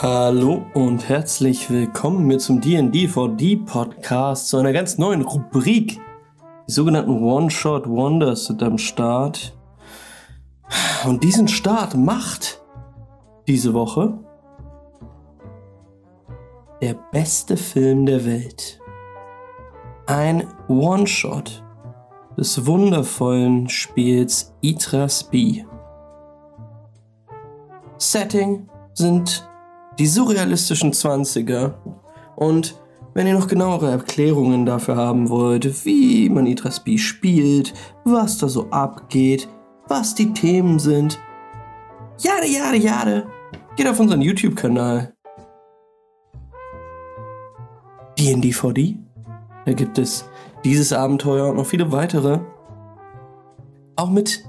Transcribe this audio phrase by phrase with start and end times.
[0.00, 5.98] Hallo und herzlich willkommen mit zum D&D4D Podcast zu einer ganz neuen Rubrik.
[6.68, 9.58] Die sogenannten One-Shot Wonders sind am Start.
[11.04, 12.62] Und diesen Start macht
[13.48, 14.20] diese Woche
[16.80, 18.78] der beste Film der Welt.
[20.06, 21.64] Ein One-Shot
[22.36, 25.64] des wundervollen Spiels Itras B.
[27.96, 29.48] Setting sind
[29.98, 31.74] die surrealistischen 20er
[32.36, 32.78] und
[33.14, 38.48] wenn ihr noch genauere Erklärungen dafür haben wollt, wie man Itras B spielt, was da
[38.48, 39.48] so abgeht,
[39.88, 41.18] was die Themen sind,
[42.18, 43.26] jade, jade, jade,
[43.76, 45.14] geht auf unseren YouTube-Kanal.
[48.18, 48.98] D&D4D.
[49.64, 50.28] Da gibt es
[50.64, 52.40] dieses Abenteuer und noch viele weitere.
[53.96, 54.44] Auch mit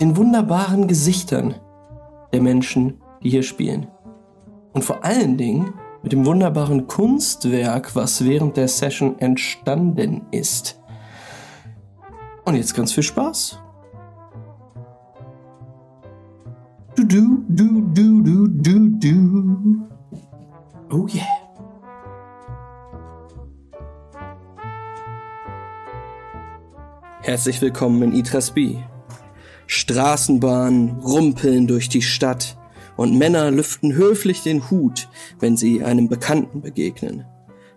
[0.00, 1.54] den wunderbaren Gesichtern
[2.32, 3.86] der Menschen, die hier spielen.
[4.78, 5.74] Und vor allen Dingen
[6.04, 10.80] mit dem wunderbaren Kunstwerk, was während der Session entstanden ist.
[12.44, 13.58] Und jetzt ganz viel Spaß.
[16.94, 19.88] Du, du, du, du, du, du, du.
[20.92, 21.26] Oh yeah.
[27.22, 28.84] Herzlich willkommen in Itrasby.
[29.66, 32.57] Straßenbahnen rumpeln durch die Stadt
[32.98, 37.24] und Männer lüften höflich den Hut, wenn sie einem Bekannten begegnen.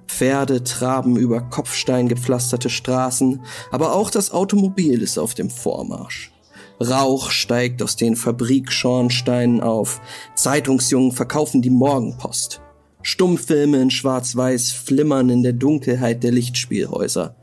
[0.08, 6.32] Pferde traben über kopfsteingepflasterte Straßen, aber auch das Automobil ist auf dem Vormarsch.
[6.82, 10.02] Rauch steigt aus den Fabrikschornsteinen auf,
[10.34, 12.60] Zeitungsjungen verkaufen die Morgenpost.
[13.04, 17.36] Stummfilme in Schwarz-Weiß flimmern in der Dunkelheit der Lichtspielhäuser.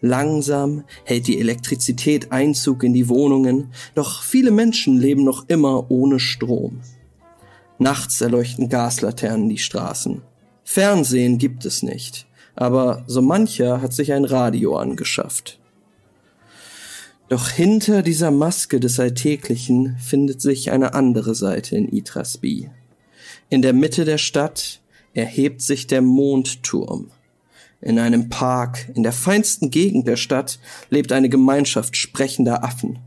[0.00, 6.18] Langsam hält die Elektrizität Einzug in die Wohnungen, doch viele Menschen leben noch immer ohne
[6.18, 6.80] Strom.
[7.78, 10.22] Nachts erleuchten Gaslaternen die Straßen.
[10.64, 15.58] Fernsehen gibt es nicht, aber so mancher hat sich ein Radio angeschafft.
[17.28, 22.70] Doch hinter dieser Maske des Alltäglichen findet sich eine andere Seite in Itrasby.
[23.48, 24.80] In der Mitte der Stadt
[25.14, 27.10] erhebt sich der Mondturm.
[27.80, 30.58] In einem Park in der feinsten Gegend der Stadt
[30.90, 32.98] lebt eine Gemeinschaft sprechender Affen.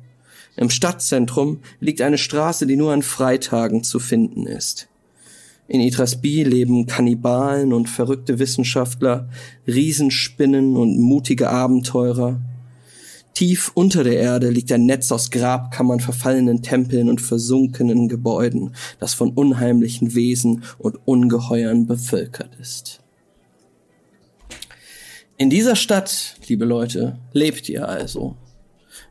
[0.57, 4.87] Im Stadtzentrum liegt eine Straße, die nur an Freitagen zu finden ist.
[5.67, 9.29] In Itrasby leben Kannibalen und verrückte Wissenschaftler,
[9.67, 12.39] Riesenspinnen und mutige Abenteurer.
[13.33, 19.13] Tief unter der Erde liegt ein Netz aus Grabkammern, verfallenen Tempeln und versunkenen Gebäuden, das
[19.13, 23.01] von unheimlichen Wesen und Ungeheuern bevölkert ist.
[25.37, 28.37] In dieser Stadt, liebe Leute, lebt ihr also.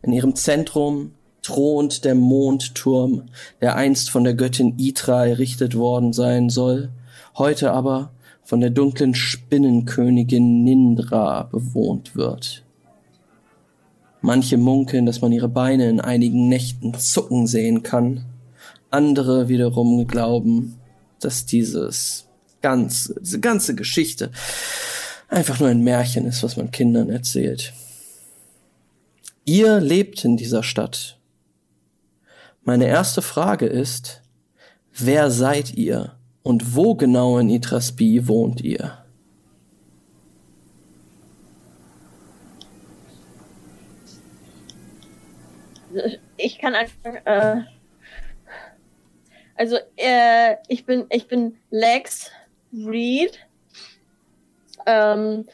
[0.02, 1.12] In ihrem Zentrum
[1.44, 3.24] thront der Mondturm,
[3.60, 6.90] der einst von der Göttin Itra errichtet worden sein soll,
[7.36, 8.10] heute aber
[8.42, 12.64] von der dunklen Spinnenkönigin Nindra bewohnt wird.
[14.20, 18.24] Manche munkeln, dass man ihre Beine in einigen Nächten zucken sehen kann.
[18.90, 20.76] Andere wiederum glauben,
[21.20, 22.26] dass dieses
[22.62, 24.30] ganze, diese ganze Geschichte
[25.28, 27.74] einfach nur ein Märchen ist, was man Kindern erzählt.
[29.44, 31.18] Ihr lebt in dieser Stadt.
[32.64, 34.22] Meine erste Frage ist,
[34.92, 39.04] wer seid ihr und wo genau in Itrasby wohnt ihr?
[46.36, 47.62] Ich kann einfach, äh,
[49.54, 52.32] also äh, ich bin ich bin Lex
[52.72, 53.38] Reed
[54.86, 55.46] ähm,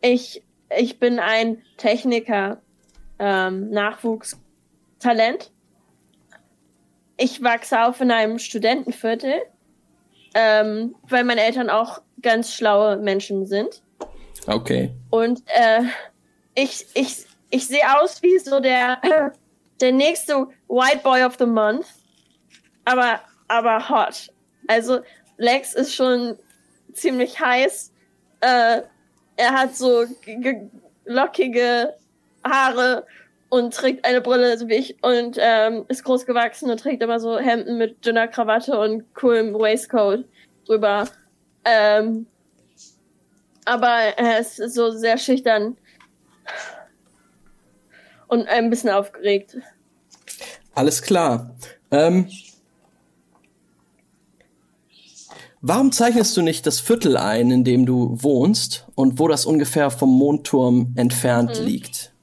[0.00, 0.42] ich,
[0.76, 2.60] ich bin ein Techniker,
[3.18, 5.50] ähm, Nachwuchstalent.
[7.20, 9.42] Ich wachse auf in einem Studentenviertel,
[10.34, 13.82] ähm, weil meine Eltern auch ganz schlaue Menschen sind.
[14.46, 14.90] Okay.
[15.10, 15.82] Und äh,
[16.54, 19.00] ich, ich, ich sehe aus wie so der,
[19.80, 21.86] der nächste White Boy of the Month,
[22.84, 24.32] aber, aber hot.
[24.66, 25.00] Also
[25.36, 26.36] Lex ist schon
[26.92, 27.92] ziemlich heiß
[28.40, 28.82] äh,
[29.36, 30.04] er hat so
[31.04, 31.94] lockige
[32.44, 33.06] Haare
[33.50, 37.20] und trägt eine Brille, so wie ich, und ähm, ist groß gewachsen und trägt immer
[37.20, 40.24] so Hemden mit dünner Krawatte und coolem Waistcoat
[40.66, 41.08] drüber.
[41.64, 42.26] Ähm,
[43.66, 45.76] aber er ist so sehr schüchtern
[48.28, 49.58] und ein bisschen aufgeregt.
[50.74, 51.54] Alles klar.
[51.90, 52.28] Ähm,
[55.62, 59.90] Warum zeichnest du nicht das Viertel ein, in dem du wohnst und wo das ungefähr
[59.90, 61.66] vom Mondturm entfernt mhm.
[61.66, 62.14] liegt?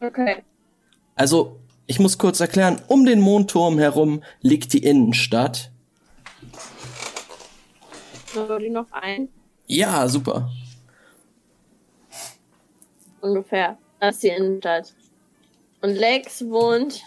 [0.00, 0.44] Okay.
[1.18, 5.72] Also, ich muss kurz erklären, um den Mondturm herum liegt die Innenstadt.
[8.34, 9.28] Würde ich noch ein.
[9.66, 10.48] Ja, super.
[13.20, 13.76] Ungefähr.
[13.98, 14.94] Das ist die Innenstadt.
[15.82, 17.02] Und Lex wohnt.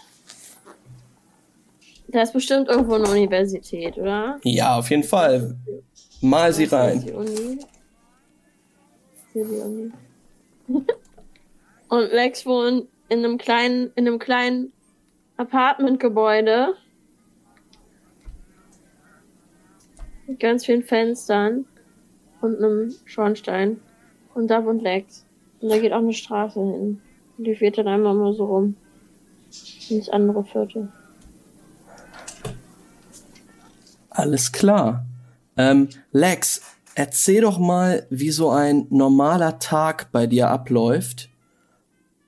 [2.08, 4.38] Da ist bestimmt irgendwo eine Universität, oder?
[4.44, 5.56] Ja, auf jeden Fall.
[6.20, 7.02] Mal sie rein.
[7.02, 7.58] Die Uni.
[9.32, 9.92] Die Uni.
[11.88, 14.72] Und Lex wohnt in einem kleinen, in einem kleinen
[15.36, 16.74] Apartmentgebäude.
[20.26, 21.66] Mit ganz vielen Fenstern
[22.40, 23.80] und einem Schornstein.
[24.32, 25.26] Und da wohnt Lex.
[25.60, 27.02] Und da geht auch eine Straße hin.
[27.36, 28.76] Und die fährt dann einmal mal so rum.
[29.90, 30.90] Ins andere Viertel.
[34.08, 35.04] Alles klar.
[35.58, 36.62] Ähm, Lex,
[36.94, 41.28] erzähl doch mal, wie so ein normaler Tag bei dir abläuft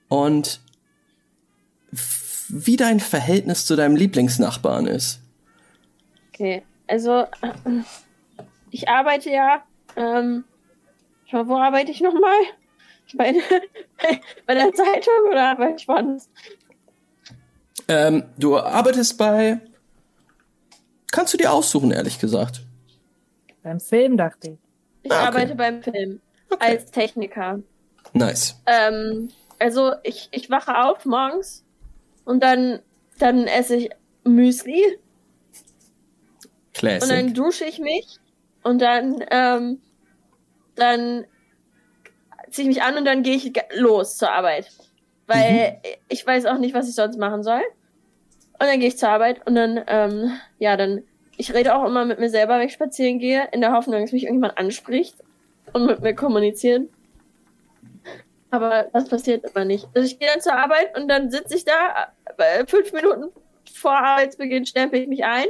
[0.08, 0.63] und
[2.48, 5.20] wie dein Verhältnis zu deinem Lieblingsnachbarn ist.
[6.32, 7.26] Okay, also
[8.70, 9.62] ich arbeite ja.
[9.96, 10.44] Ähm,
[11.26, 12.36] schau mal, wo arbeite ich nochmal?
[13.16, 13.34] Bei,
[14.46, 16.28] bei der Zeitung oder arbeite ich woanders?
[17.86, 19.60] Ähm, du arbeitest bei.
[21.12, 22.62] Kannst du dir aussuchen, ehrlich gesagt.
[23.62, 24.58] Beim Film dachte ich.
[25.02, 25.26] Ich Ah, okay.
[25.26, 26.20] arbeite beim Film
[26.50, 26.76] Okay.
[26.78, 27.60] als Techniker.
[28.14, 28.56] Nice.
[28.66, 31.63] Ähm, also ich, ich wache auf morgens
[32.24, 32.80] und dann,
[33.18, 33.90] dann esse ich
[34.24, 34.82] Müsli
[36.82, 37.34] und dann Classic.
[37.34, 38.18] dusche ich mich
[38.62, 39.80] und dann, ähm,
[40.74, 41.24] dann
[42.50, 44.70] ziehe ich mich an und dann gehe ich los zur Arbeit.
[45.26, 47.62] Weil ich weiß auch nicht, was ich sonst machen soll.
[48.58, 51.02] Und dann gehe ich zur Arbeit und dann, ähm, ja, dann,
[51.36, 54.12] ich rede auch immer mit mir selber, wenn ich spazieren gehe, in der Hoffnung, dass
[54.12, 55.16] mich irgendjemand anspricht
[55.72, 56.88] und mit mir kommunizieren.
[58.50, 59.88] Aber das passiert immer nicht.
[59.94, 63.30] Also ich gehe dann zur Arbeit und dann sitze ich da, äh, fünf Minuten
[63.72, 65.46] vor Arbeitsbeginn stempel ich mich ein.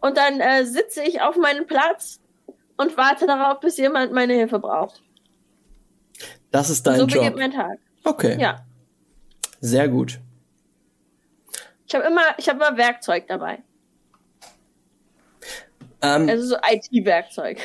[0.00, 2.20] Und dann äh, sitze ich auf meinem Platz
[2.76, 5.02] und warte darauf, bis jemand meine Hilfe braucht.
[6.50, 7.18] Das ist dein so Job.
[7.18, 7.78] beginnt mein Tag.
[8.04, 8.36] Okay.
[8.40, 8.64] Ja.
[9.60, 10.20] Sehr gut.
[11.86, 13.62] Ich habe immer, ich habe immer Werkzeug dabei.
[16.02, 17.58] Ähm, Also so IT-Werkzeug.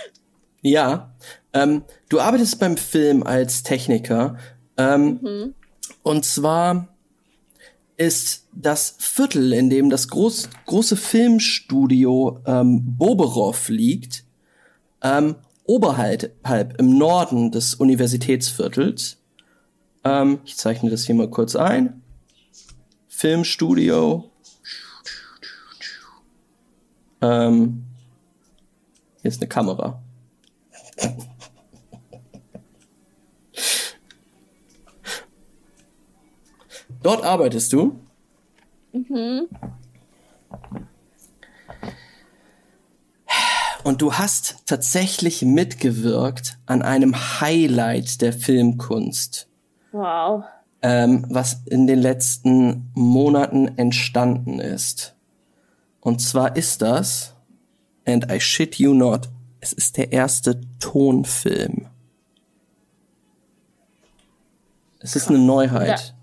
[0.62, 1.14] ja.
[1.54, 4.36] Ähm, du arbeitest beim Film als Techniker.
[4.76, 5.54] Ähm, mhm.
[6.02, 6.88] Und zwar
[7.96, 14.24] ist das Viertel, in dem das groß, große Filmstudio ähm, Boberov liegt,
[15.02, 19.18] ähm, oberhalb halb im Norden des Universitätsviertels.
[20.04, 22.02] Ähm, ich zeichne das hier mal kurz ein.
[23.08, 24.30] Filmstudio.
[27.20, 27.84] Ähm,
[29.20, 30.02] hier ist eine Kamera.
[37.02, 37.98] Dort arbeitest du.
[38.92, 39.48] Mhm.
[43.84, 49.48] Und du hast tatsächlich mitgewirkt an einem Highlight der Filmkunst,
[49.90, 50.44] Wow.
[50.82, 55.16] ähm, was in den letzten Monaten entstanden ist.
[56.00, 57.34] Und zwar ist das,
[58.06, 59.28] and I shit you not,
[59.60, 61.88] es ist der erste Tonfilm.
[65.00, 66.14] Es ist eine Neuheit.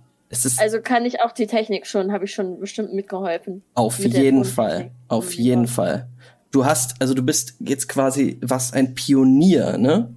[0.57, 3.63] Also kann ich auch die Technik schon, habe ich schon bestimmt mitgeholfen.
[3.73, 4.45] Auf Mit jeden.
[4.45, 4.91] Fall.
[5.07, 5.41] Auf Mhm.
[5.43, 6.07] jeden Fall.
[6.51, 10.13] Du hast, also du bist jetzt quasi was ein Pionier, ne?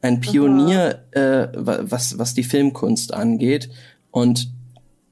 [0.00, 3.70] Ein Pionier, äh, wa- was, was die Filmkunst angeht.
[4.10, 4.52] Und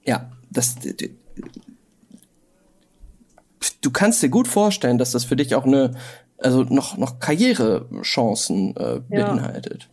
[0.05, 0.75] ja, das.
[3.83, 5.93] Du kannst dir gut vorstellen, dass das für dich auch eine,
[6.39, 9.25] also noch, noch Karrierechancen äh, Ja.
[9.25, 9.89] beinhaltet.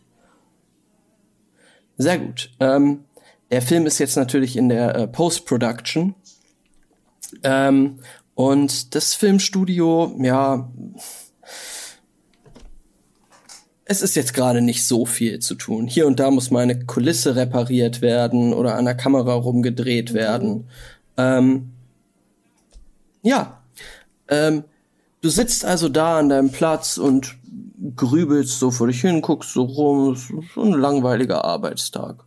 [1.96, 2.50] Sehr gut.
[2.60, 3.04] Ähm,
[3.50, 6.14] der Film ist jetzt natürlich in der äh, Post-Production.
[7.42, 7.98] Ähm,
[8.34, 10.70] und das Filmstudio, ja,
[13.84, 15.86] es ist jetzt gerade nicht so viel zu tun.
[15.86, 20.68] Hier und da muss mal eine Kulisse repariert werden oder an der Kamera rumgedreht werden.
[21.16, 21.72] Ähm,
[23.22, 23.62] ja,
[24.28, 24.64] ähm,
[25.22, 27.36] du sitzt also da an deinem Platz und
[27.96, 30.14] grübelst so vor dich hin, guckst so rum,
[30.54, 32.24] so ein langweiliger Arbeitstag.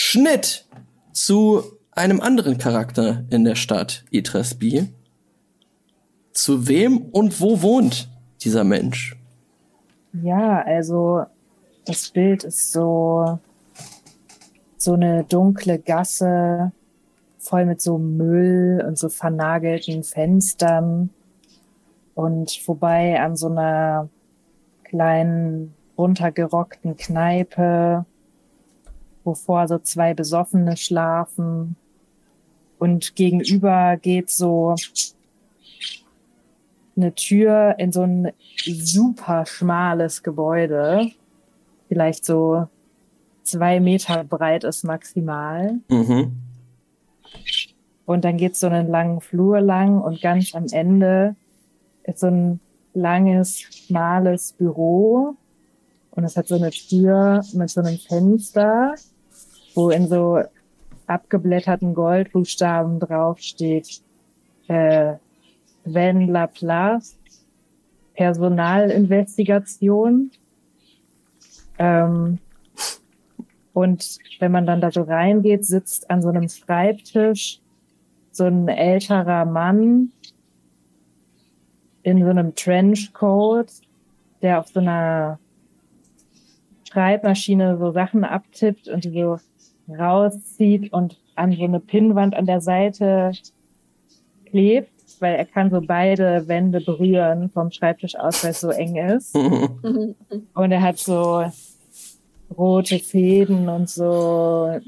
[0.00, 0.64] Schnitt
[1.10, 4.86] zu einem anderen Charakter in der Stadt Itresby.
[6.30, 8.08] Zu wem und wo wohnt
[8.40, 9.16] dieser Mensch?
[10.12, 11.24] Ja, also
[11.84, 13.40] das Bild ist so
[14.76, 16.70] so eine dunkle Gasse
[17.38, 21.10] voll mit so Müll und so vernagelten Fenstern
[22.14, 24.08] und vorbei an so einer
[24.84, 28.06] kleinen runtergerockten Kneipe,
[29.28, 31.76] wovor so zwei Besoffene schlafen
[32.78, 34.74] und gegenüber geht so
[36.96, 41.10] eine Tür in so ein super schmales Gebäude.
[41.88, 42.68] Vielleicht so
[43.42, 45.78] zwei Meter breit ist maximal.
[45.88, 46.32] Mhm.
[48.04, 51.36] Und dann geht's so einen langen Flur lang und ganz am Ende
[52.04, 52.60] ist so ein
[52.94, 55.36] langes, schmales Büro.
[56.10, 58.94] Und es hat so eine Tür mit so einem Fenster,
[59.78, 60.42] wo in so
[61.06, 64.02] abgeblätterten Goldbuchstaben draufsteht,
[64.66, 65.14] äh,
[65.84, 67.16] Van Laplace,
[68.14, 70.32] Personalinvestigation.
[71.78, 72.40] Ähm,
[73.72, 77.60] und wenn man dann da so reingeht, sitzt an so einem Schreibtisch
[78.32, 80.10] so ein älterer Mann
[82.02, 83.70] in so einem Trenchcoat,
[84.42, 85.38] der auf so einer
[86.90, 89.38] Schreibmaschine so Sachen abtippt und die so
[89.88, 93.32] rauszieht und an so eine Pinnwand an der Seite
[94.46, 94.90] klebt,
[95.20, 99.34] weil er kann so beide Wände berühren vom Schreibtisch aus, weil es so eng ist.
[100.54, 101.44] Und er hat so
[102.56, 104.80] rote Fäden und so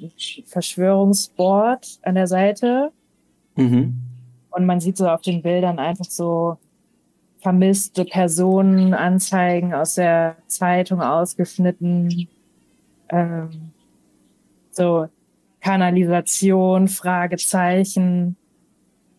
[0.46, 2.90] Verschwörungsboard an der Seite.
[3.56, 4.00] Mhm.
[4.50, 6.56] Und man sieht so auf den Bildern einfach so
[7.40, 12.28] vermisste Personen, Anzeigen aus der Zeitung ausgeschnitten,
[13.08, 13.72] ähm,
[14.80, 15.08] so
[15.60, 18.36] Kanalisation, Fragezeichen,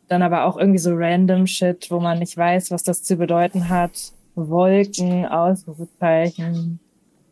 [0.08, 3.70] dann aber auch irgendwie so random Shit, wo man nicht weiß, was das zu bedeuten
[3.70, 4.12] hat.
[4.34, 6.80] Wolken, Ausrufezeichen,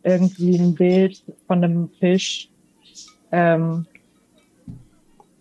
[0.04, 2.50] irgendwie ein Bild von einem Fisch.
[3.32, 3.88] Ähm,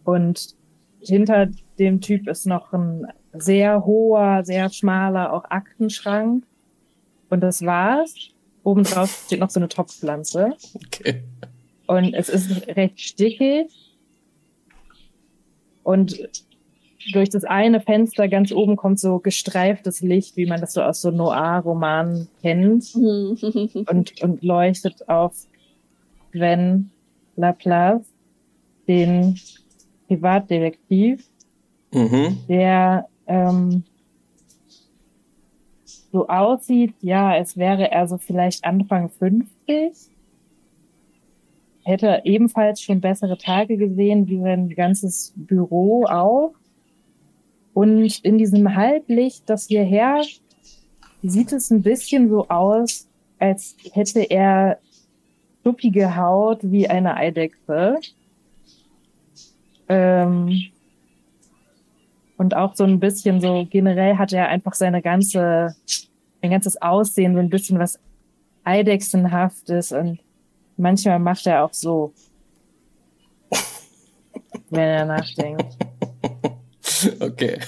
[0.04, 0.54] und
[1.00, 6.44] hinter dem Typ ist noch ein sehr hoher, sehr schmaler, auch Aktenschrank.
[7.28, 8.14] Und das war's.
[8.62, 10.54] Oben drauf steht noch so eine Topfpflanze.
[10.74, 11.22] Okay.
[11.88, 13.66] Und es ist recht stickig.
[15.82, 16.28] Und
[17.12, 21.00] durch das eine Fenster ganz oben kommt so gestreiftes Licht, wie man das so aus
[21.00, 22.94] so Noir-Romanen kennt.
[22.94, 25.34] und, und leuchtet auf
[26.30, 26.90] Gwen
[27.36, 28.04] Laplace,
[28.86, 29.36] den
[30.06, 31.24] Privatdetektiv,
[31.90, 32.36] Mhm.
[32.48, 33.82] der ähm,
[36.12, 39.94] so aussieht, ja, es wäre er so vielleicht Anfang 50.
[41.88, 46.52] Hätte ebenfalls schon bessere Tage gesehen, wie sein ganzes Büro auch.
[47.72, 50.42] Und in diesem Halblicht, das hier herrscht,
[51.22, 54.78] sieht es ein bisschen so aus, als hätte er
[55.62, 57.96] schuppige Haut wie eine Eidechse.
[59.88, 60.60] Ähm,
[62.36, 65.74] und auch so ein bisschen so generell hat er einfach seine ganze,
[66.42, 67.98] sein ganzes Aussehen so ein bisschen was
[68.64, 70.18] Eidechsenhaftes und
[70.78, 72.12] manchmal macht er auch so,
[74.70, 75.76] wenn er nachdenkt.
[77.20, 77.60] Okay.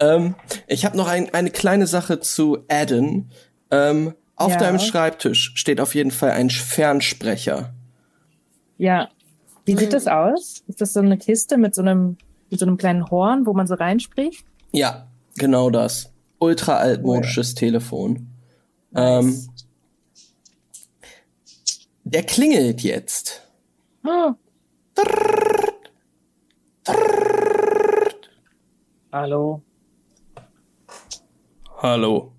[0.00, 0.34] ähm,
[0.66, 3.30] ich habe noch ein, eine kleine Sache zu Adden.
[3.70, 4.58] Ähm, auf Ja.
[4.58, 7.72] deinem Schreibtisch steht auf jeden Fall ein Fernsprecher.
[8.76, 9.08] Ja.
[9.64, 10.62] Wie sieht das aus?
[10.68, 12.16] Ist das so eine Kiste mit so einem,
[12.48, 14.44] mit so einem kleinen Horn, wo man so reinspricht?
[14.72, 16.10] Ja, genau das.
[16.38, 18.28] Ultra altmodisches Telefon.
[18.94, 19.47] Ähm, Nice.
[22.08, 23.42] Der klingelt jetzt.
[24.04, 24.32] Oh.
[29.12, 29.62] Hallo.
[31.76, 32.32] Hallo.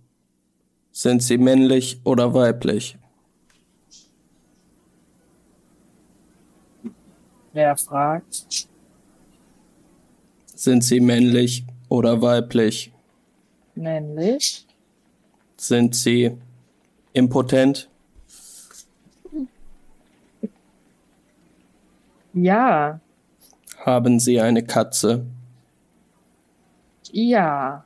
[0.92, 2.98] Sind Sie männlich oder weiblich?
[7.54, 8.68] Wer fragt?
[10.56, 12.92] Sind Sie männlich oder weiblich?
[13.76, 14.66] Männlich?
[15.58, 16.38] Sind Sie
[17.14, 17.90] impotent?
[22.42, 23.02] Ja.
[23.86, 25.26] Haben Sie eine Katze?
[27.12, 27.84] Ja.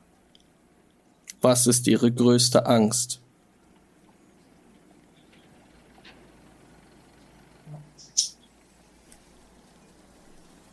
[1.40, 3.20] Was ist Ihre größte Angst?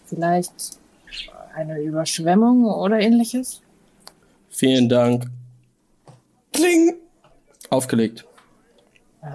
[0.05, 0.79] Vielleicht
[1.55, 3.61] eine Überschwemmung oder ähnliches?
[4.50, 5.25] Vielen Dank.
[6.53, 6.97] Kling!
[7.69, 8.25] Aufgelegt.
[9.21, 9.27] Äh,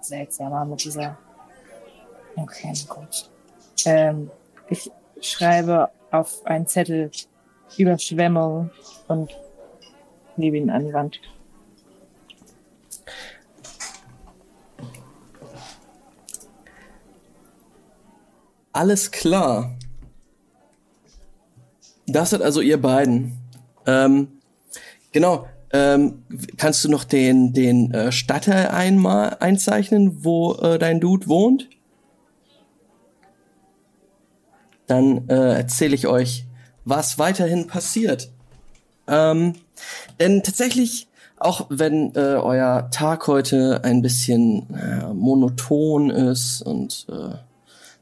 [0.00, 1.18] seltsamer mit dieser.
[2.36, 3.29] Okay, gut.
[3.86, 4.30] Ähm,
[4.68, 7.10] ich schreibe auf einen Zettel
[7.76, 8.70] Überschwemmung
[9.08, 9.30] und
[10.36, 11.20] lebe ihn an die Wand.
[18.72, 19.76] Alles klar.
[22.06, 23.38] Das seid also ihr beiden.
[23.86, 24.28] Ähm,
[25.12, 25.46] genau.
[25.72, 26.24] Ähm,
[26.56, 31.68] kannst du noch den, den äh, Stadtteil einmal einzeichnen, wo äh, dein Dude wohnt?
[34.90, 36.46] Dann äh, erzähle ich euch,
[36.84, 38.32] was weiterhin passiert.
[39.06, 39.54] Ähm,
[40.18, 41.06] denn tatsächlich,
[41.36, 47.36] auch wenn äh, euer Tag heute ein bisschen naja, monoton ist und äh,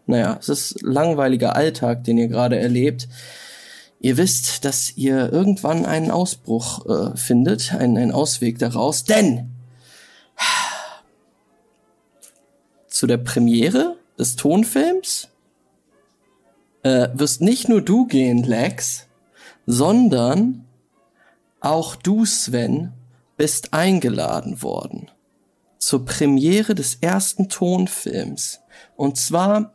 [0.06, 3.06] naja, es ist langweiliger Alltag, den ihr gerade erlebt,
[4.00, 9.50] ihr wisst, dass ihr irgendwann einen Ausbruch äh, findet, einen, einen Ausweg daraus, denn
[12.88, 15.28] zu der Premiere des Tonfilms
[16.82, 19.06] äh, wirst nicht nur du gehen, Lex,
[19.66, 20.66] sondern
[21.60, 22.92] auch du, Sven,
[23.36, 25.10] bist eingeladen worden
[25.78, 28.60] zur Premiere des ersten Tonfilms.
[28.96, 29.74] Und zwar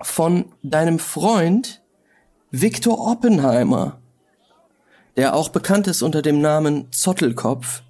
[0.00, 1.82] von deinem Freund
[2.50, 3.98] Viktor Oppenheimer,
[5.16, 7.82] der auch bekannt ist unter dem Namen Zottelkopf.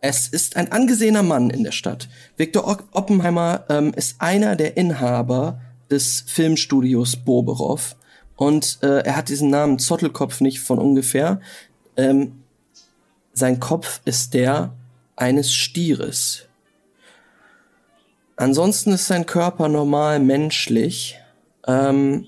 [0.00, 2.08] Es ist ein angesehener Mann in der Stadt.
[2.36, 5.60] Viktor Oppenheimer ähm, ist einer der Inhaber
[5.92, 7.94] des Filmstudios Boberov
[8.36, 11.40] und äh, er hat diesen Namen Zottelkopf nicht von ungefähr.
[11.96, 12.42] Ähm,
[13.32, 14.74] sein Kopf ist der
[15.14, 16.46] eines Stieres.
[18.36, 21.18] Ansonsten ist sein Körper normal menschlich.
[21.68, 22.26] Ähm,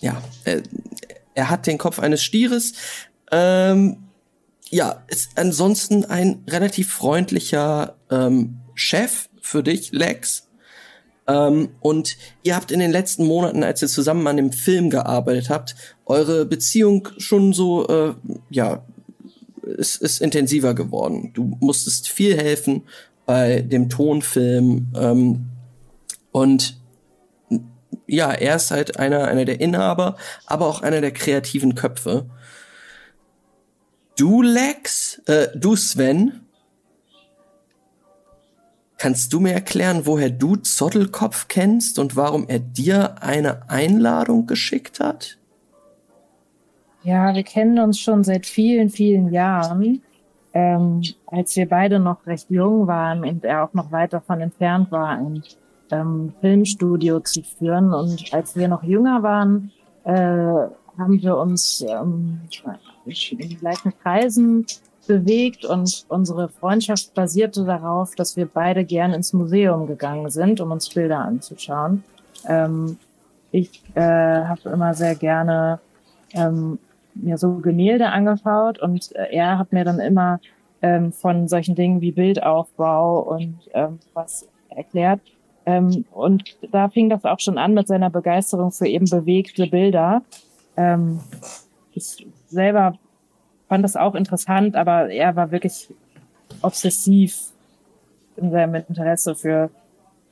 [0.00, 0.62] ja, er,
[1.34, 2.72] er, hat den Kopf eines Stieres.
[3.30, 4.08] Ähm,
[4.70, 10.48] ja, ist ansonsten ein relativ freundlicher ähm, Chef für dich, Lex.
[11.26, 15.50] Ähm, und ihr habt in den letzten Monaten, als ihr zusammen an dem Film gearbeitet
[15.50, 15.74] habt,
[16.06, 18.14] eure Beziehung schon so, äh,
[18.50, 18.84] ja,
[19.62, 21.30] ist, ist intensiver geworden.
[21.34, 22.82] Du musstest viel helfen
[23.26, 24.92] bei dem Tonfilm.
[24.96, 25.48] Ähm,
[26.32, 26.76] und
[28.06, 32.26] ja, er ist halt einer, einer der Inhaber, aber auch einer der kreativen Köpfe.
[34.18, 36.40] Du, Lex, äh, du, Sven,
[39.02, 45.00] kannst du mir erklären, woher du Zottelkopf kennst und warum er dir eine Einladung geschickt
[45.00, 45.38] hat?
[47.02, 50.02] Ja, wir kennen uns schon seit vielen, vielen Jahren.
[50.54, 54.92] Ähm, als wir beide noch recht jung waren und er auch noch weit davon entfernt
[54.92, 55.42] war, ein
[55.90, 57.92] ähm, Filmstudio zu führen.
[57.92, 59.72] Und als wir noch jünger waren,
[60.04, 62.42] äh, haben wir uns ähm,
[63.04, 64.64] in gleichen Kreisen
[65.06, 70.70] bewegt und unsere Freundschaft basierte darauf, dass wir beide gern ins Museum gegangen sind, um
[70.70, 72.04] uns Bilder anzuschauen.
[72.48, 72.98] Ähm,
[73.50, 75.80] ich äh, habe immer sehr gerne
[76.34, 76.78] ähm,
[77.14, 80.40] mir so Gemälde angeschaut und äh, er hat mir dann immer
[80.80, 85.20] ähm, von solchen Dingen wie Bildaufbau und ähm, was erklärt.
[85.66, 90.22] Ähm, und da fing das auch schon an mit seiner Begeisterung für eben bewegte Bilder.
[90.76, 91.20] Ähm,
[91.92, 92.94] ich selber
[93.72, 95.88] fand das auch interessant, aber er war wirklich
[96.60, 97.52] obsessiv
[98.36, 99.70] in seinem Interesse für,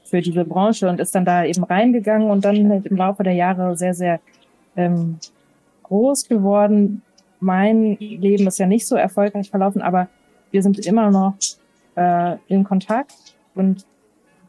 [0.04, 3.78] für diese Branche und ist dann da eben reingegangen und dann im Laufe der Jahre
[3.78, 4.20] sehr, sehr
[4.76, 5.16] ähm,
[5.84, 7.00] groß geworden.
[7.38, 10.08] Mein Leben ist ja nicht so erfolgreich verlaufen, aber
[10.50, 11.32] wir sind immer noch
[11.96, 13.14] äh, in Kontakt
[13.54, 13.86] und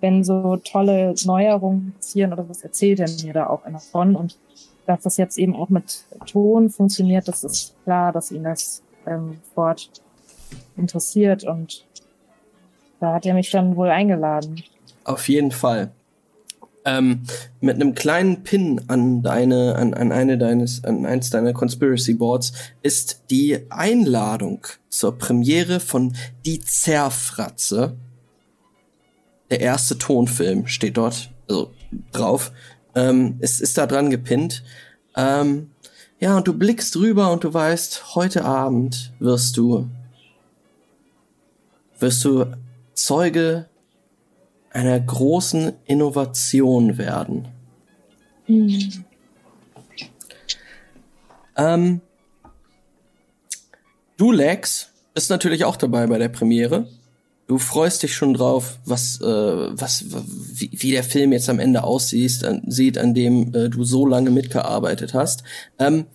[0.01, 4.38] wenn so tolle Neuerungen passieren oder was erzählt er mir da auch immer von und
[4.91, 9.39] dass das jetzt eben auch mit Ton funktioniert, das ist klar, dass ihn das ähm,
[9.51, 9.89] Sport
[10.75, 11.86] interessiert und
[12.99, 14.63] da hat er mich dann wohl eingeladen.
[15.06, 15.91] Auf jeden Fall.
[16.84, 17.23] Ähm,
[17.60, 22.54] mit einem kleinen Pin an deine, an, an eine deines, an eins deiner Conspiracy Boards
[22.82, 27.95] ist die Einladung zur Premiere von Die Zerfratze.
[29.51, 31.71] Der erste Tonfilm steht dort, also
[32.12, 32.51] drauf.
[32.95, 34.63] Ähm, es ist da dran gepinnt.
[35.15, 35.71] Ähm,
[36.19, 39.89] ja, und du blickst rüber und du weißt, heute Abend wirst du,
[41.99, 42.45] wirst du
[42.93, 43.67] Zeuge
[44.69, 47.47] einer großen Innovation werden.
[48.47, 49.06] Mhm.
[51.58, 52.01] Ähm,
[54.17, 56.88] du, Lex, bist natürlich auch dabei bei der Premiere.
[57.52, 61.84] Du freust dich schon drauf, was, äh, was, wie, wie der Film jetzt am Ende
[61.84, 65.44] aussieht, an, sieht, an dem äh, du so lange mitgearbeitet hast.
[65.78, 66.06] Ähm,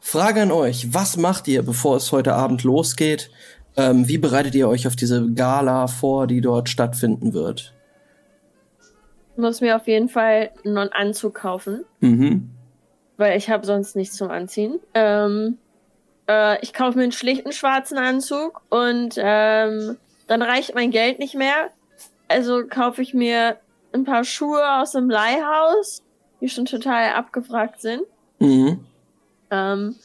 [0.00, 3.30] Frage an euch: Was macht ihr, bevor es heute Abend losgeht?
[3.76, 7.74] Ähm, wie bereitet ihr euch auf diese Gala vor, die dort stattfinden wird?
[9.32, 11.84] Ich muss mir auf jeden Fall einen Anzug kaufen.
[12.00, 12.48] Mhm.
[13.18, 14.80] Weil ich habe sonst nichts zum Anziehen.
[14.94, 15.58] Ähm,
[16.30, 19.98] äh, ich kaufe mir einen schlichten schwarzen Anzug und ähm,
[20.32, 21.70] dann reicht mein Geld nicht mehr.
[22.26, 23.58] Also kaufe ich mir
[23.92, 26.02] ein paar Schuhe aus dem Leihhaus,
[26.40, 28.02] die schon total abgefragt sind.
[28.38, 28.80] Mhm.
[29.50, 29.96] Ähm,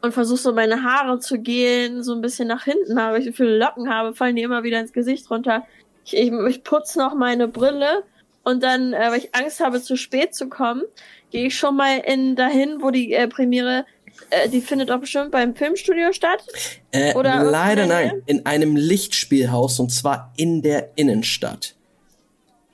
[0.00, 3.18] und versuche so meine Haare zu gehen, so ein bisschen nach hinten habe.
[3.18, 5.66] Ich so viele Locken habe, fallen die immer wieder ins Gesicht runter.
[6.06, 8.04] Ich, ich, ich putze noch meine Brille
[8.42, 10.82] und dann, äh, weil ich Angst habe, zu spät zu kommen,
[11.30, 13.84] gehe ich schon mal in dahin, wo die äh, Premiere
[14.30, 16.44] äh, die findet doch bestimmt beim Filmstudio statt.
[16.92, 21.74] Äh, Oder leider nein, in einem Lichtspielhaus und zwar in der Innenstadt.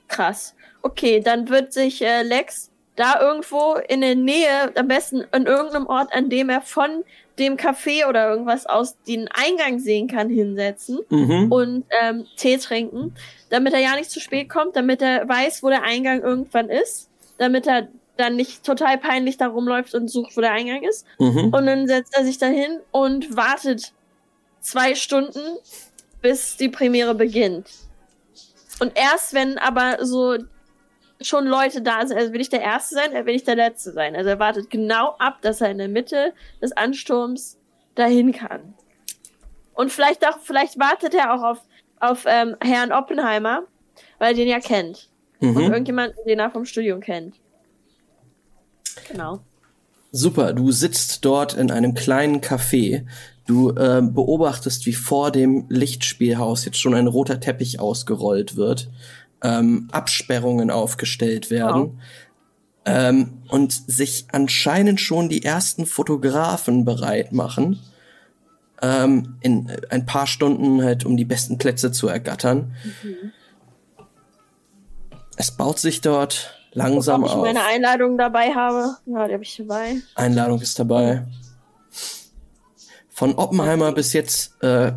[0.07, 0.53] Krass.
[0.81, 5.87] Okay, dann wird sich äh, Lex da irgendwo in der Nähe, am besten an irgendeinem
[5.87, 7.03] Ort, an dem er von
[7.39, 11.51] dem Café oder irgendwas aus den Eingang sehen kann, hinsetzen Mhm.
[11.51, 13.15] und ähm, Tee trinken,
[13.49, 17.09] damit er ja nicht zu spät kommt, damit er weiß, wo der Eingang irgendwann ist,
[17.37, 21.05] damit er dann nicht total peinlich da rumläuft und sucht, wo der Eingang ist.
[21.19, 21.53] Mhm.
[21.53, 23.93] Und dann setzt er sich dahin und wartet
[24.59, 25.57] zwei Stunden,
[26.21, 27.69] bis die Premiere beginnt.
[28.79, 30.37] Und erst wenn aber so
[31.21, 33.91] schon Leute da sind, also will ich der Erste sein, er will nicht der Letzte
[33.91, 34.15] sein.
[34.15, 37.59] Also er wartet genau ab, dass er in der Mitte des Ansturms
[37.95, 38.73] dahin kann.
[39.73, 41.61] Und vielleicht auch, vielleicht wartet er auch auf,
[41.99, 43.63] auf ähm, Herrn Oppenheimer,
[44.19, 45.09] weil er den ja kennt.
[45.39, 45.71] Und Mhm.
[45.73, 47.35] irgendjemanden, den er vom Studium kennt.
[49.09, 49.39] Genau.
[50.11, 53.05] Super, du sitzt dort in einem kleinen Café.
[53.47, 58.89] Du ähm, beobachtest, wie vor dem Lichtspielhaus jetzt schon ein roter Teppich ausgerollt wird,
[59.41, 61.99] ähm, Absperrungen aufgestellt werden
[62.85, 67.79] ähm, und sich anscheinend schon die ersten Fotografen bereit machen,
[68.81, 72.73] ähm, in äh, ein paar Stunden halt um die besten Plätze zu ergattern.
[75.37, 77.41] Es baut sich dort langsam Ob ich auf.
[77.43, 78.97] meine Einladung dabei habe?
[79.05, 79.95] Ja, die habe ich dabei.
[80.15, 81.25] Einladung ist dabei.
[83.09, 84.93] Von Oppenheimer bis jetzt äh,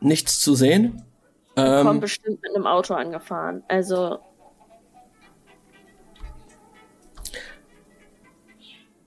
[0.00, 1.02] nichts zu sehen.
[1.54, 3.62] Kommt Ähm, bestimmt mit einem Auto angefahren.
[3.68, 4.18] Also,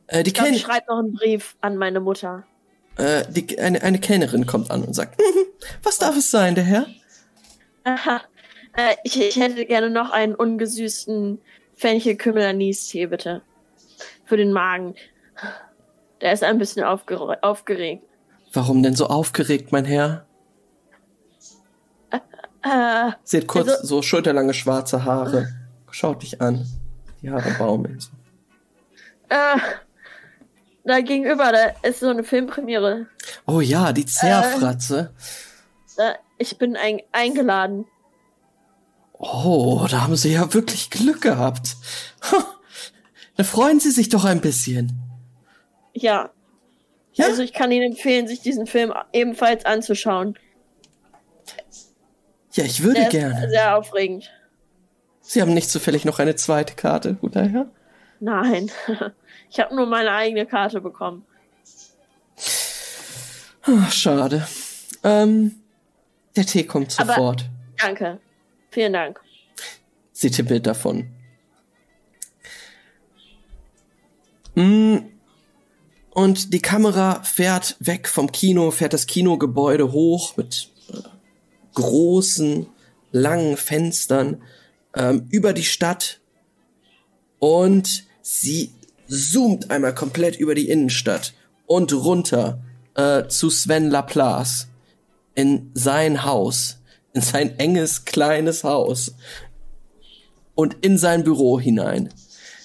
[0.08, 2.44] äh, die, ich ich schreibe noch einen Brief an meine Mutter.
[2.98, 5.46] äh, die, eine, eine Kellnerin kommt an und sagt, "Mhm,
[5.84, 6.86] was darf es sein, der Herr?
[7.84, 8.22] Aha.
[8.78, 11.42] Äh, ich, ich hätte gerne noch einen ungesüßten
[11.76, 13.42] Fenchel-Kümmel-Anis-Tee, bitte.
[14.26, 14.96] Für den Magen.
[16.22, 18.04] Der ist ein bisschen aufgere aufgeregt.
[18.54, 20.26] Warum denn so aufgeregt, mein Herr?
[22.12, 25.50] Äh, Sie hat kurz Also- so schulterlange schwarze Haare.
[25.92, 26.66] Schaut dich an.
[27.22, 28.10] Die Haare baumeln so.
[29.30, 29.58] äh,
[30.84, 33.08] da gegenüber, da ist so eine Filmpremiere.
[33.48, 35.14] Oh ja, die Zerfratze.
[35.98, 37.86] Da, ich bin ein, eingeladen.
[39.18, 41.76] Oh, da haben Sie ja wirklich Glück gehabt.
[42.32, 42.46] Ha,
[43.38, 44.92] Da freuen Sie sich doch ein bisschen.
[45.94, 46.30] Ja.
[47.14, 47.26] Ja?
[47.28, 50.38] Also ich kann Ihnen empfehlen, sich diesen Film ebenfalls anzuschauen.
[52.54, 53.50] Ja, ich würde Der gerne.
[53.50, 54.32] sehr aufregend.
[55.22, 57.68] Sie haben nicht zufällig noch eine zweite Karte, guter Herr?
[58.20, 58.72] Nein.
[59.48, 61.24] Ich habe nur meine eigene Karte bekommen.
[63.64, 64.46] Ach, schade.
[65.04, 65.56] Ähm,
[66.36, 67.46] der Tee kommt Aber- sofort.
[67.78, 68.20] Danke.
[68.76, 69.22] Vielen Dank.
[70.12, 71.10] Sie tippelt davon.
[74.56, 74.98] Mm,
[76.10, 80.98] Und die Kamera fährt weg vom Kino, fährt das Kinogebäude hoch mit äh,
[81.74, 82.68] großen,
[83.14, 84.42] langen Fenstern
[84.94, 86.20] ähm, über die Stadt.
[87.40, 88.74] Und sie
[89.08, 91.34] zoomt einmal komplett über die Innenstadt
[91.66, 92.62] und runter
[92.96, 94.68] äh, zu Sven Laplace
[95.34, 96.80] in sein Haus,
[97.16, 99.16] in sein enges, kleines Haus
[100.54, 102.10] und in sein Büro hinein.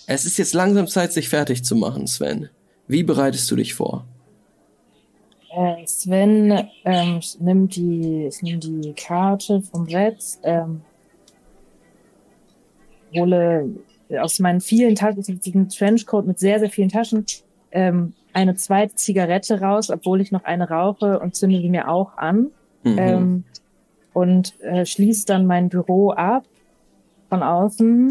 [0.07, 2.49] Es ist jetzt langsam Zeit, sich fertig zu machen, Sven.
[2.89, 4.07] Wie bereitest du dich vor?
[5.55, 10.83] Äh, Sven ähm, nimmt die, nehm die Karte vom Brett, ähm,
[13.15, 13.69] hole
[14.21, 17.25] aus meinen vielen Taschen, diesen Trenchcoat mit sehr, sehr vielen Taschen,
[17.71, 22.17] ähm, eine zweite Zigarette raus, obwohl ich noch eine rauche und zünde die mir auch
[22.17, 22.51] an.
[22.83, 22.99] Mhm.
[22.99, 23.45] Ähm,
[24.13, 26.45] und äh, schließe dann mein Büro ab
[27.29, 28.11] von außen,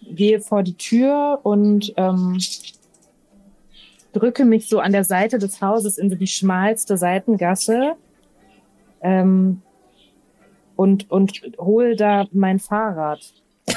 [0.00, 2.38] gehe vor die Tür und ähm,
[4.12, 7.94] drücke mich so an der Seite des Hauses in so die schmalste Seitengasse
[9.00, 9.62] ähm,
[10.76, 13.20] und, und hole da mein Fahrrad.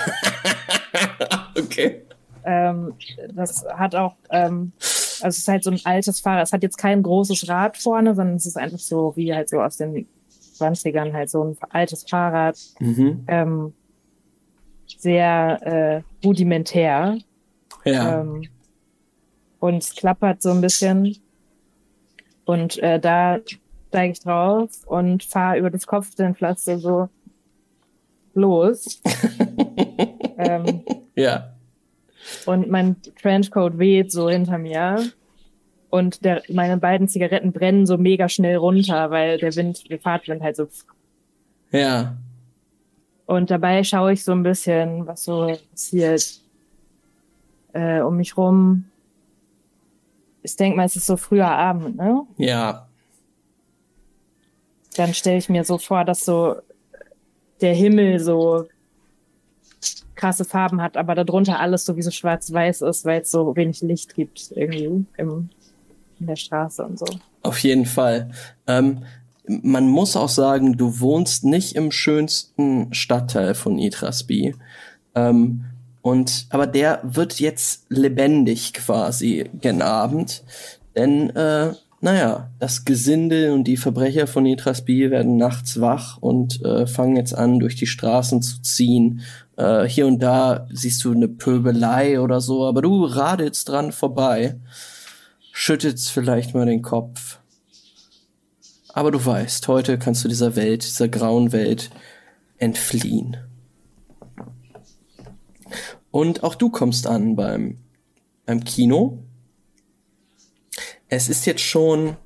[1.57, 2.01] okay.
[2.43, 2.93] Ähm,
[3.33, 6.43] das hat auch, ähm, also es ist halt so ein altes Fahrrad.
[6.43, 9.61] Es hat jetzt kein großes Rad vorne, sondern es ist einfach so wie halt so
[9.61, 10.07] aus den
[10.59, 12.57] 20ern halt so ein altes Fahrrad.
[12.79, 13.23] Mhm.
[13.27, 13.73] Ähm,
[14.97, 17.17] sehr äh, rudimentär.
[17.83, 18.21] Ja.
[18.21, 18.43] Ähm,
[19.59, 21.17] und es klappert so ein bisschen.
[22.45, 23.39] Und äh, da
[23.87, 27.09] steige ich drauf und fahre über das Kopfsteinpflaster so
[28.33, 29.01] los.
[30.37, 30.83] ähm,
[31.15, 31.55] ja.
[32.45, 35.11] und mein Trenchcoat weht so hinter mir.
[35.95, 40.41] Und der, meine beiden Zigaretten brennen so mega schnell runter, weil der Wind, der Fahrtwind
[40.41, 40.67] halt so.
[41.71, 42.17] Ja.
[43.25, 46.41] Und dabei schaue ich so ein bisschen, was so passiert
[47.71, 48.91] äh, um mich rum.
[50.43, 52.23] ich denke mal, es ist so früher Abend, ne?
[52.35, 52.89] Ja.
[54.97, 56.57] Dann stelle ich mir so vor, dass so
[57.61, 58.67] der Himmel so
[60.15, 63.79] krasse Farben hat, aber darunter alles so wie so schwarz-weiß ist, weil es so wenig
[63.79, 65.49] Licht gibt irgendwie im,
[66.19, 67.05] in der Straße und so.
[67.43, 68.31] Auf jeden Fall.
[68.67, 69.03] Ähm,
[69.47, 74.55] man muss auch sagen, du wohnst nicht im schönsten Stadtteil von Itrasby.
[75.13, 75.65] Ähm,
[76.01, 80.43] und, aber der wird jetzt lebendig quasi gen Abend.
[80.95, 86.85] Denn, äh, naja, das Gesindel und die Verbrecher von Itrasby werden nachts wach und äh,
[86.85, 89.21] fangen jetzt an, durch die Straßen zu ziehen.
[89.57, 94.59] Äh, hier und da siehst du eine Pöbelei oder so, aber du radelst dran vorbei,
[95.57, 97.39] schüttelst vielleicht mal den Kopf.
[98.89, 101.91] Aber du weißt, heute kannst du dieser Welt, dieser grauen Welt
[102.57, 103.37] entfliehen.
[106.11, 107.77] Und auch du kommst an beim,
[108.45, 109.23] beim Kino.
[111.07, 112.17] Es ist jetzt schon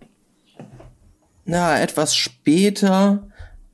[1.46, 3.28] na, etwas später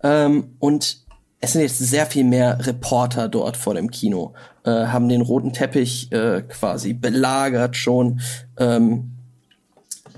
[0.03, 1.05] ähm, und
[1.39, 4.33] es sind jetzt sehr viel mehr Reporter dort vor dem Kino,
[4.65, 8.19] äh, haben den roten Teppich äh, quasi belagert schon,
[8.57, 9.14] ähm,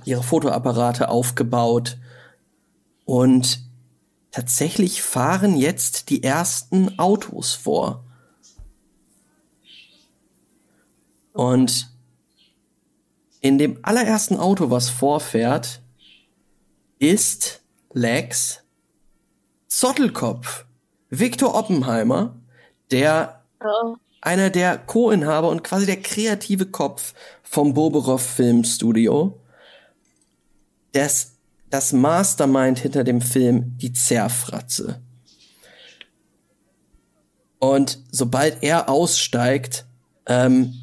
[0.07, 1.97] ihre Fotoapparate aufgebaut
[3.05, 3.61] und
[4.31, 8.03] tatsächlich fahren jetzt die ersten Autos vor.
[11.33, 11.89] Und
[13.41, 15.81] in dem allerersten Auto, was vorfährt,
[16.99, 17.61] ist
[17.93, 18.63] Lex
[19.67, 20.65] Zottelkopf.
[21.09, 22.35] Victor Oppenheimer,
[22.91, 23.95] der oh.
[24.21, 29.39] einer der Co-Inhaber und quasi der kreative Kopf vom Boberov Filmstudio,
[30.97, 31.37] das,
[31.69, 34.99] das Mastermind hinter dem Film Die Zerfratze.
[37.59, 39.85] Und sobald er aussteigt,
[40.25, 40.73] ähm,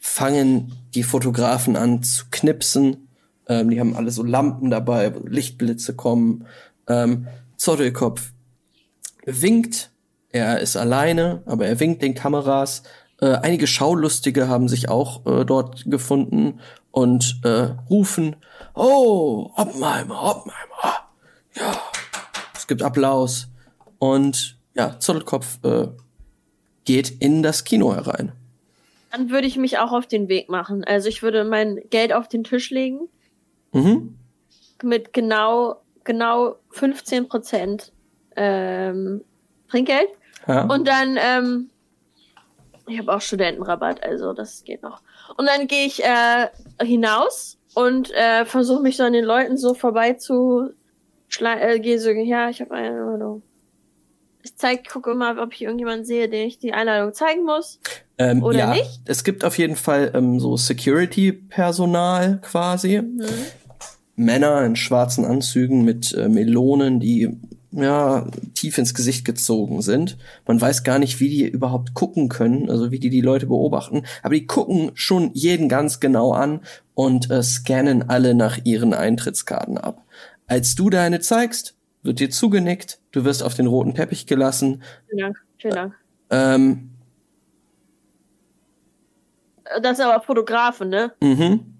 [0.00, 3.08] fangen die Fotografen an zu knipsen.
[3.48, 6.46] Ähm, die haben alle so Lampen dabei, wo Lichtblitze kommen.
[6.88, 8.32] Ähm, Zottelkopf
[9.24, 9.90] winkt.
[10.30, 12.82] Er ist alleine, aber er winkt den Kameras.
[13.20, 18.36] Äh, einige Schaulustige haben sich auch äh, dort gefunden und äh, rufen,
[18.74, 21.08] oh, Oppenheimer, Oppenheimer.
[21.54, 21.80] Ja,
[22.54, 23.48] es gibt Applaus.
[23.98, 25.88] Und ja, Zottelkopf äh,
[26.84, 28.32] geht in das Kino herein.
[29.10, 30.84] Dann würde ich mich auch auf den Weg machen.
[30.84, 33.08] Also ich würde mein Geld auf den Tisch legen.
[33.72, 34.18] Mhm.
[34.82, 37.92] Mit genau, genau 15 Prozent
[38.36, 39.22] ähm,
[39.68, 40.08] Trinkgeld.
[40.48, 40.64] Ja.
[40.64, 41.70] Und dann, ähm,
[42.88, 45.02] ich habe auch Studentenrabatt, also das geht noch.
[45.36, 46.48] Und dann gehe ich äh,
[46.82, 50.70] hinaus und äh, versuche mich so an den Leuten so vorbei zu
[51.40, 53.42] äh, gehe so, ja, ich habe eine Einladung.
[54.42, 57.78] Ich zeig, gucke immer, ob ich irgendjemanden sehe, den ich die Einladung zeigen muss.
[58.18, 59.00] Ähm, oder ja, nicht.
[59.04, 63.00] Es gibt auf jeden Fall ähm, so Security-Personal quasi.
[63.00, 63.24] Mhm.
[64.16, 67.30] Männer in schwarzen Anzügen mit äh, Melonen, die
[67.72, 70.18] ja, tief ins Gesicht gezogen sind.
[70.46, 74.04] Man weiß gar nicht, wie die überhaupt gucken können, also wie die die Leute beobachten.
[74.22, 76.60] Aber die gucken schon jeden ganz genau an
[76.94, 80.04] und äh, scannen alle nach ihren Eintrittskarten ab.
[80.46, 84.82] Als du deine zeigst, wird dir zugenickt, du wirst auf den roten Teppich gelassen.
[85.08, 85.94] Vielen Dank, vielen Dank.
[86.30, 86.90] Ähm,
[89.80, 91.12] das ist aber Fotografen, ne?
[91.20, 91.74] Mhm.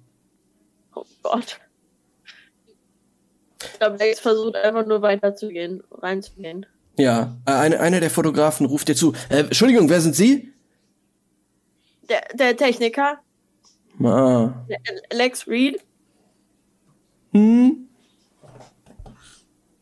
[0.94, 1.61] Oh Gott.
[3.72, 6.66] Ich glaube, Lex versucht einfach nur weiterzugehen, reinzugehen.
[6.98, 9.14] Ja, äh, eine, einer der Fotografen ruft dir zu.
[9.29, 10.53] Äh, Entschuldigung, wer sind Sie?
[12.09, 13.18] Der, der Techniker.
[14.03, 14.53] Ah.
[15.12, 15.81] Lex Reed.
[17.33, 17.88] Hm.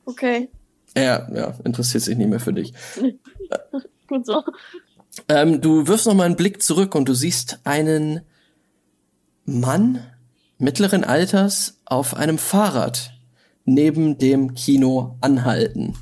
[0.05, 0.49] Okay.
[0.97, 2.73] Ja, ja, interessiert sich nicht mehr für dich.
[4.09, 4.43] Gut so.
[5.29, 8.21] Ähm, du wirfst noch mal einen Blick zurück und du siehst einen
[9.45, 10.05] Mann
[10.59, 13.13] mittleren Alters auf einem Fahrrad
[13.65, 15.95] neben dem Kino anhalten.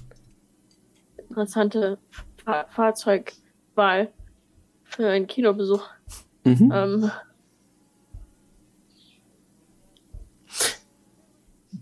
[1.28, 1.98] Interessante
[2.44, 4.10] Fahr Fahrzeugwahl
[4.84, 5.82] für einen Kinobesuch.
[6.44, 6.72] Mhm.
[6.74, 7.10] Ähm,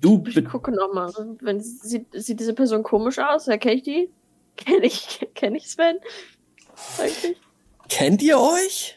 [0.01, 1.13] du ich gucke noch mal.
[1.41, 3.49] Wenn sieht, sieht diese Person komisch aus?
[3.49, 4.11] Erkenne ich die?
[4.57, 5.99] Kenne ich, kenn ich Sven?
[6.99, 7.37] Eigentlich.
[7.89, 8.96] Kennt ihr euch?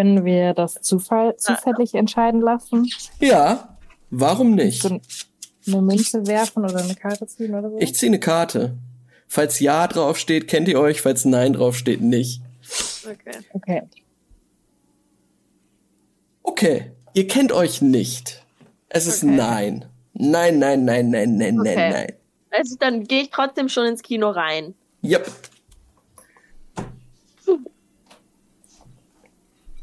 [0.00, 2.88] Können wir das Zufall, zufällig entscheiden lassen?
[3.18, 3.76] Ja,
[4.08, 4.80] warum nicht?
[4.80, 4.98] So
[5.66, 7.76] eine Münze werfen oder eine Karte ziehen oder so?
[7.80, 8.78] Ich ziehe eine Karte.
[9.28, 12.40] Falls Ja draufsteht, kennt ihr euch, falls Nein draufsteht, nicht.
[13.04, 13.40] Okay.
[13.52, 13.82] Okay.
[16.44, 18.42] Okay, ihr kennt euch nicht.
[18.88, 19.34] Es ist Okay.
[19.34, 19.84] Nein.
[20.14, 21.76] Nein, nein, nein, nein, nein, Okay.
[21.76, 22.12] nein, nein.
[22.52, 24.72] Also dann gehe ich trotzdem schon ins Kino rein.
[25.04, 25.30] Yep.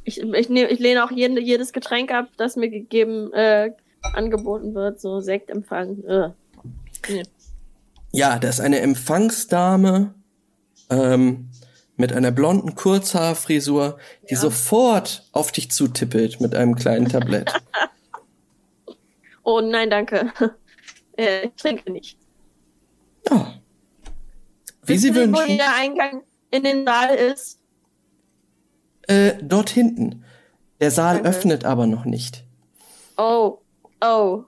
[0.08, 3.72] Ich, ich, nehm, ich lehne auch jeden, jedes Getränk ab, das mir gegeben, äh,
[4.14, 6.02] angeboten wird, so Sektempfang.
[6.06, 6.30] Äh.
[7.10, 7.24] Nee.
[8.14, 10.14] Ja, da ist eine Empfangsdame
[10.90, 11.50] ähm,
[11.98, 13.98] mit einer blonden Kurzhaarfrisur,
[14.30, 14.40] die Ja.
[14.40, 17.52] sofort auf dich zutippelt mit einem kleinen Tablett.
[19.50, 20.34] Oh nein, danke.
[21.18, 22.18] äh, ich trinke nicht.
[23.30, 23.54] Ja.
[24.84, 25.56] Wie Wisst Sie ihr, Wo wünschen.
[25.58, 27.57] der Eingang in den Saal ist?
[29.08, 30.24] Äh, dort hinten.
[30.80, 31.30] Der Saal Danke.
[31.30, 32.44] öffnet aber noch nicht.
[33.18, 33.60] Oh,
[34.02, 34.44] oh.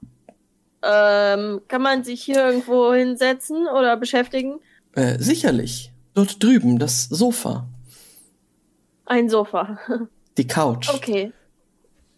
[0.81, 4.59] Ähm, kann man sich hier irgendwo hinsetzen oder beschäftigen?
[4.93, 5.91] Äh, sicherlich.
[6.13, 7.67] Dort drüben, das Sofa.
[9.05, 9.77] Ein Sofa.
[10.37, 10.89] Die Couch.
[10.93, 11.33] Okay.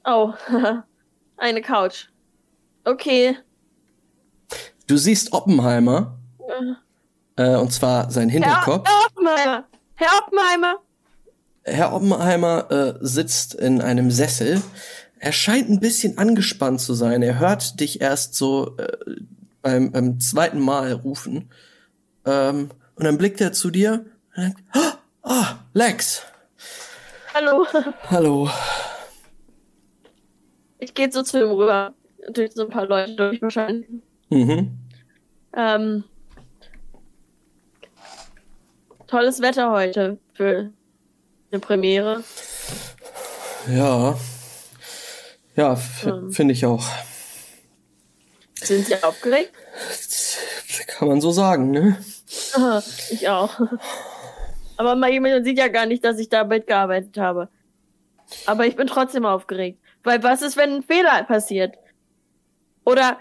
[0.03, 0.33] Oh,
[1.37, 2.07] eine Couch.
[2.83, 3.37] Okay.
[4.87, 6.17] Du siehst Oppenheimer.
[7.37, 8.87] Äh, und zwar sein Herr, Hinterkopf.
[8.87, 9.63] Herr Oppenheimer!
[9.95, 10.75] Herr Oppenheimer!
[11.63, 14.61] Herr Oppenheimer äh, sitzt in einem Sessel.
[15.19, 17.21] Er scheint ein bisschen angespannt zu sein.
[17.21, 18.87] Er hört dich erst so äh,
[19.61, 21.49] beim, beim zweiten Mal rufen.
[22.25, 26.23] Ähm, und dann blickt er zu dir und denkt, ah, Lex,
[27.33, 27.65] Hallo.
[28.09, 28.49] hallo.
[30.79, 31.93] Ich gehe so zu ihm rüber.
[32.33, 33.87] Durch so ein paar Leute durch wahrscheinlich.
[34.29, 34.77] Mhm.
[35.53, 36.03] Ähm,
[39.07, 40.71] tolles Wetter heute für
[41.51, 42.23] eine Premiere.
[43.69, 44.17] Ja.
[45.55, 46.31] Ja, Ähm.
[46.31, 46.85] finde ich auch.
[48.55, 49.51] Sind Sie aufgeregt?
[50.87, 51.97] Kann man so sagen, ne?
[53.09, 53.59] Ich auch.
[54.77, 57.49] Aber jemand sieht ja gar nicht, dass ich da mitgearbeitet habe.
[58.45, 59.79] Aber ich bin trotzdem aufgeregt.
[60.03, 61.75] Weil was ist, wenn ein Fehler passiert?
[62.85, 63.17] Oder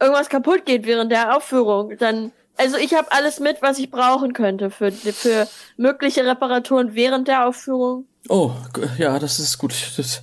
[0.00, 1.96] irgendwas kaputt geht während der Aufführung?
[1.98, 7.28] Dann, also ich habe alles mit, was ich brauchen könnte für, für mögliche Reparaturen während
[7.28, 8.06] der Aufführung.
[8.28, 8.52] Oh,
[8.98, 9.74] ja, das ist gut.
[9.96, 10.22] Das,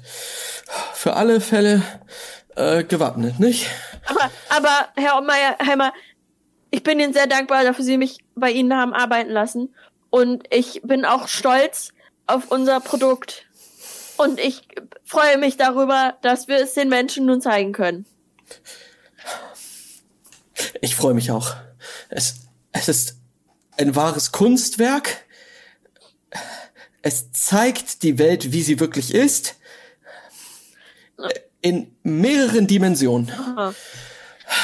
[0.94, 1.84] für alle Fälle
[2.56, 3.68] äh, gewappnet, nicht?
[4.08, 5.94] Aber, aber Herr Ommeier-Heimer,
[6.72, 9.76] ich bin Ihnen sehr dankbar, dass Sie mich bei Ihnen haben arbeiten lassen.
[10.10, 11.94] Und ich bin auch stolz
[12.28, 13.46] auf unser Produkt.
[14.18, 14.68] Und ich
[15.04, 18.06] freue mich darüber, dass wir es den Menschen nun zeigen können.
[20.80, 21.56] Ich freue mich auch.
[22.10, 22.36] Es,
[22.72, 23.18] es ist
[23.78, 25.26] ein wahres Kunstwerk.
[27.02, 29.56] Es zeigt die Welt, wie sie wirklich ist.
[31.62, 33.30] In mehreren Dimensionen.
[33.32, 33.74] Aha.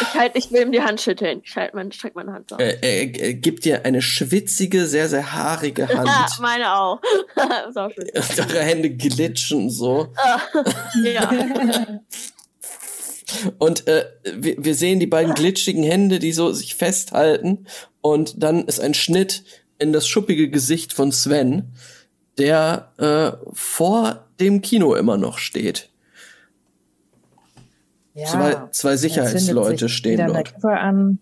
[0.01, 1.41] Ich halt, ich will ihm die Hand schütteln.
[1.45, 2.57] Ich halt, mein, streck meine Hand so.
[2.57, 6.39] Er, er, er gibt dir eine schwitzige, sehr, sehr haarige Ah, Hand.
[6.41, 6.99] meine auch.
[7.37, 7.91] auch
[8.37, 10.11] Eure Hände glitschen so.
[11.03, 11.31] Ja.
[13.57, 17.67] Und äh, wir, wir sehen die beiden glitschigen Hände, die so sich festhalten.
[18.01, 19.43] Und dann ist ein Schnitt
[19.79, 21.73] in das schuppige Gesicht von Sven,
[22.37, 25.89] der äh, vor dem Kino immer noch steht.
[28.13, 28.25] Ja.
[28.25, 30.63] Zwei, zwei Er Sicherheitsleute stehen dort.
[30.63, 31.19] An.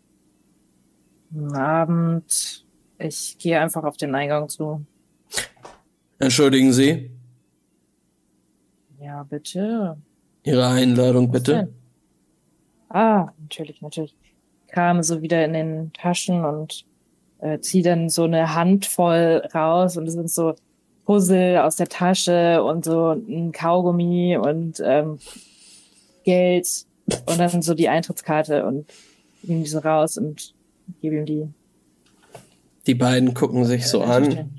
[1.54, 2.66] Abend.
[2.98, 4.86] Ich gehe einfach auf den Eingang zu.
[6.20, 7.12] Entschuldigen Sie,
[9.02, 9.98] Ja, bitte.
[10.44, 11.52] Ihre Einladung Was bitte.
[11.54, 11.85] denn?
[12.96, 14.16] Ah, natürlich, natürlich.
[14.70, 16.86] Kam so wieder in den Taschen und
[17.40, 20.56] äh, zieh dann so eine Handvoll raus und es sind so
[21.04, 25.20] Puzzle aus der Tasche und so ein Kaugummi und ähm,
[26.24, 26.86] Geld
[27.26, 28.90] und dann so die Eintrittskarte und
[29.44, 30.54] nehme die so raus und
[31.02, 31.48] gebe ihm die.
[32.88, 34.58] Die beiden gucken sich so an.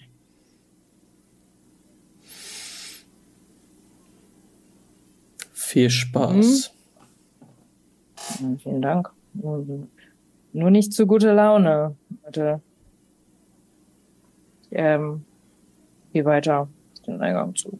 [5.54, 6.66] Viel Spaß.
[6.66, 6.75] Ja,
[8.62, 9.10] vielen Dank.
[10.52, 12.60] Nur nicht zu guter Laune, bitte.
[14.70, 15.24] Ähm,
[16.12, 16.68] geh weiter auf
[17.06, 17.78] den Eingang zu.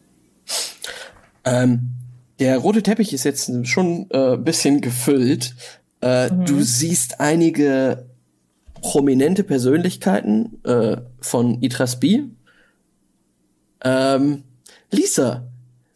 [1.43, 1.89] Ähm,
[2.39, 5.55] der rote Teppich ist jetzt schon äh, ein bisschen gefüllt.
[6.01, 6.45] Äh, Mhm.
[6.45, 8.05] Du siehst einige
[8.81, 12.29] prominente Persönlichkeiten äh, von Itrasbi.
[13.83, 14.43] Ähm,
[14.91, 15.47] Lisa,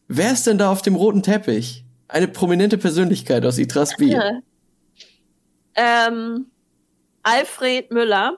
[0.08, 1.86] wer ist denn da auf dem roten Teppich?
[2.08, 4.18] Eine prominente Persönlichkeit aus Itrasbi.
[5.76, 6.48] Ähm,
[7.24, 8.38] Alfred Müller.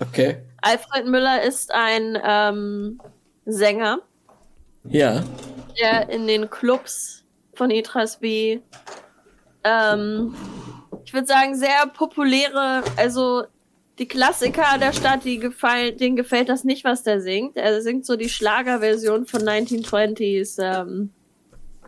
[0.00, 0.38] Okay.
[0.62, 3.00] Alfred Müller ist ein ähm,
[3.44, 3.98] Sänger,
[4.84, 5.22] Ja.
[5.80, 8.62] der in den Clubs von Itrasby,
[9.64, 10.34] ähm,
[11.04, 13.44] ich würde sagen, sehr populäre, also
[13.98, 17.56] die Klassiker der Stadt, die gefallen, denen gefällt das nicht, was der singt.
[17.56, 21.10] Er singt so die Schlagerversion von 1920s ähm,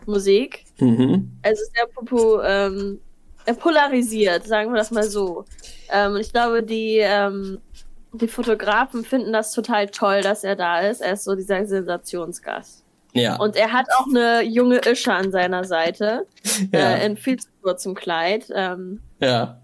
[0.06, 0.64] Musik.
[0.78, 1.32] Mhm.
[1.42, 3.00] Also sehr popu, ähm,
[3.54, 5.44] polarisiert, sagen wir das mal so.
[5.90, 7.60] Ähm, ich glaube, die, ähm,
[8.12, 11.00] die Fotografen finden das total toll, dass er da ist.
[11.00, 12.84] Er ist so dieser Sensationsgast.
[13.14, 13.36] Ja.
[13.36, 16.26] Und er hat auch eine junge Ische an seiner Seite.
[16.72, 16.94] Ja.
[16.96, 18.46] Äh, in viel zu kurzem Kleid.
[18.54, 19.60] Ähm, ja.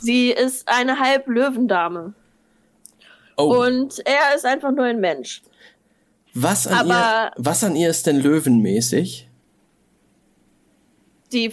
[0.00, 2.14] sie ist eine halb Löwendame.
[3.36, 5.42] Oh, Und er ist einfach nur ein Mensch.
[6.34, 9.28] was, an ihr, aber- was an ihr ist denn löwenmäßig?
[11.32, 11.52] Die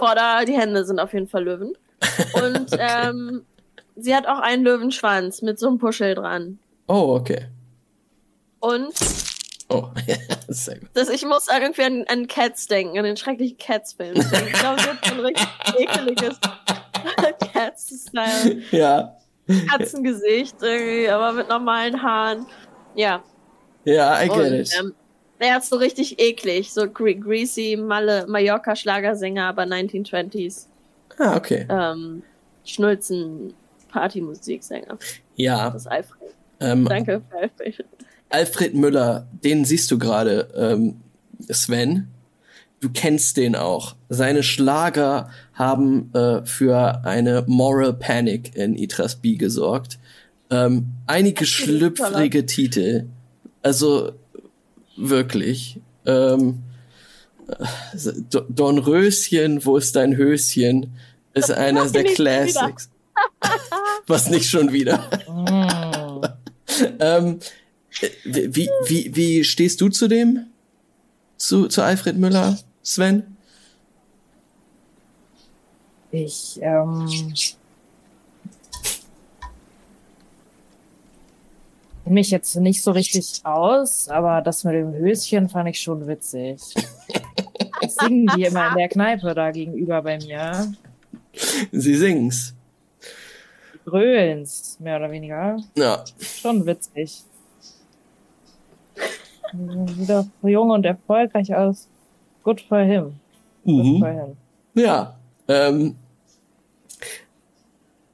[0.00, 1.72] Vorder-, die Hände sind auf jeden Fall Löwen.
[2.34, 3.44] Und ähm,
[3.96, 6.58] sie hat auch einen Löwenschwanz mit so einem Puschel dran.
[6.88, 7.46] Oh, okay.
[8.60, 8.92] Und
[9.72, 9.84] Oh,
[10.48, 10.88] sehr gut.
[10.94, 14.16] das, ich muss irgendwie an, an Cats denken, an den schrecklichen Cats-Film.
[14.16, 15.46] Ich glaube, sie hat so ein richtig
[15.78, 16.40] ekeliges
[17.52, 18.62] Cats-Style.
[18.72, 19.16] Ja.
[19.70, 22.46] Katzengesicht irgendwie, aber mit normalen Haaren.
[22.96, 23.22] Ja.
[23.84, 24.76] Ja, I get Und, it.
[24.78, 24.94] ähm,
[25.40, 30.66] er ist so richtig eklig, so gre greasy Malle, Mallorca-Schlagersänger, aber 1920s.
[31.18, 31.66] ah, okay.
[31.68, 32.22] Ähm,
[32.64, 33.54] Schnulzen,
[33.88, 34.98] Partymusiksänger.
[35.36, 35.70] Ja.
[35.70, 36.34] Das ist Alfred.
[36.60, 37.86] Ähm, Danke Alfred.
[38.28, 41.00] Alfred Müller, den siehst du gerade, ähm,
[41.50, 42.08] Sven.
[42.80, 43.96] Du kennst den auch.
[44.08, 49.98] Seine Schlager haben äh, für eine Moral Panic in Itrasby gesorgt.
[50.50, 53.06] Ähm, einige schlüpfrige Titel.
[53.62, 54.12] Also
[55.08, 55.80] wirklich.
[56.06, 56.62] Ähm,
[57.48, 60.92] äh, Do- Dornröschen, wo ist dein Höschen?
[61.34, 62.04] Ist einer der.
[62.04, 62.90] Classics.
[64.06, 64.98] Was nicht schon wieder.
[65.28, 66.26] Mm.
[67.00, 67.40] Ähm,
[68.24, 70.46] wie, wie, wie, wie stehst du zu dem?
[71.36, 73.36] Zu, zu Alfred Müller, Sven?
[76.12, 77.08] Ich, ähm,
[82.10, 86.08] kenn mich jetzt nicht so richtig aus, aber das mit dem Höschen fand ich schon
[86.08, 86.60] witzig.
[87.80, 90.72] Das singen die immer in der Kneipe da gegenüber bei mir.
[91.70, 92.52] Sie singen's.
[93.74, 95.56] Die Grölen's, mehr oder weniger.
[95.76, 96.02] Ja.
[96.18, 97.22] Schon witzig.
[99.96, 101.86] Sieht doch jung und erfolgreich aus.
[102.42, 103.14] Good for him.
[103.64, 104.18] Good for Mhm.
[104.18, 104.36] him.
[104.74, 105.16] Ja.
[105.46, 105.94] Ähm,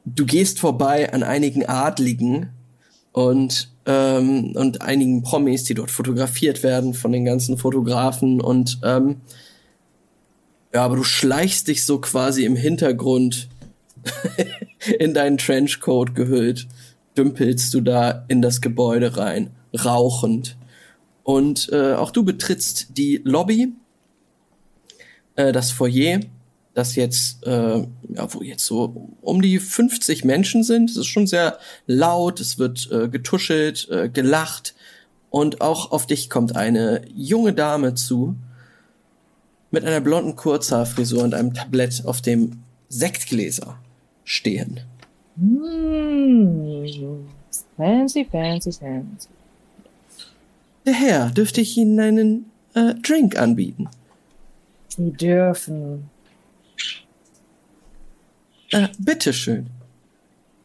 [0.04, 2.50] du gehst vorbei an einigen Adligen
[3.12, 9.20] und, ähm, und einigen Promis, die dort fotografiert werden von den ganzen Fotografen und ähm,
[10.74, 13.48] ja, aber du schleichst dich so quasi im Hintergrund
[14.98, 16.66] in deinen Trenchcoat gehüllt,
[17.16, 19.50] dümpelst du da in das Gebäude rein,
[19.84, 20.56] rauchend.
[21.22, 23.72] Und äh, auch du betrittst die Lobby,
[25.36, 26.20] äh, das Foyer,
[26.76, 30.90] das jetzt, äh, ja, wo jetzt so um die 50 Menschen sind.
[30.90, 34.74] Es ist schon sehr laut, es wird äh, getuschelt, äh, gelacht.
[35.30, 38.36] Und auch auf dich kommt eine junge Dame zu,
[39.70, 43.78] mit einer blonden Kurzhaarfrisur und einem Tablett, auf dem Sektgläser
[44.24, 44.80] stehen.
[45.36, 46.84] Mm.
[47.78, 49.28] Fancy, fancy, fancy.
[50.84, 53.88] Der Herr, dürfte ich Ihnen einen äh, Drink anbieten?
[54.88, 56.10] Sie dürfen.
[58.72, 59.66] Äh, bitteschön.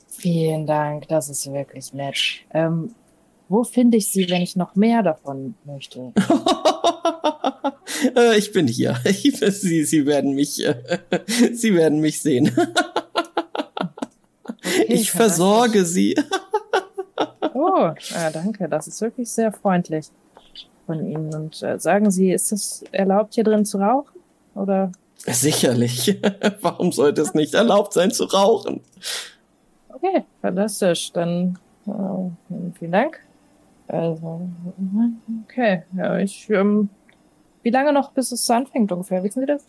[0.07, 2.17] Vielen Dank, das ist wirklich nett.
[2.53, 2.93] Ähm,
[3.49, 6.13] wo finde ich Sie, wenn ich noch mehr davon möchte?
[8.15, 8.99] äh, ich bin hier.
[9.05, 10.75] Ich, Sie, Sie werden mich, äh,
[11.53, 12.51] Sie werden mich sehen.
[14.43, 16.15] Okay, Ich versorge Sie.
[17.53, 20.07] Oh, ah, danke, das ist wirklich sehr freundlich
[20.85, 21.33] von Ihnen.
[21.33, 24.19] Und äh, sagen Sie, ist es erlaubt, hier drin zu rauchen?
[24.55, 24.91] Oder?
[25.25, 26.19] Sicherlich.
[26.61, 28.81] Warum sollte es nicht erlaubt sein zu rauchen?
[29.89, 31.11] Okay, fantastisch.
[31.11, 33.19] Dann äh, vielen Dank.
[33.87, 34.49] Also,
[35.43, 36.89] okay, ja, ich, ähm,
[37.61, 39.23] wie lange noch, bis es anfängt ungefähr?
[39.23, 39.65] Wissen Sie das?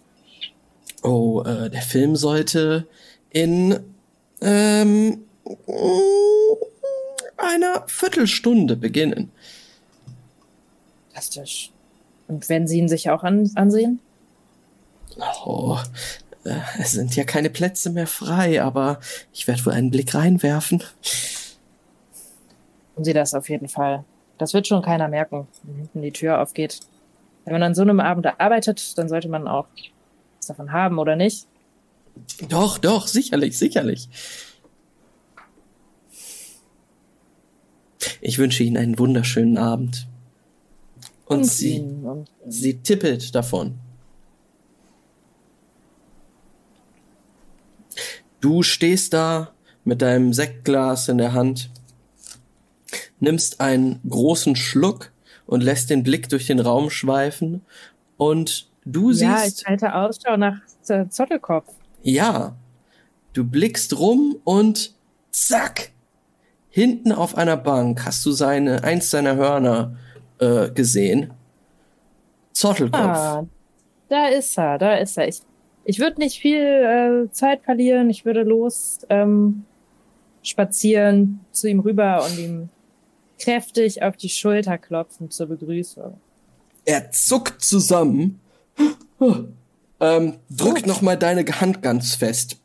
[1.03, 2.87] Oh, äh, der Film sollte
[3.31, 3.81] in
[4.41, 5.25] ähm,
[7.37, 9.33] einer Viertelstunde beginnen.
[11.09, 11.73] Fantastisch.
[12.29, 14.01] Und wenn Sie ihn sich auch an, ansehen?
[15.45, 15.79] Oh,
[16.45, 19.01] äh, es sind ja keine Plätze mehr frei, aber
[19.33, 20.83] ich werde wohl einen Blick reinwerfen.
[22.95, 24.05] Tun Sie das auf jeden Fall.
[24.39, 26.81] Das wird schon keiner merken, wenn hinten die Tür aufgeht.
[27.45, 29.67] Wenn man an so einem Abend arbeitet, dann sollte man auch
[30.39, 31.47] was davon haben, oder nicht?
[32.49, 34.09] Doch, doch, sicherlich, sicherlich.
[38.21, 40.07] Ich wünsche Ihnen einen wunderschönen Abend.
[41.27, 43.79] Und, sie, Ihnen und sie tippelt davon.
[48.43, 49.53] Du stehst da
[49.85, 51.71] mit deinem Sektglas in der Hand,
[53.21, 55.13] nimmst einen großen Schluck
[55.47, 57.63] und lässt den Blick durch den Raum schweifen
[58.17, 60.59] und du ja, siehst ich halte Ausschau nach
[61.09, 61.73] Zottelkopf.
[62.03, 62.57] ja,
[63.33, 64.93] du blickst rum und
[65.31, 65.93] zack,
[66.69, 69.97] hinten auf einer Bank hast du seine eins seiner Hörner
[70.41, 71.33] äh, gesehen
[72.53, 73.01] Zottelkopf.
[73.01, 73.47] Ah,
[74.09, 75.29] da ist er, da ist er.
[75.29, 75.41] Ich,
[75.85, 76.59] ich würde nicht viel
[77.27, 78.11] äh, Zeit verlieren.
[78.11, 79.65] Ich würde los ähm,
[80.43, 82.69] spazieren zu ihm rüber und ihm
[83.39, 86.19] kräftig auf die Schulter klopfen zur Begrüßung.
[86.85, 88.41] Er zuckt zusammen,
[90.01, 92.57] ähm, drückt noch mal deine Hand ganz fest,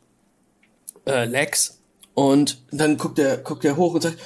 [1.05, 1.78] äh, Lex,
[2.18, 4.18] und dann guckt er, guckt er hoch und sagt,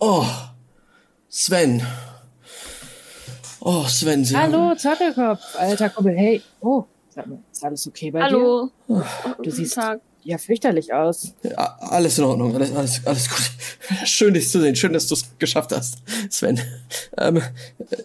[0.00, 0.26] oh,
[1.28, 1.86] Sven.
[3.60, 6.16] Oh, Sven, Sie Hallo, haben, Zottelkopf, alter Kumpel.
[6.16, 8.70] Hey, oh, sag mal, ist alles okay bei Hallo.
[8.88, 8.94] dir?
[8.96, 9.02] Du
[9.36, 10.00] Guten siehst Tag.
[10.24, 11.32] ja fürchterlich aus.
[11.42, 13.50] Ja, alles in Ordnung, alles, alles, alles gut.
[14.04, 15.98] Schön, dich zu sehen, schön, dass du es geschafft hast,
[16.30, 16.60] Sven.
[17.18, 17.40] Ähm,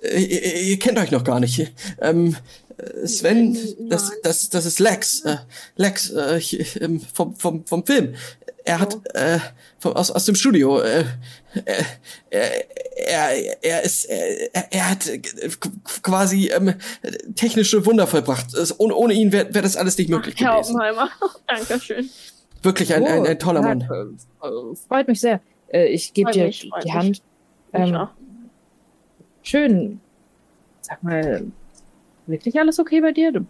[0.03, 1.72] äh, ihr, ihr kennt euch noch gar nicht.
[2.01, 2.36] Ähm,
[2.78, 3.57] äh, Sven,
[3.89, 5.22] das, das, das ist Lex.
[5.22, 5.38] Äh,
[5.76, 8.16] Lex, äh, ich, ähm, vom, vom, vom Film.
[8.70, 9.40] Er hat äh,
[9.80, 10.80] vom, aus, aus dem Studio.
[10.82, 11.04] Äh,
[11.66, 11.84] äh,
[12.30, 12.52] er,
[12.98, 15.20] er, er ist, er, er hat äh,
[16.04, 16.76] quasi ähm,
[17.36, 18.54] technische Wunder vollbracht.
[18.54, 20.76] Es- Ohne, ohne ihn wäre wär das alles nicht möglich Herr gewesen.
[20.76, 21.10] Oppenheimer.
[21.48, 22.10] Dankeschön.
[22.62, 23.82] Wirklich ein, ein, Oh, ein toller Mann.
[23.82, 25.40] äh, äh, Freut mich sehr.
[25.70, 26.92] Äh, ich gebe dir mich, die.
[26.92, 27.22] Hand.
[27.74, 28.08] Ähm,
[29.44, 30.00] schön.
[30.82, 31.44] Sag mal,
[32.28, 33.32] wirklich alles okay bei dir?
[33.32, 33.46] Du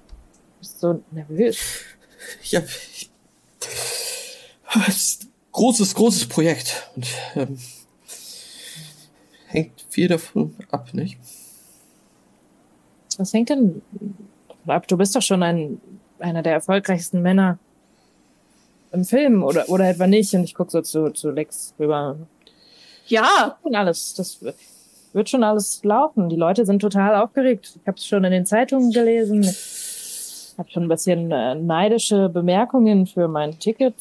[0.60, 1.58] bist so nervös.
[2.44, 3.10] Ja, ich,
[5.52, 7.58] großes, großes Projekt und ähm,
[9.48, 11.18] hängt viel davon ab, nicht?
[13.18, 14.88] Was hängt denn davon ab?
[14.88, 15.82] Du bist doch schon ein,
[16.20, 17.58] einer der erfolgreichsten Männer
[18.92, 20.34] im Film oder, oder etwa nicht.
[20.34, 22.18] Und ich gucke so zu, zu Lex rüber.
[23.08, 24.56] Ja, Und alles, das wird-
[25.14, 26.30] wird schon alles laufen.
[26.30, 27.74] Die Leute sind total aufgeregt.
[27.82, 29.42] Ich habe es schon in den Zeitungen gelesen.
[29.44, 33.96] Ich habe schon ein bisschen äh, neidische Bemerkungen für mein Ticket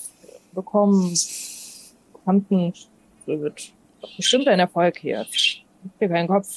[0.58, 1.16] bekommen.
[2.12, 2.74] Bekannten,
[3.26, 3.72] so wird
[4.16, 5.26] bestimmt ein Erfolg hier.
[5.82, 6.48] Mach dir keinen Kopf.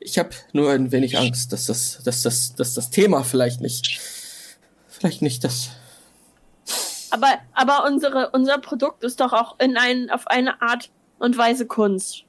[0.00, 3.98] Ich habe nur ein wenig Angst, dass das, dass das, dass das Thema vielleicht nicht,
[4.88, 5.70] vielleicht nicht das.
[7.10, 11.66] aber, aber unsere, unser Produkt ist doch auch in ein, auf eine Art und Weise
[11.66, 12.24] Kunst.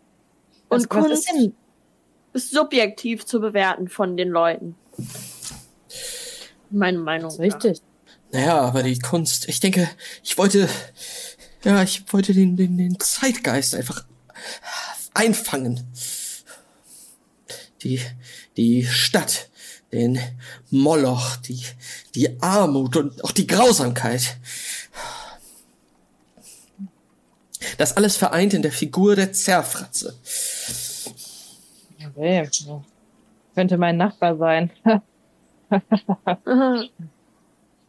[0.69, 1.51] Und Was- was Kunst ist
[2.33, 4.75] ist subjektiv zu bewerten von den Leuten.
[6.69, 7.29] Meine Meinung.
[7.29, 7.81] Das ist richtig.
[8.35, 9.47] Naja, aber die Kunst.
[9.47, 9.89] Ich denke,
[10.21, 10.67] ich wollte,
[11.63, 14.03] ja, ich wollte den, den, den Zeitgeist einfach
[15.13, 15.87] einfangen.
[17.81, 18.01] Die,
[18.57, 19.49] die Stadt,
[19.93, 20.19] den
[20.69, 21.63] Moloch, die,
[22.13, 24.35] die Armut und auch die Grausamkeit.
[27.77, 30.13] Das alles vereint in der Figur der Zerfratze.
[32.05, 32.49] Okay.
[33.55, 34.71] Könnte mein Nachbar sein.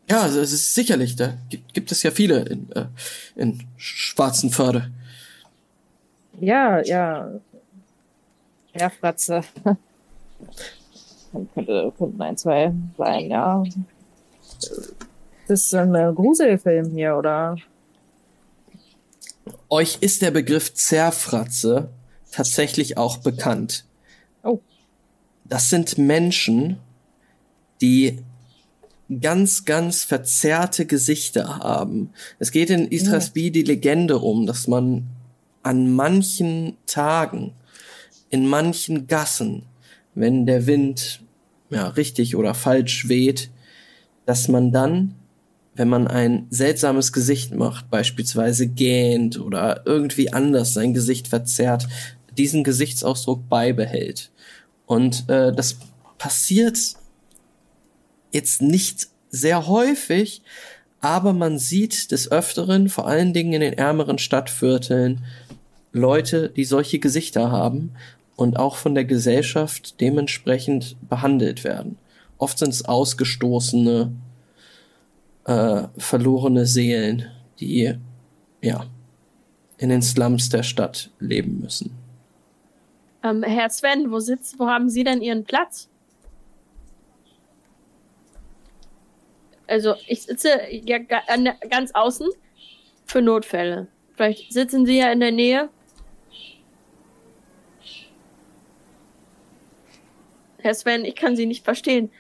[0.09, 0.17] Ja.
[0.17, 2.87] Ja, also es ist sicherlich, da gibt, gibt es ja viele in, äh,
[3.35, 4.91] in Schwarzenförde.
[6.41, 7.31] Ja, ja.
[8.77, 9.43] Schärfratze.
[11.55, 13.65] könnte, könnten ein, zwei sein, ja.
[15.49, 17.57] Das ist ein Gruselfilm hier, oder?
[19.69, 21.91] Euch ist der Begriff Zerfratze
[22.31, 23.85] tatsächlich auch bekannt.
[24.43, 24.61] Oh.
[25.45, 26.79] Das sind Menschen,
[27.81, 28.23] die
[29.21, 32.11] ganz, ganz verzerrte Gesichter haben.
[32.39, 35.07] Es geht in Istrasby die Legende um, dass man
[35.63, 37.53] an manchen Tagen,
[38.31, 39.65] in manchen Gassen,
[40.15, 41.21] wenn der Wind
[41.71, 43.51] ja richtig oder falsch weht,
[44.25, 45.15] dass man dann,
[45.75, 51.87] wenn man ein seltsames Gesicht macht, beispielsweise gähnt oder irgendwie anders sein Gesicht verzerrt,
[52.37, 54.31] diesen Gesichtsausdruck beibehält.
[54.87, 55.77] Und äh, das
[56.19, 56.79] passiert
[58.37, 60.43] jetzt nicht sehr häufig,
[61.01, 65.25] aber man sieht des Öfteren, vor allen Dingen in den ärmeren Stadtvierteln,
[65.93, 67.93] Leute, die solche Gesichter haben
[68.37, 71.99] und auch von der Gesellschaft dementsprechend behandelt werden.
[72.39, 74.13] Oft sind es ausgestoßene,
[75.47, 77.27] äh, verlorene Seelen,
[77.59, 77.95] die
[78.61, 78.85] ja
[79.79, 81.93] in den Slums der Stadt leben müssen.
[83.23, 85.89] Ähm, Herr Sven, wo sitzt, wo haben Sie denn Ihren Platz?
[89.67, 92.29] Also, ich sitze ja ga, an der, ganz außen
[93.05, 93.89] für Notfälle.
[94.15, 95.69] Vielleicht sitzen Sie ja in der Nähe.
[100.59, 102.11] Herr Sven, ich kann Sie nicht verstehen.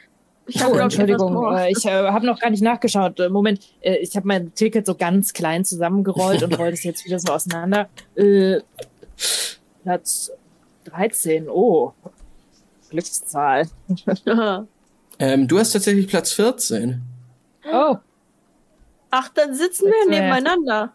[0.47, 3.19] Ich hab, Oh, Entschuldigung, äh, ich äh, habe noch gar nicht nachgeschaut.
[3.19, 7.05] Äh, Moment, äh, ich habe mein Ticket so ganz klein zusammengerollt und rollte es jetzt
[7.05, 7.89] wieder so auseinander.
[8.15, 8.61] Äh,
[9.83, 10.31] Platz
[10.85, 11.93] 13, oh.
[12.91, 13.69] Glückszahl.
[15.19, 17.01] Ähm, du hast tatsächlich Platz 14.
[17.73, 17.97] Oh,
[19.11, 20.93] Ach, dann sitzen wir nebeneinander.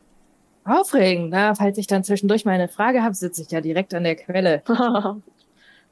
[0.65, 1.29] aufregend.
[1.31, 4.15] Na, falls ich dann zwischendurch mal eine Frage habe, sitze ich ja direkt an der
[4.15, 4.63] Quelle.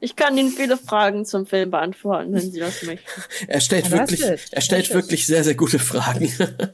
[0.02, 3.06] Ich kann Ihnen viele Fragen zum Film beantworten, wenn Sie das möchten.
[3.48, 6.32] Er stellt Ja, wirklich, er stellt Das wirklich sehr, sehr gute Fragen.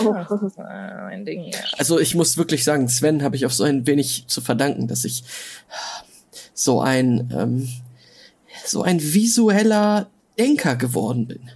[0.00, 1.58] Ja, das ist mein Ding, ja.
[1.76, 5.04] Also ich muss wirklich sagen, Sven habe ich auf so ein wenig zu verdanken, dass
[5.04, 5.22] ich
[6.54, 7.68] so ein ähm,
[8.64, 10.08] so ein visueller
[10.38, 11.50] Denker geworden bin.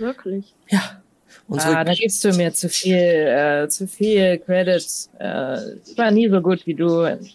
[0.00, 0.54] Wirklich.
[0.68, 1.02] Ja.
[1.46, 4.84] Unsere, Ah, da gibst du mir zu viel, äh, zu viel Credit.
[5.18, 7.28] Äh, ich war nie so gut wie du in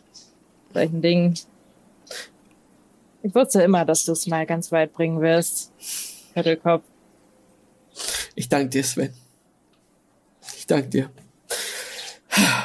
[0.73, 1.35] solchen Dingen.
[3.23, 5.71] Ich wusste immer, dass du es mal ganz weit bringen wirst.
[6.33, 6.83] Viertelkopf.
[8.35, 9.13] ich danke dir, Sven.
[10.57, 11.09] Ich danke dir.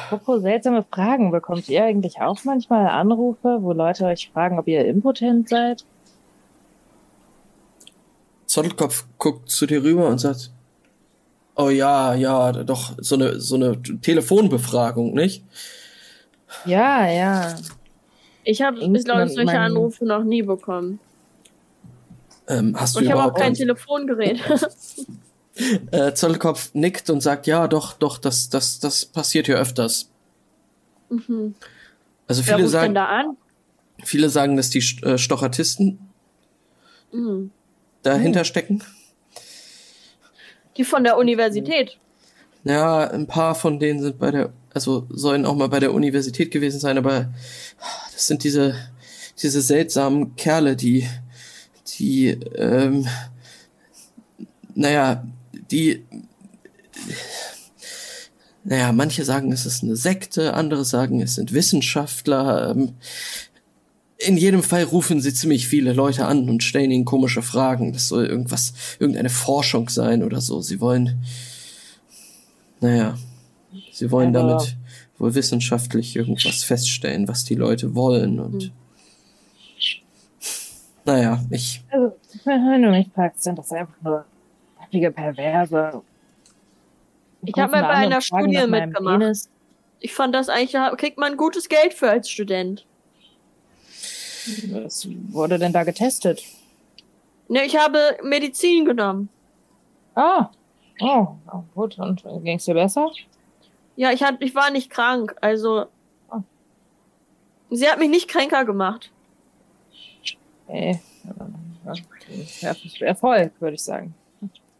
[0.05, 4.85] Apropos seltsame Fragen, bekommt ihr eigentlich auch manchmal Anrufe, wo Leute euch fragen, ob ihr
[4.85, 5.85] impotent seid?
[8.51, 10.51] Zottelkopf guckt zu dir rüber und sagt,
[11.55, 15.45] oh ja, ja, doch, so eine, so eine Telefonbefragung, nicht?
[16.65, 17.55] Ja, ja.
[18.43, 20.99] Ich habe, glaube, solche mein- Anrufe noch nie bekommen.
[22.49, 24.41] Ähm, hast du Und ich habe auch kein Telefongerät.
[25.91, 30.09] äh, Zottelkopf nickt und sagt, ja, doch, doch, das, das, das passiert hier öfters.
[31.09, 31.55] mhm.
[32.27, 33.37] Also Wer viele sagen, da an?
[34.03, 35.99] viele sagen, dass die äh, Stochastisten
[37.13, 37.51] Mhm.
[38.03, 38.83] Dahinter stecken.
[40.77, 41.97] Die von der Universität.
[42.63, 46.51] Ja, ein paar von denen sind bei der, also sollen auch mal bei der Universität
[46.51, 47.33] gewesen sein, aber
[48.13, 48.75] das sind diese,
[49.41, 51.07] diese seltsamen Kerle, die,
[51.97, 53.07] die, ähm,
[54.75, 55.25] naja,
[55.71, 56.05] die,
[58.63, 62.71] naja, manche sagen, es ist eine Sekte, andere sagen, es sind Wissenschaftler.
[62.71, 62.93] Ähm,
[64.25, 67.93] in jedem Fall rufen sie ziemlich viele Leute an und stellen ihnen komische Fragen.
[67.93, 70.61] Das soll irgendwas, irgendeine Forschung sein oder so.
[70.61, 71.23] Sie wollen,
[72.79, 73.17] naja,
[73.91, 74.77] sie wollen Also- damit
[75.17, 78.71] wohl wissenschaftlich irgendwas feststellen, was die Leute wollen und
[81.05, 82.15] naja, ich, Also,
[82.45, 84.25] wenn du mich fragst, sind das einfach nur
[84.79, 86.01] nervige Perverse.
[87.43, 89.47] Ich hab mal bei einer Studie mitgemacht.
[89.99, 92.85] Ich fand das eigentlich, da kriegt man gutes Geld für als Student.
[94.71, 96.41] Was wurde denn da getestet?
[97.47, 99.29] Ne, ich habe Medizin genommen.
[100.15, 100.49] Ah,
[100.99, 101.99] oh, oh gut.
[101.99, 103.11] Und ging es dir besser?
[103.95, 105.85] Ja, ich, hat, ich war nicht krank, also.
[106.29, 106.41] Ah.
[107.69, 109.11] Sie hat mich nicht kränker gemacht.
[110.67, 110.99] Nee.
[112.61, 114.13] Ja, Erfolg, würde ich sagen.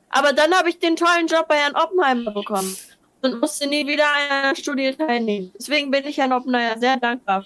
[0.10, 2.76] Aber dann habe ich den tollen Job bei Herrn Oppenheimer bekommen
[3.22, 5.52] und musste nie wieder an einer Studie teilnehmen.
[5.58, 7.46] Deswegen bin ich Herrn Oppenheimer sehr dankbar.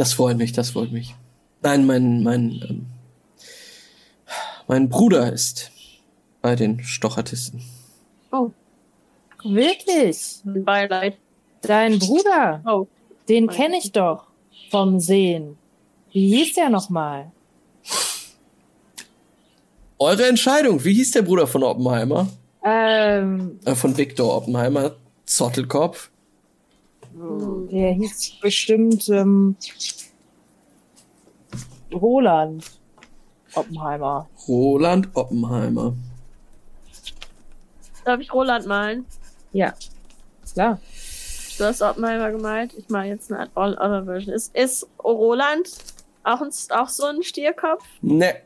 [0.00, 1.14] Das freut mich, das freut mich.
[1.60, 2.86] Nein, mein, mein, ähm,
[4.66, 5.70] mein Bruder ist
[6.40, 7.62] bei den Stochardisten.
[8.32, 8.50] Oh,
[9.44, 10.38] Wirklich?
[10.44, 11.18] Beileid.
[11.60, 12.62] Dein Bruder?
[12.66, 12.86] Oh,
[13.28, 14.24] Den kenne ich doch
[14.70, 15.58] vom Sehen.
[16.12, 17.30] Wie hieß der nochmal?
[19.98, 22.26] Eure Entscheidung, wie hieß der Bruder von Oppenheimer?
[22.64, 24.96] Ähm, Äh, von Viktor Oppenheimer,
[25.26, 26.10] Zottelkopf.
[27.12, 29.56] Der hieß bestimmt ähm,
[31.92, 32.64] Roland
[33.54, 34.28] Oppenheimer.
[34.46, 35.94] Roland Oppenheimer.
[38.04, 39.04] darf ich Roland malen?
[39.52, 39.74] Ja,
[40.52, 40.80] klar.
[41.58, 42.72] Du hast Oppenheimer gemalt.
[42.74, 44.34] Ich mache jetzt eine All Other Version.
[44.34, 45.68] Ist, ist Roland
[46.22, 47.84] auch, ein, auch so ein Stierkopf?
[48.00, 48.36] Ne.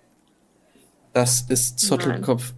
[1.12, 2.54] Das ist Zottelkopfs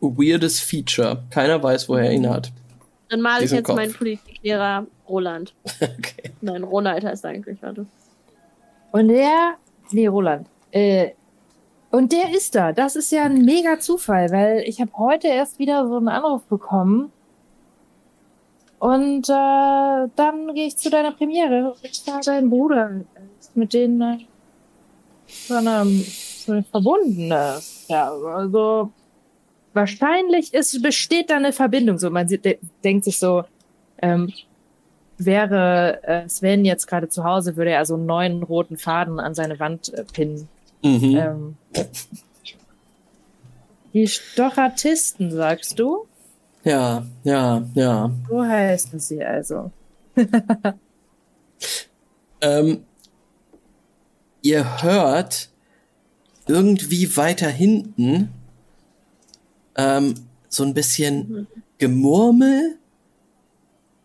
[0.00, 1.24] weirdes Feature.
[1.30, 2.52] Keiner weiß, woher er ihn hat.
[3.08, 3.76] Dann male ich jetzt Kopf.
[3.76, 3.94] meinen
[4.44, 5.54] Politiklehrer Roland.
[5.80, 6.32] Okay.
[6.40, 7.86] Nein, Ronald heißt er eigentlich, warte.
[8.92, 9.54] Und der,
[9.90, 10.46] nee, Roland.
[10.70, 11.10] Äh,
[11.90, 12.72] und der ist da.
[12.72, 16.42] Das ist ja ein mega Zufall, weil ich habe heute erst wieder so einen Anruf
[16.44, 17.12] bekommen.
[18.78, 23.00] Und äh, dann gehe ich zu deiner Premiere und war dein Bruder
[23.40, 24.18] ist mit denen äh,
[25.26, 27.28] so einer, so einer verbunden.
[27.88, 28.92] Ja, also
[29.72, 31.98] wahrscheinlich ist, besteht da eine Verbindung.
[31.98, 33.44] So, man sieht, de denkt sich so,
[34.04, 34.32] ähm,
[35.18, 39.34] wäre äh, Sven jetzt gerade zu Hause, würde er so einen neuen roten Faden an
[39.34, 40.48] seine Wand äh, pinnen.
[40.82, 41.16] Mhm.
[41.16, 41.56] Ähm,
[43.92, 46.06] die Stochardisten, sagst du?
[46.64, 48.10] Ja, ja, ja.
[48.28, 49.70] So heißen sie also.
[52.44, 52.84] Ähm,
[54.42, 55.48] ihr hört
[56.46, 58.28] irgendwie weiter hinten
[59.76, 60.14] ähm,
[60.50, 61.46] so ein bisschen
[61.78, 62.76] Gemurmel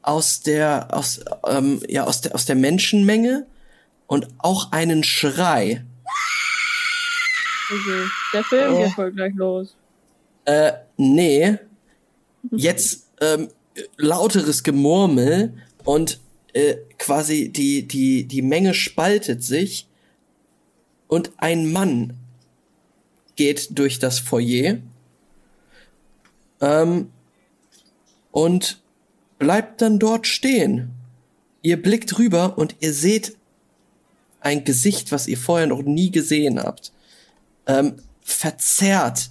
[0.01, 3.45] aus der aus ähm, ja aus der aus der Menschenmenge
[4.07, 5.85] und auch einen Schrei.
[7.71, 8.07] Okay.
[8.33, 8.83] Der Film Oh.
[8.83, 9.75] geht voll gleich los.
[10.45, 11.57] Äh, nee.
[12.51, 13.49] Jetzt ähm,
[13.97, 16.19] lauteres Gemurmel und
[16.53, 19.87] äh, quasi die, die, die Menge spaltet sich
[21.07, 22.13] und ein Mann
[23.35, 24.77] geht durch das Foyer
[26.61, 27.11] ähm,
[28.31, 28.81] und
[29.39, 30.91] bleibt dann dort stehen.
[31.61, 33.35] Ihr blickt rüber und ihr seht
[34.41, 36.91] ein Gesicht, was ihr vorher noch nie gesehen habt.
[37.65, 39.29] Ähm, verzerrt.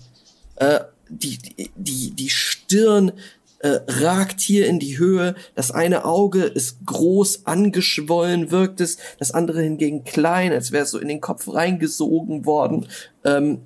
[0.56, 1.38] Äh, die,
[1.76, 3.12] die, die Stirn
[3.61, 5.34] äh, ragt hier in die Höhe.
[5.54, 8.98] Das eine Auge ist groß angeschwollen, wirkt es.
[9.18, 12.86] Das andere hingegen klein, als wäre es so in den Kopf reingesogen worden.
[13.24, 13.62] Ähm,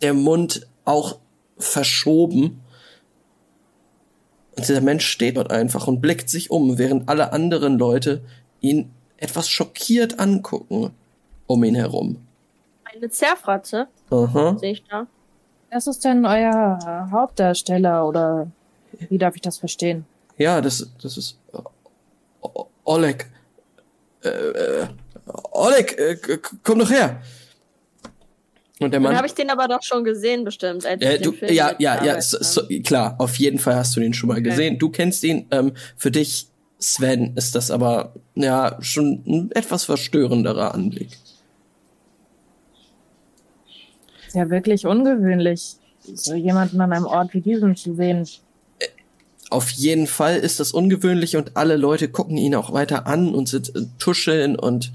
[0.00, 1.18] der Mund auch
[1.58, 2.61] verschoben.
[4.56, 8.22] Und dieser Mensch steht dort einfach und blickt sich um, während alle anderen Leute
[8.60, 10.90] ihn etwas schockiert angucken
[11.46, 12.16] um ihn herum.
[12.84, 13.86] Eine Zerfratze.
[14.10, 14.56] Aha.
[14.58, 15.06] Sehe ich da.
[15.70, 18.48] Das ist denn euer Hauptdarsteller oder
[19.08, 20.04] wie darf ich das verstehen?
[20.36, 22.48] Ja, das, das ist äh,
[22.84, 23.30] Oleg.
[24.22, 24.86] Äh, äh,
[25.52, 27.22] Oleg, äh, komm doch her.
[28.84, 29.16] Und der Dann Mann.
[29.16, 30.84] habe ich den aber doch schon gesehen, bestimmt.
[30.86, 34.14] Als Äh, du, ja, ja, ja, so, so, klar, auf jeden Fall hast du den
[34.14, 34.78] schon mal gesehen.
[34.78, 35.46] Du kennst ihn.
[35.50, 41.18] Ähm, für dich, Sven, ist das aber ja schon ein etwas verstörenderer Anblick.
[44.26, 45.76] Ist ja wirklich ungewöhnlich,
[46.14, 48.26] so jemanden an einem Ort wie diesem zu sehen.
[49.50, 53.48] Auf jeden Fall ist das ungewöhnlich und alle Leute gucken ihn auch weiter an und
[53.48, 54.92] sind äh, tuscheln und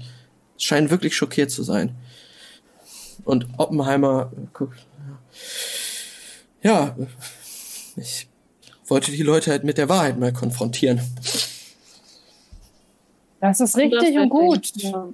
[0.58, 1.92] scheinen wirklich schockiert zu sein.
[3.28, 4.86] Und Oppenheimer guckt.
[6.62, 6.96] Ja,
[7.96, 8.26] ich
[8.86, 10.98] wollte die Leute halt mit der Wahrheit mal konfrontieren.
[13.38, 14.72] Das ist Das richtig und gut.
[14.76, 15.08] ja.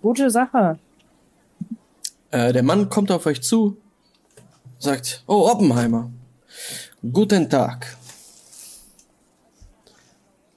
[0.00, 0.78] Gute Sache.
[2.30, 3.76] Äh, der Mann kommt auf euch zu,
[4.78, 6.10] sagt, oh, Oppenheimer,
[7.12, 7.98] guten Tag.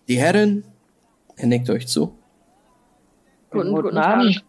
[0.07, 0.63] Die Herren,
[1.35, 2.17] er nickt euch zu.
[3.49, 4.45] Guten, Guten guten Abend.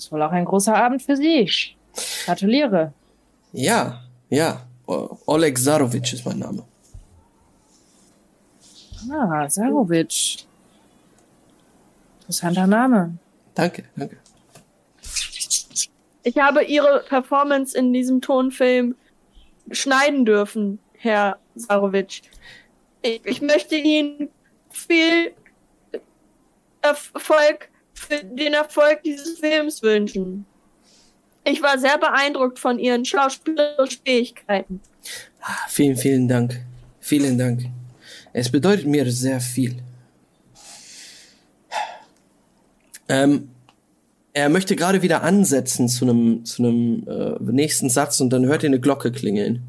[0.00, 1.46] Ist wohl auch ein großer Abend für Sie.
[2.24, 2.94] Gratuliere.
[3.52, 6.64] Ja, ja, Oleg Zarovic ist mein Name.
[9.12, 10.46] Ah, Sarovic.
[12.20, 13.18] Interessanter Name.
[13.54, 14.16] Danke, danke.
[16.22, 18.94] Ich habe Ihre Performance in diesem Tonfilm
[19.70, 22.22] schneiden dürfen, Herr Sarovic.
[23.02, 24.30] Ich, ich möchte Ihnen
[24.70, 25.34] viel
[26.80, 27.68] Erfolg
[28.00, 30.46] für den Erfolg dieses Films wünschen.
[31.44, 34.80] Ich war sehr beeindruckt von Ihren schauspielerischen Fähigkeiten.
[35.40, 36.60] Ah, Vielen, vielen Dank.
[37.00, 37.66] Vielen Dank.
[38.32, 39.76] Es bedeutet mir sehr viel.
[43.08, 43.50] Ähm,
[44.32, 48.62] er möchte gerade wieder ansetzen zu einem, zu einem äh, nächsten Satz und dann hört
[48.62, 49.62] ihr eine Glocke klingeln.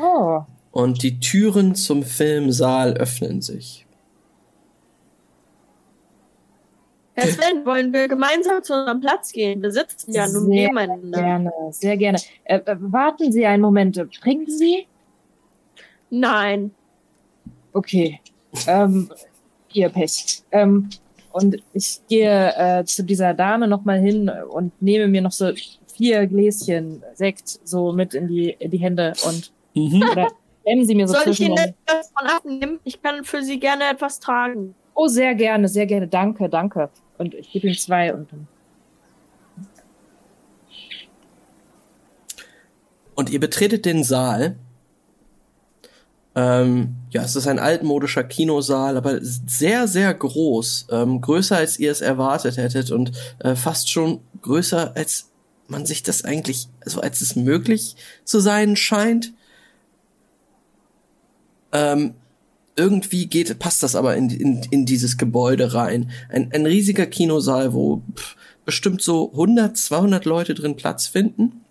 [0.00, 3.87] Oh, Und die Türen zum Filmsaal öffnen sich.
[7.18, 9.60] Herr Sven, wollen wir gemeinsam zu unserem Platz gehen?
[9.62, 11.18] Wir sitzen ja nun Sehr nebeneinander.
[11.20, 12.18] gerne, sehr gerne.
[12.44, 14.00] Äh, äh, warten Sie einen Moment.
[14.20, 14.86] Trinken Sie?
[16.10, 16.70] Nein.
[17.72, 18.20] Okay.
[18.66, 19.10] Ähm,
[19.72, 20.42] ihr Pech.
[20.52, 20.88] Ähm,
[21.32, 25.50] und ich gehe äh, zu dieser Dame nochmal hin und nehme mir noch so
[25.94, 30.02] vier Gläschen Sekt so mit in die, in die Hände und Mhm.
[30.10, 30.28] oder
[30.64, 31.40] nehmen Sie mir so Soll ich.
[31.40, 32.80] Ihnen etwas von abnehmen?
[32.84, 34.74] Ich kann für Sie gerne etwas tragen.
[34.94, 36.08] Oh, sehr gerne, sehr gerne.
[36.08, 36.88] Danke, danke.
[37.18, 38.48] Und ich gebe ihm zwei und dann.
[43.14, 44.56] Und ihr betretet den Saal.
[46.36, 50.86] Ähm, ja, es ist ein altmodischer Kinosaal, aber sehr, sehr groß.
[50.92, 53.10] Ähm, größer, als ihr es erwartet hättet und
[53.40, 55.30] äh, fast schon größer, als
[55.66, 59.32] man sich das eigentlich, also als es möglich zu sein scheint.
[61.72, 62.14] Ähm,
[62.78, 66.10] irgendwie geht, passt das aber in, in, in dieses Gebäude rein.
[66.28, 71.64] Ein, ein riesiger Kinosaal, wo pff, bestimmt so 100, 200 Leute drin Platz finden.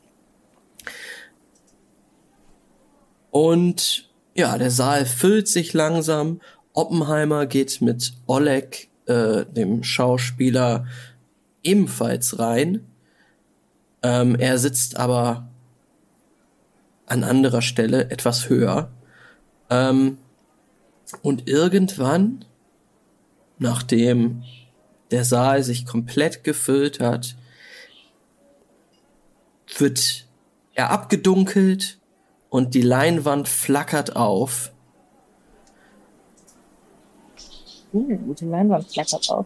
[3.31, 6.41] Und ja, der Saal füllt sich langsam.
[6.73, 10.85] Oppenheimer geht mit Oleg, äh, dem Schauspieler,
[11.63, 12.85] ebenfalls rein.
[14.03, 15.47] Ähm, er sitzt aber
[17.05, 18.91] an anderer Stelle etwas höher.
[19.69, 20.17] Ähm,
[21.21, 22.45] und irgendwann,
[23.57, 24.43] nachdem
[25.11, 27.35] der Saal sich komplett gefüllt hat,
[29.77, 30.25] wird
[30.73, 31.99] er abgedunkelt
[32.49, 34.71] und die Leinwand flackert auf.
[37.93, 39.45] Uh, gute Leinwand flackert auf.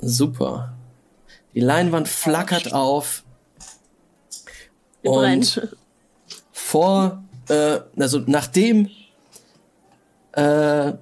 [0.00, 0.74] Super.
[1.54, 3.24] Die Leinwand flackert auf
[5.02, 5.76] und
[6.52, 8.90] vor äh, also nachdem,
[10.32, 10.92] äh,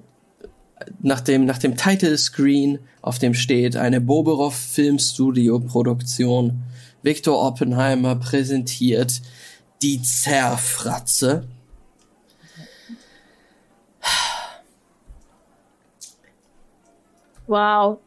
[1.01, 6.63] nach dem, nach dem Title Screen, auf dem steht eine Boberov Filmstudio Produktion,
[7.01, 9.21] Victor Oppenheimer präsentiert
[9.81, 11.47] die Zerfratze.
[17.47, 17.99] Wow.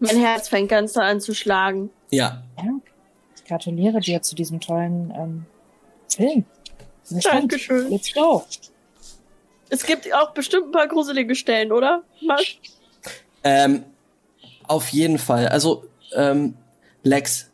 [0.00, 1.90] Mein Herz fängt ganz an zu schlagen.
[2.10, 2.64] Ja, Ja.
[3.36, 5.46] Ich gratuliere dir zu diesem tollen ähm,
[6.08, 6.44] Film.
[7.10, 7.90] Dankeschön.
[7.90, 8.44] Let's go.
[9.70, 12.02] Es gibt auch bestimmt ein paar gruselige Stellen, oder?
[12.22, 12.42] Max?
[13.44, 13.84] Ähm,
[14.66, 15.48] auf jeden Fall.
[15.48, 15.84] Also,
[16.14, 16.54] ähm,
[17.02, 17.50] Lex,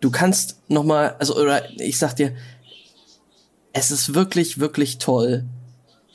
[0.00, 2.34] du kannst noch mal, also oder ich sag dir,
[3.72, 5.44] es ist wirklich, wirklich toll.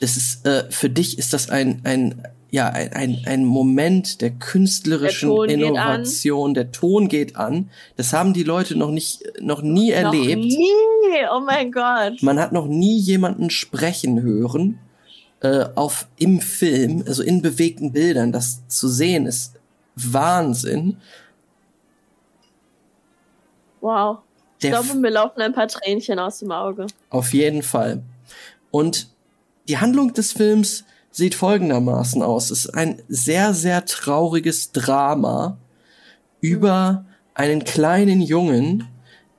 [0.00, 4.30] Es ist äh, für dich ist das ein ein ja ein ein, ein Moment der
[4.30, 6.54] künstlerischen Der Innovation.
[6.54, 7.68] Der Ton geht an.
[7.96, 10.40] Das haben die Leute noch nicht noch nie erlebt.
[10.40, 11.26] Noch nie.
[11.34, 12.22] Oh mein Gott.
[12.22, 14.78] Man hat noch nie jemanden sprechen hören
[15.40, 18.30] äh, auf im Film, also in bewegten Bildern.
[18.30, 19.54] Das zu sehen ist
[19.96, 20.98] Wahnsinn.
[23.80, 24.18] Wow.
[24.58, 26.86] Ich Der glaube, mir laufen ein paar Tränchen aus dem Auge.
[27.10, 28.02] Auf jeden Fall.
[28.70, 29.08] Und
[29.66, 30.84] die Handlung des Films
[31.14, 32.50] sieht folgendermaßen aus.
[32.50, 35.58] Es ist ein sehr, sehr trauriges Drama
[36.40, 38.88] über einen kleinen Jungen,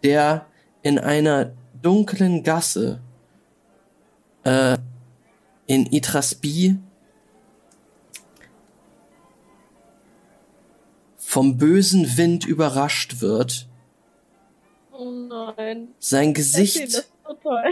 [0.01, 0.45] der
[0.83, 1.51] in einer
[1.81, 3.01] dunklen Gasse
[4.45, 4.77] äh,
[5.67, 6.77] in Itrasby
[11.17, 13.67] vom bösen Wind überrascht wird.
[14.93, 15.89] Oh nein.
[15.99, 17.05] Sein Gesicht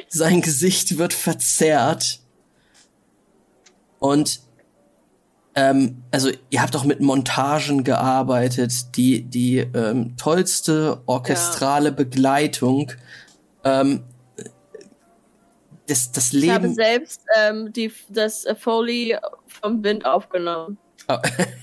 [0.10, 2.20] sein Gesicht wird verzerrt.
[4.04, 4.42] Und
[5.56, 12.92] ähm, also ihr habt auch mit Montagen gearbeitet, die die ähm, tollste orchestrale Begleitung.
[13.64, 14.04] Ähm,
[15.88, 16.76] das, das Ich habe Leben.
[16.76, 19.16] selbst ähm, die, das äh, Foley
[19.48, 20.78] vom Wind aufgenommen.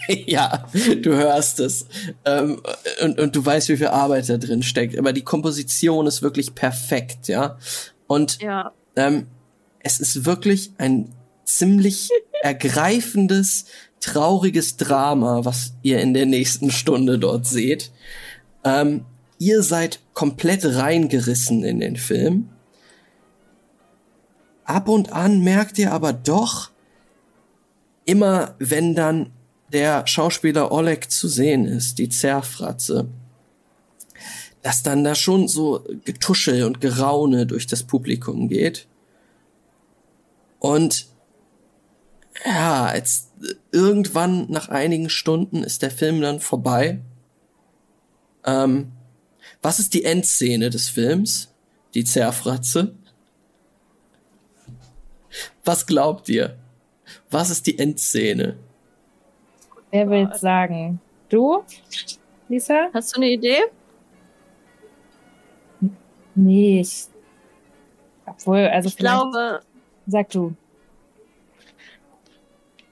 [0.09, 0.66] ja,
[1.03, 1.84] du hörst es.
[2.24, 2.62] Ähm,
[3.03, 4.99] und, und du weißt, wie viel Arbeit da drin steckt.
[4.99, 7.59] Aber die Komposition ist wirklich perfekt, ja.
[8.07, 8.72] Und Ja.
[8.97, 9.26] ähm,
[9.80, 11.12] es ist wirklich ein
[11.59, 12.11] ziemlich
[12.42, 13.66] ergreifendes,
[14.01, 17.90] trauriges Drama, was ihr in der nächsten Stunde dort seht.
[18.64, 19.05] Ähm,
[19.38, 22.51] ihr seid komplett reingerissen in den Film.
[24.64, 26.70] Ab und an merkt ihr aber doch,
[28.05, 29.32] immer wenn dann
[29.72, 33.09] der Schauspieler Oleg zu sehen ist, die Zerfratze,
[34.62, 38.86] dass dann da schon so Getuschel und Geraune durch das Publikum geht.
[40.59, 41.09] Und
[42.45, 43.32] ja, jetzt
[43.72, 47.01] irgendwann nach einigen Stunden ist der Film dann vorbei.
[48.45, 48.93] Ähm,
[49.62, 51.53] was ist die Endszene des Films?
[51.95, 52.95] Die Zerfratze?
[55.64, 56.57] Was glaubt ihr?
[57.30, 58.57] Was ist die Endszene?
[59.91, 61.01] Wer will's sagen?
[61.28, 61.62] Du,
[62.49, 62.88] Lisa?
[62.93, 63.59] Hast du eine Idee?
[66.34, 67.07] Nee, ich.
[68.26, 69.14] Obwohl, also Ich vielleicht.
[69.14, 69.61] glaube,
[70.07, 70.55] Sag du.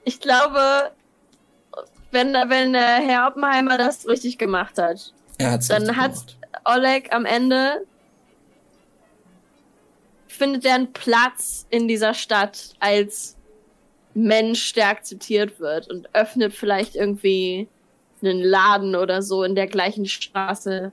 [0.09, 0.91] Ich glaube,
[2.09, 5.13] wenn, wenn der Herr Oppenheimer das richtig gemacht hat,
[5.69, 6.37] Dann gemacht.
[6.65, 7.85] Oleg am Ende
[10.27, 13.37] findet er einen Platz in dieser Stadt als
[14.15, 17.67] Mensch, der akzeptiert wird und öffnet vielleicht irgendwie
[18.23, 20.91] einen Laden oder so in der gleichen Straße,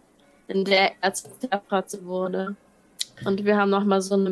[0.48, 2.54] in der er zur Zerfratze wurde.
[3.24, 4.28] Und wir haben nochmal so eine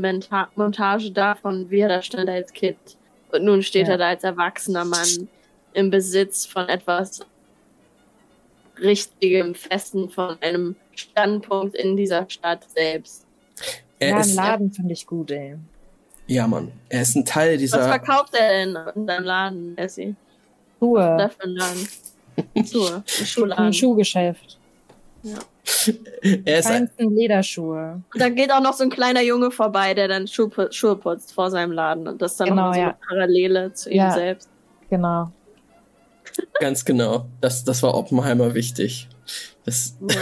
[0.57, 2.99] Montage davon, wie er da stand als Kind.
[3.35, 3.95] Und nun steht Ja.
[3.95, 5.29] er da als erwachsener Mann
[5.73, 7.21] im Besitz von etwas
[8.81, 13.27] richtigem, festen, von einem Standpunkt in dieser Stadt selbst.
[13.99, 15.57] Er ja, ist, Laden finde ich gut, ey.
[16.27, 16.73] ja, Mann.
[16.89, 17.85] Er ist ein Teil Was dieser.
[17.89, 20.15] verkauft er denn in seinem Laden, Essie?
[20.81, 21.31] Schuhe.
[21.39, 21.89] Einen Laden.
[22.67, 22.95] Schuhe.
[22.97, 23.73] Ein Ein Schuhladen.
[23.73, 24.59] Schuhgeschäft.
[26.45, 28.03] Er ist ein, Feinsten Lederschuhe.
[28.13, 31.33] Und da geht auch noch so ein kleiner Junge vorbei, der dann Schuhe, Schuhe putzt
[31.33, 32.07] vor seinem Laden.
[32.09, 32.87] Und das ist dann Genau, noch so ja.
[32.89, 34.11] eine Parallele zu ihm Ja.
[34.13, 34.49] selbst.
[34.91, 35.31] Genau.
[36.61, 37.27] ganz genau.
[37.41, 39.09] Das, das war Oppenheimer wichtig.
[39.65, 40.17] Das, Ja.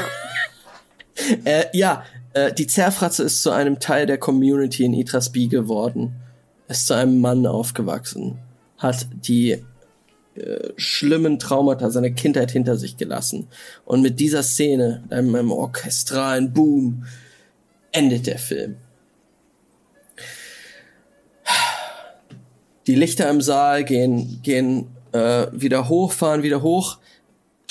[1.44, 6.14] äh, ja, äh, die Zerfratze ist zu einem Teil der Community in Itrasby geworden.
[6.68, 8.38] Ist zu einem Mann aufgewachsen.
[8.78, 9.64] Hat die
[10.34, 13.48] äh, schlimmen Traumata seiner Kindheit hinter sich gelassen.
[13.84, 17.04] Und mit dieser Szene, einem, einem orchestralen Boom,
[17.92, 18.76] endet der Film.
[22.86, 26.98] Die Lichter im Saal gehen, gehen äh, wieder hoch, fahren wieder hoch.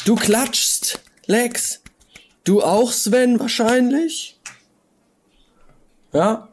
[0.05, 1.82] Du klatschst, Lex.
[2.43, 4.39] Du auch, Sven, wahrscheinlich?
[6.14, 6.49] Ja.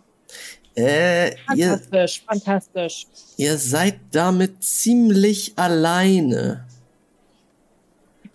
[0.75, 3.07] Äh, ihr, Fantastisch, fantastisch.
[3.39, 6.67] Ihr seid damit ziemlich alleine.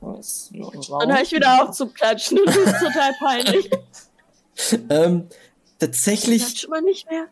[0.01, 0.49] Was?
[0.51, 3.69] Dann höre ich wieder auf zu klatschen und das ist total peinlich.
[4.89, 5.27] Ähm,
[5.77, 7.27] tatsächlich, Klatscht man nicht mehr?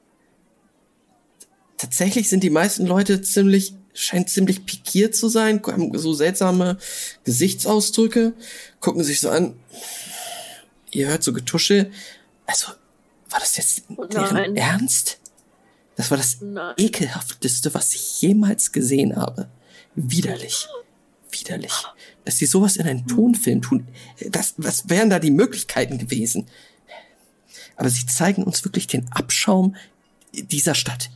[1.78, 6.78] tatsächlich sind die meisten Leute ziemlich, scheint ziemlich pikiert zu sein, haben so seltsame
[7.24, 8.34] Gesichtsausdrücke,
[8.80, 9.60] gucken sich so an.
[10.92, 11.90] Ihr hört so Getusche.
[12.46, 12.68] Also,
[13.30, 14.56] war das jetzt Oh deren.
[14.58, 15.21] Ernst?
[15.96, 16.74] Das war das Nein.
[16.78, 19.50] ekelhafteste, was ich jemals gesehen habe.
[19.96, 20.68] Widerlich.
[21.32, 21.74] Widerlich.
[22.26, 23.88] Dass sie sowas in einen Tonfilm tun,
[24.30, 26.48] das, was wären da die Möglichkeiten gewesen?
[27.76, 29.76] Aber sie zeigen uns wirklich den Abschaum
[30.34, 31.10] dieser Stadt.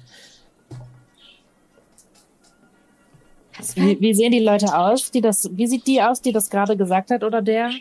[3.76, 6.76] Wie, wie sehen die Leute aus, die das, wie sieht die aus, die das gerade
[6.76, 7.72] gesagt hat, oder der?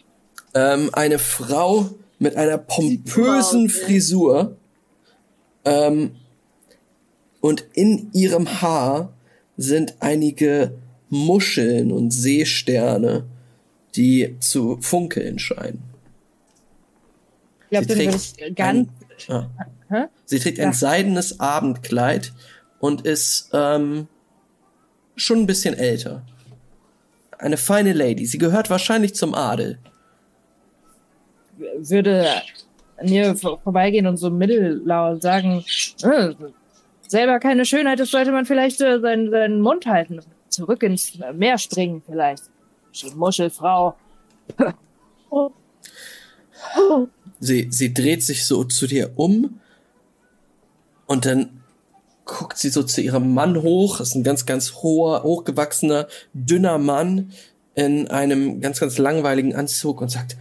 [0.55, 3.69] Ähm, eine Frau mit einer pompösen ey.
[3.69, 4.57] Frisur.
[5.65, 6.17] Ähm,
[7.45, 9.13] und in ihrem Haar
[9.59, 10.73] sind einige
[11.11, 13.25] Muscheln und Seesterne,
[13.97, 15.83] die zu funkeln scheinen.
[17.65, 18.89] Ich glaube, würde ich ganz,
[19.29, 19.47] Ah.
[20.25, 22.33] Sie trägt ein seidenes Abendkleid
[22.81, 24.09] und ist ähm,
[25.17, 26.23] schon ein bisschen älter.
[27.39, 28.25] Eine feine Lady.
[28.25, 29.79] Sie gehört wahrscheinlich zum Adel.
[31.77, 32.27] würde
[32.97, 35.63] an ihr vor- vorbeigehen und so mittellaut sagen,
[36.03, 36.35] äh,
[37.09, 40.21] selber keine Schönheit ist, sollte man vielleicht äh, seinen, seinen Mund halten.
[40.49, 42.45] Zurück ins Meer springen vielleicht.
[43.15, 43.97] Muschelfrau.
[45.31, 45.51] Oh.
[47.41, 49.61] Sie, sie dreht sich so zu dir um
[51.07, 51.63] und dann
[52.25, 53.99] guckt sie so zu ihrem Mann hoch.
[53.99, 57.33] Das ist ein ganz, ganz hoher, hochgewachsener, dünner Mann
[57.75, 60.37] in einem ganz, ganz langweiligen Anzug und sagt,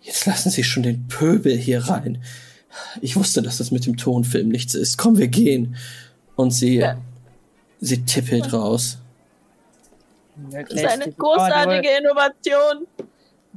[0.00, 2.22] jetzt lassen Sie schon den Pöbel hier rein.
[3.00, 4.96] Ich wusste, dass das mit dem Tonfilm nichts ist.
[4.98, 5.76] Komm, wir gehen.
[6.36, 6.96] Und sie, Ja.
[7.80, 8.98] sie tippelt raus.
[10.50, 12.86] Das ist eine großartige Innovation.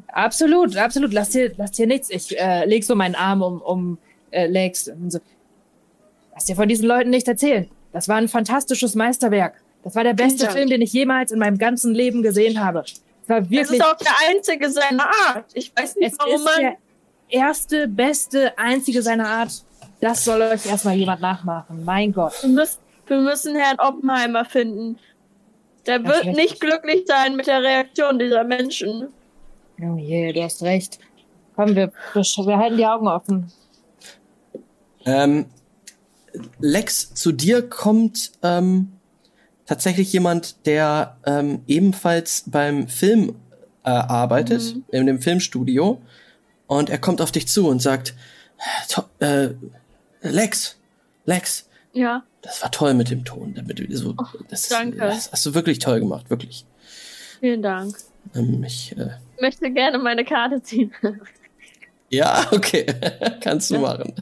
[0.07, 1.13] Absolut, absolut.
[1.13, 2.09] Lass dir, lass dir nichts.
[2.09, 3.97] Ich äh, leg so meinen Arm um, um
[4.31, 5.19] äh, Legs und so.
[6.33, 7.69] Lass dir von diesen Leuten nicht erzählen.
[7.93, 9.53] Das war ein fantastisches Meisterwerk.
[9.83, 10.49] Das war der beste.
[10.49, 12.83] Film, den ich jemals in meinem ganzen Leben gesehen habe.
[12.87, 13.79] Es war Das wirklich.
[13.79, 15.45] ist auch der einzige seiner Art.
[15.53, 16.59] Ich weiß nicht, Es warum man.
[16.59, 16.75] der
[17.29, 19.63] erste, beste, einzige seiner Art.
[20.01, 21.83] Das soll euch erstmal jemand nachmachen.
[21.85, 22.33] Mein Gott.
[22.41, 24.99] Wir müssen, wir müssen Herrn Oppenheimer finden.
[25.85, 29.09] Der Das wird nicht glücklich sein mit der Reaktion dieser Menschen.
[29.81, 30.99] Oh je, du hast recht.
[31.55, 33.51] Komm, wir, wir halten die Augen offen.
[35.05, 35.45] Ähm,
[36.59, 38.93] Lex, zu dir kommt ähm,
[39.65, 43.35] tatsächlich jemand, der ähm, ebenfalls beim Film
[43.83, 46.01] äh, arbeitet, in dem Filmstudio.
[46.77, 48.13] Und er kommt auf dich zu und sagt,
[48.89, 49.49] "To- äh,
[50.21, 50.77] Lex,
[51.25, 53.53] Lex, Ja, das war toll mit dem Ton.
[53.55, 54.15] Damit so,
[54.49, 54.97] das, danke.
[54.97, 56.65] das hast du wirklich toll gemacht, wirklich.
[57.39, 57.95] vielen Dank.
[58.35, 59.09] Ähm, ich, äh,
[59.41, 60.91] möchte gerne meine Karte ziehen.
[62.09, 62.85] ja, okay,
[63.41, 64.13] kannst du machen.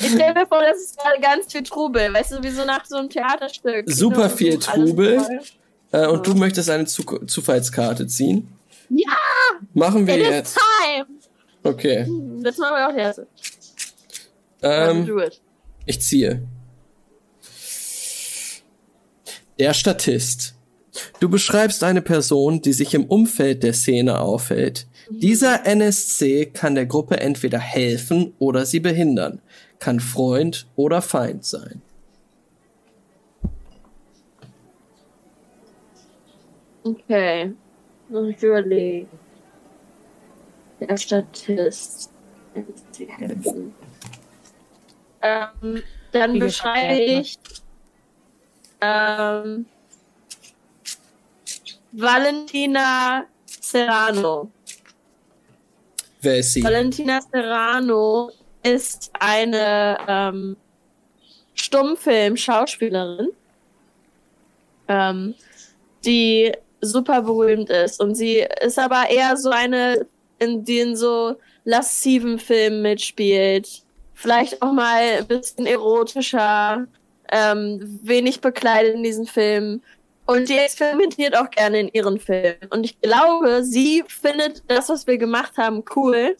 [0.00, 2.12] Ich stelle mir vor, das ist gerade ganz viel Trubel.
[2.14, 3.90] Weißt du, wie so nach so einem Theaterstück.
[3.90, 5.20] Super viel Trubel.
[5.90, 8.46] Äh, und du möchtest eine Zu Zufallskarte ziehen.
[8.90, 9.10] Ja,
[9.74, 10.58] Machen wir it is jetzt.
[10.84, 11.06] time.
[11.68, 12.06] Okay.
[12.42, 13.20] Das machen wir auch jetzt.
[14.62, 15.40] Ähm, do it.
[15.84, 16.42] Ich ziehe.
[19.58, 20.54] Der Statist.
[21.20, 24.86] Du beschreibst eine Person, die sich im Umfeld der Szene aufhält.
[25.10, 29.40] Dieser NSC kann der Gruppe entweder helfen oder sie behindern,
[29.78, 31.82] kann Freund oder Feind sein.
[36.84, 37.52] Okay.
[38.08, 39.08] Noch überlegen.
[40.80, 42.10] Der Statist.
[45.20, 47.38] Ähm, dann Wie beschreibe ich
[48.80, 49.66] ähm,
[51.92, 54.50] Valentina Serrano.
[56.20, 56.62] Wer ist sie?
[56.62, 58.30] Valentina Serrano
[58.62, 60.56] ist eine ähm,
[61.54, 63.28] Stummfilm-Schauspielerin,
[64.88, 65.34] ähm,
[66.04, 68.00] die super berühmt ist.
[68.00, 70.06] Und sie ist aber eher so eine,
[70.38, 73.82] in die in so lasziven Filmen mitspielt.
[74.14, 76.86] Vielleicht auch mal ein bisschen erotischer,
[77.30, 79.82] ähm, wenig bekleidet in diesen Filmen.
[80.26, 82.58] Und die experimentiert auch gerne in ihren Filmen.
[82.70, 86.36] Und ich glaube, sie findet das, was wir gemacht haben, cool.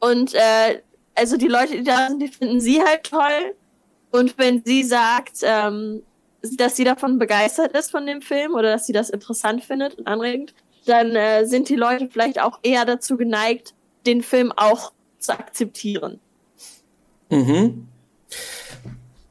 [0.00, 0.82] Und äh,
[1.14, 3.54] also die Leute, die da sind, die finden sie halt toll.
[4.10, 6.02] Und wenn sie sagt, ähm,
[6.42, 10.06] dass sie davon begeistert ist von dem Film oder dass sie das interessant findet und
[10.06, 10.54] anregend,
[10.88, 13.74] dann äh, sind die Leute vielleicht auch eher dazu geneigt,
[14.06, 16.20] den Film auch zu akzeptieren.
[17.30, 17.88] Mhm.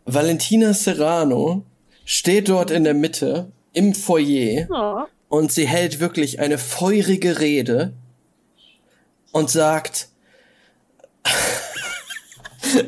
[0.05, 1.63] Valentina Serrano
[2.05, 5.03] steht dort in der Mitte im Foyer Oh.
[5.29, 7.93] und sie hält wirklich eine feurige Rede
[9.31, 10.07] und sagt,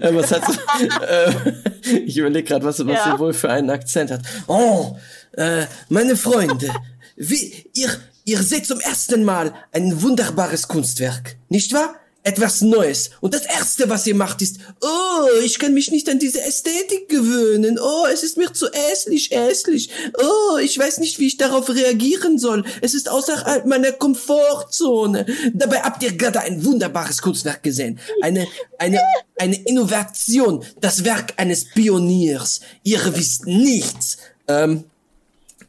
[0.01, 0.87] äh, was hat sie,
[1.91, 3.11] äh, ich überlege gerade, was, was Ja.
[3.13, 4.21] sie wohl für einen Akzent hat.
[4.47, 4.97] Oh,
[5.33, 6.73] äh, meine Freunde,
[7.15, 7.89] wie, ihr,
[8.29, 11.95] ihr seht zum ersten Mal ein wunderbares Kunstwerk, nicht wahr?
[12.21, 13.11] Etwas Neues.
[13.21, 17.07] Und das Erste, was ihr macht, ist, oh, ich kann mich nicht an diese Ästhetik
[17.07, 17.79] gewöhnen.
[17.81, 19.89] Oh, es ist mir zu hässlich, hässlich.
[20.21, 22.65] Oh, ich weiß nicht, wie ich darauf reagieren soll.
[22.81, 25.25] Es ist außerhalb meiner Komfortzone.
[25.53, 27.99] Dabei habt ihr gerade ein wunderbares Kunstwerk gesehen.
[28.21, 28.45] Eine,
[28.77, 28.99] eine,
[29.39, 30.63] eine Innovation.
[30.81, 32.59] Das Werk eines Pioniers.
[32.83, 34.17] Ihr wisst nichts.
[34.47, 34.83] Ähm,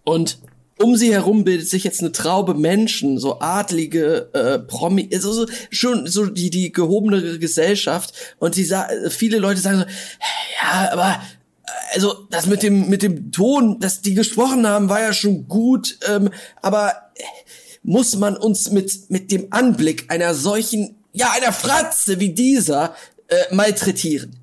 [0.04, 0.38] und
[0.82, 5.46] um sie herum bildet sich jetzt eine Traube Menschen, so adlige äh, Promi, also so,
[5.70, 8.68] schon so die die gehobenere Gesellschaft und die
[9.10, 9.84] viele Leute sagen so,
[10.62, 11.20] ja, aber
[11.92, 15.98] also das mit dem mit dem Ton, dass die gesprochen haben, war ja schon gut,
[16.08, 16.30] ähm,
[16.62, 16.94] aber
[17.82, 22.94] muss man uns mit mit dem Anblick einer solchen ja einer Fratze wie dieser
[23.28, 24.40] äh, malträtieren?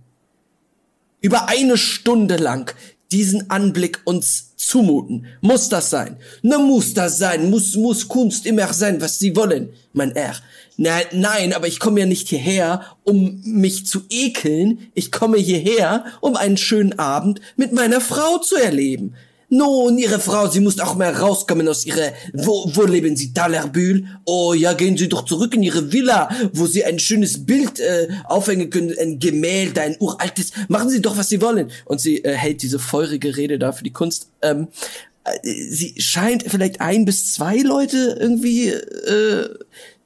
[1.22, 2.74] über eine Stunde lang
[3.12, 5.28] diesen Anblick uns zumuten.
[5.42, 6.18] Muss das sein?
[6.42, 7.50] Na, muss das sein?
[7.50, 10.36] Muss, muss Kunst immer sein, was sie wollen, mein Herr?
[10.78, 14.92] Nein, nein, aber ich komme ja nicht hierher, um mich zu ekeln.
[14.94, 19.16] Ich komme hierher, um einen schönen Abend mit meiner Frau zu erleben.
[19.50, 24.06] Nun, Ihre Frau, sie muss auch mal rauskommen aus ihrer, wo, wo leben Sie, Talerbühl?
[24.26, 28.10] Oh ja, gehen Sie doch zurück in Ihre Villa, wo Sie ein schönes Bild äh,
[28.26, 31.72] aufhängen können, ein Gemälde, ein uraltes, machen Sie doch, was Sie wollen.
[31.86, 34.32] Und sie äh, hält diese feurige Rede da für die Kunst.
[34.42, 34.68] Ähm,
[35.24, 39.50] äh, sie scheint vielleicht ein bis zwei Leute irgendwie, äh,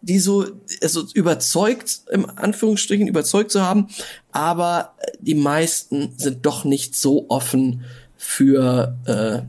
[0.02, 0.46] die so
[0.84, 3.88] also überzeugt, im Anführungsstrichen überzeugt zu haben,
[4.32, 7.84] aber die meisten sind doch nicht so offen
[8.22, 9.42] für, äh,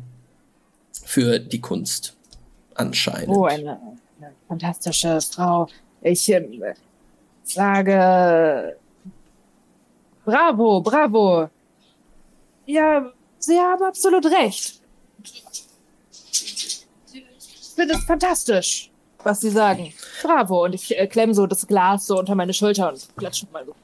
[1.05, 2.17] für die Kunst
[2.75, 3.29] anscheinend.
[3.29, 3.79] Oh, eine,
[4.19, 5.69] eine fantastische Frau.
[6.01, 6.63] Ich ähm,
[7.45, 8.77] sage
[10.25, 11.51] bravo, bravo.
[12.65, 14.81] Ja, Sie haben absolut recht.
[16.33, 16.75] Ich
[17.77, 18.91] finde es fantastisch,
[19.23, 19.93] was Sie sagen.
[20.23, 20.65] Bravo.
[20.65, 23.75] Und ich äh, klemme so das Glas so unter meine Schulter und klatsche mal so.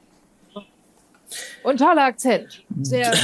[1.63, 2.63] Und toller Akzent.
[2.81, 3.13] Sehr.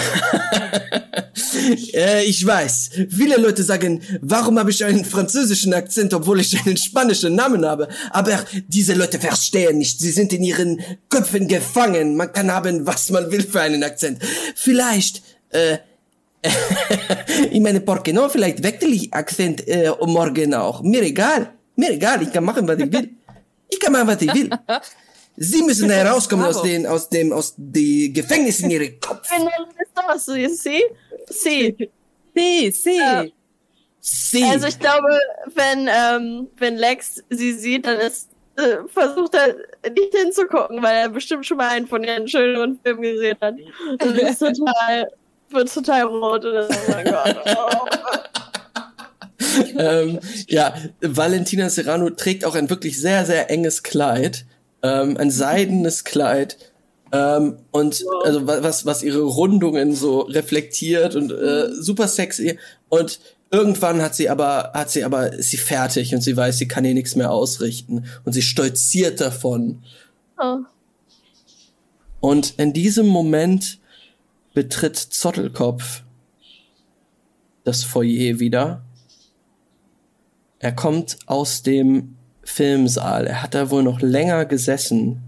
[1.93, 2.91] Äh, ich weiß.
[3.09, 7.87] Viele Leute sagen, warum habe ich einen französischen Akzent, obwohl ich einen spanischen Namen habe?
[8.11, 9.99] Aber diese Leute verstehen nicht.
[9.99, 12.15] Sie sind in ihren Köpfen gefangen.
[12.15, 14.21] Man kann haben, was man will für einen Akzent.
[14.55, 15.77] Vielleicht, äh,
[17.51, 18.29] ich meine, porque no?
[18.29, 20.81] Vielleicht wechsle ich Akzent äh, morgen auch.
[20.81, 21.51] Mir egal.
[21.75, 22.21] Mir egal.
[22.21, 23.09] Ich kann machen, was ich will.
[23.69, 24.49] Ich kann machen, was ich will.
[25.37, 29.27] Sie müssen herauskommen aus den, aus dem, aus die Gefängnis in ihrem Kopf.
[30.17, 30.83] So, you see?
[31.29, 31.89] See.
[32.35, 32.97] Sie, sie.
[32.97, 33.25] Ja.
[34.01, 34.43] Sie.
[34.43, 35.19] Also ich glaube,
[35.55, 39.55] wenn, ähm, wenn Lex sie sieht, dann ist, äh, versucht er
[39.91, 43.55] nicht hinzugucken, weil er bestimmt schon mal einen von ihren schöneren Filmen gesehen hat.
[43.89, 45.11] Und ist total,
[45.49, 47.35] wird total rot und ist, oh mein Gott.
[47.57, 47.85] Oh.
[49.79, 54.45] ähm, ja, Valentina Serrano trägt auch ein wirklich sehr, sehr enges Kleid.
[54.85, 56.57] Ähm, ein seidenes Kleid.
[57.11, 62.59] Ähm, und also wa- was, was ihre Rundungen so reflektiert und äh, super sexy.
[62.89, 66.67] Und irgendwann hat sie aber, hat sie aber, ist sie fertig und sie weiß, sie
[66.67, 68.05] kann hier nichts mehr ausrichten.
[68.25, 69.83] Und sie stolziert davon.
[70.37, 70.59] Oh.
[72.19, 73.79] Und in diesem Moment
[74.53, 76.03] betritt Zottelkopf
[77.63, 78.83] das Foyer wieder.
[80.59, 82.14] Er kommt aus dem
[82.45, 83.27] Filmsaal.
[83.27, 85.21] Er hat da wohl noch länger gesessen.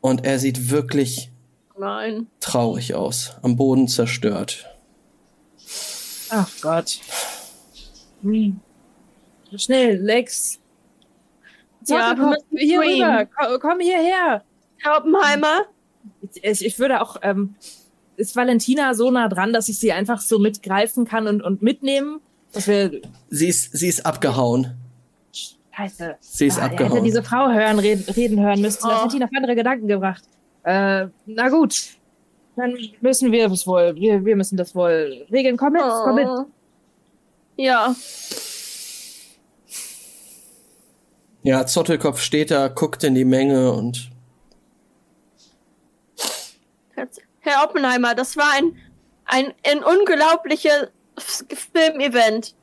[0.00, 1.30] Und er sieht wirklich
[1.78, 2.26] Nein.
[2.40, 4.66] traurig aus, am Boden zerstört.
[6.30, 6.98] Ach Gott.
[8.22, 8.60] Hm.
[9.56, 10.58] Schnell, Lex.
[11.86, 13.10] Ja, wir Zottelkopf, müssen hier screamen.
[13.10, 13.28] rüber.
[13.36, 14.44] Komm, komm hierher.
[14.78, 15.66] Herr Oppenheimer?
[16.42, 17.54] Ich, ich würde auch, ähm,
[18.16, 22.20] ist Valentina so nah dran, dass ich sie einfach so mitgreifen kann und, und mitnehmen?
[22.52, 24.79] Dass wir, Sie ist, sie ist abgehauen.
[25.76, 26.16] Scheiße.
[26.20, 26.92] Sie ist Ah, abgehauen.
[26.92, 28.82] hätte diese Frau hören, reden, reden hören müssen.
[28.88, 29.04] Das Oh.
[29.04, 30.22] hätte ihn auf andere Gedanken gebracht.
[30.64, 31.74] Äh, na gut.
[32.56, 35.56] Dann müssen wir es wohl, wir, wir müssen das wohl regeln.
[35.56, 36.26] Komm mit, komm mit.
[36.26, 36.44] Oh.
[37.56, 37.94] Ja.
[41.42, 44.10] Ja, Zottelkopf steht da, guckt in die Menge und
[47.42, 48.76] Herr Oppenheimer, das war ein,
[49.24, 50.88] ein, ein unglaubliches
[51.72, 52.54] Filmevent.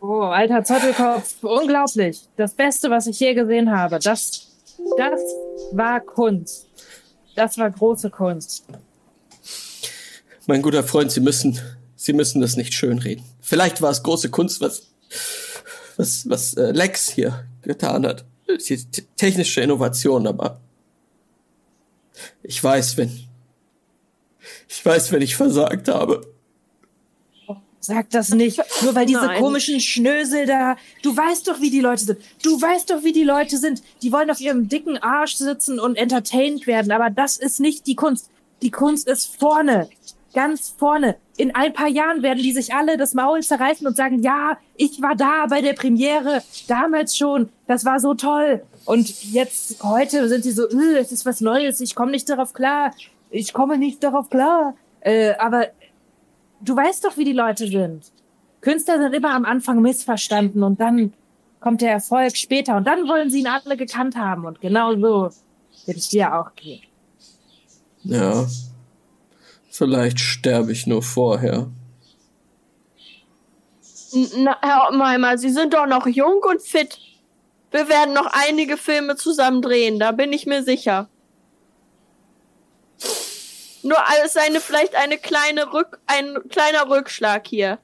[0.00, 2.20] Oh, alter Zottelkopf, unglaublich.
[2.36, 3.98] Das Beste, was ich je gesehen habe.
[3.98, 4.48] Das,
[4.96, 5.20] das
[5.72, 6.68] war Kunst.
[7.34, 8.64] Das war große Kunst.
[10.46, 11.58] Mein guter Freund, Sie müssen,
[11.96, 13.24] Sie müssen das nicht schönreden.
[13.40, 14.88] Vielleicht war es große Kunst, was,
[15.96, 18.24] was, was äh, Lex hier getan hat.
[18.48, 20.60] Die technische Innovation, aber
[22.42, 23.28] ich weiß, wenn,
[24.68, 26.22] ich weiß, wenn ich versagt habe.
[27.80, 28.60] Sag das nicht.
[28.82, 29.40] Nur weil diese Nein.
[29.40, 30.76] komischen Schnösel da.
[31.02, 32.18] Du weißt doch, wie die Leute sind.
[32.42, 33.82] Du weißt doch, wie die Leute sind.
[34.02, 36.90] Die wollen auf ihrem dicken Arsch sitzen und entertained werden.
[36.92, 38.30] Aber das ist nicht die Kunst.
[38.62, 39.88] Die Kunst ist vorne.
[40.34, 41.16] Ganz vorne.
[41.36, 45.00] In ein paar Jahren werden die sich alle das Maul zerreißen und sagen, ja, ich
[45.00, 46.42] war da bei der Premiere.
[46.66, 47.48] Damals schon.
[47.66, 48.62] Das war so toll.
[48.84, 51.80] Und jetzt, heute sind sie so, "Äh, es ist was Neues.
[51.80, 52.92] Ich komme nicht darauf klar.
[53.30, 54.74] Ich komme nicht darauf klar.
[55.00, 55.68] Äh, aber
[56.60, 58.12] du weißt doch, wie die Leute sind.
[58.60, 61.12] Künstler sind immer am Anfang missverstanden und dann
[61.60, 65.30] kommt der Erfolg später und dann wollen sie ihn alle gekannt haben und genau so
[65.86, 66.82] wird es dir auch gehen.
[68.02, 68.46] Ja.
[69.70, 71.68] Vielleicht sterbe ich nur vorher.
[74.36, 76.98] Na, Herr Oppenheimer, Sie sind doch noch jung und fit.
[77.70, 81.08] Wir werden noch einige Filme zusammen drehen, da bin ich mir sicher.
[83.82, 87.78] Nur alles eine, vielleicht eine kleine Rück, ein kleiner Rückschlag hier.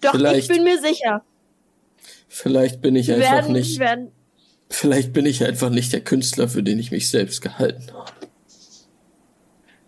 [0.00, 1.22] Doch ich Vielleicht- bin mir sicher.
[2.28, 4.12] Vielleicht bin ich einfach werden, nicht, werden,
[4.68, 8.12] vielleicht bin ich einfach nicht der Künstler, für den ich mich selbst gehalten habe.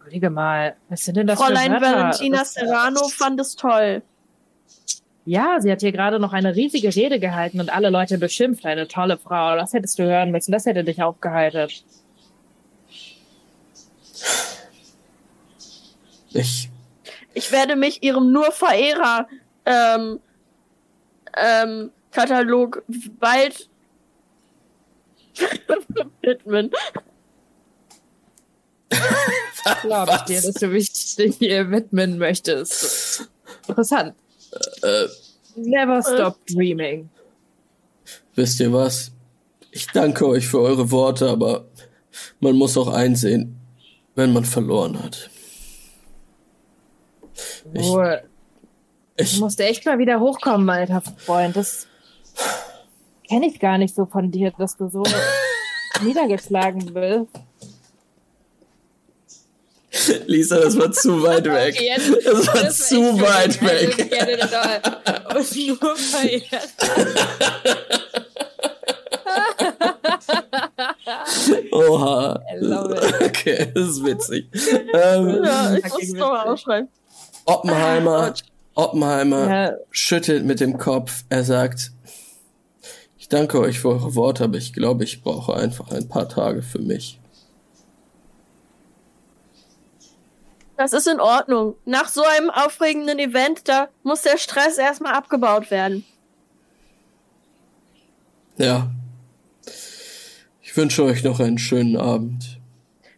[0.01, 1.97] Überlege mal, was sind denn das Fräulein für Wörter?
[1.99, 4.03] Valentina Das- Serrano fand es toll.
[5.27, 8.65] Ja, sie hat hier gerade noch eine riesige Rede gehalten und alle Leute beschimpft.
[8.65, 9.57] Eine tolle Frau.
[9.57, 10.53] Das hättest du hören müssen.
[10.53, 11.85] Das hätte dich aufgeheitert.
[16.33, 16.71] Ich,
[17.35, 19.29] Ich werde mich ihrem nur Verehrer
[19.65, 20.21] ähm,
[21.37, 22.83] ähm, Katalog
[23.19, 23.69] bald
[26.23, 26.71] widmen.
[29.83, 30.91] Glaube ich dir, dass du mich
[31.39, 33.29] hier widmen möchtest.
[33.67, 34.15] Interessant.
[34.83, 35.07] äh,
[35.57, 37.09] Never stop dreaming.
[38.35, 39.13] wisst ihr was?
[39.71, 41.67] Ich danke euch für eure Worte, aber
[42.41, 43.57] man muss auch einsehen,
[44.15, 45.29] wenn man verloren hat.
[47.75, 48.23] Ich- Ruhe.
[49.17, 51.57] Du Ich, musst echt mal wieder hochkommen, alter Freund.
[51.57, 51.87] Das
[53.29, 55.03] kenne ich gar nicht so von dir, dass du so
[56.03, 57.27] niedergeschlagen bist.
[60.27, 61.75] Lisa, das war zu weit weg.
[61.75, 63.63] Okay, jetzt- Das war das zu echt weit.
[63.63, 63.99] Also, weg.
[63.99, 65.37] ich das doll.
[65.37, 65.45] Und
[65.83, 66.69] nur verehrt.
[71.73, 72.41] Oha.
[73.25, 74.49] Okay, das ist witzig.
[74.95, 76.19] ähm, Ja, ich Okay, muss es witzig.
[76.19, 76.89] doch mal aufschreiben.
[77.49, 78.35] Oppenheimer,
[78.75, 81.25] Oppenheimer Ja, schüttelt mit dem Kopf.
[81.31, 81.93] Er sagt,
[83.17, 86.63] ich danke euch für eure Worte, aber ich glaube, ich brauche einfach ein paar Tage
[86.63, 87.19] für mich.
[90.77, 91.75] Das ist in Ordnung.
[91.87, 96.05] Nach so einem aufregenden Event, da muss der Stress erstmal abgebaut werden.
[98.59, 98.91] Ja.
[100.61, 102.61] Ich wünsche euch noch einen schönen Abend.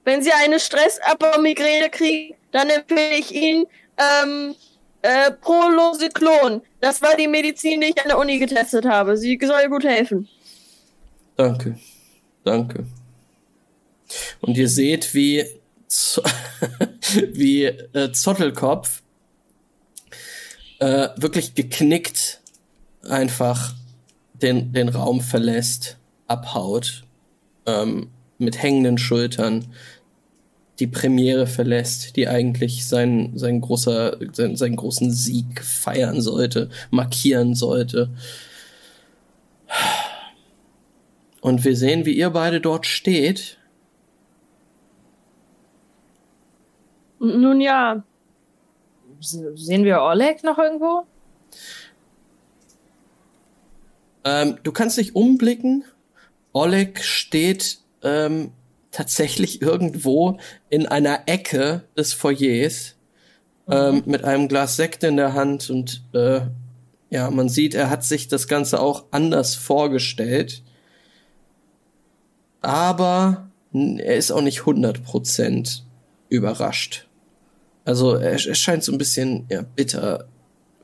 [0.04, 3.66] Wenn Sie eine Stressabbau-Migräne kriegen, dann empfehle ich Ihnen
[4.00, 4.54] ähm,
[5.02, 6.62] äh, Prolocyclon.
[6.80, 9.16] Das war die Medizin, die ich an der Uni getestet habe.
[9.16, 10.28] Sie soll gut helfen.
[11.36, 11.78] Danke.
[12.44, 12.84] Danke.
[14.40, 15.44] Und ihr seht, wie,
[15.86, 16.24] Z
[17.32, 19.02] wie äh, Zottelkopf
[20.80, 22.40] äh, wirklich geknickt
[23.08, 23.74] einfach
[24.34, 27.04] den, den Raum verlässt, abhaut,
[27.66, 28.08] ähm,
[28.38, 29.66] mit hängenden Schultern
[30.80, 37.54] die Premiere verlässt, die eigentlich sein, sein großer, sein, seinen großen Sieg feiern sollte, markieren
[37.54, 38.10] sollte.
[41.40, 43.58] Und wir sehen, wie ihr beide dort steht.
[47.18, 48.02] Nun ja,
[49.20, 51.06] se- sehen wir Oleg noch irgendwo?
[54.24, 55.84] Ähm, du kannst dich umblicken.
[56.52, 58.52] Oleg steht ähm,
[58.90, 60.38] tatsächlich irgendwo
[60.68, 62.96] in einer Ecke des Foyers
[63.68, 66.40] ähm, mit einem Glas Sekt in der Hand und äh,
[67.10, 70.62] ja, man sieht, er hat sich das Ganze auch anders vorgestellt.
[72.60, 75.80] Aber er ist auch nicht 100%
[76.28, 77.08] überrascht.
[77.84, 80.26] Also er, er scheint so ein bisschen ja, bitter,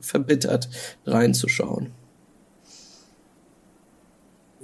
[0.01, 0.69] verbittert
[1.05, 1.93] reinzuschauen.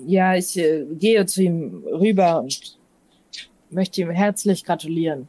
[0.04, 2.76] Ja, ich äh, gehe zu ihm rüber und
[3.72, 5.28] möchte ihm herzlich gratulieren.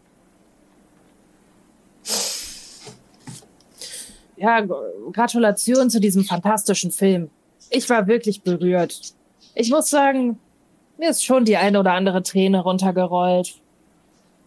[4.37, 4.65] Ja,
[5.11, 7.29] Gratulation zu diesem fantastischen Film.
[7.69, 9.13] Ich war wirklich berührt.
[9.55, 10.39] Ich muss sagen,
[10.97, 13.55] mir ist schon die eine oder andere Träne runtergerollt.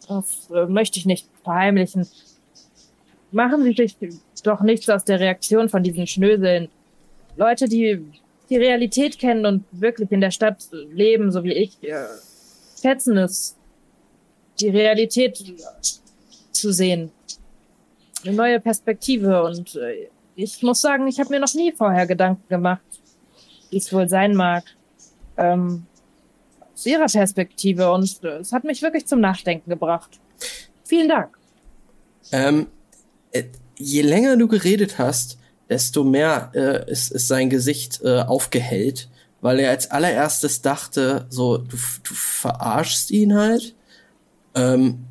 [0.08, 2.06] Das äh, möchte ich nicht verheimlichen.
[3.32, 3.96] Machen Sie sich
[4.42, 6.68] doch nichts aus der Reaktion von diesen Schnöseln.
[7.36, 8.04] Leute, die
[8.48, 12.06] die Realität kennen und wirklich in der Stadt leben, so wie ich, äh,
[12.80, 13.55] schätzen es,
[14.60, 15.42] die Realität
[16.52, 17.10] zu sehen.
[18.24, 19.42] Eine neue Perspektive.
[19.42, 22.82] Und äh, ich muss sagen, ich habe mir noch nie vorher Gedanken gemacht,
[23.70, 24.64] wie es wohl sein mag.
[25.36, 25.86] Ähm,
[26.74, 27.90] aus ihrer Perspektive.
[27.92, 30.20] Und äh, es hat mich wirklich zum Nachdenken gebracht.
[30.84, 31.36] Vielen Dank.
[32.32, 32.66] Ähm,
[33.32, 33.44] äh,
[33.76, 35.38] je länger du geredet hast,
[35.68, 39.08] desto mehr äh, ist, ist sein Gesicht äh, aufgehellt,
[39.40, 43.75] weil er als allererstes dachte, so, du, du verarschst ihn halt
[44.56, 45.04] ähm,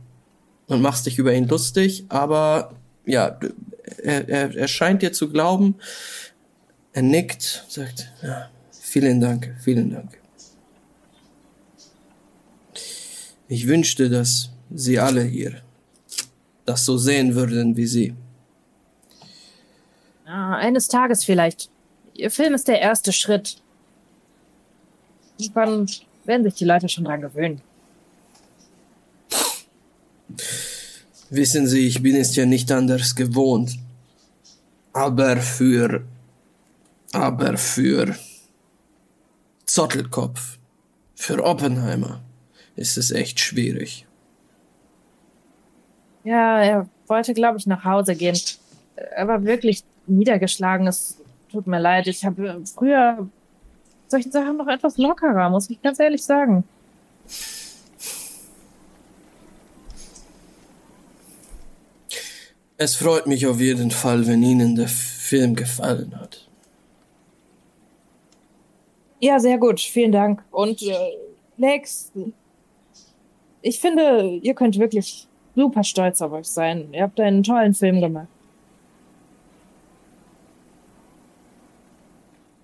[0.67, 2.73] und machst dich über ihn lustig, aber
[3.05, 3.39] ja,
[4.03, 5.75] er, er, er scheint dir zu glauben.
[6.91, 10.19] Er nickt, sagt, ja, vielen Dank, vielen Dank.
[13.47, 15.61] Ich wünschte, dass Sie alle hier
[16.65, 18.13] das so sehen würden wie Sie.
[20.25, 21.69] Ah, eines Tages vielleicht.
[22.15, 23.57] Ihr Film ist der erste Schritt.
[25.37, 25.87] Irgendwann
[26.23, 27.61] werden sich die Leute schon dran gewöhnen.
[31.29, 33.77] Wissen Sie, ich bin es ja nicht anders gewohnt.
[34.93, 36.03] Aber für.
[37.11, 38.15] Aber für.
[39.65, 40.57] Zottelkopf.
[41.15, 42.21] Für Oppenheimer
[42.75, 44.05] ist es echt schwierig.
[46.23, 48.39] Ja, er wollte, glaube ich, nach Hause gehen.
[48.95, 50.87] Er war wirklich niedergeschlagen.
[50.87, 51.17] Es
[51.51, 52.07] tut mir leid.
[52.07, 53.27] Ich habe früher
[54.07, 56.63] solchen Sachen noch etwas lockerer, muss ich ganz ehrlich sagen.
[62.77, 66.45] Es freut mich auf jeden Fall, wenn Ihnen der Film gefallen hat.
[69.19, 69.79] Ja, sehr gut.
[69.79, 70.43] Vielen Dank.
[70.51, 71.17] Und äh,
[71.57, 72.11] Lex,
[73.61, 76.93] ich finde, ihr könnt wirklich super stolz auf euch sein.
[76.93, 78.27] Ihr habt einen tollen Film gemacht.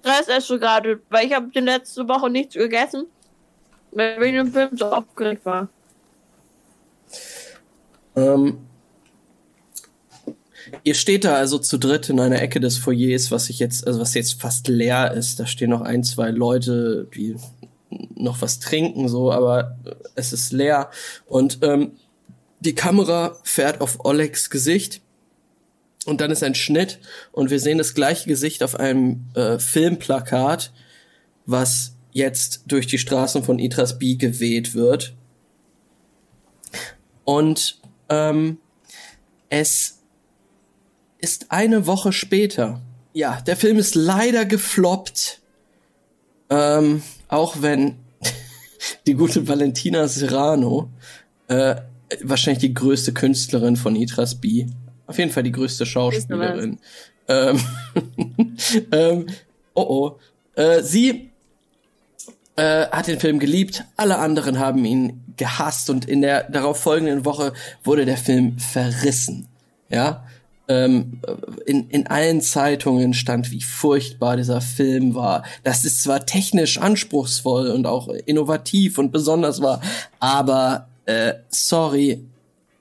[0.01, 3.05] Stress esse gerade, weil ich habe die letzte Woche nichts gegessen,
[3.91, 5.69] weil ich im Film so aufgeregt war.
[8.15, 8.57] Ähm,
[10.83, 13.99] ihr steht da also zu dritt in einer Ecke des Foyers, was ich jetzt, also
[13.99, 15.39] was jetzt fast leer ist.
[15.39, 17.35] Da stehen noch ein, zwei Leute, die
[18.15, 19.77] noch was trinken, so, aber
[20.15, 20.89] es ist leer.
[21.25, 21.93] Und ähm,
[22.59, 25.01] die Kamera fährt auf Olegs Gesicht
[26.05, 26.99] und dann ist ein Schnitt
[27.31, 30.71] und wir sehen das gleiche Gesicht auf einem äh, Filmplakat,
[31.45, 35.13] was jetzt durch die Straßen von Itrasby geweht wird.
[37.23, 37.79] Und
[38.09, 38.57] ähm,
[39.49, 40.00] es
[41.21, 42.81] ist eine Woche später.
[43.13, 45.39] Ja, der Film ist leider gefloppt.
[46.49, 47.95] Ähm, auch wenn
[49.07, 50.89] die gute Valentina Serrano,
[51.47, 51.75] äh,
[52.21, 54.65] wahrscheinlich die größte Künstlerin von Itras B,
[55.07, 56.79] auf jeden Fall die größte Schauspielerin.
[57.27, 57.59] Ähm,
[58.91, 59.25] ähm,
[59.73, 60.19] oh oh.
[60.55, 61.31] Äh, sie
[62.55, 67.25] äh, hat den Film geliebt, alle anderen haben ihn gehasst und in der darauf folgenden
[67.25, 67.53] Woche
[67.83, 69.47] wurde der Film verrissen.
[69.89, 70.25] Ja,
[70.71, 71.19] ähm,
[71.65, 75.43] in, in allen Zeitungen stand, wie furchtbar dieser Film war.
[75.63, 79.81] Das ist zwar technisch anspruchsvoll und auch innovativ und besonders war,
[80.19, 82.23] aber äh, sorry,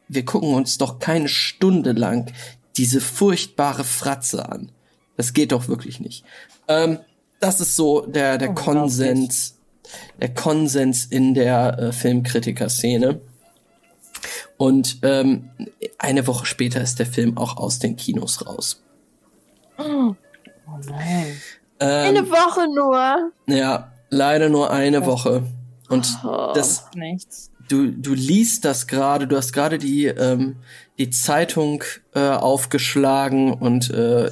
[0.09, 2.33] wir gucken uns doch keine Stunde lang
[2.77, 4.71] diese furchtbare Fratze an.
[5.17, 6.25] Das geht doch wirklich nicht.
[6.69, 6.99] Ähm,
[7.41, 9.57] das ist so der, der Konsens,
[10.21, 13.21] der Konsens in der äh, Filmkritiker-Szene.
[14.57, 15.51] Und ähm,
[15.99, 18.83] eine Woche später ist der Film auch aus den Kinos raus.
[19.79, 20.15] Oh
[20.89, 21.41] nein.
[21.81, 23.33] Ähm, Eine Woche nur.
[23.47, 25.45] Ja, leider nur eine Woche.
[25.89, 26.53] Und Oh.
[26.55, 27.51] das, Nichts.
[27.69, 30.57] du, du liest das gerade, du hast gerade die, ähm,
[30.99, 31.83] die Zeitung
[32.15, 34.31] äh, aufgeschlagen und äh,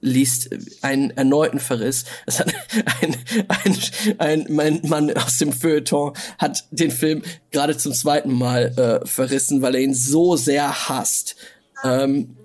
[0.00, 0.50] liest
[0.82, 2.04] einen erneuten Verriss.
[2.26, 2.52] Es hat
[3.00, 3.16] ein,
[3.48, 3.76] ein,
[4.18, 9.62] ein, mein Mann aus dem Feuilleton hat den Film gerade zum zweiten Mal äh, verrissen,
[9.62, 11.36] weil er ihn so sehr hasst.
[11.84, 12.36] Ähm,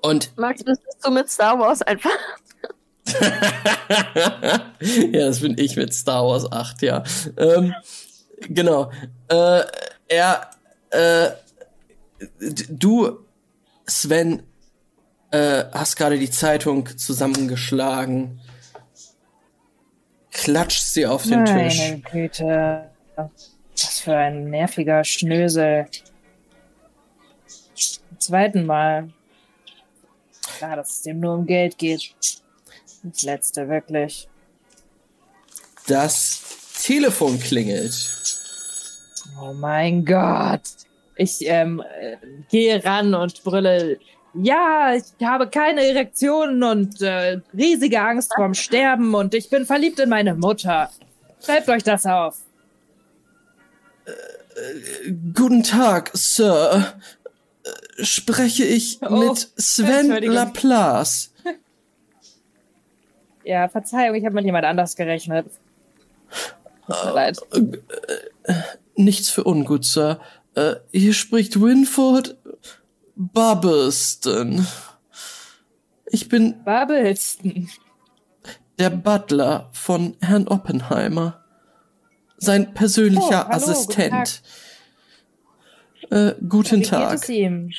[0.00, 2.10] und Max, bist du mit Star Wars einfach?
[4.80, 7.02] ja, das bin ich mit Star Wars 8, ja.
[7.36, 7.74] Ähm,
[8.40, 8.90] genau.
[9.28, 9.62] Äh,
[10.08, 10.50] er,
[10.90, 11.30] äh,
[12.68, 13.18] du,
[13.86, 14.42] Sven,
[15.34, 18.40] äh, hast gerade die Zeitung zusammengeschlagen,
[20.30, 21.78] klatscht sie auf den Tisch.
[21.78, 22.90] Meine Güte.
[23.16, 25.86] Was für ein nerviger Schnösel.
[27.74, 29.12] Zum zweiten Mal.
[30.58, 32.14] Klar, dass es dem nur um Geld geht.
[33.02, 34.28] Das letzte, wirklich.
[35.88, 36.42] Das
[36.80, 37.92] Telefon klingelt.
[39.42, 40.62] Oh mein Gott.
[41.16, 42.16] Ich ähm, äh,
[42.50, 43.98] gehe ran und brülle,
[44.34, 49.98] ja, ich habe keine Erektionen und äh, riesige Angst vorm Sterben und ich bin verliebt
[50.00, 50.90] in meine Mutter.
[51.44, 52.36] Schreibt euch das auf.
[55.34, 56.94] Guten Tag, Sir.
[57.64, 60.10] Äh, Spreche ich Oh, mit Sven.
[60.22, 61.30] Laplace?
[63.46, 65.44] Ja, Verzeihung, ich habe mit jemand anders gerechnet.
[66.86, 67.38] Tut mir leid.
[68.96, 70.18] Nichts für ungut, Sir.
[70.54, 72.38] Äh, hier spricht Winford
[73.16, 74.66] Bubbleston.
[76.06, 77.68] Ich bin Babelston.
[78.78, 81.44] der Butler von Herrn Oppenheimer.
[82.38, 84.42] Sein persönlicher Oh, hallo, Assistent.
[86.10, 87.14] Äh, guten Wie geht Tag.
[87.14, 87.70] es ihm?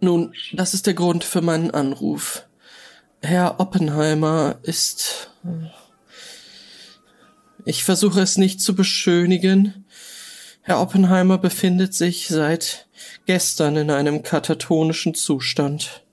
[0.00, 2.44] Nun, das ist der Grund für meinen Anruf.
[3.22, 5.30] Herr Oppenheimer ist.
[5.44, 5.68] äh,
[7.64, 9.86] Ich versuche es nicht zu beschönigen.
[10.62, 12.85] Herr Oppenheimer befindet sich seit
[13.26, 16.04] gestern in einem katatonischen Zustand.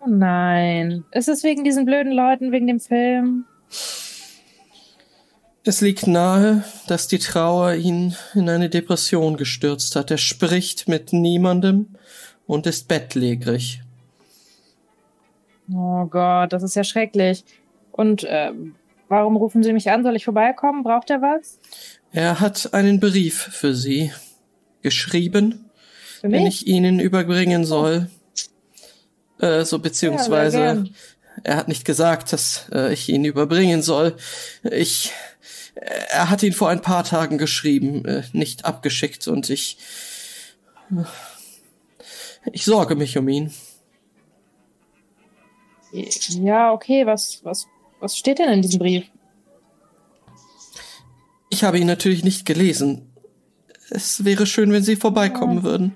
[0.00, 1.04] Oh nein.
[1.12, 3.44] Ist es wegen diesen blöden Leuten, wegen dem Film?
[5.64, 10.12] Es liegt nahe, dass die Trauer ihn in eine Depression gestürzt hat.
[10.12, 11.88] Er spricht mit niemandem
[12.46, 13.82] und ist bettlägerig.
[15.74, 17.44] Oh Gott, das ist ja schrecklich.
[17.90, 18.76] Und ähm,
[19.08, 20.04] warum rufen Sie mich an?
[20.04, 20.84] Soll ich vorbeikommen?
[20.84, 21.58] Braucht er was?
[22.12, 24.12] Er hat einen Brief für Sie
[24.82, 25.65] geschrieben.
[26.26, 26.62] Für wenn mich?
[26.62, 28.10] ich Ihnen überbringen soll.
[29.38, 30.84] Äh, so beziehungsweise, Ja,
[31.44, 34.16] er hat nicht gesagt, dass äh, ich ihn überbringen soll.
[34.64, 35.12] Ich,
[35.74, 39.78] er hat ihn vor ein paar Tagen geschrieben, äh, nicht abgeschickt und ich,
[42.50, 43.52] ich sorge mich um ihn.
[45.92, 47.66] Ja, okay, was, was,
[48.00, 49.04] was steht denn in diesem Brief?
[51.50, 53.05] Ich habe ihn natürlich nicht gelesen.
[53.90, 55.94] Es wäre schön, wenn Sie vorbeikommen würden.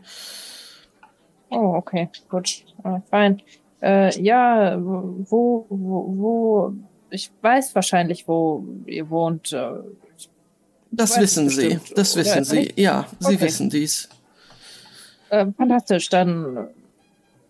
[1.50, 2.64] Oh, okay, gut.
[2.84, 3.42] Äh, fein.
[3.82, 6.72] Äh, ja, wo, wo, wo,
[7.10, 9.52] ich weiß wahrscheinlich, wo ihr wohnt.
[9.52, 9.70] Äh,
[10.92, 11.68] Das weiß wissen es Sie.
[11.74, 12.24] bestimmt, Das oder?
[12.24, 12.72] wissen Sie.
[12.76, 13.40] Ja, Sie Okay.
[13.40, 14.08] wissen dies.
[15.30, 16.68] äh, fantastisch, dann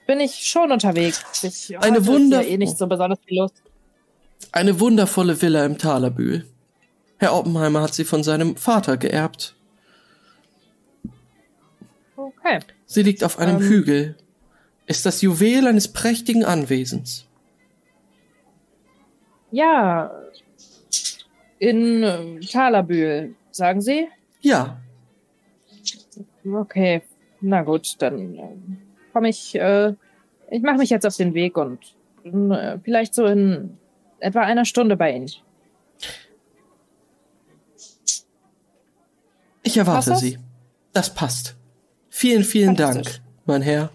[0.07, 1.23] bin ich schon unterwegs.
[1.43, 3.55] Ich, Eine Wunder- ja eh nicht so besonders viel Lust.
[4.53, 6.47] Eine wundervolle Villa im Talerbühl.
[7.19, 9.55] Herr Oppenheimer hat sie von seinem Vater geerbt.
[12.43, 12.61] Okay.
[12.87, 13.69] Sie liegt auf einem Ähm.
[13.69, 14.17] Hügel,
[14.87, 17.27] ist das Juwel eines prächtigen Anwesens.
[19.53, 20.11] Ja,
[21.59, 24.09] in äh, Talerbühl, sagen Sie?
[24.41, 24.81] Ja,
[26.45, 27.03] Okay,
[27.41, 28.49] na gut, dann äh,
[29.13, 29.95] komme ich, äh,
[30.51, 31.79] ich mache mich jetzt auf den Weg und
[32.25, 33.77] äh, vielleicht so in
[34.21, 35.31] etwa einer Stunde bei Ihnen.
[39.63, 40.21] ich erwarte das?
[40.21, 40.39] Sie.
[40.93, 41.57] Das passt.
[42.21, 42.77] Vielen, vielen.
[42.77, 43.89] Dank, mein Herr.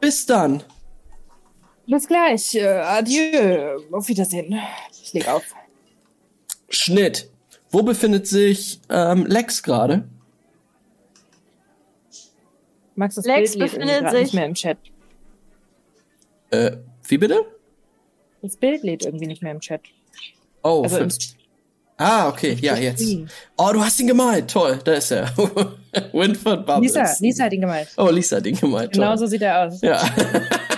[0.00, 0.62] Bis dann.
[1.88, 4.56] Bis gleich, äh, adieu, auf Wiedersehen.
[5.02, 5.42] Ich leg auf.
[6.68, 7.28] Schnitt.
[7.70, 10.08] Wo befindet sich ähm, Lex gerade?
[12.94, 14.78] Max, das Lex Bild befindet grad nicht sich- mehr im Chat.
[16.50, 16.76] Äh,
[17.08, 17.44] wie bitte?
[18.40, 19.80] Das Bild lädt irgendwie nicht mehr im Chat.
[20.62, 21.08] Oh, Also im
[21.98, 23.04] ah, okay, ja, jetzt.
[23.56, 24.50] Oh, du hast ihn gemalt.
[24.50, 25.30] Toll, da ist er.
[26.12, 26.94] Winford Bubbles.
[26.94, 27.88] Lisa, Lisa hat ihn gemalt.
[27.96, 28.92] Oh, Lisa hat ihn gemalt.
[28.92, 29.04] Toll.
[29.04, 29.80] Genau so sieht er aus.
[29.82, 30.02] Ja.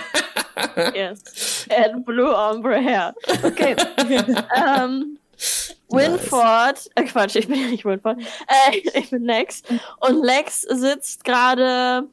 [0.93, 1.67] Yes.
[1.69, 3.13] And blue ombre hair.
[3.43, 3.75] Okay.
[4.55, 5.17] ähm,
[5.89, 8.19] Winford, äh, Quatsch, ich bin ja nicht Winford.
[8.19, 9.63] Äh, ich bin Lex.
[9.99, 12.07] Und Lex sitzt gerade.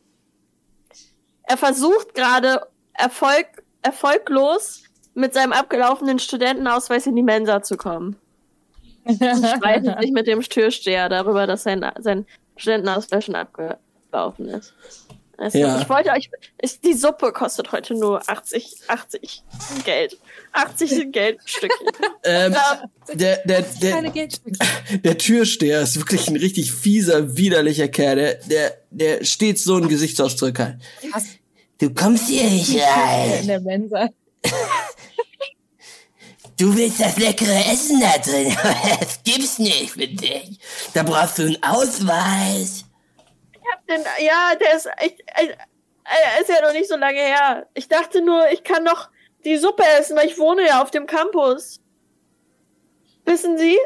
[1.45, 3.47] Er versucht gerade Erfolg,
[3.83, 4.83] erfolglos
[5.15, 8.17] mit seinem abgelaufenen Studentenausweis in die Mensa zu kommen.
[9.09, 12.27] Und streitet sich mit dem Türsteher darüber, dass sein, sein
[12.57, 14.75] Studentenausweis schon abgelaufen ist.
[15.39, 15.81] Also, Ja.
[15.81, 16.31] Ich wollte euch.
[16.61, 19.45] Ich, die Suppe kostet heute nur 80, 80
[19.85, 20.19] Geld.
[20.53, 21.87] 80 Geldstückchen.
[22.25, 22.57] ähm,
[23.15, 24.03] der, der, der,
[25.05, 28.17] der Türsteher ist wirklich ein richtig fieser, widerlicher Kerl.
[28.17, 30.79] Der, der, der steht so ein Gesichtsausdruck halt.
[31.81, 33.47] Du kommst hier nicht In rein.
[33.47, 34.09] der Mensa.
[36.59, 40.59] Du willst das leckere Essen da drin, aber das gibt's nicht für dich.
[40.93, 42.85] Da brauchst du einen Ausweis.
[43.53, 45.21] ich hab den, ja, der ist echt.
[45.37, 45.55] äh,
[46.09, 47.67] äh, ist ja noch nicht so lange her.
[47.75, 49.09] Ich dachte nur, ich kann noch
[49.45, 51.81] die Suppe essen, weil ich wohne ja auf dem Campus.
[53.25, 53.79] Wissen Sie?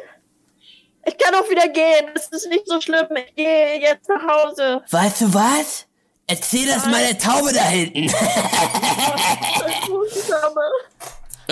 [1.05, 2.11] Ich kann auch wieder gehen.
[2.15, 3.09] Es ist nicht so schlimm.
[3.17, 4.83] Ich gehe jetzt nach Hause.
[4.89, 5.87] Weißt du was?
[6.29, 8.09] Erzähl das mal der Taube da hinten.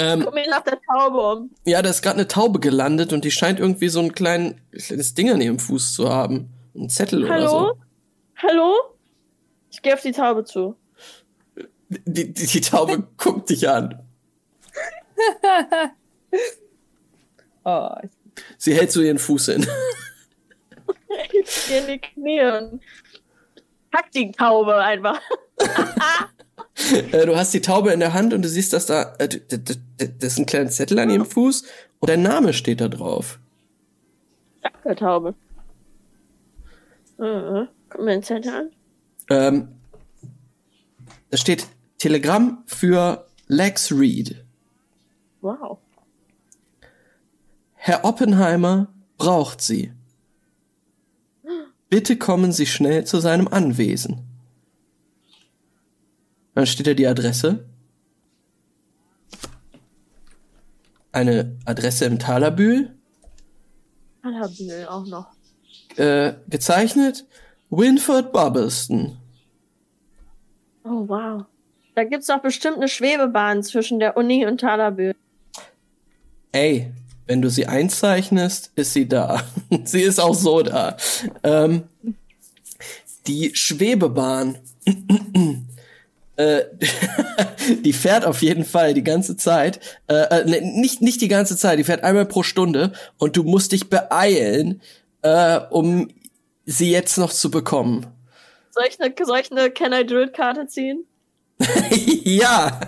[0.01, 1.51] Ähm, mich nach der Taube um.
[1.65, 5.15] ja, da ist gerade eine Taube gelandet und die scheint irgendwie so ein klein, kleines
[5.15, 6.51] Ding an ihrem Fuß zu haben.
[6.75, 7.49] Ein Zettel oder Hallo?
[7.49, 7.79] so.
[8.37, 8.75] Hallo?
[9.71, 10.77] Ich gehe auf die Taube zu.
[11.89, 14.03] Die, die, die Taube guckt dich an.
[17.63, 17.91] Oh,
[18.57, 19.67] Sie hält so ihren Fuß hin.
[21.33, 22.81] Ich gehe in die Knie und
[23.91, 25.21] pack die Taube einfach.
[27.13, 30.33] Äh, du hast die Taube in der Hand und du siehst, dass da, äh, das
[30.33, 31.65] ist ein kleiner Zettel an ihrem Fuß
[32.01, 33.39] und dein Name steht da drauf.
[34.63, 35.35] Danke, Taube.
[37.19, 37.69] Mhm.
[37.89, 38.71] Guck mir den Zettel an.
[39.31, 39.69] Ähm,
[41.31, 41.67] da steht
[41.99, 44.45] Telegramm für Lex Reed.
[45.41, 45.79] Wow.
[47.75, 49.93] Herr Oppenheimer braucht Sie.
[51.89, 54.30] Bitte kommen Sie schnell zu seinem Anwesen.
[56.61, 57.65] Dann steht da die Adresse.
[61.11, 62.95] Eine Adresse im Talerbühl.
[64.21, 65.29] Allerbiel auch noch.
[65.97, 67.25] Äh, gezeichnet
[67.71, 69.17] Winford Bubbleston.
[70.85, 71.47] Oh, wow.
[71.95, 75.17] Da gibt's doch bestimmt eine Schwebebahn zwischen der Uni und Talerbühl.
[76.53, 76.93] Ey,
[77.27, 79.43] wenn du sie einzeichnest, ist sie da.
[79.85, 80.99] sie ist auch so da.
[81.43, 81.85] Ähm,
[83.27, 84.59] die Schwebebahn,
[86.41, 86.65] äh,
[87.85, 89.81] die fährt auf jeden Fall die ganze Zeit.
[90.07, 93.43] Äh, äh, ne, nicht, nicht die ganze Zeit, die fährt einmal pro Stunde und du
[93.43, 94.81] musst dich beeilen,
[95.23, 96.09] äh, um
[96.65, 98.07] sie jetzt noch zu bekommen.
[98.71, 101.05] Soll ich eine, soll ich eine Can I Do It Karte ziehen?
[102.25, 102.81] ja.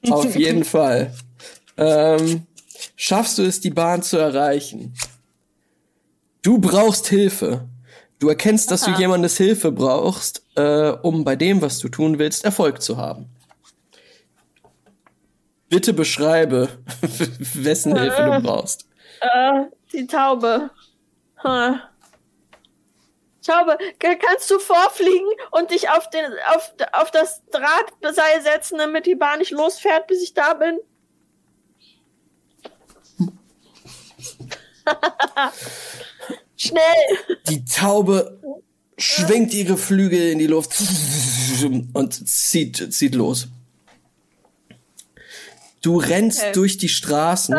[0.10, 1.12] Auf jeden Fall.
[1.76, 2.46] Ähm,
[2.94, 4.94] schaffst du es, die Bahn zu erreichen?
[6.42, 7.68] Du brauchst Hilfe.
[8.18, 9.00] Du erkennst, dass du Aha.
[9.00, 13.28] jemandes Hilfe brauchst, äh, um bei dem, was du tun willst, Erfolg zu haben.
[15.68, 16.68] Bitte beschreibe,
[17.54, 18.88] wessen Hilfe du brauchst.
[19.20, 20.70] Äh, die Taube.
[21.36, 21.80] Hm.
[23.42, 26.24] Taube, ka- kannst du vorfliegen und dich auf, den,
[26.54, 30.78] auf, auf das Drahtseil setzen, damit die Bahn nicht losfährt, bis ich da bin?
[36.56, 37.38] Schnell!
[37.48, 38.40] Die Taube
[38.98, 40.74] schwingt ihre Flügel in die Luft
[41.92, 43.48] und zieht, zieht los.
[45.82, 46.52] Du rennst Okay.
[46.52, 47.56] durch die Straßen.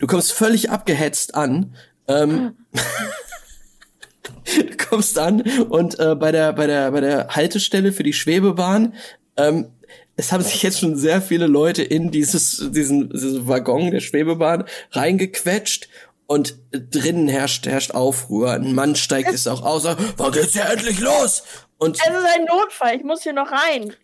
[0.00, 1.74] Du kommst völlig abgehetzt an.
[2.08, 2.56] Ähm,
[4.56, 8.94] du kommst an und äh, bei der bei der bei der Haltestelle für die Schwebebahn
[9.36, 9.68] ähm,
[10.16, 14.64] es haben sich jetzt schon sehr viele Leute in dieses diesen, diesen Waggon der Schwebebahn
[14.90, 15.88] reingequetscht
[16.26, 18.52] und drinnen herrscht herrscht Aufruhr.
[18.52, 19.84] Ein Mann steigt es auch aus.
[20.16, 21.42] Wann geht's ja endlich los?
[21.78, 23.94] Und Es ist ein Notfall, ich muss hier noch rein.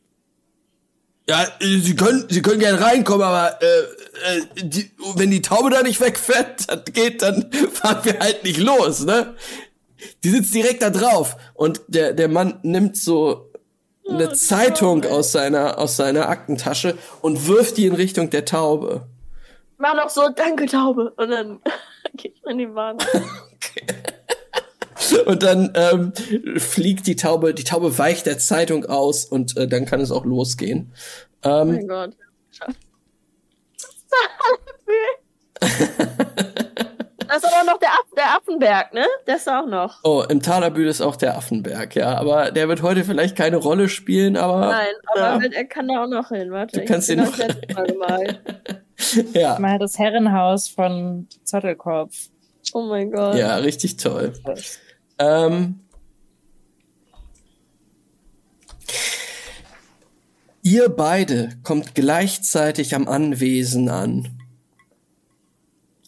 [1.28, 3.66] ja, Sie können, Sie können gerne reinkommen, aber äh,
[4.38, 8.58] äh, die, wenn die Taube da nicht wegfährt, dann geht, dann fahren wir halt nicht
[8.58, 9.34] los, ne?
[10.24, 13.50] Die sitzt direkt da drauf und der der Mann nimmt so
[14.08, 15.14] eine die Zeitung Taube.
[15.14, 19.06] aus seiner aus seiner Aktentasche und wirft die in Richtung der Taube.
[19.78, 21.12] Mach noch so, danke Taube.
[21.16, 21.60] Und dann
[22.22, 22.98] geht ich in die Bahn.
[25.26, 26.12] Und dann ähm,
[26.58, 30.24] fliegt die Taube, die Taube weicht der Zeitung aus und äh, dann kann es auch
[30.24, 30.92] losgehen.
[31.42, 32.12] Oh Ähm, mein Gott.
[35.60, 39.06] Das ist aber noch der, Aff der Affenberg, ne?
[39.26, 40.00] Der ist auch noch.
[40.02, 43.88] oh, im Talerbühl ist auch der Affenberg, ja, aber der wird heute vielleicht keine Rolle
[43.88, 45.50] spielen, aber Nein, aber ja.
[45.52, 46.50] er kann da auch noch hin.
[46.50, 48.40] Warte, Du kannst ich ihn noch- Mal gemalt.
[49.34, 49.58] ja.
[49.58, 52.28] mal das Herrenhaus von Zottelkopf.
[52.72, 53.36] Oh mein Gott.
[53.36, 54.32] Ja, richtig toll.
[55.18, 55.80] Ähm,
[60.62, 64.28] ihr beide kommt gleichzeitig am Anwesen an.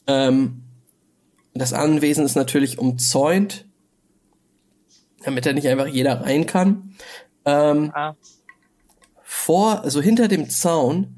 [0.07, 0.63] Ähm,
[1.55, 3.67] das Anwesen ist natürlich umzäunt,
[5.25, 6.95] damit da nicht einfach jeder rein kann.
[7.45, 8.15] Ähm, Ah.
[9.23, 11.17] vor, also hinter dem Zaun,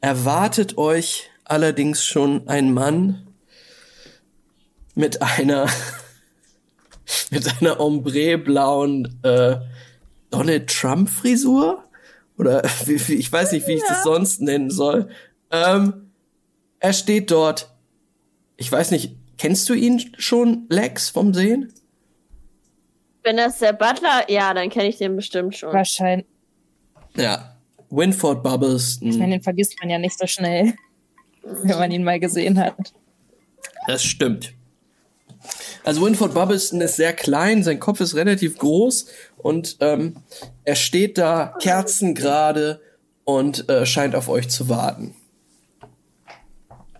[0.00, 3.26] erwartet euch allerdings schon ein Mann
[4.94, 5.68] mit einer
[7.30, 9.56] mit einer ombre-blauen äh,
[10.30, 11.84] Donald Trump-Frisur
[12.36, 15.08] oder wie, wie, ich weiß nicht, wie ich das sonst nennen soll.
[15.50, 16.10] Ähm,
[16.80, 17.70] er steht dort.
[18.56, 21.72] Ich weiß nicht, kennst du ihn schon, Lex, vom Sehen?
[23.22, 25.72] Wenn das der Butler, ja, dann kenne ich den bestimmt schon.
[25.72, 26.26] Wahrscheinlich.
[27.16, 27.47] Ja.
[27.90, 28.98] Winford Bubbles.
[29.00, 30.74] Ich meine, den vergisst man ja nicht so schnell,
[31.42, 32.76] wenn man ihn mal gesehen hat.
[33.86, 34.54] Das stimmt.
[35.84, 39.06] Also Winford Bubbleson ist sehr klein, sein Kopf ist relativ groß
[39.38, 40.16] und ähm,
[40.64, 42.80] er steht da kerzengerade
[43.24, 45.14] und äh, scheint auf euch zu warten.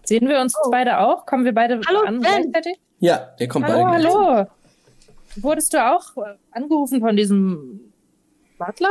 [0.05, 1.27] Sehen wir uns beide auch?
[1.27, 2.51] Kommen wir beide Hallo, an Ben.
[2.51, 2.81] gleichzeitig?
[3.01, 4.15] Ja, der kommt Hallo, beide gleich.
[4.15, 4.47] hallo.
[5.37, 7.93] Wurdest du auch äh, angerufen von diesem
[8.59, 8.89] Butler?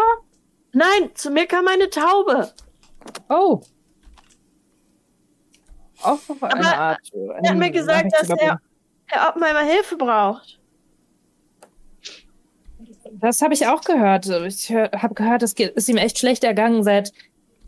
[0.73, 2.51] Nein, zu mir kam eine Taube.
[3.29, 3.61] Oh.
[6.03, 7.11] Auch auf eine Aber Art.
[7.41, 8.59] Er hat mir gesagt, dass er,
[9.05, 10.59] Herr Oppenheimer Hilfe braucht.
[13.13, 14.27] Das habe ich auch gehört.
[14.45, 17.11] Ich habe gehört, es ist ihm echt schlecht ergangen seit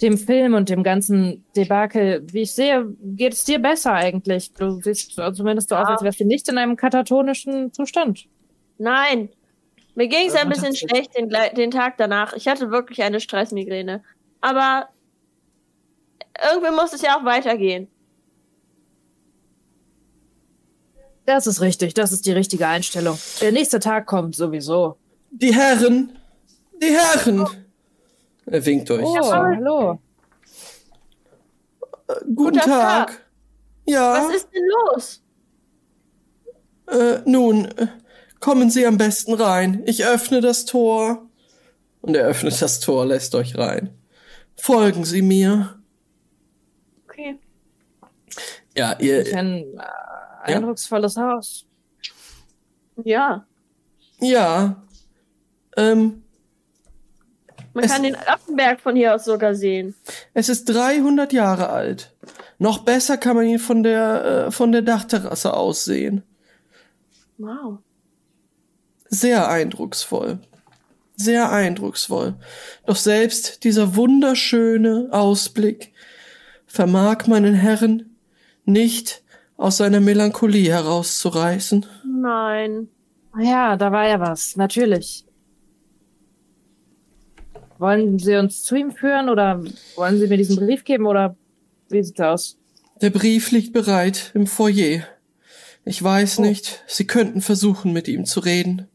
[0.02, 2.26] dem Film und dem ganzen Debakel.
[2.32, 4.54] Wie ich sehe, geht es dir besser eigentlich.
[4.54, 8.28] Du siehst zumindest so aus, als wärst du nicht in einem katatonischen Zustand.
[8.78, 9.30] Nein.
[10.00, 12.32] Mir ging es ein bisschen schlecht den, den Tag danach.
[12.32, 14.02] Ich hatte wirklich eine Stressmigräne.
[14.40, 14.88] Aber
[16.42, 17.90] irgendwie muss es ja auch weitergehen.
[21.26, 21.96] Das ist richtig.
[21.96, 23.20] Das ist die richtige Einstellung.
[23.42, 24.96] Der nächste Tag kommt sowieso.
[25.32, 26.18] Die Herren!
[26.82, 27.46] Die Herren!
[28.46, 29.04] Er winkt euch.
[29.04, 29.34] Oh, zu.
[29.34, 30.00] hallo.
[32.08, 33.08] Guten guter Tag.
[33.10, 33.26] Tag.
[33.84, 35.24] Ja, Was ist denn los?
[36.88, 37.88] äh, nun, äh,
[38.40, 39.84] kommen Sie am besten rein.
[39.86, 41.28] Ich öffne das Tor.
[42.02, 43.90] Und er öffnet das Tor, lässt euch rein.
[44.56, 45.78] Folgen Sie mir.
[47.06, 47.38] Okay.
[48.78, 51.66] Ja, ihr, Ein äh, eindrucksvolles Haus.
[53.04, 53.46] Ja.
[54.20, 54.82] ja,
[55.78, 56.24] ähm,
[57.74, 59.96] Man Es- kann den Affenberg von hier aus sogar sehen.
[60.34, 62.14] es ist 300 Jahre alt.
[62.58, 66.24] Noch besser kann man ihn von der, äh, von der Dachterrasse aus sehen.
[67.38, 67.80] Wow.
[69.10, 70.40] Sehr eindrucksvoll.
[71.16, 72.36] Sehr eindrucksvoll.
[72.86, 75.92] Doch selbst dieser wunderschöne Ausblick
[76.66, 78.16] vermag meinen Herren
[78.66, 79.24] nicht
[79.58, 81.86] aus seiner Melancholie herauszureißen.
[82.22, 82.88] Nein.
[83.40, 84.56] Ja, da war ja was.
[84.56, 85.26] Natürlich.
[87.78, 89.64] Wollen Sie uns zu ihm führen oder
[89.96, 91.36] wollen Sie mir diesen Brief geben oder
[91.90, 92.58] wie sieht's aus?
[93.02, 95.04] Der Brief liegt bereit im Foyer.
[95.86, 96.42] Ich weiß Oh.
[96.42, 98.89] nicht, Sie könnten versuchen, mit ihm zu reden.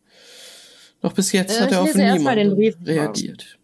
[1.05, 3.59] Doch bis jetzt Äh, hat er auf niemanden reagiert.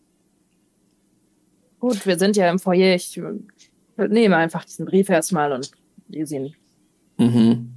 [1.79, 2.95] Gut, wir sind ja im Foyer.
[2.95, 5.71] Ich äh, nehme einfach diesen Brief erstmal und
[6.09, 6.55] lese ihn.
[7.17, 7.73] Mhm.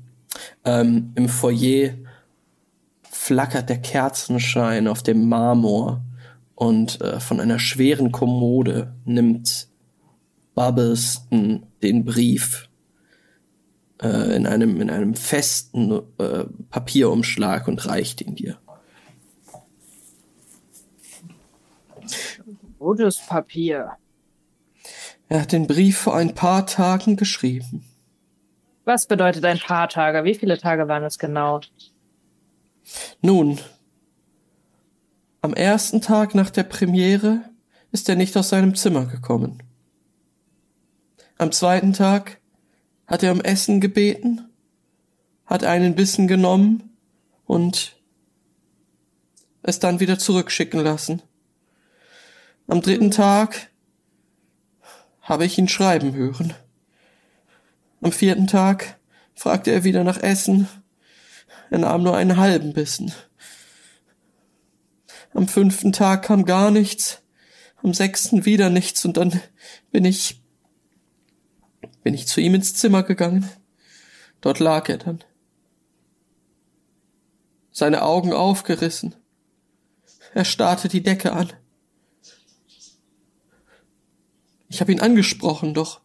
[0.65, 1.93] Ähm, Im Foyer
[3.09, 6.03] flackert der Kerzenschein auf dem Marmor
[6.55, 9.69] und äh, von einer schweren Kommode nimmt
[10.55, 12.67] Bubbleston den Brief
[14.01, 18.57] äh, in einem in einem festen äh, Papierumschlag und reicht ihn dir.
[22.83, 23.97] Rotes Papier.
[25.29, 27.85] Er hat den Brief vor ein paar Tagen geschrieben.
[28.83, 30.25] Was bedeutet ein paar Tage?
[30.25, 31.61] Wie viele Tage waren es genau?
[33.21, 33.59] Nun,
[35.41, 37.49] am ersten Tag nach der Premiere
[37.93, 39.63] ist er nicht aus seinem Zimmer gekommen.
[41.37, 42.41] Am zweiten Tag
[43.07, 44.49] hat er um Essen gebeten,
[45.45, 46.97] hat einen Bissen genommen
[47.45, 47.95] und
[49.61, 51.21] es dann wieder zurückschicken lassen.
[52.67, 53.69] Am dritten Tag
[55.21, 56.53] habe ich ihn schreiben hören.
[58.01, 58.99] Am vierten Tag
[59.33, 60.67] fragte er wieder nach Essen,
[61.69, 63.11] er nahm nur einen halben Bissen.
[65.33, 67.21] Am fünften Tag kam gar nichts,
[67.81, 69.41] am sechsten wieder nichts und dann
[69.91, 70.43] bin ich
[72.03, 73.49] bin ich zu ihm ins Zimmer gegangen.
[74.41, 75.23] Dort lag er dann.
[77.71, 79.15] Seine Augen aufgerissen.
[80.33, 81.53] Er starrte die Decke an.
[84.73, 86.01] Ich habe ihn angesprochen, doch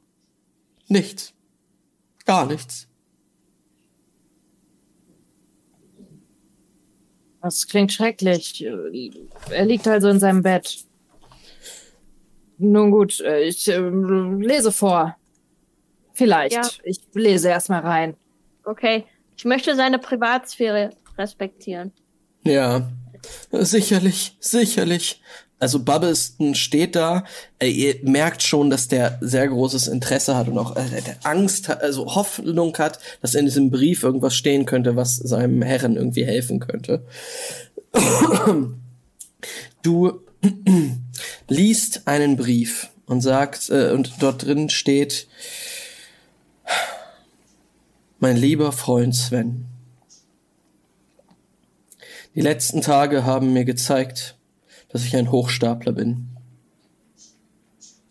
[0.89, 1.33] nichts.
[2.27, 2.87] Gar nichts.
[7.41, 8.63] Das klingt schrecklich.
[8.63, 10.85] Er liegt also in seinem Bett.
[12.59, 15.17] Nun gut, ich äh, lese vor.
[16.13, 16.57] Vielleicht.
[16.57, 16.69] Ja.
[16.85, 18.19] Ich lese erstmal rein.
[18.65, 19.07] Okay.
[19.39, 21.93] Ich möchte seine Privatsphäre respektieren.
[22.43, 22.93] Ja,
[23.51, 25.23] sicherlich, sicherlich.
[25.61, 27.25] Also Bubbleston steht da,
[27.59, 31.83] äh, ihr merkt schon, dass der sehr großes Interesse hat und auch äh, Angst hat,
[31.83, 36.61] also Hoffnung hat, dass in diesem Brief irgendwas stehen könnte, was seinem Herren irgendwie helfen
[36.61, 37.05] könnte.
[39.83, 40.21] Du
[41.49, 45.29] liest einen Brief und sagt, äh, und dort drin steht,
[48.19, 49.67] mein lieber Freund Sven,
[52.35, 54.38] die letzten Tage haben mir gezeigt,
[54.89, 56.29] dass ich ein Hochstapler bin.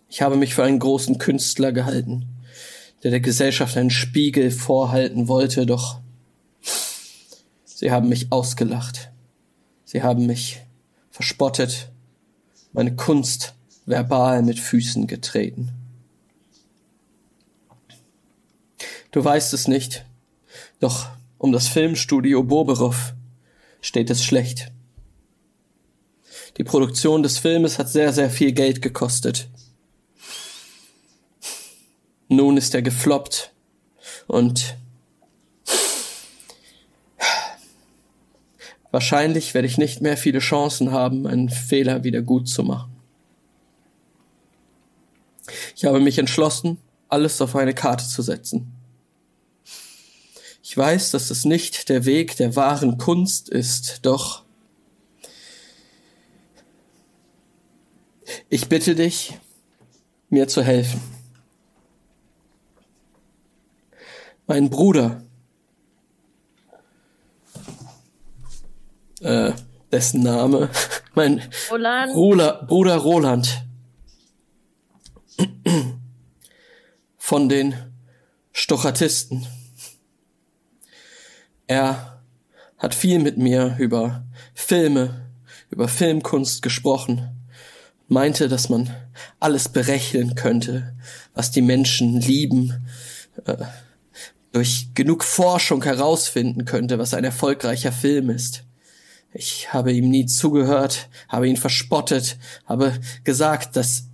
[0.10, 2.28] Ich habe mich für einen großen Künstler gehalten,
[3.04, 6.00] der der Gesellschaft einen Spiegel vorhalten wollte, doch
[7.80, 9.12] Sie haben mich ausgelacht.
[9.86, 10.62] Sie haben mich
[11.12, 11.92] verspottet,
[12.74, 13.54] meine Kunst
[13.86, 15.74] verbal mit Füßen getreten.
[19.12, 20.06] Du weißt es nicht,
[20.80, 23.14] doch um das Filmstudio Boberov
[23.80, 24.72] steht es schlecht.
[26.58, 29.48] Die Produktion des Filmes hat sehr, sehr viel Geld gekostet.
[32.30, 33.54] Nun ist er gefloppt
[34.28, 34.76] und
[38.92, 42.92] wahrscheinlich werde ich nicht mehr viele Chancen haben, einen Fehler wieder gut zu machen.
[45.76, 48.74] Ich habe mich entschlossen, alles auf eine Karte zu setzen.
[50.64, 54.47] Ich weiß, dass es nicht der Weg der wahren Kunst ist, doch
[58.50, 59.38] ich bitte dich,
[60.30, 61.02] mir zu helfen.
[64.46, 65.24] Mein Bruder,
[69.22, 69.52] äh,
[69.92, 70.70] dessen Name,
[71.16, 72.14] mein Roland.
[72.14, 73.66] Bruder, Bruder Roland
[77.18, 77.76] von den
[78.54, 79.46] Stochatisten.
[81.68, 82.24] Er
[82.78, 85.30] hat viel mit mir über Filme,
[85.70, 87.37] über Filmkunst gesprochen,
[88.08, 88.90] meinte, dass man
[89.40, 90.96] alles berechnen könnte,
[91.34, 92.86] was die Menschen lieben,
[93.46, 93.58] äh,
[94.52, 98.64] durch genug Forschung herausfinden könnte, was ein erfolgreicher Film ist.
[99.34, 104.06] Ich habe ihm nie zugehört, habe ihn verspottet, habe gesagt, dass,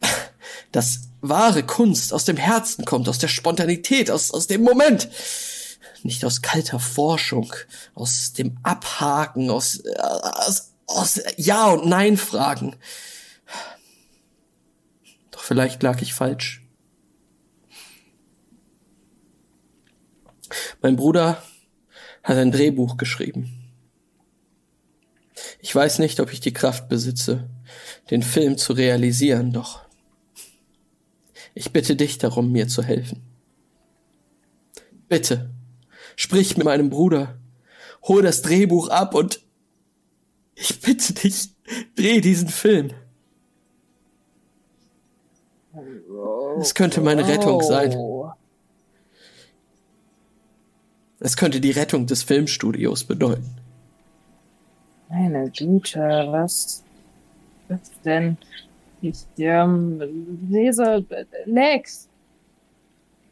[0.72, 5.08] dass wahre Kunst aus dem Herzen kommt, aus der Spontanität, aus, aus dem Moment
[6.04, 7.52] nicht aus kalter Forschung,
[7.94, 12.76] aus dem Abhaken, aus, äh, aus, aus Ja- und Nein-Fragen.
[15.30, 16.62] Doch vielleicht lag ich falsch.
[20.82, 21.42] Mein Bruder
[22.22, 23.72] hat ein Drehbuch geschrieben.
[25.60, 27.48] Ich weiß nicht, ob ich die Kraft besitze,
[28.10, 29.84] den Film zu realisieren, doch
[31.54, 33.22] ich bitte dich darum, mir zu helfen.
[35.08, 35.50] Bitte.
[36.16, 37.38] Sprich mit meinem Bruder.
[38.02, 39.40] Hol das Drehbuch ab und
[40.54, 41.50] ich bitte dich,
[41.96, 42.90] dreh diesen Film.
[46.60, 47.94] Es könnte meine Rettung sein.
[51.20, 53.56] Es könnte die Rettung des Filmstudios bedeuten.
[55.08, 56.00] Meine Güte,
[56.30, 56.82] was
[57.68, 58.36] ist denn?
[59.00, 60.00] Ich ähm,
[60.48, 61.04] lese
[61.44, 62.08] Lex.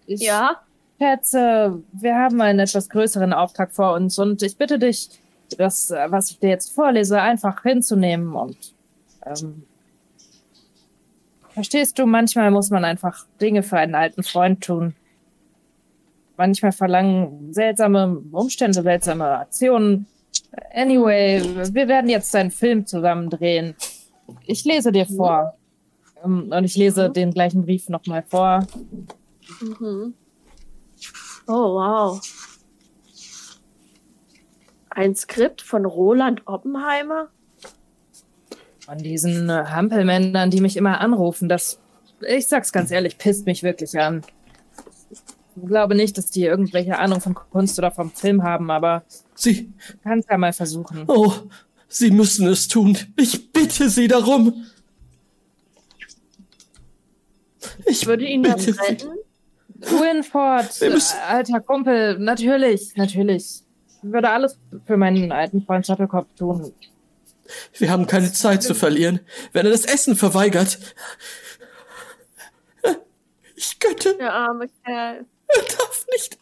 [0.06, 0.60] Ich Ja,
[0.98, 5.08] schätze, wir haben einen etwas größeren Auftrag vor uns und ich bitte dich,
[5.56, 8.74] das, äh, was ich dir jetzt vorlese, einfach hinzunehmen und
[9.24, 9.64] ähm,
[11.50, 14.94] verstehst du, manchmal muss man einfach Dinge für einen alten Freund tun.
[16.36, 20.06] Manchmal verlangen seltsame Umstände, seltsame Aktionen.
[20.72, 21.42] Anyway,
[21.72, 23.74] wir werden jetzt einen Film zusammen drehen.
[24.46, 25.56] Ich lese dir vor.
[26.24, 28.66] Ähm, Und ich lese den gleichen Brief nochmal vor.
[29.60, 30.14] Mhm.
[31.46, 32.20] Oh, wow.
[34.94, 37.28] Ein Skript von Roland Oppenheimer?
[38.80, 41.80] Von diesen äh, Hampelmännern, die mich immer anrufen, das,
[42.26, 44.22] ich sag's ganz ehrlich, pisst mich wirklich an.
[45.10, 49.04] Ich glaube nicht, dass die irgendwelche Ahnung von Kunst oder vom Film haben, aber
[49.34, 51.04] Sie, du kannst ja mal versuchen.
[51.06, 51.32] oh,
[51.88, 52.98] Sie müssen es tun.
[53.16, 54.66] Ich bitte Sie darum.
[57.86, 59.10] Ich Ich würde ihn dann retten.
[59.78, 60.98] Winford, äh,
[61.28, 63.62] alter Kumpel, natürlich, natürlich.
[64.02, 66.72] Ich würde alles für meinen alten Freund Shuttlecop tun.
[67.78, 69.20] Wir haben keine Zeit zu verlieren.
[69.52, 70.78] Wenn er das Essen verweigert.
[73.54, 75.24] Ich götte, Der arme Kerl.
[75.48, 76.38] er darf nicht.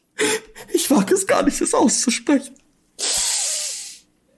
[0.72, 2.54] Ich wage es gar nicht, es auszusprechen.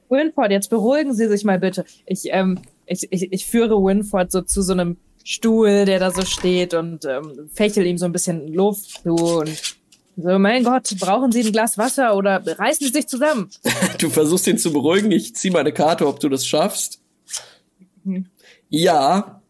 [0.08, 1.84] Winford, jetzt beruhigen Sie sich mal bitte.
[2.06, 6.22] Ich, ähm, ich, ich, ich führe Winford so zu so einem Stuhl, der da so
[6.24, 9.76] steht und ähm, fächel ihm so ein bisschen Luft zu und
[10.16, 13.50] so, mein Gott, brauchen Sie ein Glas Wasser oder reißen Sie sich zusammen?
[13.98, 15.12] Du versuchst ihn zu beruhigen.
[15.12, 17.00] Ich zieh meine Karte, ob du das schaffst.
[18.68, 19.40] Ja.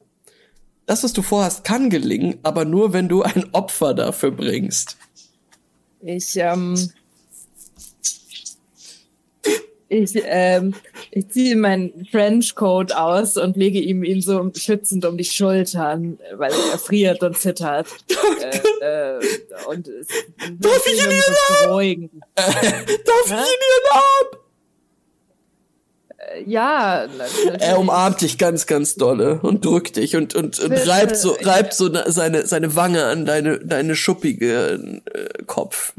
[0.84, 4.98] Das, was du vorhast, kann gelingen, aber nur, wenn du ein Opfer dafür bringst.
[6.00, 6.90] Ich, ähm,
[9.88, 10.74] ich, ähm,
[11.14, 16.52] ich ziehe meinen Trenchcoat aus und lege ihm ihn so schützend um die Schultern, weil
[16.72, 17.86] er friert und zittert.
[18.80, 19.20] äh, äh,
[19.68, 20.08] und es,
[20.58, 22.22] Darf ich ihn so beruhigen.
[22.34, 24.38] Darf ich ihn ihren Arm?
[26.16, 27.60] Äh, Ja, natürlich.
[27.60, 31.74] Er umarmt dich ganz, ganz dolle und drückt dich und, und, und reibt so, reibt
[31.74, 35.92] so seine, seine Wange an deine, deine schuppige äh, Kopf.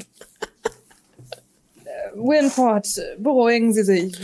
[2.14, 2.88] Winford,
[3.18, 4.15] beruhigen Sie sich.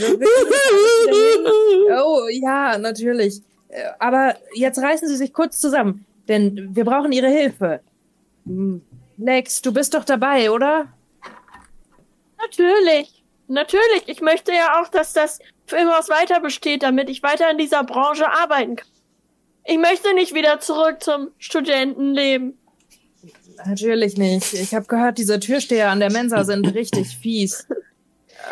[1.91, 3.41] Oh, ja, natürlich.
[3.69, 7.79] Äh, Aber jetzt reißen Sie sich kurz zusammen, denn wir brauchen Ihre Hilfe.
[8.45, 8.83] Hm,
[9.17, 10.87] Lex, du bist doch dabei, oder?
[12.37, 13.23] Natürlich.
[13.47, 14.03] Natürlich.
[14.05, 18.29] Ich möchte ja auch, dass das Filmhaus weiter besteht, damit ich weiter in dieser Branche
[18.31, 18.87] arbeiten kann.
[19.65, 22.58] Ich möchte nicht wieder zurück zum Studentenleben.
[23.65, 24.53] Natürlich nicht.
[24.53, 27.67] Ich habe gehört, diese Türsteher an der Mensa sind richtig fies.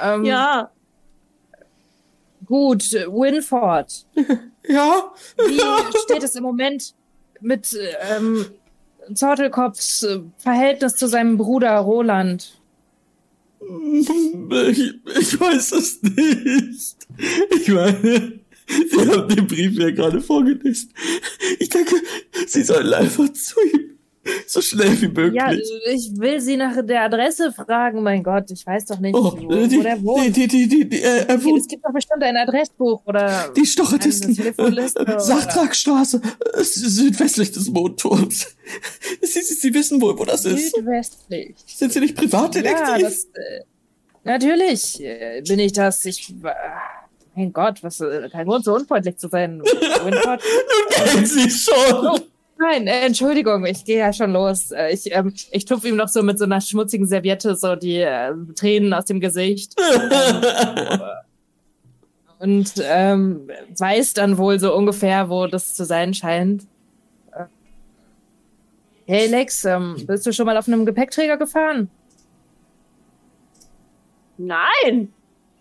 [0.02, 0.72] Ähm, Ja.
[2.46, 4.06] Gut, Winford.
[4.70, 5.14] Ja?
[5.38, 5.62] Wie
[6.04, 6.94] steht es im Moment
[7.40, 7.74] mit
[8.12, 8.48] ähm,
[9.14, 12.60] Zortelkopfs äh, Verhältnis zu seinem Bruder Roland?
[13.62, 16.98] Ich, ich weiß es nicht.
[17.56, 20.92] Ich meine, Sie haben den Brief ja gerade vorgelesen.
[21.60, 21.96] Ich denke,
[22.46, 23.97] Sie sollten einfach zu ihm.
[24.48, 25.34] So schnell wie möglich.
[25.36, 28.02] Ja, ich will sie nach der Adresse fragen.
[28.04, 30.36] Mein Gott, ich weiß doch nicht, oh, wo, wo die, der wohnt.
[30.36, 33.62] die, die, die, die, äh, er wohnt es gibt doch bestimmt ein Adressbuch oder Die
[33.62, 36.22] Äh, oder- Sachtragstraße,
[36.54, 38.56] äh, südwestlich des Mondturms.
[39.22, 40.76] Sie, Sie, Sie wissen wohl, wo das ist.
[40.76, 41.56] südwestlich.
[41.66, 42.80] Sind Sie nicht Privatdetektiv?
[42.88, 43.62] Ja, das, äh,
[44.24, 46.04] natürlich äh, bin ich das.
[46.06, 46.54] Ich, äh,
[47.36, 49.58] mein Gott, was, äh, kein Grund, so unfreundlich zu sein.
[49.58, 49.66] Nun
[50.92, 52.22] kennen Sie schon.
[52.60, 54.72] Nein, äh, Entschuldigung, ich gehe ja schon los.
[54.72, 57.98] Äh, ich ähm, ich tupfe ihm noch so mit so einer schmutzigen Serviette so die
[57.98, 59.76] äh, Tränen aus dem Gesicht.
[59.80, 61.02] ähm,
[62.40, 66.64] und ähm, weiß dann wohl so ungefähr, wo das zu sein scheint.
[67.32, 67.46] Äh,
[69.06, 71.90] Hey Lex, ähm, bist du schon mal auf einem Gepäckträger gefahren?
[74.38, 75.14] Nein.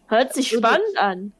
[0.09, 1.33] Hört sich spannend an.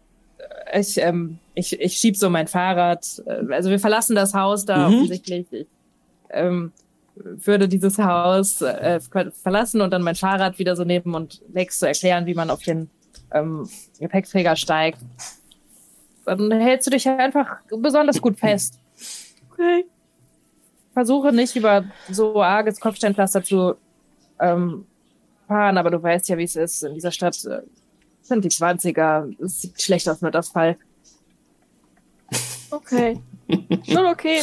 [0.75, 3.21] Ich, ähm, ich, ich schieb so mein Fahrrad.
[3.27, 4.95] äh, Also wir verlassen das Haus da Mhm.
[4.95, 5.47] offensichtlich.
[5.51, 5.67] Ich
[6.31, 6.73] ähm,
[7.17, 11.79] würde dieses Haus äh, ver- verlassen und dann mein Fahrrad wieder so nehmen und Lex
[11.81, 12.91] zu erklären, wie man auf den
[13.33, 13.69] ähm,
[13.99, 14.99] Gepäckträger steigt.
[16.27, 18.79] Dann hältst du dich einfach besonders gut fest.
[19.51, 19.87] Okay.
[20.93, 23.75] Versuche nicht über so arges Kopfsteinpflaster zu
[24.41, 24.87] ähm,
[25.47, 26.83] fahren, aber du weißt ja, wie es ist.
[26.83, 27.61] In dieser Stadt äh,
[28.23, 29.33] sind die 20er.
[29.43, 30.79] Es sieht schlecht aus mit Asphalt.
[32.77, 33.21] Okay.
[33.89, 34.43] Schon okay.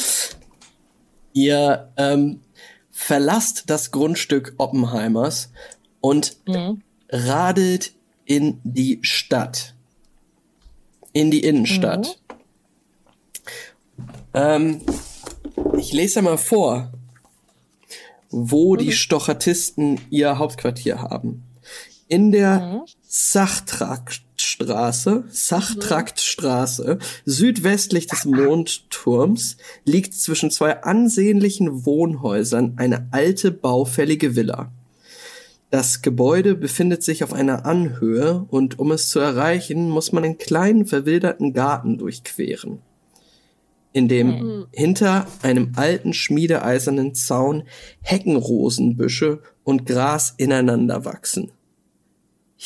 [1.33, 2.41] Ihr ähm,
[2.91, 5.51] verlasst das Grundstück Oppenheimers
[6.01, 6.81] und Mhm.
[7.09, 7.93] radelt
[8.25, 9.73] in die Stadt.
[11.11, 12.19] In die Innenstadt.
[14.33, 14.81] Ähm,
[15.77, 16.91] ich lese mal vor,
[18.29, 21.43] wo die Stochratisten ihr Hauptquartier haben.
[22.07, 22.81] In der Mhm.
[24.59, 34.71] Sachtraktstraße, Sachtraktstraße, südwestlich des Mondturms, liegt zwischen zwei ansehnlichen Wohnhäusern eine alte baufällige Villa.
[35.71, 40.37] Das Gebäude befindet sich auf einer Anhöhe und um es zu erreichen, muss man einen
[40.37, 42.79] kleinen verwilderten Garten durchqueren,
[43.91, 44.65] in dem Mhm.
[44.71, 47.63] hinter einem alten schmiedeeisernen Zaun
[48.01, 51.51] Heckenrosenbüsche und Gras ineinander wachsen.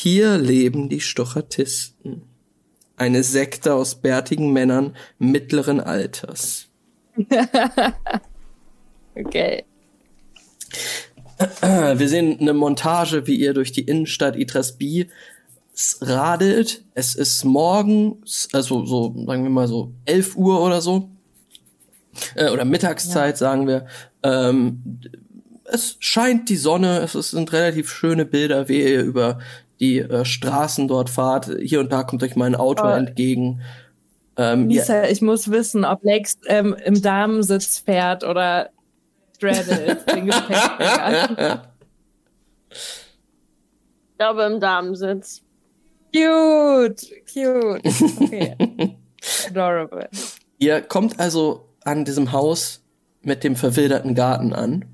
[0.00, 2.22] Hier leben die Stochratisten.
[2.96, 6.68] Eine Sekte aus bärtigen Männern mittleren Alters.
[9.16, 9.64] Okay.
[11.60, 15.08] Wir sehen eine Montage, wie ihr durch die Innenstadt Itrasby
[15.74, 16.84] s- radelt.
[16.94, 21.10] Es ist morgens, also so, sagen wir mal so 11 Uhr oder so.
[22.36, 23.86] Äh, oder Mittagszeit, sagen wir.
[24.22, 25.00] Ähm,
[25.64, 29.40] es scheint die Sonne, es sind relativ schöne Bilder, wie ihr über
[29.80, 31.50] die äh, Straßen dort fahrt.
[31.60, 32.88] Hier und da kommt euch mal ein Auto Oh.
[32.90, 33.60] entgegen.
[34.36, 38.70] Ähm, Lisa, ich muss wissen, ob Lex ähm, im Damensitz fährt oder
[39.36, 41.62] straddelt den Gepäckträger.
[42.70, 45.42] Ich glaube im Damensitz.
[46.14, 47.84] Cute, cute.
[48.20, 48.56] Okay.
[49.48, 50.08] Adorable.
[50.58, 52.82] ihr kommt also an diesem Haus
[53.22, 54.84] mit dem verwilderten Garten an.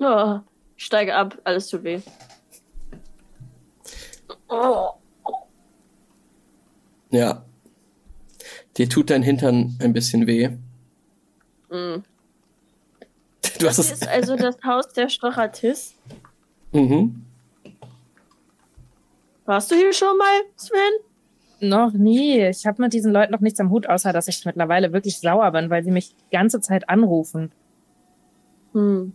[0.00, 0.40] Oh,
[0.82, 2.00] steige ab, alles tut weh.
[4.48, 4.90] Oh.
[7.10, 7.44] Ja.
[8.76, 10.48] Dir tut dein Hintern ein bisschen weh.
[11.70, 12.02] Mm.
[13.58, 13.92] Du hast Das es.
[13.92, 15.94] ist also das Haus der Stochratist.
[16.72, 17.24] Mhm.
[19.44, 21.68] Warst du hier schon mal, Sven?
[21.68, 22.40] Noch nie.
[22.46, 25.50] Ich habe mit diesen Leuten noch nichts am Hut, außer dass ich mittlerweile wirklich sauer
[25.52, 27.52] bin, weil sie mich die ganze Zeit anrufen.
[28.72, 29.12] Hm.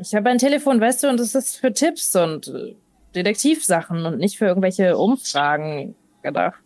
[0.00, 2.74] Ich habe ein Telefon, weißt du, und es ist für Tipps und äh,
[3.14, 6.62] Detektivsachen und nicht für irgendwelche Umfragen gedacht.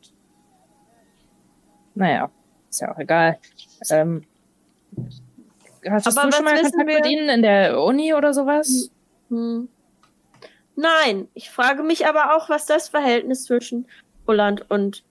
[1.95, 2.31] Naja,
[2.71, 3.39] ist ja auch egal.
[3.91, 4.25] Ähm,
[5.89, 8.91] hattest Aber du schon mal Kontakt wir- mit ihnen in der Uni oder sowas?
[9.31, 9.69] Hm.
[10.77, 13.87] Nein, ich frage mich aber auch, was das Verhältnis zwischen
[14.27, 15.05] Roland und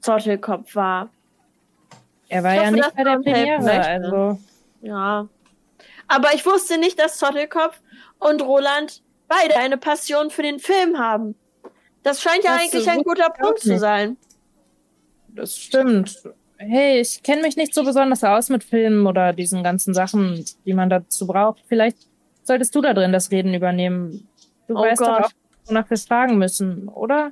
[0.00, 1.10] Zottelkopf war.
[2.28, 4.38] Er war Ich ja hoffe, nicht bei der er Premiere, also.
[4.82, 5.28] Ja.
[6.12, 7.80] Aber ich wusste nicht, dass Zottelkopf
[8.18, 11.36] und Roland beide eine Passion für den Film haben.
[12.02, 13.78] Das scheint ja Das eigentlich ein guter Punkt zu nicht.
[13.80, 14.16] sein.
[15.28, 16.20] Das stimmt.
[16.58, 20.74] Hey, ich kenne mich nicht so besonders aus mit Filmen oder diesen ganzen Sachen, die
[20.74, 21.62] man dazu braucht.
[21.68, 21.96] Vielleicht
[22.42, 24.28] solltest du da drin das Reden übernehmen.
[24.66, 25.24] Du Oh weißt doch Gott.
[25.26, 25.30] auch,
[25.66, 27.30] wonach wir fragen müssen, oder?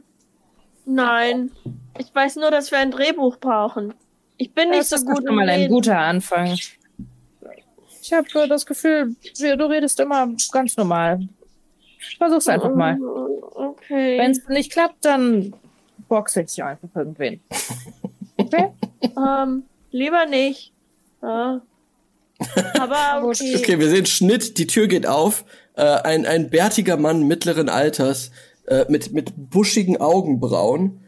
[0.87, 1.51] Nein.
[1.99, 3.93] Ich weiß nur, dass wir ein Drehbuch brauchen.
[4.37, 6.57] Ich bin nicht das so ist gut schon im mal ein guter Anfang.
[8.09, 11.21] Ich habe das Gefühl, du redest immer ganz normal.
[12.17, 12.99] Versuch's einfach mal.
[13.55, 14.19] Okay.
[14.19, 15.53] Wenn es nicht klappt, dann
[16.09, 17.41] boxe ich einfach irgendwen.
[18.41, 18.69] Okay?
[19.03, 20.73] Ähm, lieber nicht.
[21.21, 21.61] Ja.
[22.79, 23.57] Aber okay.
[23.57, 25.45] Okay, wir sehen Schnitt, die Tür geht auf.
[25.75, 28.31] Äh, ein, ein bärtiger Mann mittleren Alters
[28.69, 31.01] äh, mit, mit buschigen Augenbrauen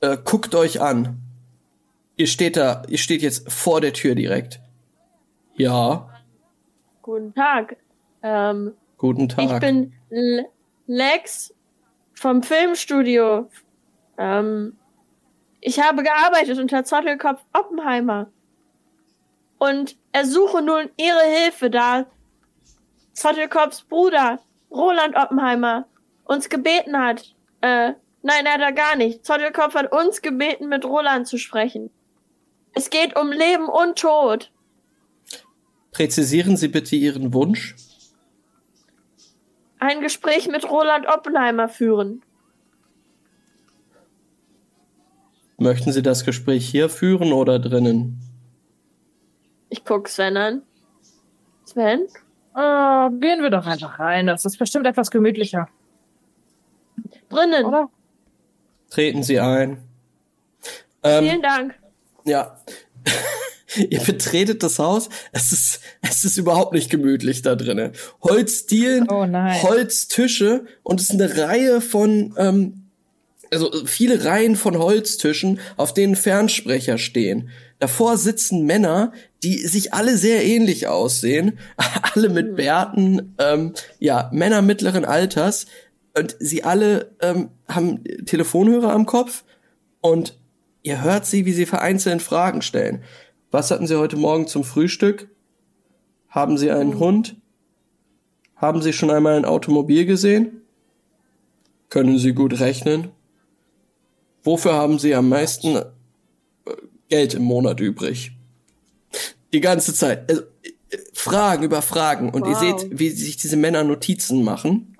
[0.00, 1.22] äh, guckt euch an.
[2.16, 4.60] Ihr steht da, ihr steht jetzt vor der Tür direkt.
[5.54, 6.07] Ja,
[7.08, 7.78] Guten Tag.
[8.22, 9.44] Ähm, guten Tag.
[9.46, 10.46] ich bin L
[10.86, 11.54] Lex
[12.12, 13.48] vom Filmstudio.
[14.18, 14.76] Ähm,
[15.62, 18.30] ich habe gearbeitet unter Zottelkopf Oppenheimer.
[19.56, 22.04] Und ersuche nun Ihre Hilfe, da
[23.14, 24.40] Zottelkopfs Bruder,
[24.70, 25.86] Roland Oppenheimer,
[26.26, 27.34] uns gebeten hat.
[27.62, 29.24] Äh, nein, hat er gar nicht.
[29.24, 31.88] Zottelkopf hat uns gebeten, mit Roland zu sprechen.
[32.74, 34.52] Es geht um Leben und Tod.
[35.92, 37.74] Präzisieren Sie bitte Ihren Wunsch.
[39.80, 42.22] Ein Gespräch mit Roland Oppenheimer führen.
[45.56, 48.20] Möchten Sie das Gespräch hier führen oder drinnen?
[49.70, 50.62] Ich guck Sven an.
[51.64, 52.06] Sven?
[52.54, 54.26] Oh, gehen wir doch einfach rein.
[54.26, 55.68] Das ist bestimmt etwas gemütlicher,
[57.28, 57.64] Drinnen.
[57.64, 57.90] oder?
[58.90, 59.82] Treten Sie ein.
[61.02, 61.74] Ähm, Vielen Dank.
[62.24, 62.58] Ja.
[63.90, 65.08] Ihr betretet das Haus.
[65.32, 67.92] Es ist, es ist überhaupt nicht gemütlich da drinnen.
[68.22, 69.26] Holzdielen, Oh.
[69.26, 72.84] Holztische und es ist eine Reihe von, ähm,
[73.50, 77.50] also viele Reihen von Holztischen, auf denen Fernsprecher stehen.
[77.78, 79.12] Davor sitzen Männer,
[79.42, 81.58] die sich alle sehr ähnlich aussehen,
[82.14, 85.66] alle mit Bärten, ähm, ja, Männer mittleren Alters
[86.16, 89.44] und sie alle ähm, haben Telefonhörer am Kopf
[90.00, 90.36] und
[90.82, 93.02] ihr hört sie, wie sie vereinzelt Fragen stellen.
[93.50, 95.28] Was hatten Sie heute Morgen zum Frühstück?
[96.28, 97.36] Haben Sie einen Hund?
[98.56, 100.62] Haben Sie schon einmal ein Automobil gesehen?
[101.88, 103.08] Können Sie gut rechnen?
[104.42, 105.84] Wofür haben Sie am meisten äh,
[107.08, 108.32] Geld im Monat übrig?
[109.52, 110.28] Die ganze Zeit.
[110.30, 112.30] Also, äh, Fragen über Fragen.
[112.30, 112.80] Und ihr Wow.
[112.80, 114.96] seht, wie sich diese Männer Notizen machen.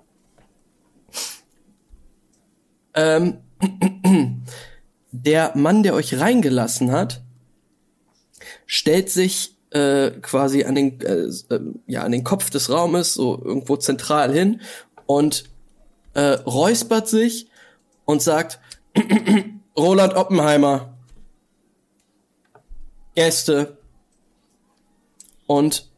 [2.95, 3.39] Ähm,
[5.13, 7.23] der Mann, der euch reingelassen hat,
[8.69, 13.43] stellt sich äh, quasi an den, äh, äh, ja, an den Kopf des Raumes, so
[13.45, 14.61] irgendwo zentral hin
[15.07, 15.45] und
[16.15, 17.49] äh, räuspert sich
[18.05, 18.61] und sagt,
[19.77, 20.95] Roland Oppenheimer,
[23.15, 23.79] Gäste.
[25.47, 25.89] Und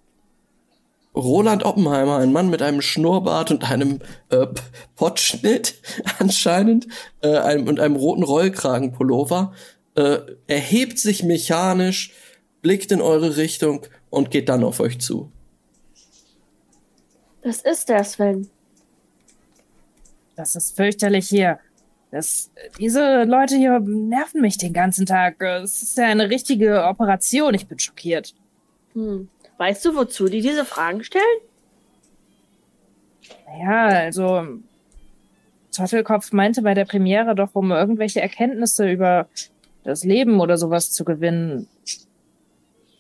[1.15, 3.99] Roland Oppenheimer, ein Mann mit einem Schnurrbart und einem
[4.31, 4.47] äh,
[4.95, 5.75] Pottschnitt
[6.19, 6.87] anscheinend
[7.21, 9.53] äh, einem, und einem roten Rollkragenpullover,
[9.97, 12.15] äh, erhebt sich mechanisch,
[12.63, 15.31] blickt in eure Richtung und geht dann auf euch zu.
[17.43, 18.49] Das ist der Sven.
[20.37, 21.59] Das ist fürchterlich hier.
[22.11, 25.41] Das, diese Leute hier nerven mich den ganzen Tag.
[25.43, 27.55] Es ist ja eine richtige Operation.
[27.55, 28.35] Ich bin schockiert.
[28.95, 29.29] Hm.
[29.59, 31.25] Weißt du, wozu die diese Fragen stellen?
[33.61, 34.47] Ja, also
[35.71, 39.29] Zottelkopf meinte bei der Premiere doch, um irgendwelche Erkenntnisse über
[39.85, 41.69] das Leben oder sowas zu gewinnen.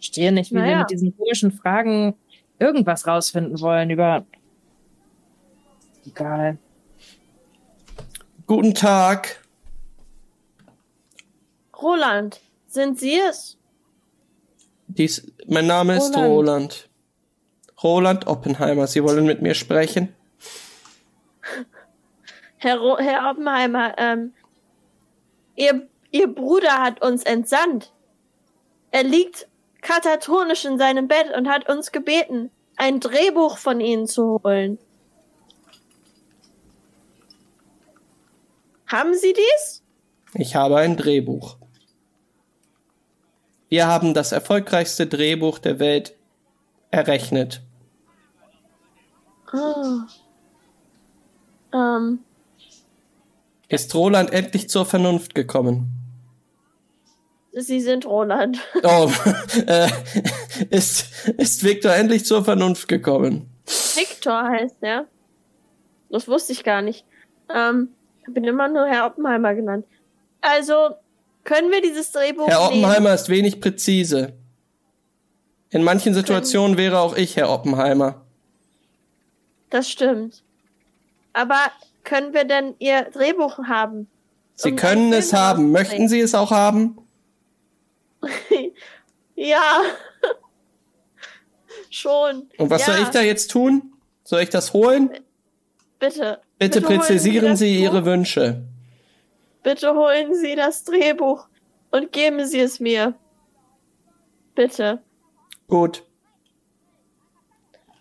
[0.01, 0.79] Ich verstehe nicht, wie wir Naja.
[0.79, 2.15] mit diesen komischen Fragen
[2.59, 4.25] irgendwas rausfinden wollen über.
[6.07, 6.57] Egal.
[8.47, 9.45] Guten Tag.
[11.81, 13.59] Roland, sind Sie es?
[14.89, 16.27] Dies, mein Name ist Roland.
[16.27, 16.89] Roland.
[17.83, 18.87] Roland Oppenheimer.
[18.87, 20.15] Sie wollen mit mir sprechen?
[22.57, 24.33] Herr, Ro Herr Oppenheimer, ähm,
[25.57, 27.93] Ihr, Ihr Bruder hat uns entsandt.
[28.91, 29.47] Er liegt
[29.83, 34.79] katatonisch in seinem Bett und hat uns gebeten, ein Drehbuch von Ihnen zu holen.
[38.87, 39.83] Haben Sie dies?
[40.35, 41.57] Ich habe ein Drehbuch.
[43.69, 46.17] Wir haben das erfolgreichste Drehbuch der Welt
[46.91, 47.63] errechnet.
[49.53, 50.07] Ah.
[51.73, 52.21] Ähm,
[53.69, 56.00] Ist Roland endlich zur Vernunft gekommen?
[57.53, 58.59] Sie sind Roland.
[58.83, 59.11] Oh,
[59.67, 59.89] äh,
[60.71, 61.07] ist,
[61.37, 63.49] ist Victor endlich zur Vernunft gekommen?
[63.95, 65.07] Victor heißt er.
[66.11, 67.05] Das wusste ich gar nicht.
[67.55, 67.91] Ähm,
[68.27, 69.87] ich bin immer nur Herr Oppenheimer genannt.
[70.41, 70.91] Also,
[71.45, 72.85] können wir dieses Drehbuch Herr nehmen?
[72.85, 74.33] Oppenheimer ist wenig präzise.
[75.71, 78.23] In manchen Situationen wäre auch ich Herr Oppenheimer.
[79.71, 80.43] Das stimmt.
[81.33, 81.59] Aber
[82.03, 84.09] können wir denn Ihr Drehbuch haben?
[84.57, 85.71] Sie Um können es haben.
[85.71, 86.09] Möchten?
[86.09, 86.99] Sie es auch haben?
[89.41, 89.83] Ja.
[91.91, 92.51] Schon.
[92.59, 93.95] Und was ja, soll ich da jetzt tun?
[94.23, 95.11] Soll ich das holen?
[95.99, 96.43] Bitte.
[96.59, 97.83] Bitte holen präzisieren Sie Buch.
[97.83, 98.63] Ihre Wünsche.
[99.63, 101.49] Bitte holen Sie das Drehbuch
[101.91, 103.15] und geben Sie es mir.
[104.55, 105.03] Bitte.
[105.69, 106.05] Gut.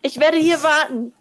[0.02, 1.14] Ich werde hier warten.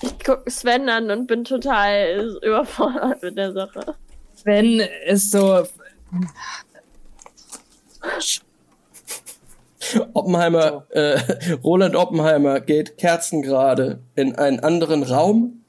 [0.00, 3.96] Ich gucke Sven an und bin total überfordert mit der Sache.
[4.44, 5.66] Wenn es so.
[10.14, 11.18] Oppenheimer, äh,
[11.64, 15.64] Roland Oppenheimer geht kerzengerade in einen anderen Raum.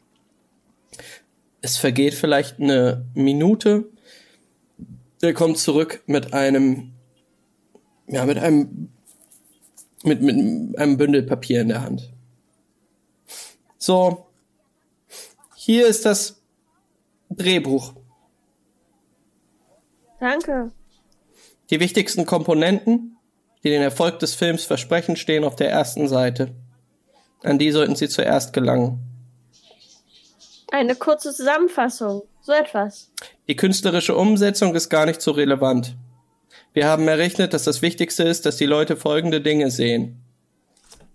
[1.61, 3.89] Es vergeht vielleicht eine Minute.
[5.21, 6.91] Er kommt zurück mit einem,
[8.07, 8.89] ja, mit einem,
[10.03, 12.11] mit, mit einem Bündel Papier in der Hand.
[13.77, 14.27] So.
[15.55, 16.41] Hier ist das
[17.29, 17.93] Drehbuch.
[20.23, 20.71] Danke.
[21.69, 23.17] Die wichtigsten Komponenten,
[23.61, 26.55] die den Erfolg des Films versprechen, stehen auf der ersten Seite.
[27.43, 29.01] An die sollten Sie zuerst gelangen.
[30.71, 32.21] Eine kurze Zusammenfassung.
[32.41, 33.11] So etwas.
[33.49, 35.97] Die künstlerische Umsetzung ist gar nicht so relevant.
[36.71, 40.23] Wir haben errechnet, dass das Wichtigste ist, dass die Leute folgende Dinge sehen.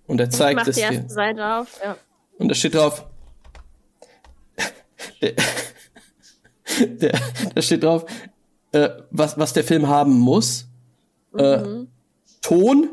[0.07, 1.07] Und er zeigt es die dir.
[1.61, 1.81] auf.
[1.83, 1.97] Ja.
[2.37, 3.07] Und da steht drauf.
[6.79, 7.19] Der,
[7.55, 8.05] da steht drauf,
[8.73, 10.67] äh, was, was der Film haben muss.
[11.35, 11.85] Äh,
[12.43, 12.91] Ton.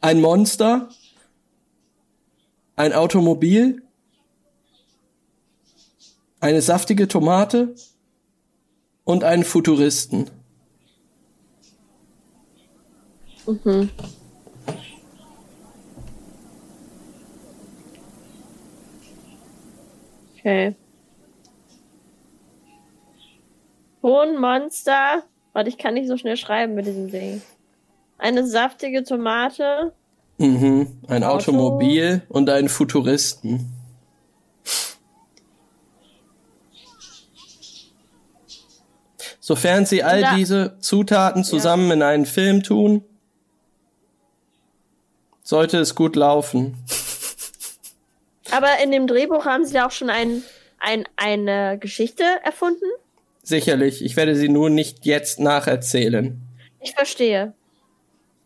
[0.00, 0.88] Ein Monster.
[2.76, 3.82] Ein Automobil.
[6.40, 7.74] Eine saftige Tomate.
[9.04, 10.30] Und einen Futuristen.
[13.46, 13.88] Okay.
[24.04, 25.24] Hohnmonster.
[25.54, 27.42] Warte, ich kann nicht so schnell schreiben mit diesem Ding.
[28.18, 29.92] Eine saftige Tomate.
[30.38, 30.98] Mhm.
[31.08, 31.50] Ein Auto.
[31.50, 33.72] Automobil und einen Futuristen.
[39.40, 43.04] Sofern Sie all Da- diese Zutaten zusammen in einen Film tun,
[45.42, 46.76] sollte es gut laufen.
[48.50, 50.42] Aber in dem Drehbuch haben sie da auch schon ein,
[50.78, 52.86] ein, eine Geschichte erfunden?
[53.44, 56.40] Sicherlich, ich werde sie nur nicht jetzt nacherzählen.
[56.80, 57.52] Ich verstehe.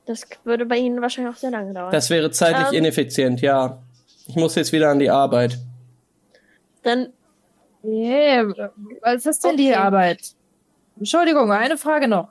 [0.06, 1.92] Das würde bei Ihnen wahrscheinlich auch sehr lange dauern.
[1.92, 2.74] Das wäre zeitlich Ähm.
[2.84, 3.80] ineffizient, ja.
[4.26, 5.58] Ich muss jetzt wieder an die Arbeit.
[6.82, 7.12] Dann,
[7.84, 8.48] Yeah,
[9.02, 9.74] was ist denn die Okay.
[9.74, 10.32] Arbeit?
[10.98, 12.28] Entschuldigung, eine Frage noch.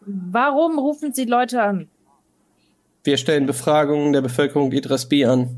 [0.00, 1.88] Warum rufen Sie Leute an?
[3.04, 5.56] Wir stellen Befragungen der Bevölkerung Idrasbi an.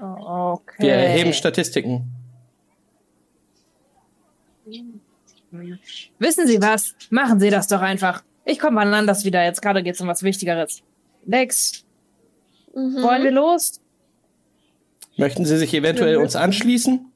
[0.00, 0.82] Oh, Okay.
[0.82, 2.10] Wir erheben Statistiken.
[6.18, 6.94] Wissen Sie was?
[7.10, 8.22] Machen Sie das doch einfach.
[8.44, 9.44] Ich komme wann anders wieder.
[9.44, 10.82] Jetzt gerade geht's um was Wichtigeres.
[11.26, 11.84] Lex,
[12.74, 13.02] mhm.
[13.02, 13.80] wollen wir los?
[15.16, 17.12] Möchten Sie sich eventuell uns anschließen?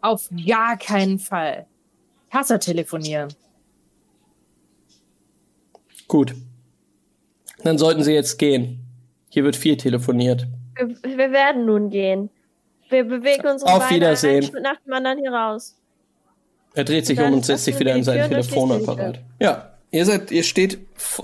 [0.00, 1.66] Auf gar keinen Fall.
[2.28, 3.32] Ich hasse telefonieren.
[6.08, 6.34] Gut.
[7.62, 8.80] Dann sollten Sie jetzt gehen.
[9.30, 10.46] Hier wird viel telefoniert.
[10.76, 12.30] wir, wir werden nun gehen.
[12.88, 14.44] Wir bewegen unsere Auf Beine Wiedersehen.
[14.44, 15.76] einen Schritt nach dem anderen hier raus.
[16.76, 19.20] Er dreht sich um und setzt sich wieder in sein Telefonapparat.
[19.40, 20.78] Ja, ihr seid, ihr steht,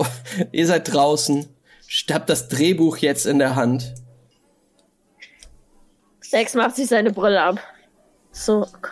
[0.51, 1.47] ihr seid draußen,
[2.11, 3.93] habt das Drehbuch jetzt in der Hand.
[6.21, 7.59] Sex macht sich seine Brille ab.
[8.31, 8.91] So, oh Gott.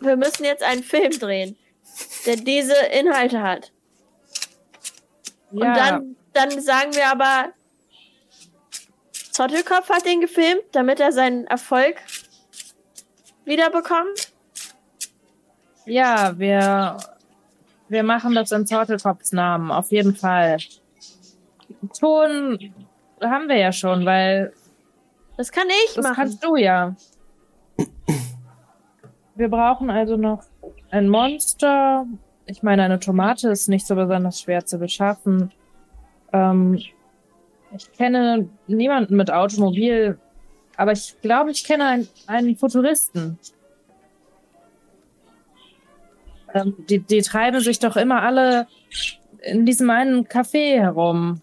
[0.00, 1.56] Wir müssen jetzt einen Film drehen,
[2.26, 3.72] der diese Inhalte hat.
[5.50, 7.54] Und dann, dann sagen wir aber,
[9.40, 11.96] Zottelkopf hat den gefilmt, damit er seinen Erfolg
[13.46, 14.34] wiederbekommt.
[15.86, 16.98] Ja, wir,
[17.88, 20.58] wir machen das in Zortelkopfs Namen, auf jeden Fall.
[21.98, 22.74] Ton
[23.22, 24.52] haben wir ja schon, weil
[25.38, 26.16] Das kann ich das machen.
[26.16, 26.94] kannst du ja.
[29.36, 30.42] Wir brauchen also noch
[30.90, 32.04] ein Monster.
[32.44, 35.50] Ich meine, eine Tomate ist nicht so besonders schwer zu beschaffen.
[36.30, 36.78] Ähm,
[37.76, 40.18] ich kenne niemanden mit Automobil,
[40.76, 43.38] aber ich glaube, ich kenne einen, einen Futuristen.
[46.52, 48.66] Ähm, die, die treiben sich doch immer alle
[49.42, 51.40] in diesem einen Café herum.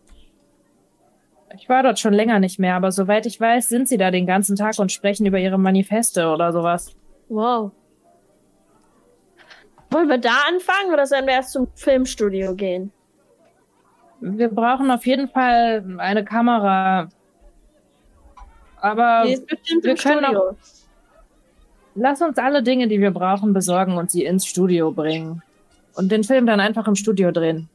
[1.56, 4.28] Ich war dort schon länger nicht mehr, aber soweit ich weiß, sind sie da den
[4.28, 6.96] ganzen Tag und sprechen über ihre Manifeste oder sowas.
[7.30, 7.72] Wow.
[9.90, 12.92] Wollen wir da anfangen oder sollen wir erst zum Filmstudio gehen?
[14.20, 17.10] Wir brauchen auf jeden Fall eine Kamera.
[18.80, 20.56] Aber wir können Studio.
[21.96, 25.42] lass uns alle Dinge, die wir brauchen, besorgen und sie ins Studio bringen.
[25.96, 27.70] Und den Film dann einfach im Studio drehen.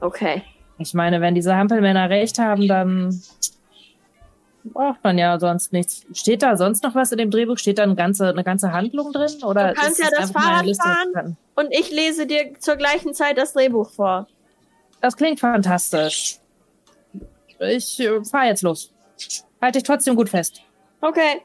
[0.00, 0.42] Okay.
[0.78, 3.22] Ich meine, wenn diese Hampelmänner recht haben, dann
[4.64, 6.04] braucht man ja sonst nichts.
[6.12, 7.58] Steht da sonst noch was in dem Drehbuch?
[7.58, 9.42] Steht da eine ganze, eine ganze Handlung drin?
[9.44, 11.36] Oder Du kannst ja das Fahrrad fahren.
[11.54, 14.26] Und ich lese dir zur gleichen Zeit das Drehbuch vor.
[15.04, 16.38] Das klingt fantastisch.
[17.60, 18.90] Ich äh, fahr jetzt los.
[19.60, 20.62] Halt dich trotzdem gut fest.
[21.02, 21.42] Okay.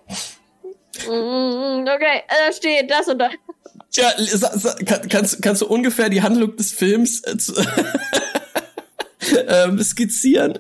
[1.06, 3.34] Mm, Okay, äh, da steht das und das.
[3.92, 7.54] Ja, sa, sa, kann, kannst, kannst du ungefähr die Handlung des Films äh, zu,
[9.50, 10.60] ähm, skizzieren?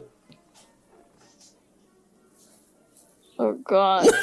[3.37, 4.09] Oh Gott.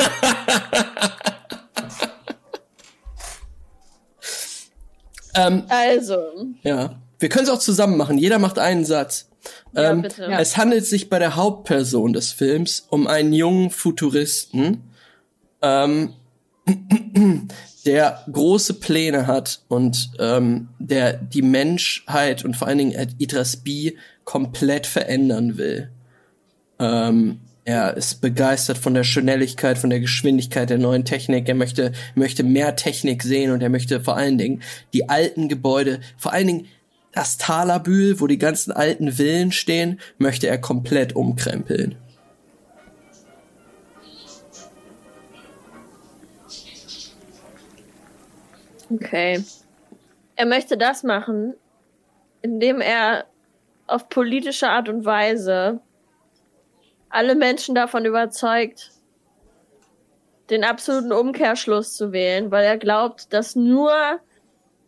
[5.39, 6.47] Ähm, Also.
[6.63, 8.19] ja, wir können es auch zusammen machen.
[8.19, 9.29] Jeder macht einen Satz.
[9.75, 10.23] Ja, Ähm, bitte.
[10.23, 10.41] Ja.
[10.41, 14.83] Es handelt sich bei der Hauptperson des Films um einen jungen Futuristen,
[15.63, 16.13] ähm,
[17.87, 23.93] der große Pläne hat und ähm, der die Menschheit und vor allen Dingen Idris B
[24.25, 25.91] komplett verändern will.
[26.81, 31.49] Ähm, er ist begeistert von der Schnelligkeit, von der Geschwindigkeit der neuen Technik.
[31.49, 34.63] Er möchte, möchte mehr Technik sehen und er möchte vor allen Dingen
[34.93, 36.67] die alten Gebäude, vor allen Dingen
[37.17, 41.97] das Talabühl, wo die ganzen alten Villen stehen, möchte er komplett umkrempeln.
[48.91, 49.43] Okay.
[50.37, 51.55] Er möchte das machen,
[52.43, 53.25] indem er
[53.87, 55.81] auf politische Art und Weise
[57.09, 58.91] alle Menschen davon überzeugt,
[60.51, 64.21] den absoluten Umkehrschluss zu wählen, weil er glaubt, dass nur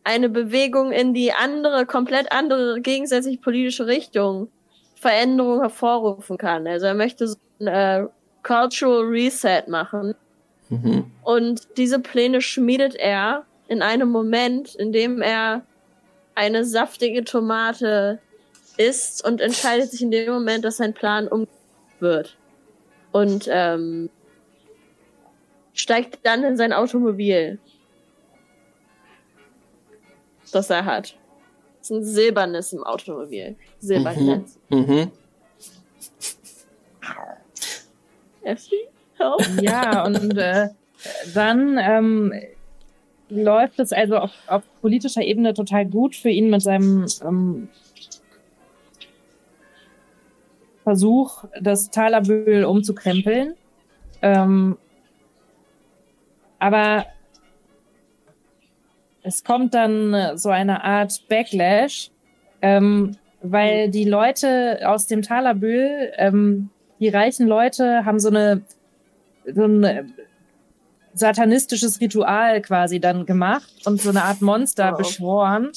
[0.08, 4.48] eine Bewegung in die andere, komplett andere, gegensätzlich politische Richtung
[4.94, 6.66] Veränderung hervorrufen kann.
[6.66, 8.06] Also er möchte so ein äh,
[8.42, 10.14] Cultural Reset machen.
[10.70, 11.10] Mhm.
[11.22, 15.60] Und diese Pläne schmiedet er in einem Moment, in dem er
[16.34, 18.18] eine saftige Tomate
[18.78, 21.46] isst und entscheidet sich in dem Moment, dass sein Plan um
[22.00, 22.38] wird.
[23.12, 24.08] Und ähm,
[25.74, 27.58] steigt dann in sein Automobil,
[30.50, 31.16] das er hat.
[31.78, 33.56] Das ist ein silbernes im Automobil.
[33.78, 34.58] Silberglänz.
[34.68, 35.10] Mhm.
[38.42, 38.88] Essie?
[39.18, 39.62] Help?
[39.62, 40.68] Ja, und äh,
[41.34, 42.32] dann ähm,
[43.28, 47.68] läuft es also auf, auf politischer Ebene total gut für ihn mit seinem ähm,
[50.84, 53.54] Versuch, das Talabühl umzukrempeln.
[54.22, 54.78] Ähm,
[56.58, 57.06] aber
[59.28, 62.10] es kommt dann äh, so eine Art Backlash,
[62.62, 68.62] ähm, weil die Leute aus dem Talabühl, ähm, die reichen Leute, haben so eine
[69.54, 70.04] so ein äh,
[71.14, 74.98] satanistisches Ritual quasi dann gemacht und so eine Art Monster Wow.
[74.98, 75.70] beschworen,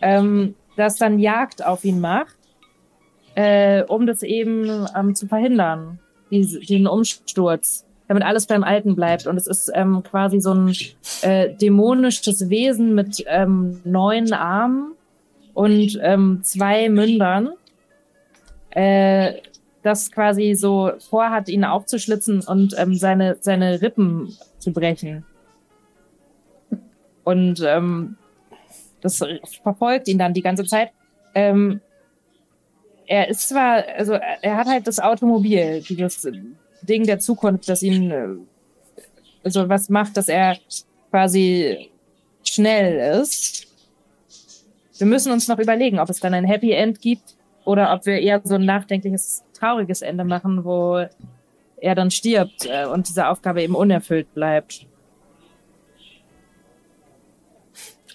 [0.00, 2.36] ähm, das dann Jagd auf ihn macht,
[3.34, 6.00] äh, um das eben ähm, zu verhindern,
[6.30, 9.28] diese, diesen Umsturz, damit alles beim Alten bleibt.
[9.28, 10.74] Und es ist ähm, quasi so ein
[11.22, 14.94] äh, dämonisches Wesen mit ähm, neun Armen
[15.54, 17.50] und ähm, zwei Mündern,
[18.70, 19.34] äh,
[19.84, 25.24] das quasi so vorhat, ihn aufzuschlitzen und ähm, seine, seine Rippen zu brechen.
[27.22, 28.16] Und ähm,
[29.02, 29.22] das
[29.62, 30.90] verfolgt ihn dann die ganze Zeit.
[31.36, 31.80] Ähm,
[33.06, 36.26] er ist zwar, also er hat halt das Automobil, dieses
[36.82, 38.28] Ding der Zukunft, das ihn äh,
[39.44, 40.58] also was macht, dass er
[41.10, 41.90] quasi
[42.44, 43.66] schnell ist.
[44.98, 48.18] Wir müssen uns noch überlegen, ob es dann ein Happy End gibt oder ob wir
[48.18, 51.06] eher so ein nachdenkliches, trauriges Ende machen, wo
[51.76, 54.86] er dann stirbt äh, und diese Aufgabe eben unerfüllt bleibt.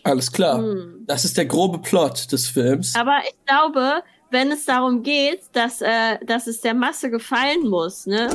[0.04, 0.60] Alles klar.
[0.60, 1.04] Hm.
[1.08, 2.96] Das ist der grobe Plot des Films.
[2.96, 8.06] Aber ich glaube, wenn es darum geht, dass, äh, dass es der Masse gefallen muss,
[8.06, 8.28] ne?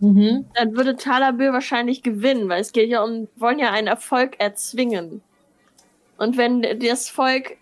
[0.00, 0.46] Mhm.
[0.54, 5.20] dann würde Talabür wahrscheinlich gewinnen, weil es geht ja um, wollen ja einen Erfolg erzwingen.
[6.16, 7.56] Und wenn das Volk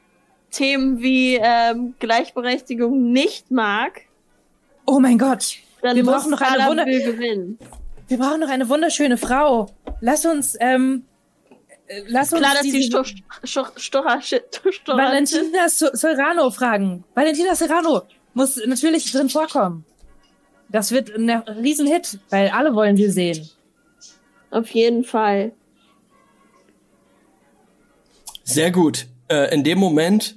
[0.50, 4.02] Themen wie ähm, Gleichberechtigung nicht mag,
[4.86, 5.56] Oh mein Gott.
[5.82, 7.58] dann Wir brauchen noch eine Wunder- gewinnen.
[8.06, 9.66] Wir brauchen noch eine wunderschöne Frau.
[10.00, 11.04] Lass uns, ähm,
[11.88, 14.20] äh, lass uns Klar, dass die Stocher,
[14.86, 17.04] Valentina Serrano fragen.
[17.14, 18.02] Valentina Serrano
[18.32, 19.84] muss natürlich drin vorkommen.
[20.70, 23.48] Das wird ein Riesenhit, weil alle wollen sie sehen.
[24.50, 25.52] Auf jeden Fall.
[28.44, 29.06] Sehr gut.
[29.28, 30.36] Äh, in dem Moment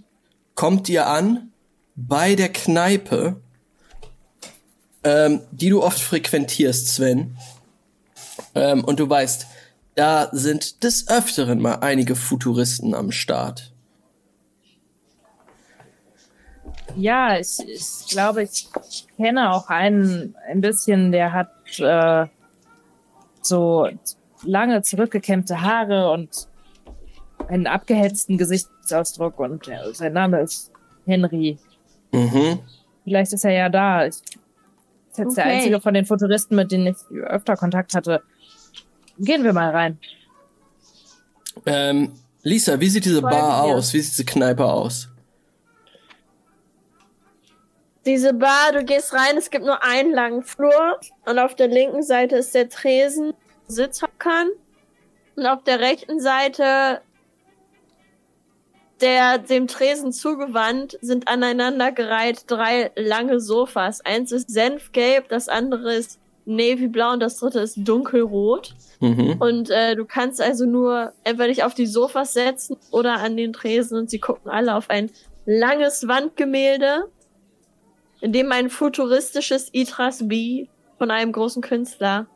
[0.56, 1.52] kommt ihr an
[1.96, 3.42] bei der Kneipe,
[5.04, 7.38] ähm, die du oft frequentierst, Sven.
[8.56, 9.48] Ähm, und du weißt,
[9.96, 13.71] da sind des Öfteren mal einige Futuristen am Start.
[16.96, 18.68] Ja, ich, ich glaube, ich
[19.18, 21.50] kenne auch einen ein bisschen, der hat
[21.80, 22.28] äh,
[23.42, 23.88] so
[24.44, 26.48] lange zurückgekämmte Haare und
[27.48, 30.72] einen abgehetzten Gesichtsausdruck und äh, sein Name ist
[31.06, 31.58] Henry.
[32.12, 32.60] Mhm.
[33.04, 34.06] Vielleicht ist er ja da.
[34.06, 35.56] Ich, ist jetzt der Okay.
[35.56, 38.22] einzige von den Futuristen, mit denen ich öfter Kontakt hatte.
[39.18, 40.00] Gehen wir mal rein.
[41.66, 42.14] Ähm,
[42.44, 43.94] Lisa, wie sieht diese Bar aus?
[43.94, 45.10] Wie sieht diese Kneipe aus?
[48.06, 52.02] Diese Bar, du gehst rein, es gibt nur einen langen Flur und auf der linken
[52.02, 53.34] Seite ist der Tresen,
[53.68, 54.50] Sitzhockern
[55.36, 57.02] und auf der rechten Seite
[59.02, 64.06] der dem Tresen zugewandt sind aneinandergereiht drei lange Sofas.
[64.06, 68.76] Eins ist senfgelb, das andere ist navyblau und das dritte ist dunkelrot.
[69.00, 69.38] Mhm.
[69.40, 73.54] Und äh, du kannst also nur entweder dich auf die Sofas setzen oder an den
[73.54, 75.10] Tresen und sie gucken alle auf ein
[75.46, 77.08] langes Wandgemälde,
[78.22, 80.68] in dem ein futuristisches Itras B
[80.98, 82.28] von einem großen Künstler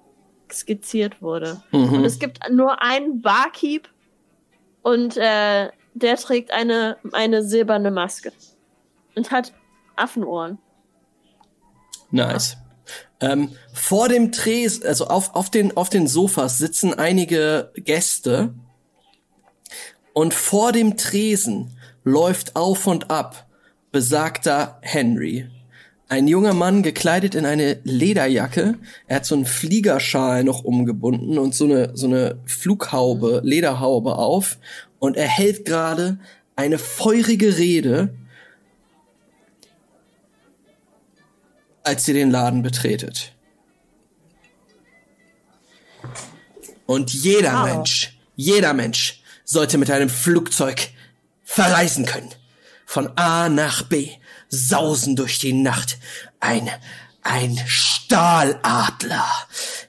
[0.51, 1.61] skizziert wurde.
[1.71, 2.03] Und Mhm.
[2.03, 3.87] es gibt nur einen Barkeep
[4.81, 8.31] und äh, der trägt eine, eine silberne Maske
[9.15, 9.53] und hat
[9.95, 10.57] Affenohren.
[12.11, 12.57] Nice.
[13.19, 18.53] Ähm, vor dem Tresen, also auf, auf, den, auf den Sofas sitzen einige Gäste
[20.13, 23.47] und vor dem Tresen läuft auf und ab
[23.91, 25.49] besagter Henry.
[26.07, 28.77] Ein junger Mann gekleidet in eine Lederjacke.
[29.07, 34.59] Er hat so einen Fliegerschal noch umgebunden und so eine, so eine Flughaube, Lederhaube auf.
[34.99, 36.19] Und er hält gerade
[36.55, 38.13] eine feurige Rede,
[41.83, 43.33] als ihr den Laden betretet.
[46.85, 47.65] Und jeder Wow.
[47.65, 50.89] Mensch, jeder Mensch sollte mit einem Flugzeug
[51.43, 52.33] verreisen können.
[52.85, 54.09] Von A nach B,
[54.49, 55.97] sausen durch die Nacht.
[56.39, 56.69] Ein,
[57.21, 59.25] ein Stahladler.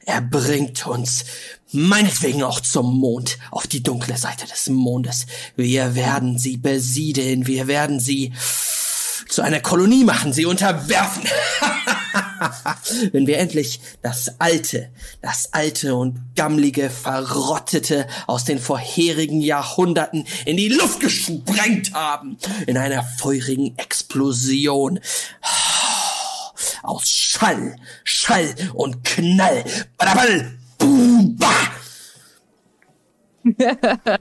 [0.05, 1.24] Er bringt uns
[1.73, 5.27] meinetwegen auch zum Mond, auf die dunkle Seite des Mondes.
[5.57, 8.33] Wir werden sie besiedeln, wir werden sie
[9.28, 11.24] zu einer Kolonie machen, sie unterwerfen.
[13.12, 14.90] Wenn wir endlich das alte,
[15.20, 22.77] das alte und gammlige, verrottete aus den vorherigen Jahrhunderten in die Luft gesprengt haben, in
[22.77, 25.01] einer feurigen Explosion.
[26.82, 29.65] Aus Schall, Schall und Knall.
[29.97, 31.73] Badaball, boom, bah.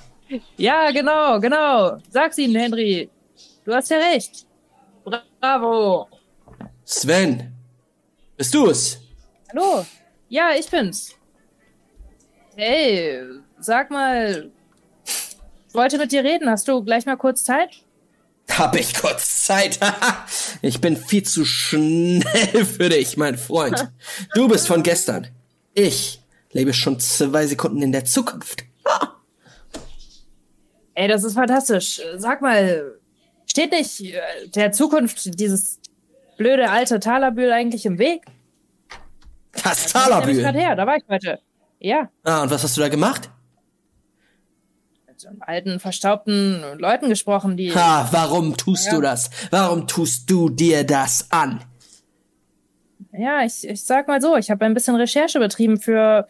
[0.58, 1.98] Ja, genau, genau.
[2.10, 3.10] Sag's ihnen, Henry.
[3.64, 4.45] Du hast ja recht.
[5.06, 6.10] Bravo.
[6.84, 7.54] Sven,
[8.38, 9.00] bist du es?
[9.52, 9.86] Hallo.
[10.30, 11.14] Ja, ich bin's.
[12.56, 13.22] Hey,
[13.60, 14.52] sag mal,
[15.06, 16.50] ich wollte mit dir reden.
[16.50, 17.70] Hast du gleich mal kurz Zeit?
[18.50, 19.80] Hab ich kurz Zeit.
[20.62, 23.92] ich bin viel zu schnell für dich, mein Freund.
[24.34, 25.28] Du bist von gestern.
[25.74, 26.22] Ich
[26.52, 28.64] lebe schon zwei Sekunden in der Zukunft.
[30.94, 32.02] Ey, das ist fantastisch.
[32.16, 33.00] Sag mal,
[33.46, 35.80] steht nicht äh, der Zukunft dieses
[36.38, 38.26] blöde alte Talabühl eigentlich im Weg?
[39.64, 40.62] Das Da bin ich gerade Talabühl.
[40.62, 41.40] her, da war ich heute.
[41.80, 43.30] Ja, Ah, und was hast du da gemacht?
[45.08, 47.74] mit so alten, verstaubten Leuten gesprochen, die...
[47.74, 48.96] Ha, warum tust Ja.
[48.96, 49.30] du das?
[49.50, 51.64] Warum tust du dir das an?
[53.18, 56.28] Ja, ich, ich sag mal so, ich habe ein bisschen Recherche betrieben für.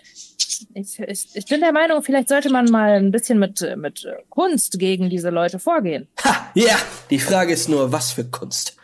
[0.73, 4.77] Ich, ich, ich bin der Meinung, vielleicht sollte man mal ein bisschen mit, mit Kunst
[4.80, 6.07] gegen diese Leute vorgehen.
[6.23, 6.77] Ha, ja,
[7.09, 8.76] die Frage ist nur, was für Kunst?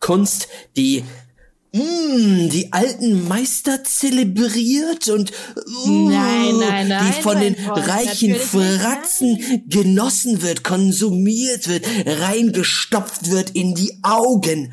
[0.00, 1.04] Kunst, die
[1.72, 8.34] mm, die alten Meister zelebriert und uh, Nein, nein, nein, die von den Freund, reichen
[8.36, 14.72] Fratzen genossen wird, konsumiert wird, reingestopft wird in die Augen.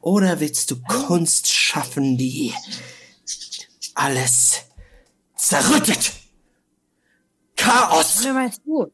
[0.00, 2.52] Oder willst du Kunst schaffen, die
[3.94, 4.65] alles
[5.36, 6.12] zerrüttet.
[7.56, 8.24] Chaos.
[8.24, 8.92] Hör mir mal zu.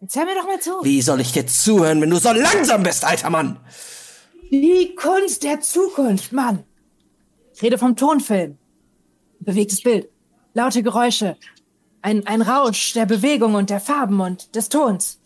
[0.00, 0.70] Jetzt hör mir doch mal zu.
[0.82, 3.60] Wie soll ich dir zuhören, wenn du so langsam bist, alter Mann?
[4.50, 6.64] Die Kunst der Zukunft, Mann.
[7.54, 8.58] Ich rede vom Tonfilm.
[9.40, 10.08] Bewegtes Bild.
[10.54, 11.36] Laute Geräusche.
[12.02, 15.20] Ein, ein Rausch der Bewegung und der Farben und des Tons.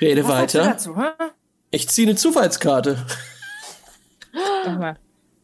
[0.00, 0.64] Rede Was weiter.
[0.64, 0.94] dazu?
[1.70, 3.06] Ich ziehe eine Zufallskarte.
[4.64, 4.98] Sag mal.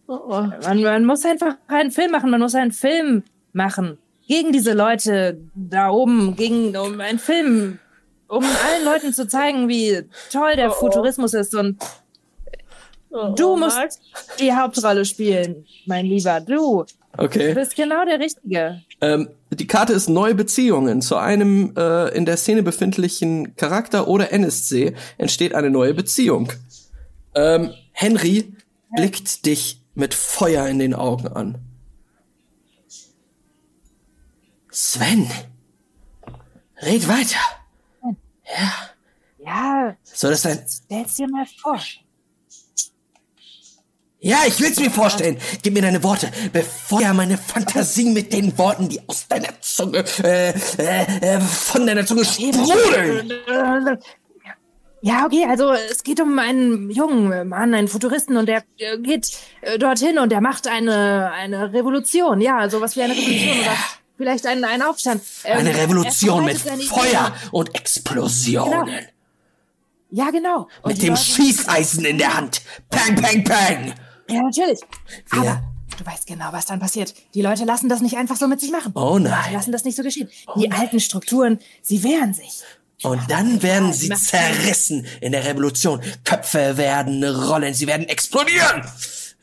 [0.08, 0.42] Oh, oh.
[0.64, 2.30] Man, man muss einfach einen Film machen.
[2.30, 3.22] Man muss einen Film
[3.52, 3.98] machen.
[4.26, 6.34] Gegen diese Leute da oben.
[6.34, 7.78] Gegen um einen Film.
[8.26, 10.02] Um allen Leuten zu zeigen, wie
[10.32, 11.54] toll der Futurismus ist.
[11.54, 11.78] Und
[13.10, 13.98] Oh, du oh, musst Max.
[14.38, 16.40] die Hauptrolle spielen, mein Lieber.
[16.40, 16.84] Du.
[16.84, 17.54] Du Okay.
[17.54, 18.82] bist genau der Richtige.
[19.00, 21.00] Ähm, die Karte ist neue Beziehungen.
[21.00, 26.52] Zu einem äh, in der Szene befindlichen Charakter oder NSC entsteht eine neue Beziehung.
[27.34, 28.52] Ähm, Henry
[28.94, 31.58] blickt dich mit Feuer in den Augen an.
[34.70, 35.28] Sven,
[36.82, 37.40] red weiter.
[39.38, 40.64] Ja, Soll das ein...
[40.68, 41.80] stell's dir mal vor.
[44.20, 45.38] Ja, ich will's mir vorstellen.
[45.62, 46.30] Gib mir deine Worte.
[46.52, 52.04] Befeuer meine Fantasie mit den Worten, die aus deiner Zunge, äh, äh, äh, von deiner
[52.04, 53.32] Zunge sprudeln.
[55.00, 59.30] Ja, okay, also es geht um einen jungen Mann, einen Futuristen und der äh, geht
[59.60, 62.40] äh, dorthin und der macht eine, eine Revolution.
[62.40, 63.76] Ja, sowas wie eine Revolution oder
[64.16, 65.22] vielleicht einen, einen Aufstand.
[65.44, 68.86] Ähm, Eine Revolution mit Feuer und Explosionen.
[68.86, 68.98] Genau.
[70.10, 70.68] Ja, genau.
[70.82, 72.62] Und Mit die dem Leute- Schießeisen in der Hand.
[72.90, 73.94] Pang, pang, pang.
[74.28, 74.80] Ja, natürlich.
[75.30, 75.62] Aber Ja.
[75.98, 77.14] du weißt genau, was dann passiert.
[77.34, 78.92] Die Leute lassen das nicht einfach so mit sich machen.
[78.96, 79.52] Oh Die nein.
[79.52, 80.28] lassen das nicht so geschehen.
[80.56, 82.62] Die alten Strukturen, sie wehren sich.
[83.02, 86.00] Und dann werden sie zerrissen in der Revolution.
[86.24, 88.82] Köpfe werden rollen, sie werden explodieren.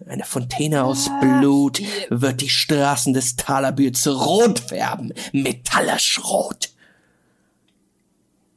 [0.07, 5.13] Eine Fontäne aus Blut wird die Straßen des Talerbühls rot färben.
[5.31, 6.69] Metallisch rot.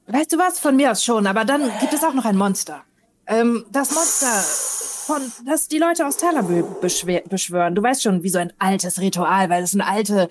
[0.09, 0.59] Weißt du was?
[0.59, 2.83] Von mir aus schon, aber dann gibt es auch noch ein Monster.
[3.27, 4.43] Ähm, das Monster,
[5.07, 7.75] von, das die Leute aus Talabü beschwören.
[7.75, 10.29] Du weißt schon, wie so ein altes Ritual, weil es sind alte,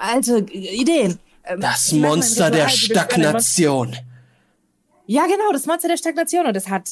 [0.00, 1.18] alte Ideen.
[1.48, 2.76] Ähm, Das Monster der Ritual.
[3.06, 3.96] Stagnation.
[5.06, 6.46] Ja, genau, das Monster der Stagnation.
[6.46, 6.88] Und es hat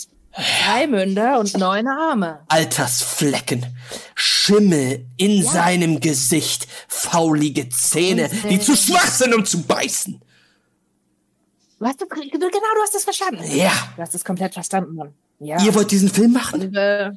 [0.64, 2.40] drei Münder und neun Arme.
[2.48, 3.66] Altersflecken,
[4.14, 10.20] Schimmel in seinem Gesicht, faulige Zähne, die zu schwach sind, um zu beißen.
[11.78, 13.42] Du hast, genau, du hast es verstanden.
[13.54, 15.12] Ja, Du hast es komplett verstanden, Mann.
[15.38, 15.62] Ja.
[15.62, 16.62] ihr wollt diesen Film machen?
[16.62, 17.10] Und, äh,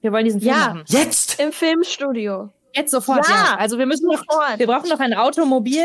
[0.00, 0.68] wir wollen diesen Film Ja.
[0.68, 0.84] machen.
[0.88, 1.38] Jetzt?
[1.38, 2.48] Im Filmstudio.
[2.74, 3.56] Jetzt sofort, Ja, ja.
[3.58, 4.22] Also wir müssen noch,
[4.56, 5.82] wir brauchen noch ein Automobil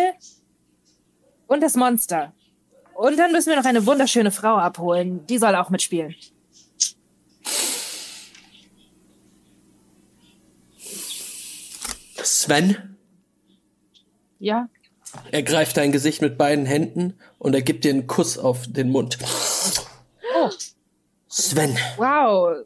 [1.47, 2.34] und das Monster.
[2.93, 5.26] Und dann müssen wir noch eine wunderschöne Frau abholen.
[5.27, 6.15] Die soll auch mitspielen.
[12.23, 12.97] Sven,
[14.39, 14.69] Ja.
[15.31, 18.89] er greift dein Gesicht mit beiden Händen und er gibt dir einen Kuss auf den
[18.89, 19.17] Mund.
[20.35, 20.49] Oh,
[21.27, 22.65] Sven, wow.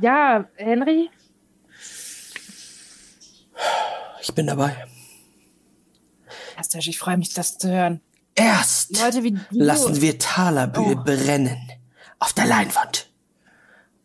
[0.00, 1.10] Ja, Henry?
[4.20, 4.86] ich bin dabei.
[6.58, 8.00] Astasch, ich freue mich, das zu hören.
[8.34, 9.40] Erst Leute wie du.
[9.50, 11.04] lassen wir Talerbühl Oh.
[11.04, 11.56] brennen.
[12.18, 13.08] Auf der Leinwand.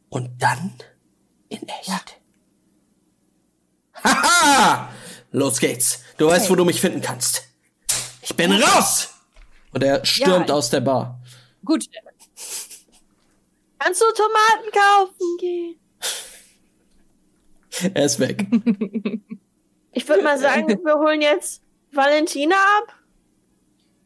[0.10, 0.74] Und dann
[1.50, 1.88] in echt.
[1.88, 2.00] Ja.
[4.04, 4.90] Haha!
[5.32, 6.02] Los geht's.
[6.18, 6.52] Du weißt, Okay.
[6.52, 7.44] wo du mich finden kannst.
[8.22, 9.10] Ich bin raus!
[9.72, 10.56] Und er stürmt Ja.
[10.56, 11.20] aus der Bar.
[11.66, 11.86] Gut.
[13.80, 15.80] Kannst du Tomaten kaufen gehen?
[17.96, 18.46] Er ist weg.
[19.96, 21.62] Ich würde mal sagen, wir holen jetzt
[21.96, 22.94] Valentina ab.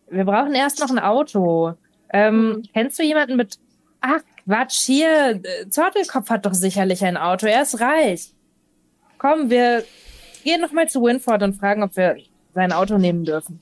[0.09, 1.73] Wir brauchen erst noch ein Auto.
[2.13, 3.57] Ähm, Kennst du jemanden mit.
[4.01, 5.41] Ach, Quatsch, hier.
[5.43, 7.45] äh, Zottelkopf hat doch sicherlich ein Auto.
[7.47, 8.33] Er ist reich.
[9.17, 9.83] Komm, wir
[10.43, 12.17] gehen noch mal zu Winford und fragen, ob wir
[12.53, 13.59] sein Auto nehmen dürfen.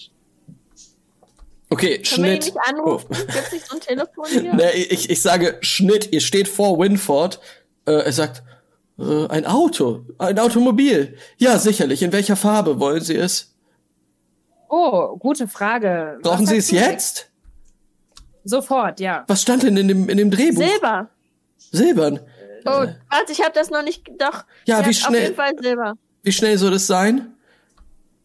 [1.70, 2.54] Okay, Können wir ihn Schnitt.
[2.56, 3.08] nicht anrufen?
[3.10, 3.16] Oh.
[3.16, 4.54] Gibt nicht so ein Telefon hier?
[4.54, 7.40] Ne, ich, ich sage Schnitt, ihr steht vor Winford.
[7.88, 8.44] Äh, er sagt,
[9.00, 11.18] äh, ein Auto, ein Automobil.
[11.38, 12.04] Ja, sicherlich.
[12.04, 13.55] In welcher Farbe wollen Sie es?
[14.78, 16.20] Oh, gute Frage.
[16.22, 17.30] Brauchen Sie es jetzt?
[18.44, 19.24] Sofort, ja.
[19.28, 20.62] Was stand denn in dem, in dem Drehbuch?
[20.68, 21.10] Silber.
[21.58, 22.20] Silbern.
[22.66, 24.06] Oh, warte, ich habe das noch nicht.
[24.20, 24.44] Doch.
[24.66, 25.94] Ja, wie Auf schnell- jeden Fall Silber.
[26.24, 27.34] Wie schnell soll das sein?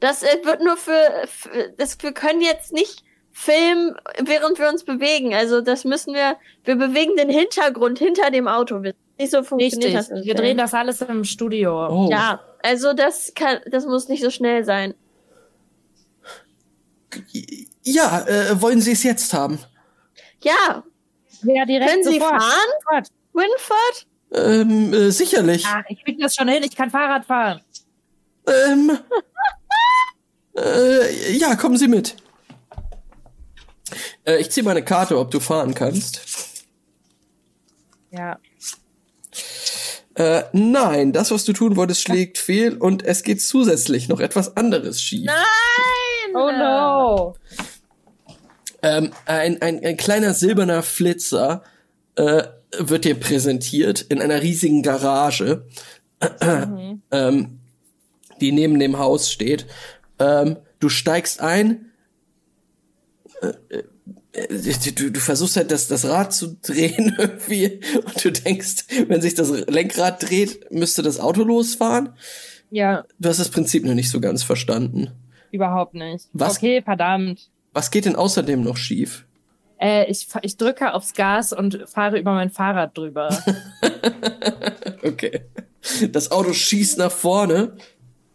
[0.01, 0.99] Das äh, wird nur für,
[1.29, 5.33] für das, wir können jetzt nicht filmen, während wir uns bewegen.
[5.33, 8.79] Also das müssen wir, wir bewegen den Hintergrund hinter dem Auto.
[8.79, 8.95] Nicht
[9.31, 10.17] so funktioniert Richtig.
[10.17, 10.25] das.
[10.25, 11.87] Wir drehen das alles im Studio.
[11.89, 12.09] Oh.
[12.11, 14.95] Ja, also das kann, das muss nicht so schnell sein.
[17.83, 19.59] Ja, äh, wollen Sie es jetzt haben?
[20.43, 20.83] Ja,
[21.43, 22.43] Ja, direkt können Sie sofort.
[22.43, 23.09] fahren, Sofort.
[23.33, 24.07] Winford?
[24.33, 25.65] Ähm, äh, sicherlich.
[25.67, 27.61] Ach, ich krieg das schon hin, ich kann Fahrrad fahren.
[28.47, 28.99] Ähm,
[30.57, 32.17] äh, ja, kommen Sie mit.
[34.25, 36.65] Äh, ich ziehe meine Karte, ob du fahren kannst.
[38.13, 38.39] Ja.
[40.15, 44.57] Äh, nein, das, was du tun wolltest, schlägt fehl und es geht zusätzlich noch etwas
[44.57, 45.27] anderes schief.
[45.27, 45.37] Nein!
[46.35, 47.35] Oh no.
[48.83, 51.63] Ähm, ein, ein, ein kleiner silberner Flitzer
[52.17, 52.45] äh,
[52.79, 55.67] wird dir präsentiert in einer riesigen Garage,
[57.11, 57.59] ähm,
[58.41, 59.67] die neben dem Haus steht.
[60.19, 61.91] Ähm, du steigst ein.
[63.43, 63.83] Äh,
[64.33, 69.21] äh, du, du versuchst halt das, das Rad zu drehen irgendwie und du denkst, wenn
[69.21, 72.11] sich das Lenkrad dreht, müsste das Auto losfahren.
[72.71, 75.11] Ja, Du hast das Prinzip noch nicht so ganz verstanden.
[75.53, 76.29] Überhaupt nicht.
[76.33, 76.57] Was?
[76.57, 77.51] Okay, verdammt.
[77.73, 79.27] Was geht denn außerdem noch schief?
[79.79, 83.29] Äh, ich, ich drücke aufs Gas und fahre über mein Fahrrad drüber.
[85.03, 85.41] Okay.
[86.13, 87.75] Das Auto schießt nach vorne,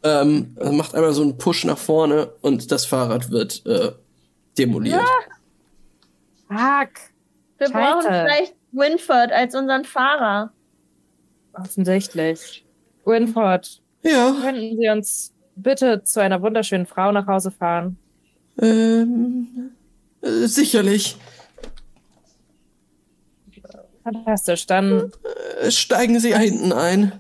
[0.04, 3.92] ähm, macht einmal so einen Push nach vorne und das Fahrrad wird äh,
[4.58, 5.06] demoliert.
[6.48, 6.90] Fuck.
[7.60, 7.72] Wir Scheiße.
[7.74, 10.52] brauchen vielleicht Winford als unseren Fahrer.
[11.54, 12.66] Offensichtlich.
[13.06, 17.98] Winford, Ja, könnten Sie uns bitte zu einer wunderschönen Frau nach Hause fahren?
[18.62, 19.72] ähm,
[20.22, 21.18] äh, sicherlich.
[24.04, 24.66] Fantastisch.
[24.68, 25.12] Dann
[25.62, 27.20] Äh, steigen Sie hinten ein.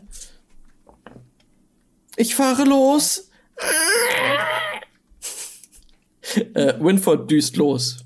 [2.16, 3.30] Ich fahre los.
[6.53, 7.98] äh, Winford düst los.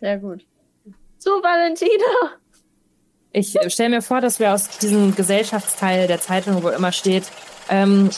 [0.00, 0.44] Sehr gut.
[1.18, 2.38] So, Valentina.
[3.32, 7.24] Ich stelle mir vor, dass wir aus diesem Gesellschaftsteil der Zeitung, wo immer steht,
[7.68, 8.10] ähm,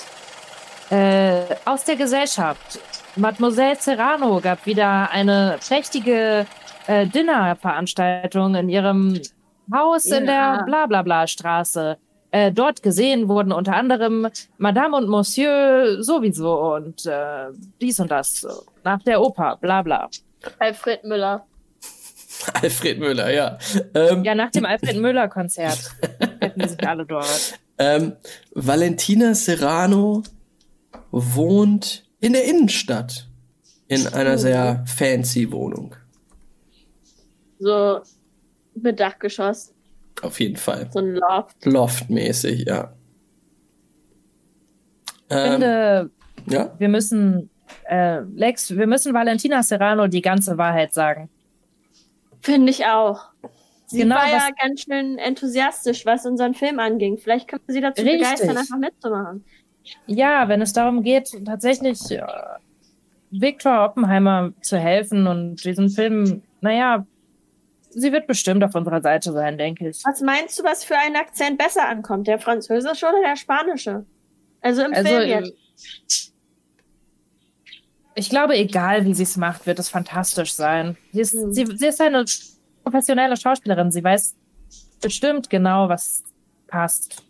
[0.91, 2.79] äh, aus der Gesellschaft.
[3.17, 6.47] Mademoiselle Serrano gab wieder eine prächtige
[6.87, 9.21] äh, Dinnerveranstaltung in ihrem
[9.73, 10.57] Haus in Ja.
[10.59, 11.97] der Blablabla-Straße.
[12.31, 17.47] Äh, dort gesehen wurden unter anderem Madame und Monsieur sowieso und äh,
[17.81, 18.47] dies und das
[18.85, 20.09] nach der Oper, bla bla.
[20.59, 21.47] Alfred Müller.
[22.63, 23.59] Alfred Müller, ja.
[23.95, 25.79] Ähm, Ja, nach dem Alfred Müller-Konzert
[26.41, 27.55] hätten die sich alle dort.
[27.79, 28.17] Ähm,
[28.55, 30.23] Valentina Serrano
[31.11, 33.29] wohnt in der Innenstadt.
[33.89, 35.95] In einer sehr fancy Wohnung.
[37.59, 38.01] So
[38.75, 39.73] mit Dachgeschoss.
[40.23, 40.89] Auf jeden Fall.
[40.93, 41.65] So ein Loft.
[41.65, 42.93] Loftmäßig, ja.
[45.29, 46.11] Ich Ähm, finde,
[46.47, 47.49] ja, wir müssen,
[47.89, 51.29] äh, Lex, wir müssen Valentina Serrano die ganze Wahrheit sagen.
[52.41, 53.29] Finde ich auch.
[53.87, 57.19] Sie Genau, war ja was- ganz schön enthusiastisch, was unseren Film anging.
[57.19, 58.21] Vielleicht können wir sie dazu Richtig.
[58.21, 59.45] begeistern, einfach mitzumachen.
[60.07, 62.23] Ja, wenn es darum geht, tatsächlich äh,
[63.31, 67.07] Viktor Oppenheimer zu helfen und diesen Film, naja,
[67.91, 70.03] sie wird bestimmt auf unserer Seite sein, denke ich.
[70.05, 72.27] Was meinst du, was für ein Akzent besser ankommt?
[72.27, 74.05] Der französische oder der spanische?
[74.61, 76.33] Also im Also, Film jetzt.
[78.15, 80.97] ich glaube, egal wie sie es macht, wird es fantastisch sein.
[81.13, 81.53] Sie ist, Hm.
[81.53, 82.25] sie, sie ist eine
[82.83, 83.91] professionelle Schauspielerin.
[83.91, 84.35] Sie weiß
[85.01, 86.25] bestimmt genau, was
[86.69, 87.23] passt.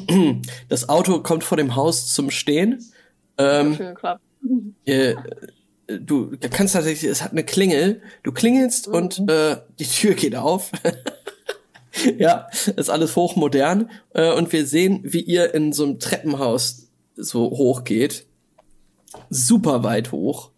[0.68, 2.84] das Auto kommt vor dem Haus zum Stehen.
[3.38, 4.22] Ähm, Schön geklappt.
[4.84, 5.14] äh,
[5.86, 8.02] du kannst tatsächlich, es hat eine Klingel.
[8.22, 10.70] Du klingelst und äh, die Tür geht auf.
[12.18, 13.90] ja, ist alles hochmodern.
[14.14, 18.26] Äh, und wir sehen, wie ihr in so einem Treppenhaus so hoch geht.
[19.28, 20.50] Super weit hoch.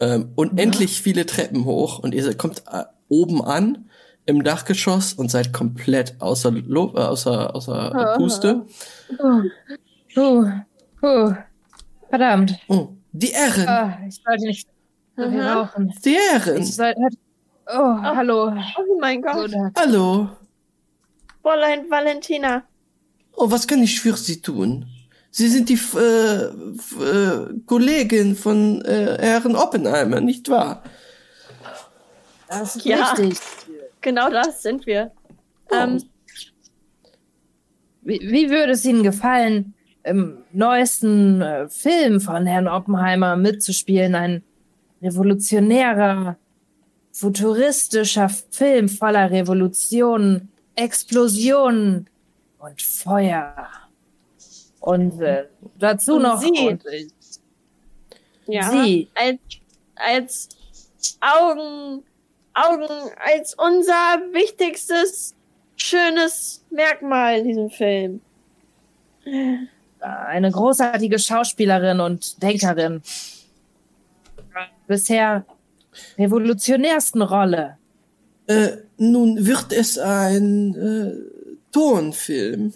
[0.00, 1.98] Ähm, unendlich viele Treppen hoch.
[1.98, 3.88] Und ihr kommt äh, oben an
[4.28, 8.66] im Dachgeschoss und seid komplett außer, Lo äh, außer, außer Puste.
[10.14, 10.50] Puh,
[11.00, 11.34] puh,
[12.10, 12.54] verdammt.
[12.68, 14.68] Oh, die Herren, Ah, ich sollte nicht
[15.16, 15.40] so viel Mhm.
[15.40, 15.94] rauchen.
[16.04, 16.58] die Herren.
[16.62, 17.00] Ich sollte.
[17.70, 18.52] Oh, hallo.
[18.76, 19.50] Oh mein Gott.
[19.78, 20.28] Hallo.
[21.42, 22.64] Fräulein Valentina.
[23.34, 24.86] Oh, was kann ich für Sie tun?
[25.30, 26.44] Sie sind die F- äh,
[26.76, 30.82] F- äh, Kollegin von äh, Herrn Oppenheimer, nicht wahr?
[32.48, 33.12] Das ist Ja.
[33.12, 33.38] richtig.
[34.00, 35.12] Genau das sind wir.
[35.72, 36.02] Ähm,
[38.02, 44.14] Wie, wie würde es Ihnen gefallen, im neuesten äh, Film von Herrn Oppenheimer mitzuspielen?
[44.14, 44.42] Ein
[45.02, 46.38] revolutionärer,
[47.12, 52.08] futuristischer Film voller Revolutionen, Explosionen
[52.58, 53.68] und Feuer.
[54.80, 55.44] Und äh,
[55.78, 56.68] dazu Und noch Sie.
[56.68, 57.08] und, äh,
[58.46, 58.70] ja.
[58.70, 59.08] Sie.
[59.14, 59.38] Als,
[59.96, 60.48] als
[61.20, 62.04] Augen,
[62.66, 65.34] Augen, als unser wichtigstes,
[65.76, 68.20] schönes Merkmal in diesem Film.
[70.00, 73.02] eine großartige Schauspielerin und Denkerin.
[74.86, 75.44] Bisher
[76.18, 77.76] revolutionärsten Rolle
[78.46, 82.72] Äh, nun wird es ein äh, Tonfilm.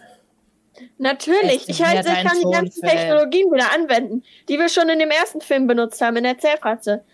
[0.98, 1.68] Natürlich.
[1.68, 5.40] Ich, halt, ich kann die ganzen Technologien wieder anwenden, die wir schon in dem ersten
[5.40, 7.04] Film benutzt haben, in der Zellfratze.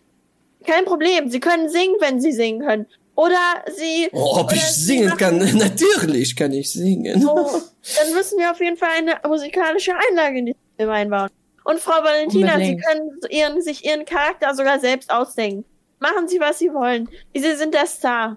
[0.65, 1.31] Kein Problem.
[1.31, 2.87] Sie können singen, wenn sie singen können.
[3.15, 4.09] Oder sie.
[4.13, 5.39] Oh, ob oder ich sie singen machen- kann?
[5.59, 7.27] Natürlich kann ich singen.
[7.27, 7.51] Oh,
[7.99, 11.31] dann müssen wir auf jeden Fall eine musikalische Einlage in den Film einbauen.
[11.65, 12.81] Und Frau Valentina, Unbedingt.
[12.81, 15.65] Sie können ihren, sich Ihren Charakter sogar selbst ausdenken.
[15.99, 17.09] Machen Sie, was Sie wollen.
[17.35, 18.37] Sie sind der Star.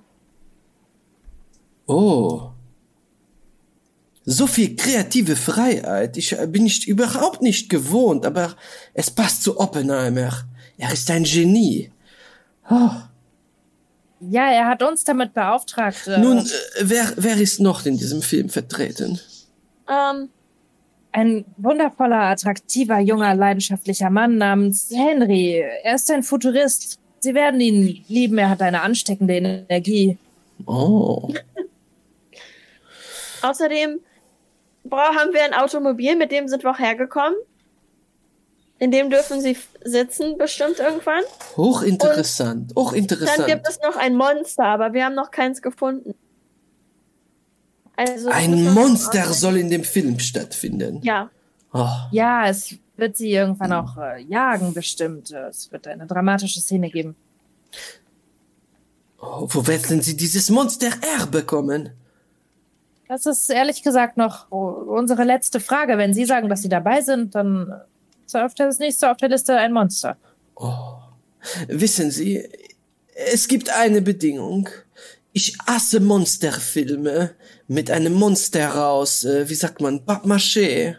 [1.88, 2.50] Oh.
[4.26, 6.18] So viel kreative Freiheit.
[6.18, 8.56] Ich äh, bin nicht überhaupt nicht gewohnt, aber
[8.94, 10.44] es passt zu Oppenheimer.
[10.78, 11.92] Er ist ein Genie.
[12.72, 12.90] Oh.
[14.22, 16.08] Ja, er hat uns damit beauftragt.
[16.08, 16.44] äh, Nun, äh,
[16.82, 19.20] wer, wer ist noch in diesem Film vertreten?
[19.90, 20.30] Ähm,
[21.12, 25.64] Ein wundervoller, attraktiver, junger, leidenschaftlicher Mann namens Henry.
[25.84, 27.00] Er ist ein Futurist.
[27.20, 28.38] Sie werden ihn lieben.
[28.38, 30.18] Er hat eine ansteckende Energie.
[30.66, 31.34] Oh.
[33.42, 34.00] außerdem
[34.92, 37.36] haben wir ein Automobil, mit dem sind wir auch hergekommen.
[38.82, 39.56] In dem dürfen Sie
[39.86, 41.22] sitzen, bestimmt irgendwann.
[41.56, 42.72] Hochinteressant.
[42.72, 43.46] Dann Hochinteressant.
[43.46, 46.16] gibt es noch ein Monster, aber wir haben noch keins gefunden.
[47.96, 51.00] Also, Ein Monster soll in dem Film stattfinden.
[51.04, 51.30] Ja.
[51.72, 51.86] Oh.
[52.10, 55.30] Ja, es wird sie irgendwann auch äh, jagen, bestimmt.
[55.30, 57.16] Es wird eine dramatische Szene geben.
[59.20, 61.92] Oh, wo werden Sie dieses Monster herbekommen?
[63.08, 66.00] Das ist ehrlich gesagt noch unsere letzte Frage.
[66.00, 67.72] Wenn Sie sagen, dass Sie dabei sind, dann
[68.34, 70.18] ist auf der- das nächste auf der Liste ein Monster.
[71.68, 72.48] Wissen Sie,
[73.16, 74.70] es gibt eine Bedingung.
[75.34, 77.32] Ich hasse Monsterfilme
[77.68, 80.98] mit einem Monster aus, äh, wie sagt man, Pappmaché.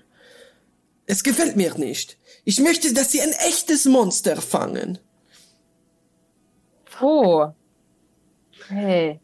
[1.06, 2.16] Es gefällt mir nicht.
[2.44, 4.98] Ich möchte, dass Sie ein echtes Monster fangen.
[7.00, 7.46] Oh.
[8.68, 9.20] Hey.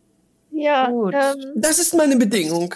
[0.50, 1.14] Ja, Gut.
[1.14, 2.74] ähm, Das ist meine Bedingung.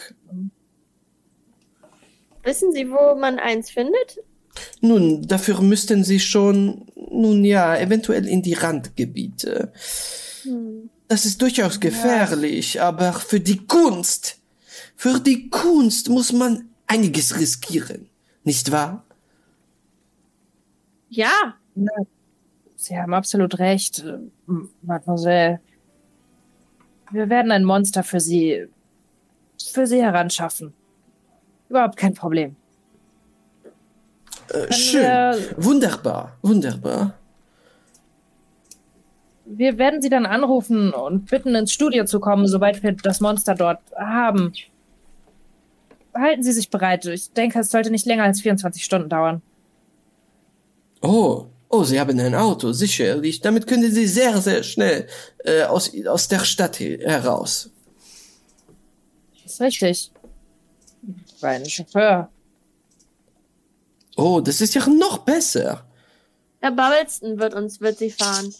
[2.43, 4.19] wissen Sie, wo man eins findet?
[4.81, 9.73] Nun, dafür müssten Sie schon, nun ja, eventuell in die Randgebiete.
[10.43, 10.91] Hm.
[11.09, 14.39] Das ist durchaus gefährlich, aber für die Kunst,
[14.97, 18.09] für die Kunst muss man einiges riskieren,
[18.45, 19.05] nicht wahr?
[21.09, 21.55] Ja,
[22.77, 24.19] Sie haben absolut recht, äh,
[24.83, 25.61] Mademoiselle.
[27.11, 28.67] Wir werden ein Monster für Sie,
[29.73, 30.73] für Sie heranschaffen.
[31.69, 32.57] Überhaupt kein Problem.
[34.53, 37.15] Äh, schön, wir- wunderbar, wunderbar.
[39.45, 43.55] Wir werden Sie dann anrufen und bitten, ins Studio zu kommen, sobald wir das Monster
[43.55, 44.53] dort haben.
[46.15, 47.05] Halten Sie sich bereit.
[47.07, 49.43] Ich denke, es sollte nicht länger als 24 Stunden dauern.
[51.03, 53.41] Oh, oh, Sie haben ein Auto, sicherlich.
[53.41, 55.07] Damit können Sie sehr, sehr schnell
[55.45, 57.71] äh, aus, aus der Stadt he- heraus.
[59.43, 60.13] Das ist richtig.
[61.27, 62.29] Ich war ein Chauffeur.
[64.17, 65.85] Oh, das ist ja noch besser.
[66.61, 68.55] Herr Bubbleston wird uns, wird sie fahren.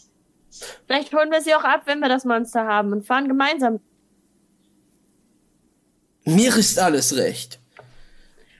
[0.87, 3.79] Vielleicht holen wir sie auch ab, wenn wir das Monster haben und fahren gemeinsam.
[6.25, 7.59] Mir ist alles recht.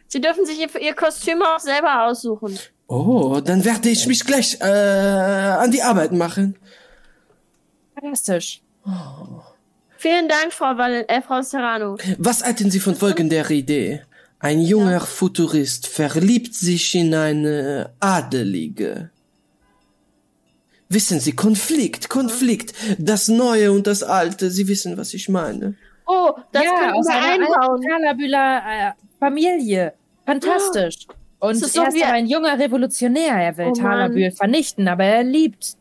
[0.08, 2.60] Sie dürfen sich ihr, ihr Kostüm auch selber aussuchen.
[2.88, 6.58] Oh, dann werde ich mich gleich äh, an die Arbeit machen.
[7.96, 8.62] Fantastisch.
[9.98, 11.98] Vielen Dank, Frau, Val äh, Frau Serrano.
[12.18, 14.04] Was halten Sie von folgender Idee?
[14.44, 19.10] Ein junger Futurist verliebt sich in eine Adelige.
[20.90, 25.76] Wissen Sie, Konflikt, Konflikt, das Neue und das Alte, Sie wissen, was ich meine.
[26.06, 27.82] Oh, das ja, können aus wir einbauen.
[27.88, 29.94] Kalabüler äh, Familie.
[30.26, 31.08] Fantastisch.
[31.40, 33.34] Und Das ist er ist ein junger Revolutionär.
[33.36, 33.74] Er will Oh.
[33.74, 35.76] Talabül vernichten, aber er liebt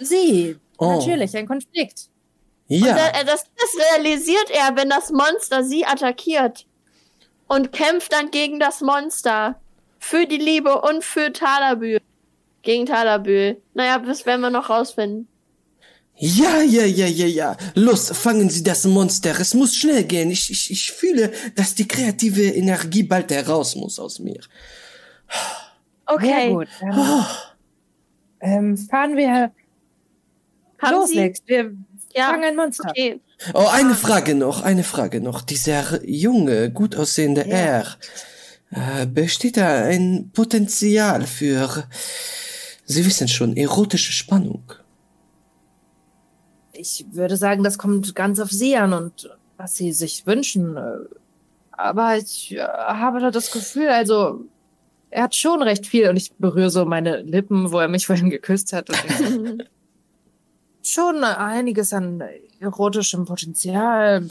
[0.00, 0.56] sie.
[0.78, 0.92] Oh.
[0.98, 2.08] Natürlich, ein Konflikt.
[2.68, 6.65] Ja, Da- äh, das, das realisiert er, wenn das Monster sie attackiert.
[7.48, 9.60] Und kämpft dann gegen das Monster.
[9.98, 12.00] Für die Liebe und für Talabül.
[12.62, 13.60] Gegen Talabül.
[13.74, 15.28] Naja, das werden wir noch rausfinden.
[16.18, 17.56] ja, ja, ja, ja, ja.
[17.74, 19.38] Los, fangen Sie das Monster.
[19.38, 20.30] Es muss schnell gehen.
[20.30, 24.40] Ich, ich, ich fühle, dass die kreative Energie bald heraus muss aus mir.
[26.06, 26.52] Okay.
[26.52, 26.68] gut.
[26.80, 27.26] Dann,
[28.40, 29.52] ähm, fahren wir
[30.78, 31.16] Haben los, Sie?
[31.16, 31.40] Lex.
[31.46, 31.72] Wir
[32.14, 32.28] Ja.
[32.30, 32.88] fangen ein Monster.
[32.90, 33.20] Okay.
[33.54, 35.42] Oh, eine Frage noch, eine Frage noch.
[35.42, 37.86] Dieser junge, gut aussehende R,
[38.70, 41.84] äh, besteht da ein Potenzial für,
[42.84, 44.62] Sie wissen schon, erotische Spannung?
[46.72, 50.76] Ich würde sagen, das kommt ganz auf Sie an und was Sie sich wünschen.
[50.76, 50.98] Äh,
[51.72, 54.44] Aber ich äh, habe da das Gefühl, also
[55.10, 58.30] er hat schon recht viel und ich berühre so meine Lippen, wo er mich vorhin
[58.30, 58.88] geküsst hat.
[60.86, 62.22] Schon einiges an
[62.60, 64.28] erotischem Potenzial.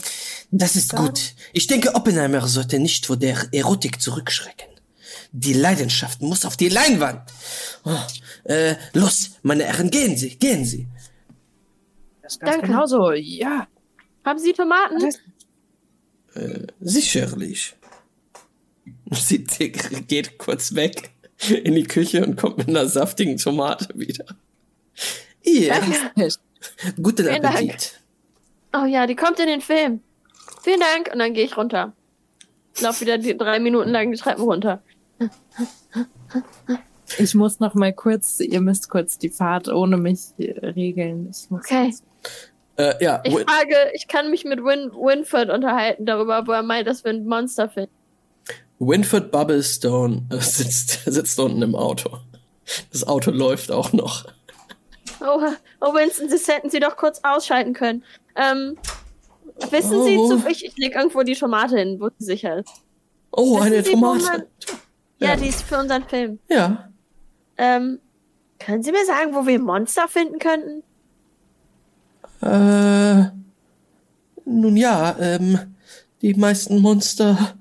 [0.50, 1.34] Das ist gut.
[1.52, 4.68] Ich denke, Oppenheimer sollte nicht vor der Erotik zurückschrecken.
[5.32, 7.20] Die Leidenschaft muss auf die Leinwand.
[7.84, 7.98] Oh,
[8.44, 10.88] äh, los, meine Herren, gehen Sie, gehen Sie.
[12.22, 12.68] Das ist ganz Danke.
[12.68, 13.68] genauso, ja.
[14.24, 14.98] Haben Sie Tomaten?
[15.00, 15.18] Das-
[16.80, 17.74] Sicherlich.
[19.12, 21.10] Sie geht kurz weg
[21.50, 24.24] in die Küche und kommt mit einer saftigen Tomate wieder.
[25.40, 25.74] Hier,
[27.02, 27.54] Guten Vielen Dank.
[27.54, 28.00] Appetit.
[28.74, 30.00] Oh ja, die kommt in den Film.
[30.62, 31.10] Vielen Dank.
[31.12, 31.92] Und dann gehe ich runter.
[32.80, 34.82] Lauf wieder die drei Minuten lang die Treppen runter.
[37.18, 41.30] Ich muss noch mal kurz, ihr müsst kurz die Fahrt ohne mich äh, regeln.
[41.30, 41.94] Ich muss Okay.
[42.76, 46.62] äh, ja, Ich Win frage, ich kann mich mit Win Winford unterhalten darüber, wo er
[46.62, 47.92] meint, dass wir ein Monster finden.
[48.78, 52.18] Winford Bubblestone äh, sitzt, sitzt unten im Auto.
[52.92, 54.26] Das Auto läuft auch noch.
[55.26, 55.42] Oh,
[55.80, 58.04] oh Winston, das hätten Sie doch kurz ausschalten können.
[58.36, 58.76] Ähm,
[59.70, 60.28] wissen Sie, Oh.
[60.38, 62.70] zu, ich, ich leg irgendwo die Tomate hin, wo sie sicher ist.
[63.32, 64.46] Oh, Wissen eine Sie, wo man- Tomate.
[65.18, 65.36] Ja, Ja.
[65.36, 66.38] die ist für unseren Film.
[66.48, 66.90] Ja.
[67.56, 67.98] Ähm,
[68.58, 70.82] können Sie mir sagen, wo wir Monster finden könnten?
[72.42, 73.30] Äh,
[74.44, 75.58] nun ja, ähm,
[76.22, 77.54] die meisten Monster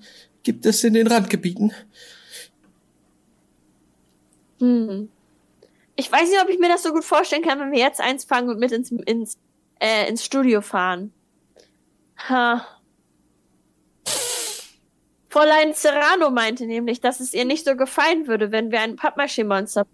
[0.43, 1.73] gibt es in den Randgebieten.
[4.59, 5.09] Hm.
[5.95, 8.25] Ich weiß nicht, ob ich mir das so gut vorstellen kann, wenn wir jetzt eins
[8.25, 9.37] fangen und mit ins, ins,
[9.79, 11.13] äh, ins Studio fahren.
[12.29, 12.65] Ha.
[15.29, 19.85] Fräulein Serrano meinte nämlich, dass es ihr nicht so gefallen würde, wenn wir ein Pappmaché-Monster.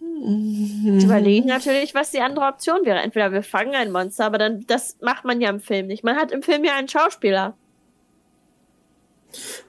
[0.00, 0.98] Mhm.
[0.98, 3.00] Ich natürlich, was die andere Option wäre.
[3.00, 6.04] Entweder wir fangen ein Monster, aber dann, das macht man ja im Film nicht.
[6.04, 7.56] Man hat im Film ja einen Schauspieler.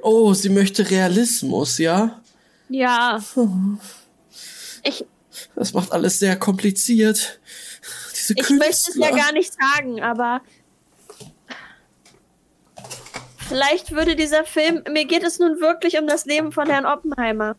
[0.02, 2.22] Oh, sie möchte Realismus, ja?
[2.70, 3.20] Ja.
[4.88, 5.06] Ich,
[5.56, 7.40] Das macht alles sehr kompliziert.
[8.16, 10.42] Diese Ich möchte es ja gar nicht sagen, aber
[13.48, 14.84] vielleicht würde dieser Film.
[14.90, 17.56] Mir geht es nun wirklich um das Leben von Herrn Oppenheimer.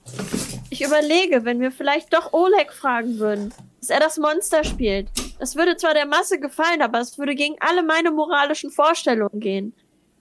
[0.71, 5.09] Ich überlege, wenn wir vielleicht doch Oleg fragen würden, dass er das Monster spielt.
[5.39, 9.73] Es würde zwar der Masse gefallen, aber es würde gegen alle meine moralischen Vorstellungen gehen.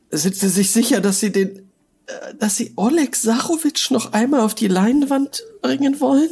[0.09, 1.69] Sind Sie sich sicher, dass Sie den,
[2.05, 6.29] äh, dass Sie Oleg Sachowitsch noch einmal auf die Leinwand bringen wollen?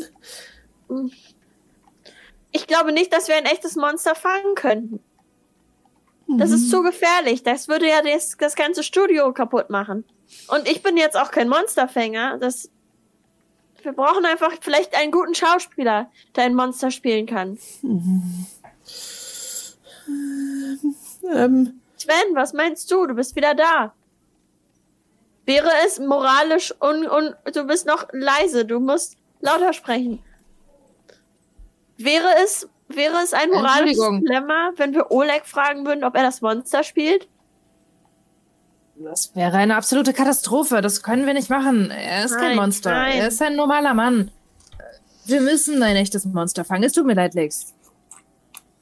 [2.52, 5.00] Ich glaube nicht, dass wir ein echtes Monster fangen könnten.
[6.28, 7.44] Das ist zu gefährlich.
[7.44, 10.06] Das würde ja das, das ganze Studio kaputt machen.
[10.48, 12.38] Und ich bin jetzt auch kein Monsterfänger.
[12.40, 12.70] Das,
[13.84, 17.60] wir brauchen einfach vielleicht einen guten Schauspieler, der ein Monster spielen kann.
[21.34, 23.06] Ähm, Sven, was meinst du?
[23.08, 23.94] Du bist wieder da.
[25.46, 30.24] Wäre es moralisch un, un du bist noch leise, du musst lauter sprechen.
[31.98, 34.20] Wäre es wäre es ein moralisches.
[34.22, 37.28] Dilemma, wenn wir Oleg fragen würden, ob er das Monster spielt?
[38.98, 40.82] Das wäre eine absolute Katastrophe.
[40.82, 41.92] Das können wir nicht machen.
[41.92, 42.92] Er ist Nein, kein Monster.
[42.92, 43.18] nein.
[43.18, 44.32] Er ist ein normaler Mann.
[45.26, 46.84] Wir müssen ein echtes Monster fangen.
[46.84, 47.74] Es tut mir leid, Lex.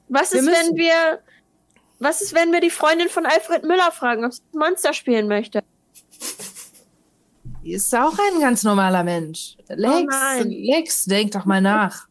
[0.09, 0.75] Was Wir ist, wenn müssen.
[0.77, 1.19] wir
[1.99, 5.27] was ist, wenn wir die Freundin von Alfred Müller fragen, ob sie das Monster spielen
[5.29, 5.63] möchte?
[7.63, 9.55] Die ist auch ein ganz normaler Mensch.
[9.69, 10.43] Lex, Oh.
[10.45, 12.07] Lex, denk doch mal nach.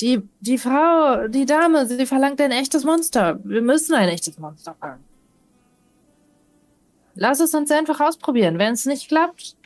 [0.00, 3.40] Die, die Frau, die Dame, sie verlangt ein echtes Monster.
[3.42, 5.04] Wir müssen ein echtes Monster fangen.
[7.14, 8.58] Lass es uns einfach ausprobieren.
[8.58, 9.56] Wenn es nicht klappt,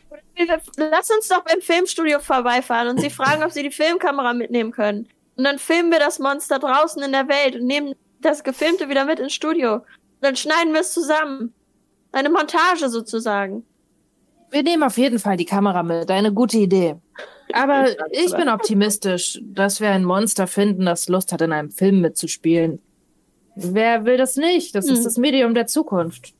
[0.77, 5.09] Lass uns doch beim Filmstudio vorbeifahren und sie fragen, ob sie die Filmkamera mitnehmen können.
[5.36, 9.05] Und dann filmen wir das Monster draußen in der Welt und nehmen das Gefilmte wieder
[9.05, 9.75] mit ins Studio.
[9.77, 9.85] Und
[10.20, 11.55] dann schneiden wir es zusammen.
[12.12, 13.65] Eine Montage sozusagen.
[14.51, 16.11] wir nehmen auf jeden Fall die Kamera mit.
[16.11, 16.97] Eine gute Idee.
[17.55, 22.01] Aber ich bin optimistisch, dass wir ein Monster finden, das Lust hat, in einem Film
[22.01, 22.81] mitzuspielen.
[23.55, 24.75] Wer will das nicht?
[24.75, 24.95] Das Hm.
[24.95, 26.33] ist das Medium der Zukunft.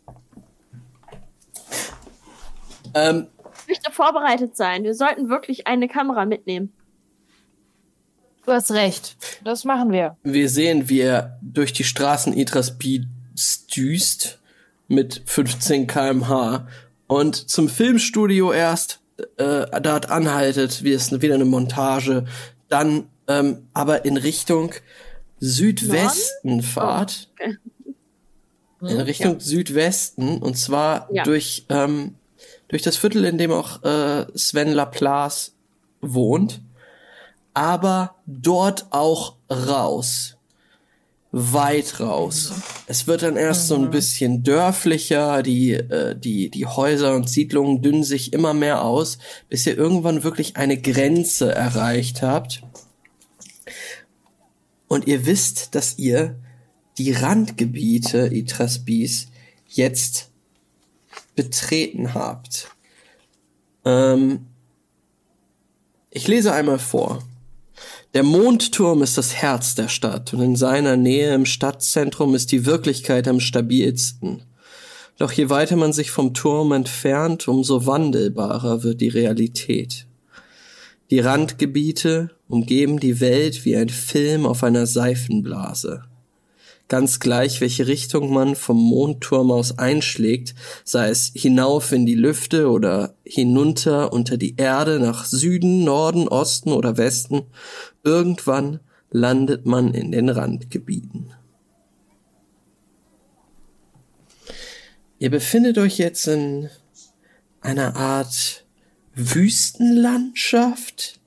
[2.95, 3.27] ähm,
[3.63, 4.85] Ich möchte vorbereitet sein.
[4.85, 6.73] Wir sollten wirklich eine Kamera mitnehmen.
[8.45, 9.17] Du hast recht.
[9.45, 10.17] Das machen wir.
[10.25, 13.07] wir sehen, wie er durch die Straßen Itraspi
[13.75, 14.41] düst
[14.89, 16.67] mit 15 kmh
[17.07, 19.01] und zum Filmstudio erst
[19.36, 22.25] äh, dort anhaltet, wie es wieder eine Montage,
[22.68, 24.73] dann ähm, aber in Richtung
[25.39, 27.28] Südwesten fahrt.
[27.34, 27.57] okay.
[28.81, 31.23] In Richtung Südwesten und zwar Ja.
[31.23, 32.17] durch, ähm,
[32.68, 35.52] durch das Viertel, in dem auch äh, Sven Laplace
[36.01, 36.60] wohnt,
[37.55, 40.36] aber dort auch raus.
[41.35, 42.52] Weit raus.
[42.86, 47.81] Es wird dann erst so ein bisschen dörflicher, die, äh, die, die Häuser und Siedlungen
[47.81, 49.17] dünnen sich immer mehr aus,
[49.49, 52.62] bis ihr irgendwann wirklich eine Grenze erreicht habt.
[54.89, 56.36] Und ihr wisst, dass ihr
[56.99, 59.28] die Randgebiete Itrasbis
[59.67, 60.28] jetzt
[61.35, 62.69] betreten habt.
[63.86, 64.49] Ähm,
[66.11, 67.23] ich lese einmal vor.
[68.15, 72.67] Der Mondturm ist das Herz der Stadt und in seiner Nähe im Stadtzentrum ist die
[72.67, 74.43] Wirklichkeit am stabilsten.
[75.17, 80.07] Doch je weiter man sich vom Turm entfernt, umso wandelbarer wird die Realität.
[81.11, 86.05] Die Randgebiete umgeben die Welt wie ein Film auf einer Seifenblase.
[86.89, 92.69] Ganz gleich, welche Richtung man vom Mondturm aus einschlägt, sei es hinauf in die Lüfte
[92.69, 97.45] oder hinunter unter die Erde nach Süden, Norden, Osten oder Westen,
[98.03, 101.33] irgendwann landet man in den Randgebieten.
[105.19, 106.69] Ihr befindet euch jetzt in
[107.61, 108.67] einer Art
[109.15, 111.21] Wüstenlandschaft.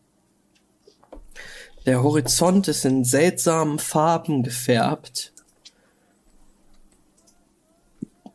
[1.85, 5.31] Der Horizont ist in seltsamen Farben gefärbt.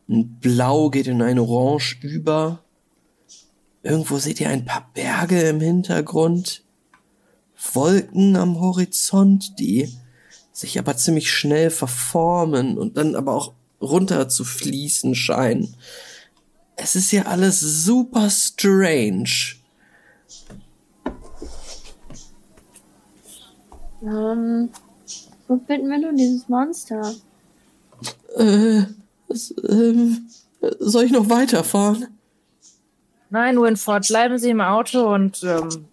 [0.09, 2.65] Ein Blau geht in ein Orange über.
[3.83, 6.65] Irgendwo seht ihr ein paar Berge im Hintergrund.
[7.73, 9.89] Wolken am Horizont, die
[10.53, 15.75] sich aber ziemlich schnell verformen und dann aber auch runter zu fließen scheinen.
[16.77, 19.31] Es ist ja alles super strange.
[24.03, 24.71] Ähm,
[25.47, 27.15] wo finden wir nun dieses Monster?
[28.37, 28.83] Äh,
[29.29, 30.29] es, ähm,
[30.79, 32.07] soll ich noch weiterfahren?
[33.29, 35.87] Nein, Winford, bleiben Sie im Auto und ähm,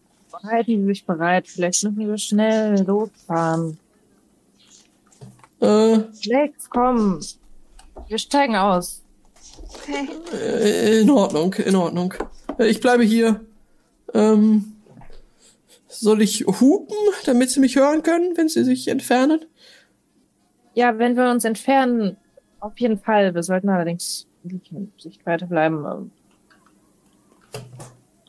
[0.44, 1.48] halten Sie sich bereit.
[1.48, 3.78] Vielleicht müssen wir schnell losfahren.
[5.62, 7.20] Äh, Lex, komm.
[8.08, 9.02] Wir steigen aus.
[9.70, 10.08] Okay.
[10.34, 12.14] äh, in Ordnung, in Ordnung.
[12.60, 13.42] Äh, Ich bleibe hier.
[14.14, 14.74] Ähm,
[15.88, 19.46] soll ich hupen, damit Sie mich hören können, wenn Sie sich entfernen?
[20.76, 22.18] Ja, wenn wir uns entfernen,
[22.60, 23.34] auf jeden Fall.
[23.34, 26.12] Wir sollten allerdings nicht in Sichtweite bleiben.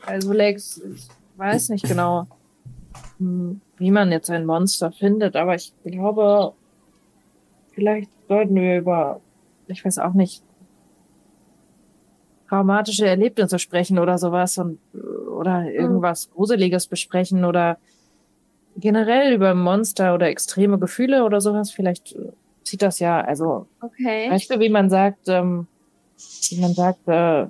[0.01, 1.07] Also Lex, ich
[1.39, 2.27] weiß nicht genau,
[3.17, 6.53] hm, wie man jetzt ein Monster findet, aber ich glaube,
[7.73, 9.21] vielleicht sollten wir über,
[9.67, 10.43] ich weiß auch nicht,
[12.49, 14.79] traumatische Erlebnisse sprechen oder sowas und
[15.39, 17.77] oder irgendwas Gruseliges besprechen oder
[18.75, 21.71] generell über Monster oder extreme Gefühle oder sowas.
[21.71, 22.15] Vielleicht
[22.63, 24.29] zieht das ja, also Okay.
[24.29, 25.67] Weißt du, wie man sagt, ähm,
[26.49, 27.47] wie man sagt, äh,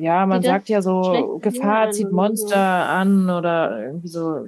[0.00, 2.90] ja, man sagt ja so, Gefahr zieht Monster so.
[2.92, 4.46] an oder irgendwie so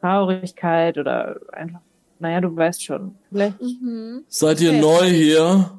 [0.00, 1.80] Traurigkeit oder einfach,
[2.18, 3.14] naja, du weißt schon.
[3.30, 3.60] Vielleicht.
[3.60, 4.24] Mhm.
[4.28, 4.80] Seid ihr Okay.
[4.80, 5.70] neu hier?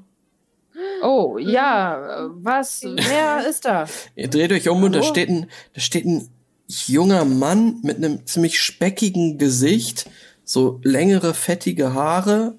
[1.01, 3.85] Oh, ja, äh, was, wer ist da?
[4.15, 6.27] Ihr dreht euch um und da steht ein, da steht ein
[6.67, 10.09] junger Mann mit einem ziemlich speckigen Gesicht,
[10.43, 12.55] so längere, fettige Haare.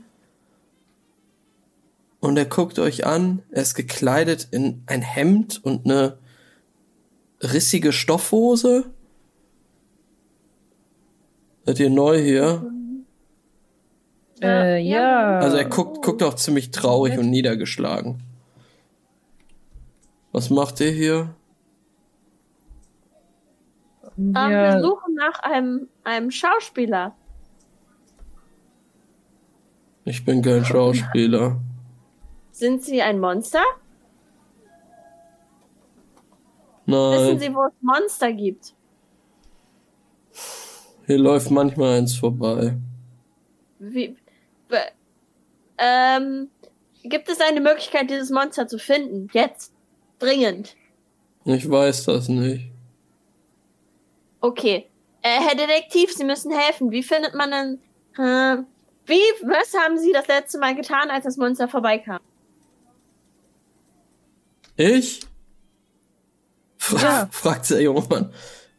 [2.27, 3.43] Und er guckt euch an.
[3.53, 6.19] Er ist gekleidet in ein Hemd und eine
[7.41, 8.91] rissige Stoffhose.
[11.65, 12.69] Seid ihr neu hier?
[14.43, 15.39] Äh, ja.
[15.39, 18.21] Also er guckt, guckt auch ziemlich traurig und niedergeschlagen.
[20.33, 21.33] Was macht ihr hier?
[24.19, 27.15] Ähm, wir ja, suchen nach einem, einem Schauspieler.
[30.05, 31.61] Ich bin kein Schauspieler.
[32.57, 33.63] Sind Sie ein Monster?
[36.87, 37.13] Nein.
[37.13, 38.73] Wissen Sie, wo es Monster gibt?
[41.05, 42.79] Hier läuft manchmal eins vorbei.
[43.79, 44.17] Wie,
[45.77, 46.49] ähm,
[47.03, 49.29] gibt es eine Möglichkeit, dieses Monster zu finden?
[49.35, 49.75] Jetzt.
[50.19, 50.77] Dringend.
[51.45, 52.71] Ich weiß das nicht.
[54.41, 54.87] Okay.
[55.21, 56.91] Äh, Herr Detektiv, Sie müssen helfen.
[56.91, 57.79] Wie findet man denn,
[58.17, 58.63] äh,
[59.05, 62.21] wie, was haben Sie das letzte Mal getan, als das Monster vorbeikam?
[64.77, 65.21] Ich?
[66.79, 67.29] Fra Ja.
[67.31, 68.33] fragt der junge Mann.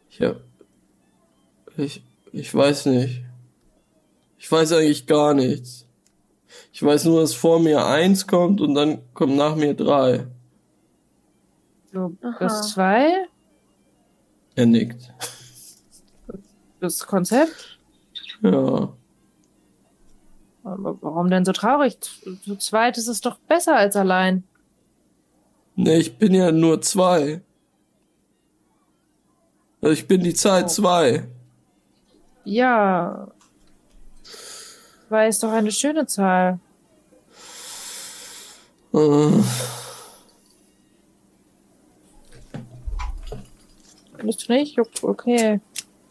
[0.09, 0.42] Ich, hab-
[1.77, 3.24] ich, ich weiß nicht.
[4.38, 5.85] Ich weiß eigentlich gar nichts.
[6.72, 10.27] Ich weiß nur, dass vor mir eins kommt und dann kommt nach mir drei.
[11.92, 12.38] du Aha.
[12.40, 13.26] bist zwei,
[14.56, 15.11] Er nickt.
[16.80, 17.80] das Konzept.
[18.42, 18.93] Ja.
[20.64, 22.00] Aber warum denn so traurig?
[22.00, 24.43] Zu, zu zweit ist es doch besser als allein.
[25.80, 27.41] Nee, ich bin ja nur zwei.
[29.80, 30.67] Also ich bin die Zahl Oh.
[30.67, 31.27] zwei.
[32.43, 33.27] Ja.
[35.07, 36.59] Zwei ist doch eine schöne Zahl.
[38.93, 39.30] Äh,
[44.17, 44.80] Findest du nicht?
[44.80, 45.59] Ok- Okay.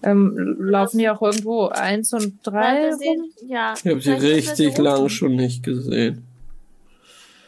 [0.03, 2.93] Ähm, laufen die auch irgendwo eins und Ja, drei?
[2.93, 3.75] sehen, ja.
[3.77, 6.25] Ich habe sie richtig lang schon nicht gesehen.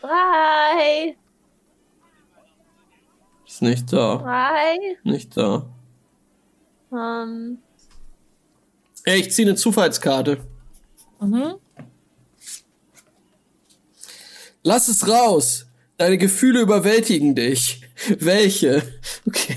[0.01, 1.15] Drei,
[3.59, 4.19] Ist nicht da.
[4.19, 4.79] drei.
[5.03, 5.67] Nicht da.
[6.93, 7.59] Ähm,
[9.03, 10.39] Ey, ich ziehe eine Zufallskarte.
[11.21, 11.55] Mhm.
[14.63, 15.67] Lass es raus.
[15.97, 17.83] Deine Gefühle überwältigen dich.
[18.21, 18.81] Welche?
[19.27, 19.57] Okay.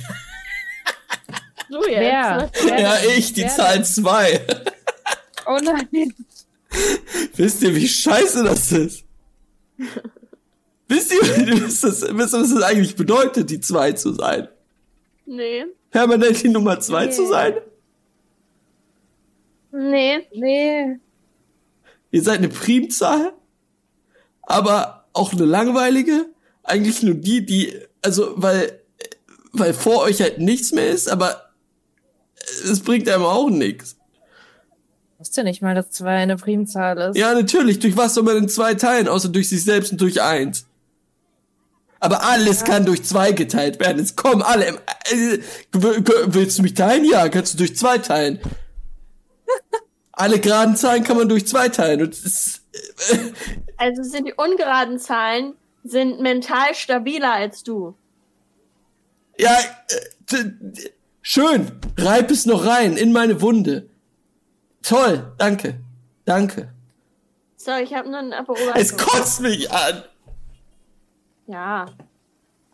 [1.69, 1.99] du jetzt.
[1.99, 2.51] Wer?
[2.65, 3.85] Wer Ja, ich, die Wer Zahl denn?
[3.85, 4.41] 2.
[5.45, 6.15] Oh nein.
[7.35, 9.03] Wisst ihr, wie scheiße das ist?
[10.91, 11.21] Wisst ihr,
[11.63, 14.47] was das, wisst ihr, was das eigentlich bedeutet, die 2 zu sein?
[15.25, 15.65] Nee.
[15.89, 17.11] Permanent die Nummer 2 Nee.
[17.11, 17.53] zu sein?
[19.71, 20.27] Nee.
[20.33, 20.99] Nee.
[22.11, 23.33] Ihr seid eine Primzahl,
[24.41, 26.25] aber auch eine langweilige.
[26.63, 28.81] Eigentlich nur die, die, also, weil,
[29.53, 31.51] weil vor euch halt nichts mehr ist, aber
[32.69, 33.95] es bringt einem auch nichts.
[35.13, 37.17] Ich wusste nicht mal, dass zwei eine Primzahl ist.
[37.17, 40.21] Ja, natürlich, durch was soll man in zwei teilen, außer durch sich selbst und durch
[40.21, 40.65] eins?
[42.01, 44.01] Aber alles kann durch zwei geteilt werden.
[44.01, 44.65] Es kommen alle.
[44.65, 44.77] Im,
[45.11, 45.37] äh,
[45.71, 47.05] willst du mich teilen?
[47.05, 48.39] Ja, kannst du durch zwei teilen.
[50.11, 52.01] alle geraden Zahlen kann man durch zwei teilen.
[52.01, 52.61] Und es,
[53.77, 57.95] Also sind die ungeraden Zahlen sind mental stabiler als du.
[59.37, 59.59] Ja,
[60.31, 60.45] äh,
[61.21, 61.71] schön.
[61.97, 63.87] Reib es noch rein in meine Wunde.
[64.81, 65.79] Toll, danke.
[66.25, 66.69] Danke.
[67.57, 68.73] So, ich habe nur einen Beobachtung.
[68.75, 70.03] Es kotzt mich an.
[71.51, 71.85] Ja.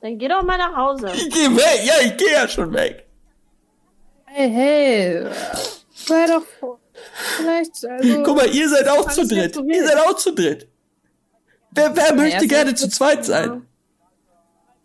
[0.01, 1.11] Dann geh doch mal nach Hause.
[1.15, 1.81] Ich geh weg.
[1.83, 3.06] Ja, ich gehe ja schon weg.
[4.25, 5.25] Hey, hey.
[5.93, 6.80] Sei doch vor-
[7.38, 8.23] vielleicht, also.
[8.23, 9.56] Guck mal, ihr seid auch zu dritt.
[9.56, 10.67] so Ihr seid auch zu dritt.
[11.72, 13.65] Wer, wer möchte erst gerne zu zweit sein?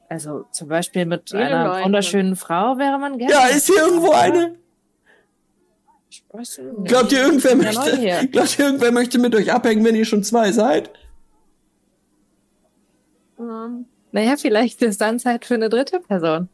[0.09, 1.85] Also zum Beispiel mit Viele einer Leute.
[1.85, 3.33] wunderschönen Frau wäre man gerne.
[3.33, 4.57] Ja, ist hier irgendwo eine?
[6.11, 6.89] Ich weiß nicht.
[6.89, 10.23] Glaubt ihr, irgendwer Ja, möchte, glaubt ihr, irgendwer möchte mit euch abhängen, wenn ihr schon
[10.23, 10.91] zwei seid?
[13.65, 16.49] Ähm, Naja, vielleicht ist dann Zeit für eine dritte Person.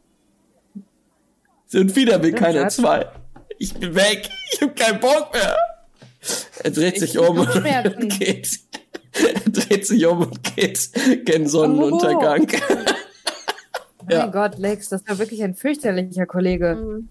[1.73, 2.75] Und wieder will Schatz.
[2.77, 3.07] zwei.
[3.57, 4.29] Ich bin weg.
[4.53, 5.55] Ich hab keinen Bock mehr.
[6.63, 8.03] Er dreht sich Ich um hab Schmerzen.
[8.03, 8.59] und geht.
[9.13, 10.89] Er dreht sich um und geht
[11.25, 12.47] gen Sonnenuntergang.
[14.09, 14.21] Ja.
[14.23, 16.73] Mein Gott, Lex, das war wirklich ein fürchterlicher Kollege.
[16.75, 17.09] mhm.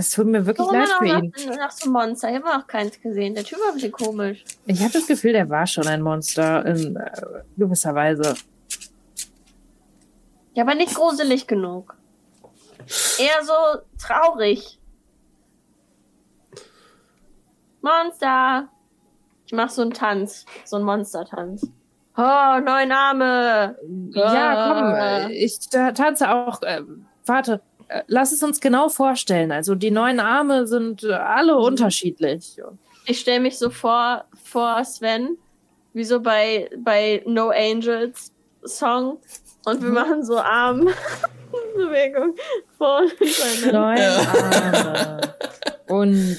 [0.00, 1.32] Es tut mir wirklich mal leid für ihn.
[1.48, 2.28] nach, nach so Monster.
[2.30, 3.34] Ich habe noch keins gesehen.
[3.34, 4.44] Der Typ war ein bisschen komisch.
[4.66, 7.10] Ich habe das Gefühl, der war schon ein Monster in äh,
[7.56, 8.34] gewisser Weise.
[10.54, 11.96] Ja, aber nicht gruselig genug.
[13.18, 13.52] Eher so
[14.00, 14.78] traurig.
[17.80, 18.68] Monster.
[19.46, 20.44] Ich mach so einen Tanz.
[20.64, 21.66] So einen Monstertanz.
[22.16, 23.76] Oh, neuer Name.
[24.10, 25.18] Ja, komm, Ah.
[25.28, 26.62] äh, ich ta- tanze auch.
[26.62, 26.82] Äh,
[27.26, 27.58] warte, äh,
[28.06, 29.52] lass es uns genau vorstellen.
[29.52, 31.62] Also die neuen Arme sind äh, alle Mhm.
[31.64, 32.56] unterschiedlich.
[33.06, 35.36] Ich stelle mich so vor, vor Sven,
[35.94, 38.32] wie so bei, bei No Angels
[38.64, 39.18] Song.
[39.64, 40.38] Und wir machen so
[42.78, 43.72] und hintereinander.
[43.72, 45.20] Neun Arme
[45.88, 46.36] und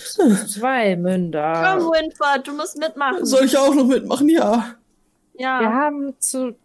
[0.47, 1.77] zwei Münder.
[1.79, 3.25] Komm, Winford, du musst mitmachen.
[3.25, 4.29] Soll ich auch noch mitmachen?
[4.29, 4.75] Ja.
[5.33, 5.59] ja.
[5.61, 6.55] Wir haben zu,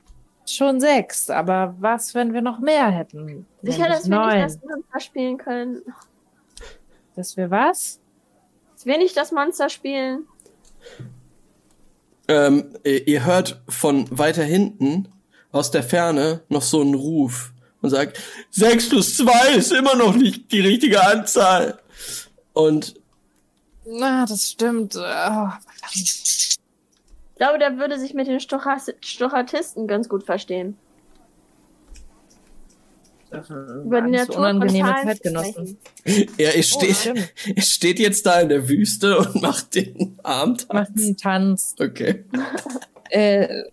[0.46, 3.46] schon sechs, aber was, wenn wir noch mehr hätten?
[3.62, 4.34] Sicher, dass wir neun.
[4.34, 5.82] nicht das Monster spielen können.
[7.16, 8.00] Dass wir was?
[8.74, 10.26] Dass wir nicht das Monster spielen.
[12.28, 15.08] Ähm, ihr ihr hört von weiter hinten
[15.52, 18.18] aus der Ferne noch so einen Ruf und sagt,
[18.50, 21.80] 6 plus 2 ist immer noch nicht die richtige Anzahl.
[22.54, 22.94] Und
[23.86, 24.96] Na, das stimmt.
[24.96, 25.48] Oh,
[27.34, 30.76] Ich glaube, der würde sich mit den Stochastisten ganz gut verstehen.
[33.84, 35.76] Über die Natur unangenehme Zeitgenossen.
[35.98, 36.30] sprechen.
[36.38, 37.32] er, er, steht, stimmt.
[37.56, 40.56] er steht jetzt da in der Wüste und macht den Arm.
[40.72, 41.74] Macht einen Tanz.
[41.80, 42.24] Okay.
[43.10, 43.64] Äh,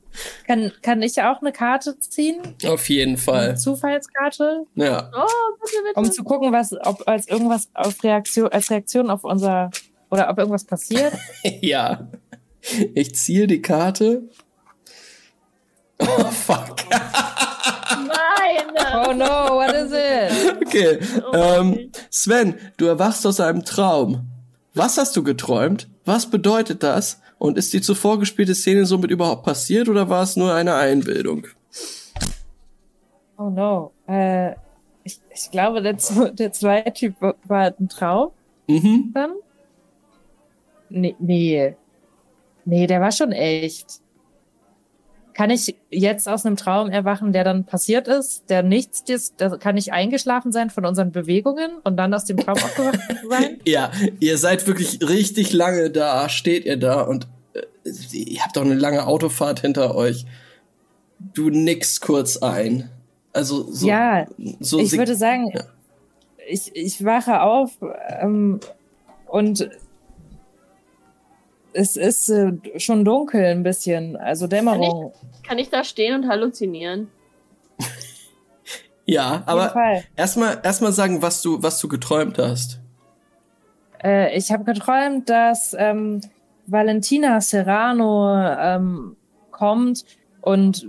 [0.46, 2.42] kann, kann ich auch eine Karte ziehen?
[2.68, 3.58] Auf jeden Eine Fall.
[3.58, 4.66] Zufallskarte?
[4.76, 5.10] Ja.
[5.16, 6.00] Oh, bitte, bitte.
[6.00, 9.72] Um zu gucken, was, ob als irgendwas auf Reaktion, als Reaktion auf unser
[10.12, 11.14] oder ob irgendwas passiert.
[11.62, 12.08] Ja.
[12.94, 14.24] Ich ziehe die Karte.
[16.00, 16.78] Oh, fuck.
[16.90, 18.76] Nein!
[19.08, 20.58] Oh no, what is it?
[20.66, 21.00] Okay.
[21.32, 24.28] Oh, Ähm, Sven, du erwachst aus einem Traum.
[24.74, 25.90] Was hast du geträumt?
[26.06, 27.20] Was bedeutet das?
[27.38, 31.48] Und ist die zuvor gespielte Szene somit überhaupt passiert oder war es nur eine Einbildung?
[33.38, 33.92] Oh no.
[34.08, 34.52] Äh,
[35.04, 35.98] ich, ich glaube, der,
[36.34, 38.32] der zweite Typ war war ein Traum
[38.68, 39.12] Mhm.
[39.14, 39.32] dann.
[40.90, 41.76] Nee, nee.
[42.66, 44.02] Nee, der war schon echt.
[45.34, 49.36] Kann ich jetzt aus einem Traum erwachen, der dann passiert ist, der nichts ist?
[49.38, 53.00] Da kann ich eingeschlafen sein von unseren Bewegungen und dann aus dem Traum aufgewacht
[53.30, 53.60] sein?
[53.66, 57.62] Ja, ihr seid wirklich richtig lange da, steht ihr da und äh,
[58.12, 60.26] ihr habt auch eine lange Autofahrt hinter euch.
[61.34, 62.90] Du nickst kurz ein.
[63.32, 63.88] Also so.
[63.88, 64.28] ja,
[64.60, 65.64] so ich würde sagen, Ja.
[66.46, 67.72] ich, ich wache auf
[68.20, 68.60] ähm,
[69.28, 69.70] und
[71.74, 75.14] es ist äh, schon dunkel ein bisschen, also Dämmerung.
[75.43, 77.09] Kann ich da stehen und halluzinieren?
[79.06, 79.74] Ja, aber
[80.16, 82.80] erstmal erstmal sagen, was du was du geträumt hast.
[84.01, 86.22] Äh, ich habe geträumt, dass ähm,
[86.67, 89.17] Valentina Serrano ähm,
[89.51, 90.06] kommt
[90.41, 90.88] und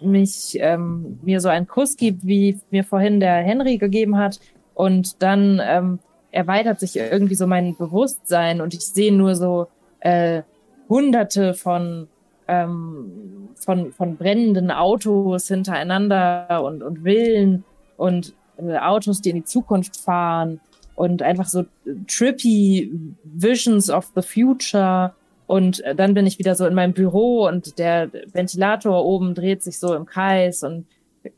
[0.00, 4.40] mich ähm, mir so einen Kuss gibt, wie mir vorhin der Henry gegeben hat.
[4.74, 5.98] Und dann ähm,
[6.30, 9.66] erweitert sich irgendwie so mein Bewusstsein und ich sehe nur so
[10.00, 10.42] äh,
[10.88, 12.08] hunderte von,
[12.48, 17.64] ähm, von, von brennenden Autos hintereinander und, und Villen
[17.96, 20.60] und äh, Autos, die in die Zukunft fahren
[20.94, 21.64] und einfach so
[22.06, 22.92] trippy
[23.24, 25.14] Visions of the Future.
[25.46, 29.62] Und äh, dann bin ich wieder so in meinem Büro und der Ventilator oben dreht
[29.62, 30.86] sich so im Kreis und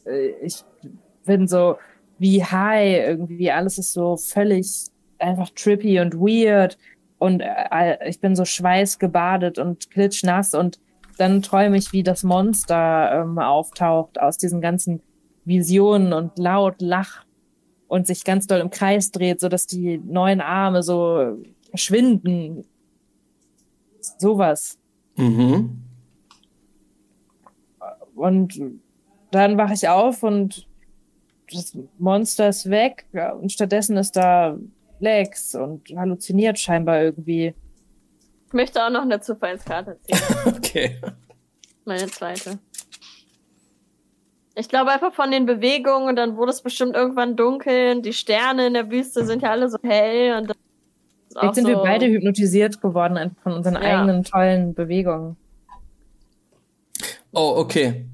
[0.05, 0.65] äh, ich
[1.25, 1.77] bin so
[2.19, 3.51] wie high irgendwie.
[3.51, 4.87] Alles ist so völlig
[5.19, 6.77] einfach trippy und weird
[7.23, 10.81] und äh, ich bin so schweißgebadet und klitschnass und
[11.19, 15.01] dann träume ich, wie das Monster ähm, auftaucht aus diesen ganzen
[15.45, 17.25] Visionen und laut lacht
[17.87, 21.39] und sich ganz doll im Kreis dreht, so dass die neuen Arme so
[21.71, 22.65] verschwinden.
[24.19, 24.77] Sowas.
[25.17, 25.81] Mhm.
[28.17, 28.61] Und
[29.31, 30.67] dann wache ich auf und
[31.53, 33.07] das Monster ist weg
[33.41, 34.59] und stattdessen ist da
[35.03, 37.55] Lex und halluziniert scheinbar irgendwie.
[38.47, 40.19] Ich möchte auch noch eine Zufallskarte ziehen.
[40.57, 41.01] Okay.
[41.85, 42.59] Meine zweite.
[44.55, 48.13] Ich glaube einfach von den Bewegungen und dann wurde es bestimmt irgendwann dunkel und die
[48.13, 50.53] Sterne in der Wüste sind ja alle so hell und
[51.43, 53.81] Jetzt sind so, wir beide hypnotisiert geworden einfach von unseren Ja.
[53.81, 55.37] eigenen tollen Bewegungen.
[57.33, 58.05] Oh, okay.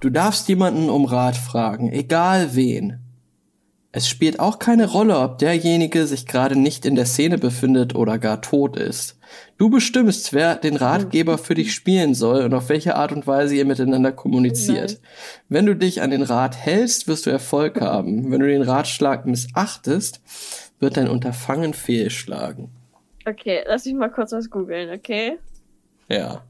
[0.00, 3.03] Du darfst jemanden um Rat fragen, egal wen.
[3.96, 8.18] Es spielt auch keine Rolle, ob derjenige sich gerade nicht in der Szene befindet oder
[8.18, 9.16] gar tot ist.
[9.56, 13.54] Du bestimmst, wer den Ratgeber für dich spielen soll und auf welche Art und Weise
[13.54, 15.00] ihr miteinander kommuniziert.
[15.48, 18.32] Wenn du dich an den Rat hältst, wirst du Erfolg haben.
[18.32, 20.20] Wenn du den Ratschlag missachtest,
[20.80, 22.70] wird dein Unterfangen fehlschlagen.
[23.26, 25.38] Okay, lass mich mal kurz was googeln, okay?
[26.08, 26.42] Ja.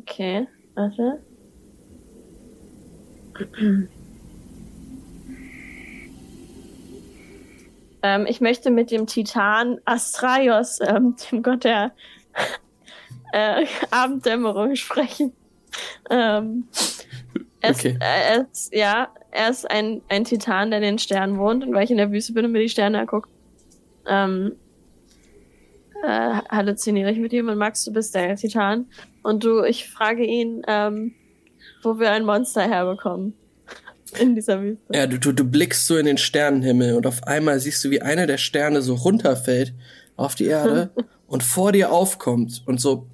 [0.00, 1.20] Okay, warte.
[8.02, 11.92] ähm, ich möchte mit dem Titan Astraios, ähm, dem Gott der
[13.32, 15.32] äh, Abenddämmerung, sprechen.
[16.10, 16.68] Ähm,
[17.60, 17.98] er ist, Okay.
[18.00, 21.64] äh, ist, ja, er ist ein, ein Titan, der in den Sternen wohnt.
[21.64, 23.28] Und weil ich in der Wüste bin und mir die Sterne angucke,
[24.06, 24.52] ähm,
[26.04, 28.86] äh, halluziniere ich mit ihm und Max, du bist der Titan.
[29.22, 31.14] Und du, ich frage ihn, ähm,
[31.82, 33.34] wo wir ein Monster herbekommen.
[34.12, 34.94] In dieser Wüste.
[34.94, 38.02] Ja, du, du, du blickst so in den Sternenhimmel und auf einmal siehst du, wie
[38.02, 39.74] einer der Sterne so runterfällt
[40.16, 40.90] auf die Erde
[41.26, 43.06] und vor dir aufkommt und so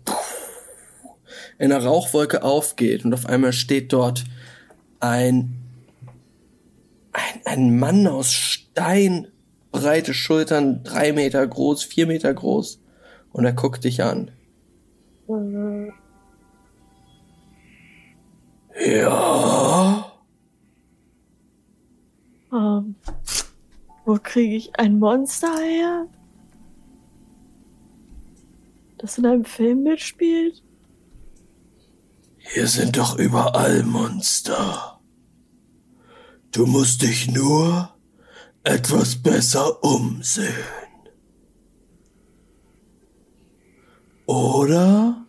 [1.59, 4.25] in einer Rauchwolke aufgeht und auf einmal steht dort
[5.01, 5.55] ein,
[7.13, 9.29] ein, ein Mann aus Stein,
[9.73, 12.81] breite Schultern, drei Meter groß, vier Meter groß
[13.33, 14.31] und er guckt dich an.
[18.87, 20.04] Ja.
[22.55, 22.95] Ähm,
[24.05, 26.07] wo kriege ich ein Monster her?
[28.99, 30.63] Das in einem Film mitspielt?
[32.39, 35.01] Hier sind doch überall Monster.
[36.53, 37.91] Du musst dich nur
[38.63, 40.53] etwas besser umsehen.
[44.27, 45.27] Oder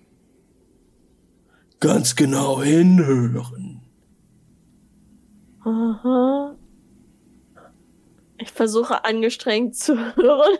[1.79, 3.81] ganz genau hinhören.
[5.61, 6.54] Aha.
[8.37, 10.57] Ich versuche angestrengt zu hören.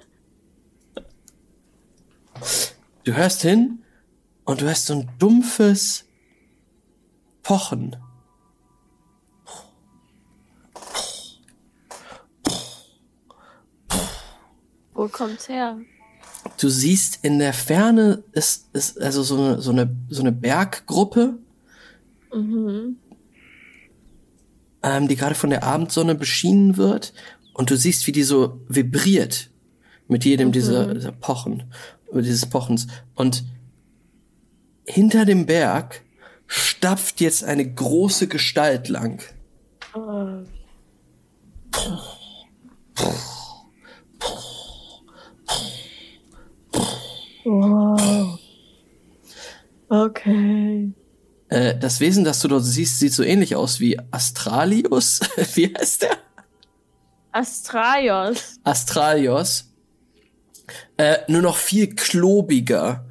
[3.04, 3.84] Du hörst hin
[4.46, 6.06] und du hörst so ein dumpfes
[7.44, 7.96] Pochen.
[14.94, 15.78] Wo kommt's her?
[16.60, 21.38] Du siehst in der Ferne ist, ist also so eine, so eine, so eine Berggruppe,
[22.34, 22.98] Mhm.
[24.84, 27.14] ähm, die gerade von der Abendsonne beschienen wird.
[27.56, 29.50] Und du siehst, wie die so vibriert
[30.10, 31.64] mit jedem dieser, dieser Pochen,
[32.14, 32.88] dieses Pochens.
[33.16, 33.46] Und
[34.86, 36.04] hinter dem Berg
[36.48, 39.24] stapft jetzt eine große Gestalt lang.
[47.46, 48.38] Wow.
[49.88, 50.92] Okay.
[51.48, 55.22] Äh, das Wesen, das du dort siehst, sieht so ähnlich aus wie Astralius.
[55.54, 56.18] wie heißt der?
[57.36, 58.62] Astraios.
[58.64, 59.66] Astralios.
[60.96, 63.06] Äh, nur noch viel klobiger.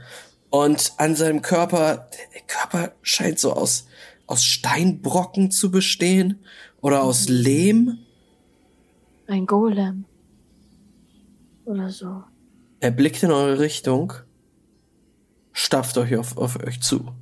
[0.49, 3.86] Und an seinem Körper, der Körper scheint so aus,
[4.27, 6.43] aus Steinbrocken zu bestehen.
[6.81, 7.99] Oder aus Lehm.
[9.27, 10.07] Ein Golem.
[11.67, 12.25] Oder so.
[12.81, 14.15] Er blickt in eure Richtung.
[15.53, 17.12] Stapft euch auf, auf euch zu.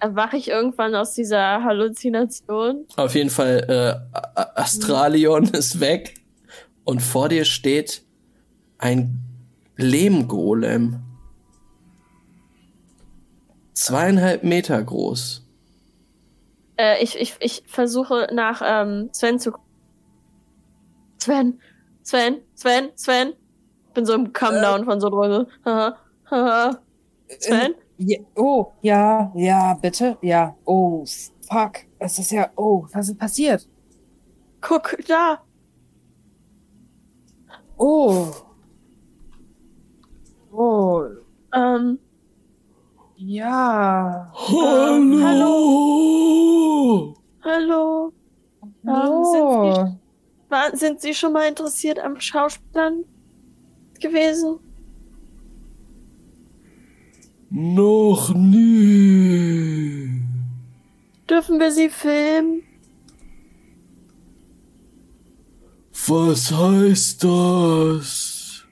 [0.00, 2.86] Erwache ich irgendwann aus dieser Halluzination?
[2.96, 6.14] Auf jeden Fall, äh, Astralion ist weg.
[6.84, 8.02] Und vor dir steht
[8.78, 9.20] ein
[9.76, 11.00] Lehmgolem.
[13.74, 15.44] Zweieinhalb Meter groß.
[16.76, 19.52] Äh, ich, ich, ich versuche nach ähm, Sven zu.
[21.18, 21.60] Sven,
[22.02, 23.32] Sven, Sven, Sven.
[23.94, 26.78] Bin so im Come-Down von so haha.
[27.40, 27.74] Sven?
[27.98, 30.56] Ja, oh, ja, ja, bitte, ja.
[30.64, 31.04] Oh,
[31.50, 31.78] fuck.
[31.98, 33.68] Es ist ja, oh, was ist passiert?
[34.60, 35.40] Guck da.
[37.76, 38.28] Oh.
[40.52, 41.02] Oh,
[41.54, 41.98] Ähm,
[43.16, 44.32] ja.
[44.32, 45.54] Hallo!
[47.42, 48.12] hallo.
[48.86, 49.88] Oh.
[50.48, 53.04] War, sind Sie schon mal interessiert am Schauspielern
[54.00, 54.60] gewesen?
[57.50, 60.20] Noch nie.
[61.28, 62.62] Dürfen wir Sie filmen?
[66.06, 68.64] Was heißt das?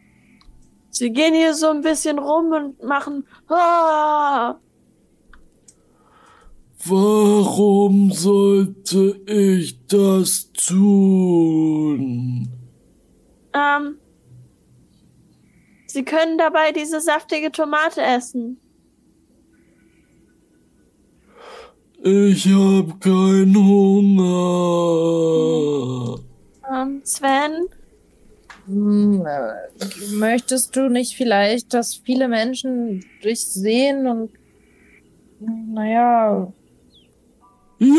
[0.90, 3.26] Sie gehen hier so ein bisschen rum und machen.
[3.48, 4.56] Ah!
[6.84, 12.48] Warum sollte ich das tun?
[13.52, 13.98] Ähm.
[15.86, 18.60] Sie können dabei diese saftige Tomate essen.
[22.02, 24.26] Ich hab keinen Hunger.
[26.72, 27.68] Ähm, Sven?
[28.66, 29.52] Hm, äh,
[30.12, 34.30] möchtest du nicht vielleicht, dass viele Menschen dich sehen und
[35.40, 36.52] naja,
[37.78, 37.96] Ja!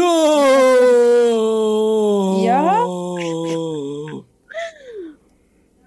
[2.44, 2.86] Ja?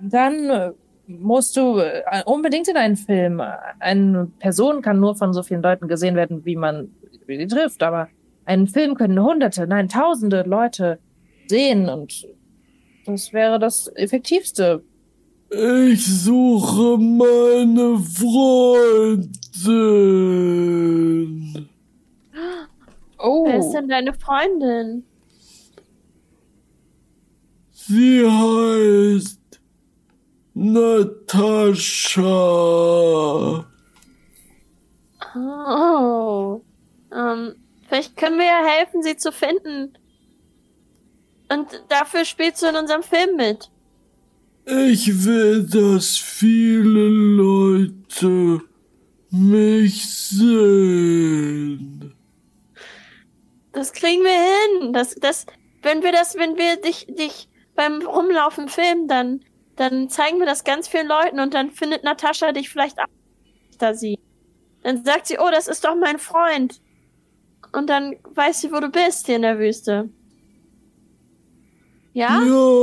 [0.00, 0.72] dann äh,
[1.18, 3.42] musst du äh, unbedingt in einen Film.
[3.78, 6.90] Eine Person kann nur von so vielen Leuten gesehen werden, wie man
[7.26, 8.08] sie trifft, aber
[8.44, 10.98] einen Film können Hunderte, nein, Tausende Leute
[11.46, 12.26] sehen und
[13.06, 14.82] das wäre das Effektivste.
[15.50, 19.40] Ich suche meine Freundin.
[23.18, 25.04] Oh, Wer ist denn deine Freundin?
[27.72, 29.39] Sie heißt
[30.62, 32.28] Natascha.
[35.34, 36.60] Oh.
[37.10, 37.54] Ähm,
[37.88, 39.96] vielleicht können wir ja helfen, sie zu finden.
[41.48, 43.70] Und dafür spielst du in unserem Film mit.
[44.66, 48.60] Ich will, dass viele Leute
[49.30, 52.14] mich sehen.
[53.72, 54.92] Das kriegen wir hin.
[54.92, 55.46] Das, das,
[55.80, 59.40] wenn wir das, wenn wir dich, dich beim Rumlaufen filmen, dann,
[59.76, 63.06] dann zeigen wir das ganz vielen Leuten und dann findet Natascha dich vielleicht auch
[63.78, 64.18] da sie.
[64.82, 66.80] Dann sagt sie, oh, das ist doch mein Freund.
[67.72, 70.08] Und dann weiß sie, wo du bist hier in der Wüste.
[72.12, 72.42] Ja?
[72.42, 72.80] Ja.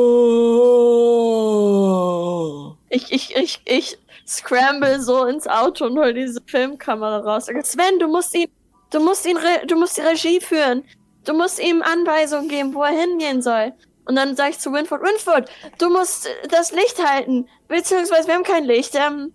[2.90, 7.48] Ich, ich, ich, ich scramble so ins Auto und hol diese Filmkamera raus.
[7.64, 8.50] Sven, du musst ihn,
[8.92, 10.84] du musst ihn, du musst die Regie führen.
[11.26, 13.74] Du musst ihm Anweisungen geben, wo er hingehen soll.
[14.08, 17.48] Und dann sage ich zu Winford, Winford, du musst äh, das Licht halten.
[17.68, 18.96] Beziehungsweise wir haben kein Licht.
[18.96, 19.34] Ähm,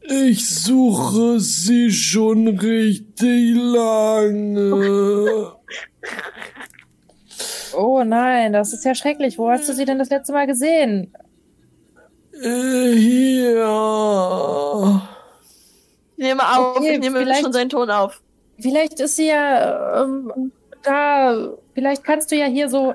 [0.00, 5.52] Ich suche sie schon richtig lange.
[7.76, 9.38] oh nein, das ist ja schrecklich.
[9.38, 11.12] Wo hast du sie denn das letzte Mal gesehen?
[12.32, 15.02] Äh, Hier.
[16.16, 18.20] ich nehme auf, Okay, ich nehme vielleicht- schon seinen Ton auf.
[18.60, 21.50] Vielleicht ist sie ja ähm, da.
[21.74, 22.94] Vielleicht kannst du ja hier so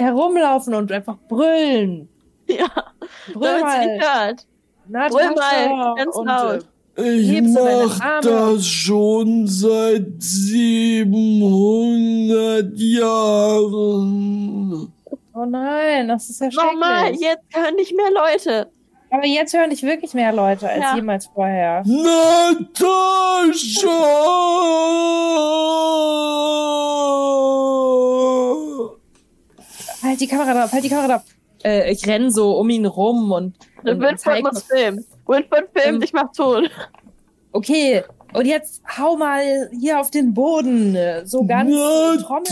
[0.00, 2.08] herumlaufen und einfach brüllen.
[2.48, 2.66] Ja,
[3.32, 3.98] Brüll mal.
[4.00, 4.46] hört.
[4.88, 5.16] Natascha.
[5.16, 6.66] Brüll mal, ganz und, laut.
[6.98, 14.92] äh, Ich mach das schon seit 700 Jahren.
[15.32, 17.20] Oh nein, das ist ja Nochmal, schrecklich.
[17.20, 18.68] jetzt hören nicht mehr Leute.
[19.12, 20.94] Aber jetzt hören dich wirklich mehr Leute als Ja.
[20.96, 21.82] jemals vorher.
[27.44, 28.99] Natascha!
[30.02, 31.22] Halt die Kamera drauf, halt die Kamera drauf.
[31.62, 35.04] Äh, ich renn so um ihn rum und, und, Winford muss filmen.
[35.26, 36.68] Winford filmt, Ähm, ich mach Ton.
[37.52, 42.44] okay, und jetzt hau mal hier auf den Boden, äh, so ganz Trommel.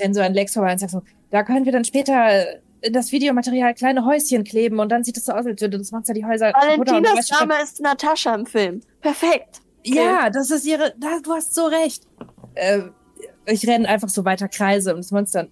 [0.00, 2.46] renn so an Lex vorbei und sag so, da können wir dann später
[2.80, 5.92] in das Videomaterial kleine Häuschen kleben und dann sieht es so aus, als würde das
[5.92, 8.80] Monster die Häuser Valentinas Name ist Natascha im Film.
[9.00, 9.60] Perfekt.
[9.84, 10.94] Ja, das ist ihre.
[10.98, 12.06] Da, du hast so recht.
[12.54, 12.82] Äh,
[13.46, 15.48] ich renne einfach so weiter Kreise und das Monster.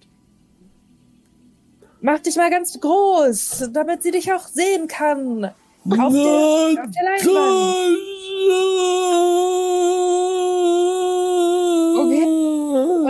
[1.99, 5.45] Mach dich mal ganz groß, damit sie dich auch sehen kann.
[5.45, 5.53] Auf
[5.83, 7.97] der, auf der Leinwand.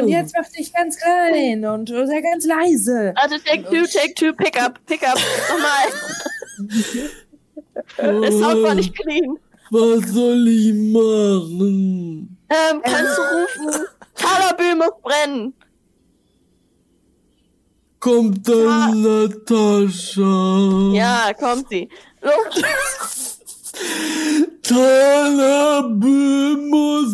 [0.01, 3.13] Und jetzt mach dich ganz klein und sei ganz leise.
[3.15, 5.19] Also take two, take two, pick up, pick up.
[5.49, 5.87] Nochmal.
[8.21, 9.37] Der Sound war nicht clean.
[9.73, 12.37] Was soll ich machen?
[12.49, 13.85] Ähm, kannst du rufen?
[14.15, 15.53] Talabü muss brennen.
[18.01, 20.91] Kommt dann Natascha?
[20.93, 21.87] Ja, kommt sie.
[22.21, 23.39] Los.
[24.63, 27.13] Talabü muss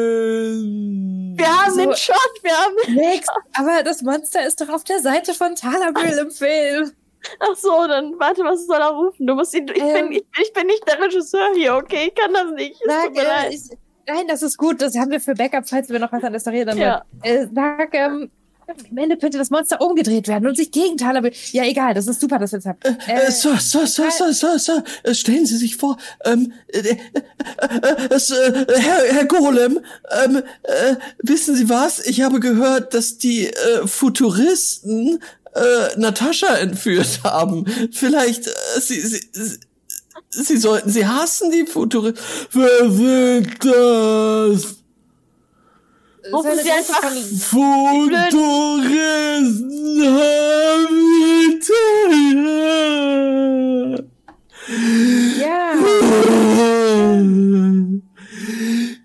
[0.00, 1.36] brennen!
[1.36, 1.80] Wir haben So.
[1.80, 5.56] den Shot, wir haben den Nix, aber das Monster ist doch auf der Seite von
[5.56, 6.92] Talabül im Film.
[7.38, 9.26] Ach so, dann warte, was soll er rufen?
[9.26, 9.66] Du musst ihn.
[9.68, 10.08] Ich, Ähm.
[10.08, 12.08] bin, ich, ich bin nicht der Regisseur hier, okay?
[12.08, 12.80] Ich kann das nicht.
[12.82, 13.52] Äh, leid.
[13.54, 13.60] ich,
[14.06, 14.80] nein, das ist gut.
[14.80, 16.78] Das haben wir für Backup, falls wir noch was an der reden.
[16.78, 17.04] Ja.
[17.22, 18.30] Äh, sag, ähm,
[18.90, 21.32] am Ende könnte das Monster umgedreht werden und sich gegen Talabül.
[21.52, 22.78] Ja, egal, das ist super, dass wir es haben.
[23.06, 26.92] Äh, Sir, Sir, Sir, Sir, Sir, Sir, äh, stellen Sie sich vor, ähm, äh, äh,
[26.92, 29.80] äh, es, äh, Herr, Herr Golem,
[30.24, 32.06] ähm, äh, wissen Sie was?
[32.06, 35.20] Ich habe gehört, dass die äh, Futuristen
[35.54, 37.64] äh, Natascha entführt haben.
[37.92, 39.58] Vielleicht, äh, Sie, Sie, Sie,
[40.30, 42.22] Sie sollten sie hassen, die Futuristen.
[42.52, 44.76] Wer sind das?
[46.32, 47.10] Rufen Sie einfach-
[47.50, 48.40] Futuristen
[50.06, 51.60] haben
[55.18, 55.74] Ja,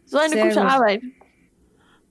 [0.06, 0.70] So eine Sehr gute gut.
[0.70, 1.02] Arbeit.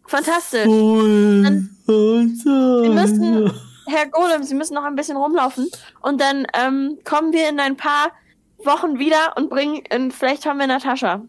[0.08, 0.66] Fantastisch.
[0.66, 3.52] Und, Wir müssen,
[3.88, 5.68] Herr Golem, Sie müssen noch ein bisschen rumlaufen
[6.02, 8.12] und dann ähm, kommen wir in ein paar
[8.60, 11.22] Wochen wieder und bringen, und vielleicht haben wir Natascha.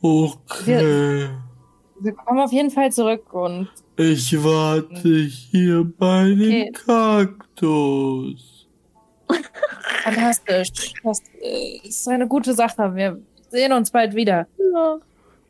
[0.00, 1.28] Okay.
[2.00, 6.72] wir kommen auf jeden Fall zurück und Ich warte hier bei dem Okay.
[6.86, 8.51] Kaktus.
[10.02, 10.94] Fantastisch.
[11.02, 12.94] Das äh, ist eine gute Sache.
[12.94, 13.20] Wir
[13.50, 14.46] sehen uns bald wieder.
[14.74, 14.98] Ja.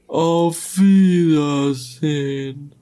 [0.09, 2.73] Auf Wiedersehen.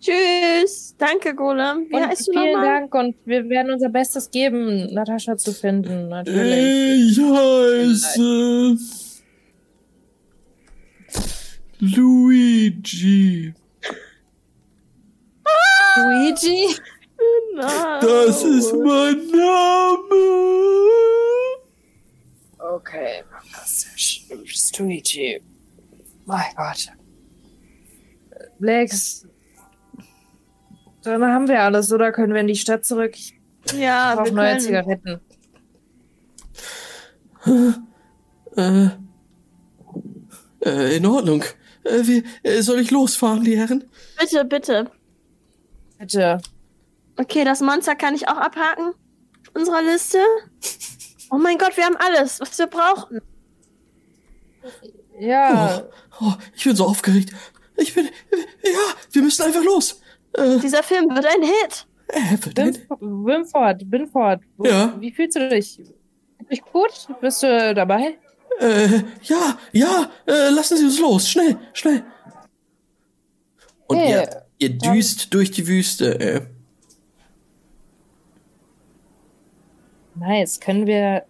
[0.00, 0.94] Tschüss.
[0.98, 1.86] Danke, Golem.
[1.88, 2.80] Wie und heißt du vielen nochmal?
[2.80, 6.08] Dank und wir werden unser Bestes geben, Natascha zu finden.
[6.08, 7.18] Natürlich.
[7.18, 8.76] Ich heiße
[11.80, 13.54] Luigi.
[15.96, 16.66] Luigi?
[17.54, 17.62] No.
[18.00, 20.24] Das ist mein Name.
[22.58, 24.26] Okay, fantastisch.
[24.78, 25.40] Luigi.
[26.24, 26.88] Mein Gott.
[28.58, 29.26] Lex.
[31.04, 33.14] Dann haben wir alles, oder können wir in die Stadt zurück?
[33.14, 33.34] Ich
[33.78, 34.60] Ja, brauche neue können.
[34.60, 35.20] Zigaretten.
[38.56, 38.88] Äh,
[40.64, 41.44] äh, in Ordnung.
[41.84, 43.84] Äh, wie, äh, soll ich losfahren, die Herren?
[44.18, 44.90] Bitte, bitte.
[45.98, 46.38] Bitte.
[47.16, 48.92] Okay, das Monster kann ich auch abhaken.
[49.54, 50.18] Unserer Liste.
[51.30, 53.20] Oh mein Gott, wir haben alles, was wir brauchen.
[55.18, 55.84] Ja,
[56.20, 57.30] Oh, ich bin so aufgeregt.
[57.76, 58.06] Ich bin.
[58.62, 58.78] Ja,
[59.12, 60.00] wir müssen einfach los.
[60.32, 61.86] Äh, Dieser Film wird ein Hit.
[62.08, 64.40] äh, wird ein- Wim- Wimford, Winford.
[64.56, 64.94] Wo- Ja.
[65.00, 65.80] Wie fühlst du dich?
[66.50, 67.08] Dich gut?
[67.20, 68.18] Bist du dabei?
[68.60, 71.28] Äh, ja, ja, äh, lassen Sie uns los.
[71.28, 72.04] Schnell, schnell.
[73.88, 76.40] Und Hey, ihr, ihr düst durch die Wüste, äh.
[80.14, 80.60] Nice.
[80.60, 81.24] Können wir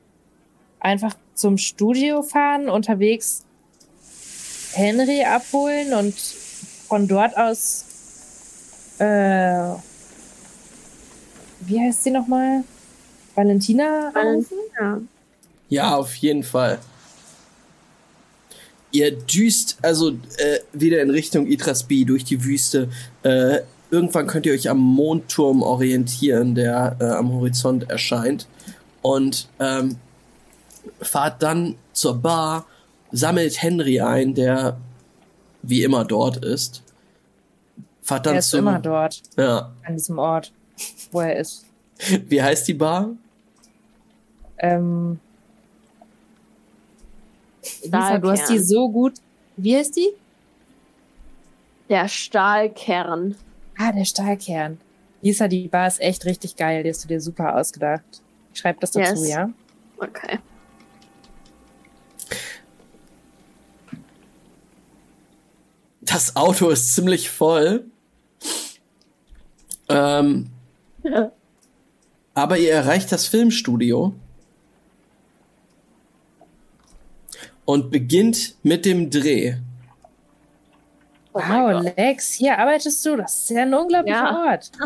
[0.80, 3.44] einfach zum Studio fahren, unterwegs
[4.72, 7.84] Henry abholen und von dort aus
[8.98, 9.74] äh,
[11.66, 12.62] wie heißt sie nochmal?
[13.34, 14.12] Valentina?
[14.80, 15.00] Ja.
[15.68, 16.78] Ja, auf jeden Fall.
[18.92, 22.88] ihr düst also äh, wieder in Richtung Itrasbi durch die Wüste.
[23.22, 28.46] Äh, irgendwann könnt ihr euch am Mondturm orientieren, der äh, am Horizont erscheint.
[29.05, 29.97] Und ähm,
[31.02, 32.65] fahrt dann zur Bar,
[33.12, 34.78] sammelt Henry ein, der
[35.60, 36.83] wie immer dort ist.
[38.00, 39.73] Fahrt dann Er ist zum, immer dort, Ja.
[39.84, 40.52] an diesem Ort,
[41.12, 41.66] wo er ist.
[42.26, 43.10] Wie heißt die Bar?
[44.58, 45.20] Ähm,
[47.83, 49.15] Lisa, du hast die so gut.
[49.57, 50.08] Wie heißt die?
[51.91, 53.36] Der Stahlkern.
[53.78, 54.78] Ah, der Stahlkern.
[55.20, 56.83] Lisa, die Bar ist echt richtig geil.
[56.83, 58.23] Die hast du dir super ausgedacht.
[58.55, 59.28] Schreib das dazu, Yes.
[59.28, 59.50] ja?
[59.99, 60.39] Okay.
[66.00, 67.86] Das Auto ist ziemlich voll.
[69.89, 70.50] Ähm,
[72.34, 74.15] aber ihr erreicht das Filmstudio
[77.65, 79.57] und beginnt mit dem Dreh.
[81.33, 81.83] Oh wow.
[81.97, 83.16] Lex, hier arbeitest du.
[83.16, 84.50] Das ist ja ein unglaublicher Ja.
[84.52, 84.70] Ort.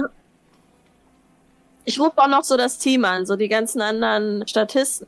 [1.89, 5.07] Ich rufe auch noch so das Team an, so die ganzen anderen Statisten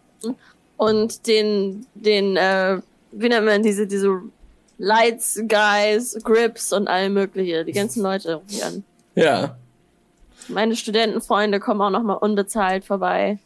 [0.79, 2.79] und den, den, äh,
[3.13, 4.23] wie nennt man diese, diese
[4.79, 7.67] Lights, Guys, Grips und all mögliche.
[7.67, 8.83] Die ganzen Leute rufe ich an.
[9.15, 9.57] Ja,
[10.49, 13.39] Meine Studentenfreunde kommen auch noch mal unbezahlt vorbei.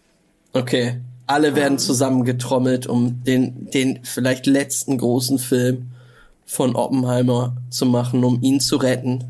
[0.52, 1.00] okay.
[1.26, 5.90] Alle werden zusammengetrommelt, um den, den vielleicht letzten großen Film
[6.44, 9.24] von Oppenheimer zu machen, um ihn zu retten.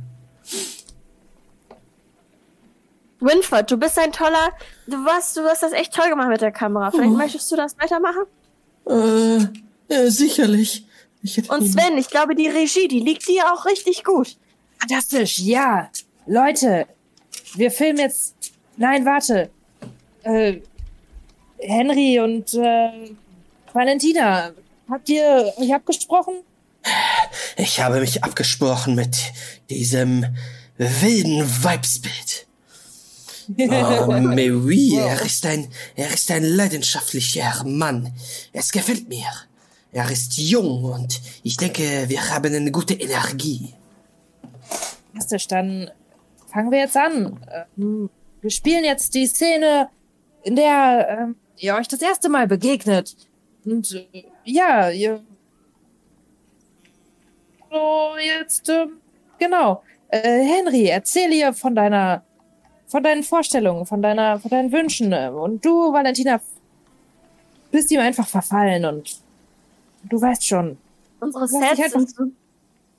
[3.25, 4.51] Winford, du bist ein toller,
[4.87, 6.91] du warst, du hast das echt toll gemacht mit der Kamera.
[6.91, 8.25] Vielleicht möchtest du das weitermachen?
[8.87, 10.87] Äh, ja, sicherlich.
[11.23, 14.37] Ich hätte Und Sven, ich glaube, die Regie, die liegt dir auch richtig gut.
[14.79, 15.91] Fantastisch, ja.
[16.27, 16.87] Leute,
[17.55, 18.35] wir filmen jetzt.
[18.77, 19.51] Nein, warte.
[20.23, 20.59] Äh,
[21.59, 23.15] Henry und äh,
[23.73, 24.51] Valentina,
[24.91, 26.35] habt ihr euch abgesprochen?
[27.57, 29.17] Ich habe mich abgesprochen mit
[29.71, 30.27] diesem
[30.77, 32.47] wilden Weibsbild.
[33.49, 38.13] Oh, mais oui, er ist ein, er ist ein leidenschaftlicher Mann.
[38.53, 39.27] Es gefällt mir.
[39.93, 43.75] Er ist jung und ich denke, wir haben eine gute Energie.
[45.13, 45.91] Fantastisch, dann
[46.53, 47.39] fangen wir jetzt an.
[47.79, 49.89] Ähm, wir spielen jetzt die Szene,
[50.43, 53.17] in der ähm, ihr euch das erste Mal begegnet.
[53.65, 55.23] Und äh, ja, ihr.
[57.71, 58.71] So, jetzt,
[59.39, 59.83] genau.
[60.09, 62.24] Äh, Henry, erzähl ihr von deiner,
[62.95, 65.13] von deinen Vorstellungen, von deiner, von deinen Wünschen.
[65.13, 66.41] Und du, Valentina,
[67.73, 69.17] bist ihm einfach verfallen und
[70.09, 70.77] du weißt schon.
[71.19, 72.35] Unsere Sets einfach- sind,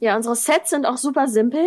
[0.01, 1.65] ja, unsere Sets sind auch super simpel,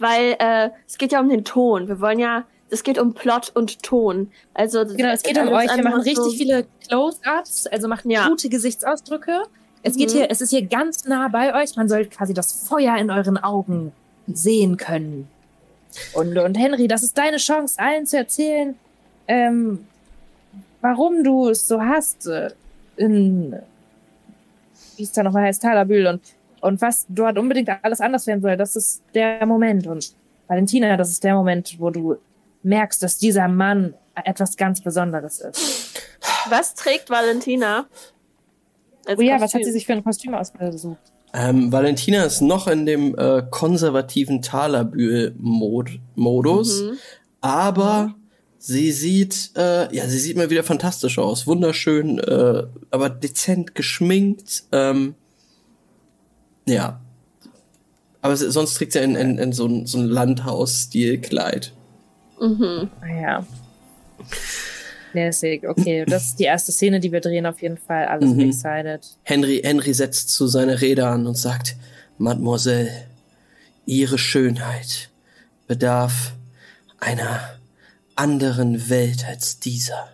[0.00, 1.86] weil äh, es geht ja um den Ton.
[1.86, 4.32] Wir wollen ja, es geht um Plot und Ton.
[4.54, 5.72] Also Genau, es geht um euch.
[5.72, 8.26] Wir machen so- richtig viele Close-ups, also machen Ja.
[8.28, 9.44] gute Gesichtsausdrücke.
[9.84, 10.14] Es geht Mhm.
[10.18, 11.76] hier, es ist hier ganz nah bei euch.
[11.76, 13.92] Man soll quasi das Feuer in euren Augen
[14.26, 15.28] sehen können.
[16.12, 18.74] Und, und Henry, das ist deine Chance, allen zu erzählen,
[19.26, 19.86] ähm,
[20.80, 22.50] warum du es so hast äh,
[22.96, 23.56] in,
[24.96, 26.22] wie es da nochmal heißt, Talabül und,
[26.60, 28.56] und was dort unbedingt alles anders werden soll.
[28.56, 29.86] Das ist der Moment.
[29.86, 30.14] Und
[30.48, 32.16] Valentina, das ist der Moment, wo du
[32.62, 33.94] merkst, dass dieser Mann
[34.24, 36.02] etwas ganz Besonderes ist.
[36.48, 37.86] Was trägt Valentina?
[39.06, 39.60] Oh ja, was Kostüm?
[39.60, 40.98] hat sie sich für ein Kostüm ausgesucht?
[41.34, 46.98] Ähm, Valentina ist noch in dem äh, konservativen Talabühl-Modus, Mhm.
[47.40, 48.14] aber
[48.58, 54.64] sie sieht, äh, ja, sie sieht mal wieder fantastisch aus, wunderschön, äh, aber dezent geschminkt.
[54.72, 55.14] Ähm,
[56.66, 57.00] ja,
[58.22, 61.72] aber sie, sonst trägt sie in, in, in so ein, so ein Landhaus-Stil-Kleid.
[62.40, 62.88] Mhm.
[63.00, 63.46] Ah ja.
[65.12, 66.04] Lässig, okay.
[66.06, 68.06] Das ist die erste Szene, die wir drehen, auf jeden Fall.
[68.06, 68.50] Alle sind Mhm.
[68.50, 69.00] excited.
[69.22, 71.76] Henry, Henry setzt zu seiner Rede an und sagt,
[72.18, 72.90] Mademoiselle,
[73.86, 75.08] Ihre Schönheit
[75.66, 76.32] bedarf
[77.00, 77.40] einer
[78.16, 80.08] anderen Welt als dieser,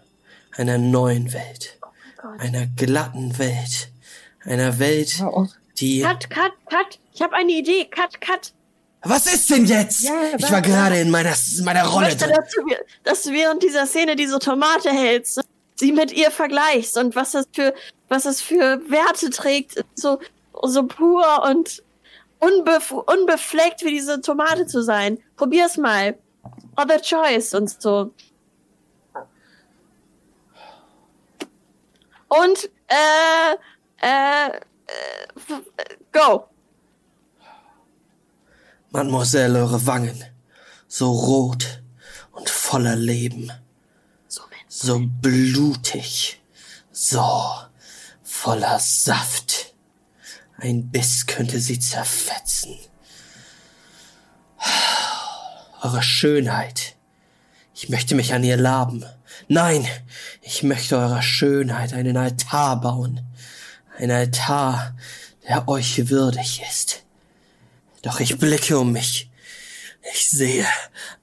[0.57, 2.39] einer neuen Welt, Gott.
[2.41, 3.89] einer glatten Welt,
[4.45, 5.49] einer Welt, Wow.
[5.79, 6.01] die...
[6.03, 6.99] Cut, cut, cut.
[7.15, 7.85] Ich habe eine Idee.
[7.91, 8.53] Cut, cut.
[9.05, 10.03] Was ist denn jetzt?
[10.03, 12.37] Ja, ich war gerade in meiner, meiner Ich Rolle möchte, drin.
[12.37, 12.63] dass du,
[13.03, 15.41] dass du während dieser Szene diese Tomate hältst,
[15.75, 17.75] sie mit ihr vergleichst und was das für,
[18.09, 20.19] was das für Werte trägt, so,
[20.63, 21.83] so pur und
[22.39, 25.19] unbef unbefleckt wie diese Tomate zu sein.
[25.37, 26.17] Probier's mal.
[26.77, 28.11] Other choice und so.
[32.29, 33.55] Und, äh,
[34.01, 36.49] äh, äh, go.
[38.95, 40.25] Mademoiselle, eure Wangen,
[40.87, 41.83] so rot
[42.31, 43.51] und voller Leben.
[44.69, 46.41] So, blutig,
[46.93, 47.55] so
[48.23, 49.75] voller Saft.
[50.59, 52.77] Ein Biss könnte sie zerfetzen.
[55.83, 56.95] Eure Schönheit.
[57.75, 59.05] Ich möchte mich an ihr laben.
[59.49, 59.89] Nein,
[60.41, 63.27] ich möchte eurer Schönheit einen Altar bauen.
[63.99, 64.95] Ein Altar,
[65.49, 67.04] der euch würdig ist.
[68.05, 69.31] Doch ich blicke um mich.
[70.13, 70.67] Ich sehe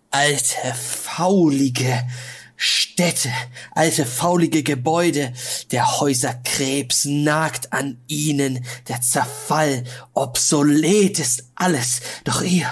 [0.10, 2.08] alte, faulige
[2.56, 3.32] Städte,
[3.76, 5.32] alte, faulige Gebäude.
[5.70, 8.66] Der Häuserkrebs nagt an ihnen.
[8.88, 12.02] Der Zerfall, obsolet ist alles.
[12.24, 12.68] Doch ihr,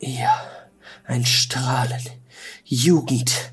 [0.00, 0.28] ihr,
[1.04, 2.02] ein Strahlen,
[2.64, 3.52] Jugend,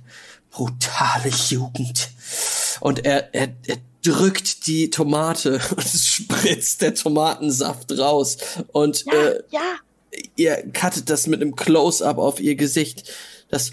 [0.49, 2.09] brutale Jugend.
[2.79, 8.37] Und er, er, er drückt die Tomate und es spritzt der Tomatensaft raus.
[8.71, 9.75] Und Ja, äh, ja.
[10.35, 13.11] ihr cuttet das mit einem Close-up auf ihr Gesicht.
[13.49, 13.71] Das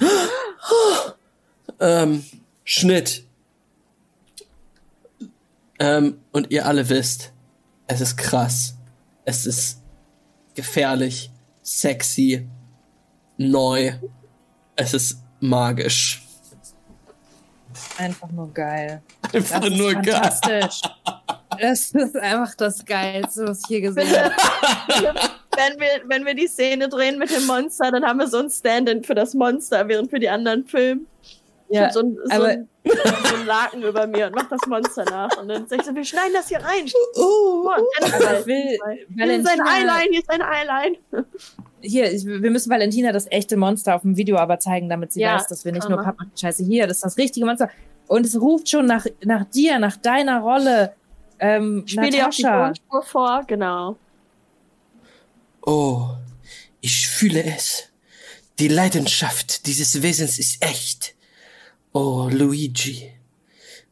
[1.81, 2.25] ähm,
[2.65, 3.25] Schnitt.
[5.78, 7.33] Ähm, und ihr alle wisst,
[7.86, 8.75] es ist krass.
[9.25, 9.81] Es ist
[10.55, 11.31] gefährlich,
[11.62, 12.47] sexy,
[13.36, 13.94] neu.
[14.76, 16.23] Es ist magisch.
[18.00, 19.02] Einfach nur geil.
[19.32, 20.04] Einfach Das ist nur geil.
[20.04, 20.80] fantastisch.
[21.60, 24.34] Das ist einfach das Geilste, was ich hier gesehen habe.
[25.56, 28.48] wenn, wir, wenn wir die Szene drehen mit dem Monster, dann haben wir so ein
[28.48, 31.06] Stand-in für das Monster, während für die anderen filmen.
[31.68, 34.48] Ich Ja, hab so, ein, so, aber- ein, so ein Laken über mir und mach
[34.48, 35.36] das Monster nach.
[35.38, 36.86] Und dann sag ich so, wir schneiden das hier rein.
[37.16, 38.78] Oh, Aber ich will
[39.14, 40.96] Hier ist ein Eyeline, hier ist ein Eyeline.
[41.80, 45.20] hier, ich, wir müssen Valentina das echte Monster auf dem Video aber zeigen, damit sie
[45.20, 46.16] Ja, weiß, dass wir nicht nur man.
[46.16, 47.68] Pappscheiße hier, das ist das richtige Monster.
[48.10, 50.97] Und es ruft schon nach, nach dir, nach deiner Rolle.
[51.39, 52.42] Ähm, Spiel dir auch die.
[52.42, 53.97] Tonspur vor, genau.
[55.64, 56.08] Oh,
[56.80, 57.84] ich fühle es.
[58.58, 61.14] Die Leidenschaft dieses Wesens ist echt.
[61.92, 63.12] Oh, Luigi.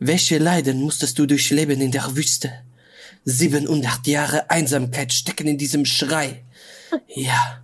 [0.01, 2.51] Welche Leiden musstest du durchleben in der Wüste?
[3.25, 6.43] 700 Jahre Einsamkeit stecken in diesem Schrei.
[7.07, 7.63] Ja.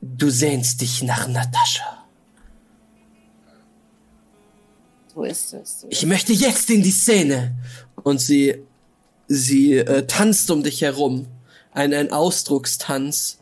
[0.00, 2.03] Du sehnst dich nach Natascha.
[5.14, 5.80] So ist es.
[5.82, 7.54] So Ich möchte jetzt in die Szene.
[8.02, 8.62] Und sie,
[9.28, 11.26] sie äh, tanzt um dich herum.
[11.72, 13.38] Ein, ein Ausdruckstanz.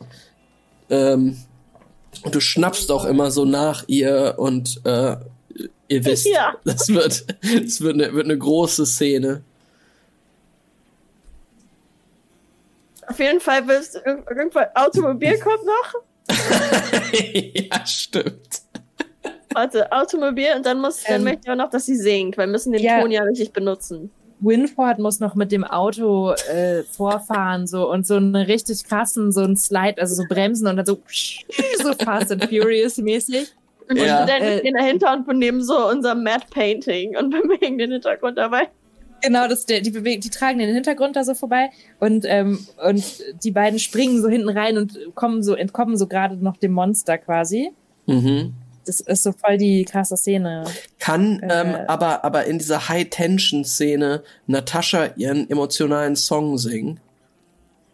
[0.89, 1.37] Ähm,
[2.23, 5.15] und du schnappst auch immer so nach ihr und äh,
[5.87, 6.55] ihr wisst, Ja.
[6.63, 7.25] das wird,
[7.63, 9.43] das wird eine, wird eine große Szene.
[13.07, 15.93] Auf jeden Fall wirst du irg- irgendwann Automobil kommt noch.
[17.53, 18.61] ja, stimmt.
[19.53, 22.47] Warte, Automobil und dann muss, dann Ähm, möchte ich auch noch, dass sie singt, weil
[22.47, 23.01] wir müssen den ja.
[23.01, 24.11] Ton ja richtig benutzen.
[24.39, 29.41] Winford muss noch mit dem Auto äh, vorfahren so und so einen richtig krassen, so
[29.41, 30.99] einen Slide, also so bremsen und dann so,
[31.81, 33.47] so Fast and Furious mäßig.
[33.89, 34.25] Und Ja.
[34.25, 38.67] dann Äh, stehen dahinter und nehmen so unser Matte Painting und bewegen den Hintergrund dabei.
[39.21, 41.69] Genau, das, die, bewegen, die tragen den Hintergrund da so vorbei
[42.01, 43.05] und, ähm, und
[43.41, 47.17] die beiden springen so hinten rein und kommen so, entkommen so gerade noch dem Monster
[47.17, 47.71] quasi.
[48.05, 48.53] Mhm.
[48.85, 50.65] Das ist so voll die krasse Szene.
[50.99, 51.85] Kann ähm, Äh.
[51.87, 56.99] aber, aber in dieser High-Tension-Szene Natascha ihren emotionalen Song singen.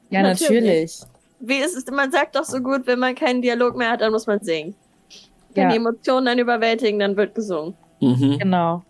[0.09, 0.49] Ja, Natürlich.
[0.61, 0.99] natürlich.
[1.41, 1.85] Wie ist es?
[1.91, 4.75] Man sagt doch so gut, wenn man keinen Dialog mehr hat, dann muss man singen.
[5.53, 5.69] Wenn Ja.
[5.69, 7.75] die Emotionen dann überwältigen, dann wird gesungen.
[8.01, 8.37] Mhm.
[8.39, 8.83] Genau.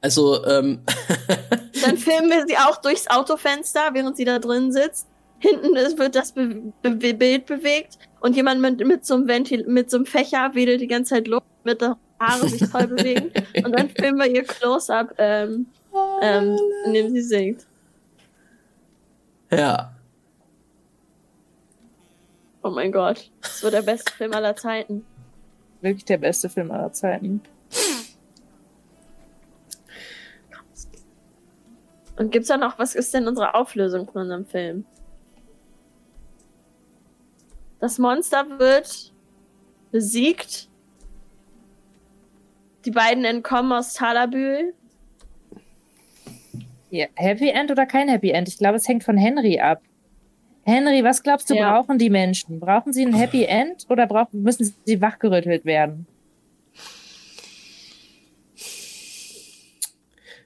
[0.00, 0.80] Also, ähm,
[1.84, 5.06] Dann filmen wir sie auch durchs Autofenster, während sie da drin sitzt.
[5.38, 9.66] Hinten ist, wird das Be Be Bild bewegt und jemand mit, mit, so einem Ventil
[9.66, 13.32] mit so einem Fächer wedelt die ganze Zeit Luft, mit der Haare sich voll bewegen.
[13.64, 15.66] Und dann filmen wir ihr Close-Up, ähm,
[16.22, 17.66] ähm, in dem sie singt.
[19.50, 19.92] ja.
[22.64, 23.28] Oh mein Gott.
[23.40, 25.04] Das wird der beste Film aller Zeiten.
[25.80, 27.42] Wirklich der beste Film aller Zeiten.
[32.16, 34.84] Und gibt's da noch, was ist denn unsere Auflösung von unserem Film?
[37.82, 39.12] Das Monster wird
[39.90, 40.68] besiegt.
[42.84, 44.72] Die beiden entkommen aus Talabühl.
[46.90, 48.46] Ja, Happy End oder kein Happy End?
[48.46, 49.82] Ich glaube, es hängt von Henry ab.
[50.62, 51.72] Henry, was glaubst du, Ja.
[51.72, 52.60] brauchen die Menschen?
[52.60, 56.06] Brauchen sie ein Happy End oder brauchen, müssen sie wachgerüttelt werden?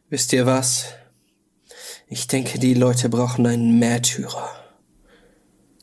[0.09, 0.95] Wisst ihr was?
[2.09, 4.49] Ich denke, die Leute brauchen einen Märtyrer.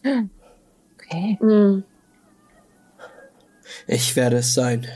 [1.13, 1.37] Okay.
[1.41, 1.83] Mhm.
[3.87, 4.87] Ich werde es sein.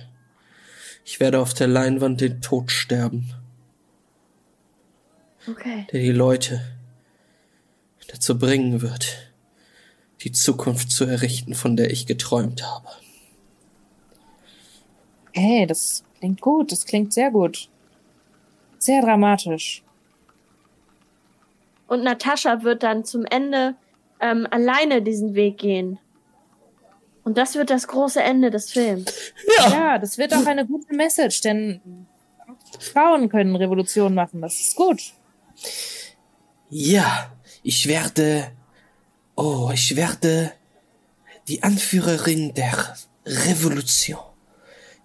[1.05, 3.33] Ich werde auf der Leinwand den Tod sterben,
[5.47, 5.87] Okay.
[5.91, 6.61] der die Leute
[8.07, 9.31] dazu bringen wird,
[10.21, 12.87] die Zukunft zu errichten, von der ich geträumt habe.
[15.29, 16.71] Okay, das klingt gut.
[16.71, 17.69] Das klingt sehr gut.
[18.79, 19.83] Sehr dramatisch.
[21.87, 23.75] und Natascha wird dann zum Ende
[24.19, 25.99] ähm, alleine diesen Weg gehen.
[27.27, 29.13] Und das wird das große Ende des Films.
[29.69, 32.07] Ja, das wird auch eine gute Message, denn
[32.79, 34.41] Frauen können Revolution machen.
[34.41, 35.01] Das ist gut.
[36.69, 37.29] Ja,
[37.63, 38.51] ich werde.
[39.35, 40.53] Oh, ich werde
[41.49, 44.23] die Anführerin der Revolution.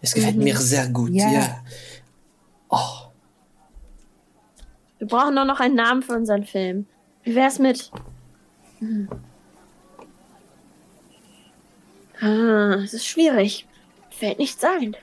[0.00, 1.28] Es gefällt mir sehr gut, Ja.
[1.28, 1.64] ja.
[2.68, 3.10] Oh,
[5.00, 6.86] Wir brauchen nur noch einen Namen für unseren Film.
[7.24, 7.90] Wie wär's mit.
[8.78, 9.08] Hm.
[12.22, 13.66] Ah, es ist schwierig.
[14.10, 14.96] Fällt nichts ein.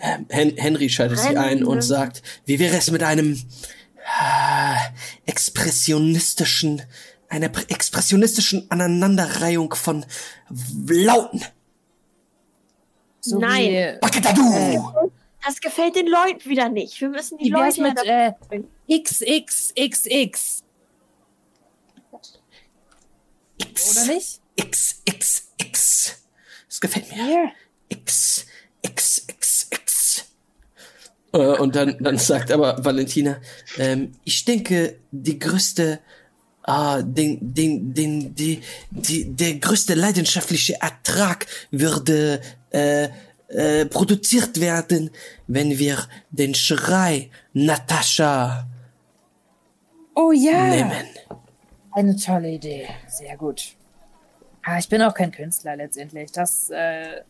[0.00, 4.76] Ähm, Hen Henry schaltet sich ein und sagt, wie wäre es mit einem äh,
[5.24, 6.82] expressionistischen,
[7.28, 10.04] einer pr- expressionistischen Aneinanderreihung von
[10.88, 11.42] Lauten.
[13.20, 13.70] So Nein.
[13.70, 14.92] Wie, Baketadu!
[15.44, 17.00] Das gefällt den Leuten wieder nicht.
[17.00, 18.34] Wir müssen die wie wär's Leute.
[18.48, 20.62] mit äh, XXXX?
[23.58, 24.40] X, Oder nicht?
[24.56, 26.16] X, X, X.
[26.68, 27.30] Das gefällt mir.
[27.30, 27.52] Ja.
[27.88, 28.46] X,
[28.82, 30.24] X, X, X.
[31.32, 33.38] Äh, und dann, dann sagt aber Valentina,
[33.78, 36.00] ähm, ich denke, die größte,
[36.62, 43.08] ah, den, den, den, die, die, der größte leidenschaftliche Ertrag würde äh,
[43.48, 45.10] äh, produziert werden,
[45.46, 45.98] wenn wir
[46.30, 48.66] den Schrei Natascha
[50.18, 50.66] Oh ja.
[50.68, 51.06] nehmen.
[51.92, 52.88] Eine tolle Idee.
[53.06, 53.76] Sehr gut.
[54.68, 56.32] Ah, ich bin auch kein Künstler letztendlich.
[56.32, 57.22] Das äh,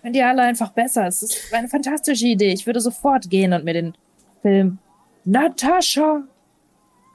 [0.00, 1.06] könnt ihr alle einfach besser.
[1.06, 2.50] Es ist eine fantastische Idee.
[2.54, 3.94] Ich würde sofort gehen und mir den
[4.40, 4.78] Film
[5.26, 6.22] Natascha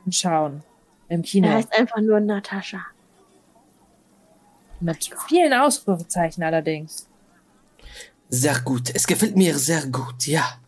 [0.05, 0.61] anschauen.
[1.09, 1.47] Im Kino.
[1.47, 2.85] Er heißt einfach nur Natascha.
[4.79, 7.07] Mit vielen Ausrufezeichen allerdings.
[8.29, 8.91] Sehr gut.
[8.93, 10.59] Es gefällt mir sehr gut, ja.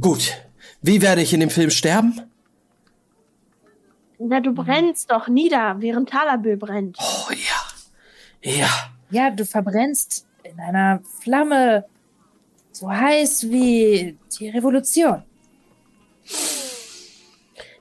[0.00, 0.32] Gut.
[0.80, 2.30] Wie werde ich in dem Film sterben?
[4.18, 6.96] Na, du brennst doch nieder, während Talabö brennt.
[6.98, 8.52] Oh ja.
[8.52, 8.68] Ja.
[9.10, 11.84] Ja, du verbrennst in einer Flamme
[12.72, 15.22] so heiß wie die Revolution.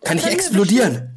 [0.03, 1.11] Kann ich explodieren?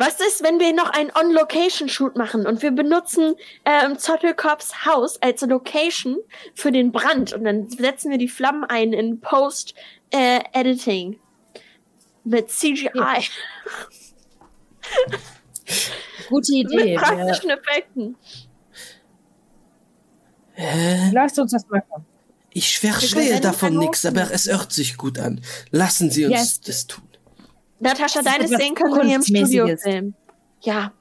[0.00, 3.34] Was ist, wenn wir noch einen On-Location-Shoot machen und wir benutzen
[3.64, 6.18] ähm, Zottelkops Haus als Location
[6.54, 11.18] für den Brand und dann setzen wir die Flammen ein in Post-Editing
[12.22, 12.90] mit CGI,
[16.28, 16.84] Gute mit Idee.
[16.92, 18.16] Wir, praktischen Effekten.
[20.56, 22.04] Äh, lasst uns das machen.
[22.52, 25.40] ich Wir verstehe davon nichts, aber es hört sich gut an.
[25.70, 26.60] Lassen Sie uns Yes.
[26.62, 27.04] das tun.
[27.80, 30.14] Natascha, Das deine Szenen können wir hier im Studio filmen.
[30.62, 30.92] Ja.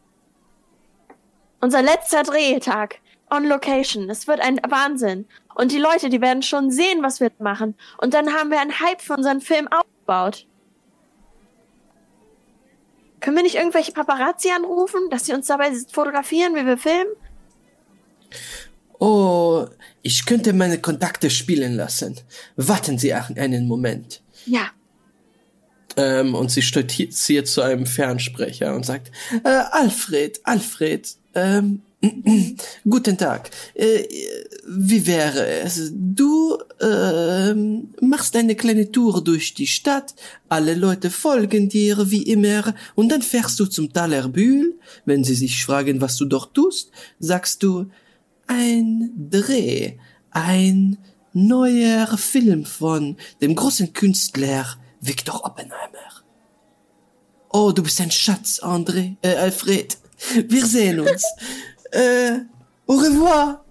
[1.60, 3.00] Unser letzter Drehtag.
[3.30, 4.10] On Location.
[4.10, 5.28] Es wird ein Wahnsinn.
[5.56, 7.76] Und die Leute, die werden schon sehen, was wir machen.
[7.98, 10.47] Und dann haben wir einen Hype für unseren Film aufgebaut.
[13.20, 17.12] Können wir nicht irgendwelche Paparazzi anrufen, dass sie uns dabei fotografieren, wie wir filmen?
[19.00, 19.66] Oh,
[20.02, 22.16] ich könnte meine Kontakte spielen lassen.
[22.56, 24.22] Warten Sie einen Moment.
[24.46, 24.72] Ja.
[25.96, 29.12] Ähm, und sie stolziert zu einem Fernsprecher und sagt,
[29.44, 31.82] äh, Alfred, Alfred, ähm,
[32.90, 33.50] guten Tag.
[33.74, 34.04] Äh,
[34.68, 35.94] wie wäre es?
[35.94, 40.14] Du ähm, machst eine kleine Tour durch die Stadt,
[40.50, 44.78] alle Leute folgen dir wie immer und dann fährst du zum Talerbühl.
[45.06, 47.90] Wenn sie sich fragen, was du dort tust, sagst du,
[48.48, 49.94] ein Dreh,
[50.32, 50.98] ein
[51.32, 54.66] neuer Film von dem großen Künstler
[55.00, 55.98] Victor Oppenheimer.
[57.50, 59.98] Oh, du bist ein Schatz, André, äh, Alfred.
[60.48, 61.24] Wir sehen uns.
[61.92, 62.40] äh,
[62.86, 63.67] au revoir.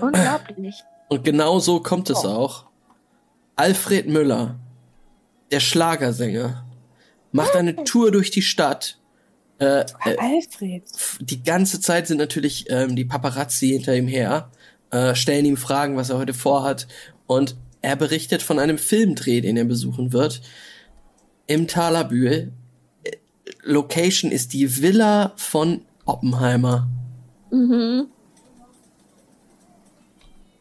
[0.00, 0.82] Unglaublich.
[1.08, 2.66] Und genau so kommt es auch.
[3.54, 4.56] Alfred Müller,
[5.50, 6.64] der Schlagersänger,
[7.32, 8.98] macht eine Tour durch die Stadt.
[9.58, 10.82] Äh, äh, Alfred.
[11.20, 14.50] die ganze Zeit sind natürlich ähm, die Paparazzi hinter ihm her,
[14.90, 16.86] äh, stellen ihm Fragen, was er heute vorhat.
[17.26, 20.42] Und er berichtet von einem Filmdreh, den er besuchen wird.
[21.46, 22.52] Im Talerbühl.
[23.04, 23.12] Äh,
[23.62, 26.88] Location ist die Villa von Oppenheimer.
[27.50, 28.08] Mhm.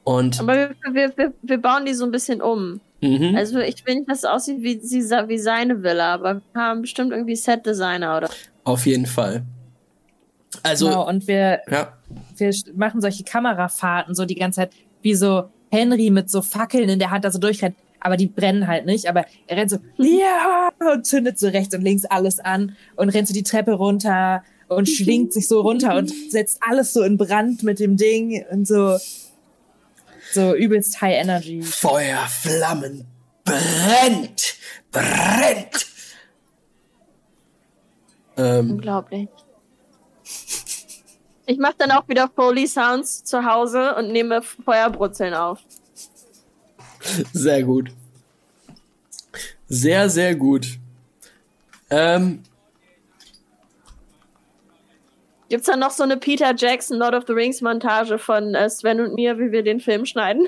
[0.05, 2.79] Und Aber wir, wir, wir, wir bauen die so ein bisschen um.
[3.01, 6.61] mhm, Also ich will nicht, dass es aussieht wie, sie, wie seine Villa, aber wir
[6.61, 8.29] haben bestimmt irgendwie Set-Designer oder.
[8.63, 9.43] auf jeden Fall.
[10.63, 11.97] Also, genau, und wir, ja.
[12.37, 16.99] wir machen solche Kamerafahrten so die ganze Zeit, wie so Henry mit so Fackeln in
[16.99, 17.75] der Hand da so durchrennt.
[17.99, 21.81] Aber die brennen halt nicht, aber er rennt so, ja, und zündet so rechts und
[21.81, 26.13] links alles an und rennt so die Treppe runter und schwingt sich so runter und
[26.29, 28.97] setzt alles so in Brand mit dem Ding und so.
[30.35, 31.61] So übelst High Energy.
[31.61, 33.07] Feuer, Flammen,
[33.43, 34.55] brennt,
[34.91, 35.87] brennt.
[38.37, 39.29] Ähm, Unglaublich.
[41.47, 45.59] Ich mache dann auch wieder Foley Sounds zu Hause und nehme Feuerbrutzeln auf.
[47.33, 47.91] sehr gut.
[49.67, 50.79] Sehr, sehr gut.
[51.89, 52.43] Ähm,
[55.49, 58.99] Gibt's da noch so eine Peter Jackson Lord of the Rings Montage von äh, Sven
[58.99, 60.47] und mir, wie wir den Film schneiden?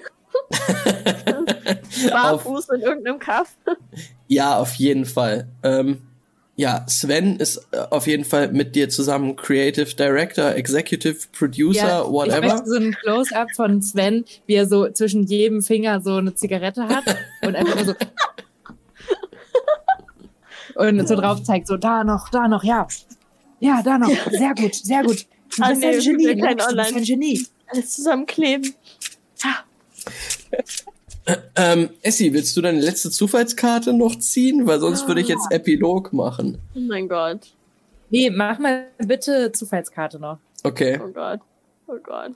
[2.11, 3.55] Barfuß in irgendeinem Kaff.
[4.27, 5.47] ja, auf jeden Fall.
[5.63, 6.01] Ähm,
[6.55, 12.11] ja, Sven ist äh, auf jeden Fall mit dir zusammen Creative Director, Executive Producer, Ich
[12.11, 12.41] whatever.
[12.47, 16.87] möchte so ein Close-up von Sven, wie er so zwischen jedem Finger so eine Zigarette
[16.87, 17.03] hat
[17.45, 17.93] und einfach nur so
[20.75, 22.87] und so drauf zeigt, so da noch, da noch, ja.
[23.59, 24.09] Ja, da noch.
[24.31, 25.25] Sehr gut, sehr gut.
[25.55, 26.97] Du Ah, bist nee, ein Genie, Lex, du bist online.
[26.97, 27.47] ein Genie.
[27.67, 28.73] Alles zusammenkleben.
[31.55, 34.65] Ähm, Essi, willst du deine letzte Zufallskarte noch ziehen?
[34.65, 36.57] Weil sonst würde ich jetzt Epilog machen.
[36.75, 37.39] Oh mein Gott.
[38.09, 40.37] Nee, mach mal bitte Zufallskarte noch.
[40.63, 40.99] Okay.
[41.03, 41.41] Oh Gott.
[41.87, 42.31] Oh Gott.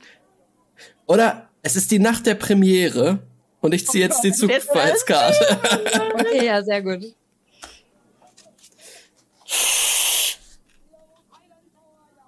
[1.07, 3.19] Oder es ist die Nacht der Premiere
[3.61, 5.59] und ich ziehe jetzt die Gott, jetzt Zufallskarte.
[6.13, 7.13] Okay, ja, sehr gut.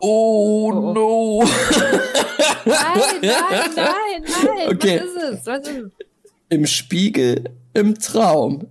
[0.05, 1.43] Oh no.
[2.65, 2.75] Nein,
[3.21, 4.67] nein, nein, nein.
[4.67, 4.99] Okay.
[4.99, 5.45] Was ist es?
[5.45, 5.91] Was ist es?
[6.49, 8.67] Im Spiegel, im Traum.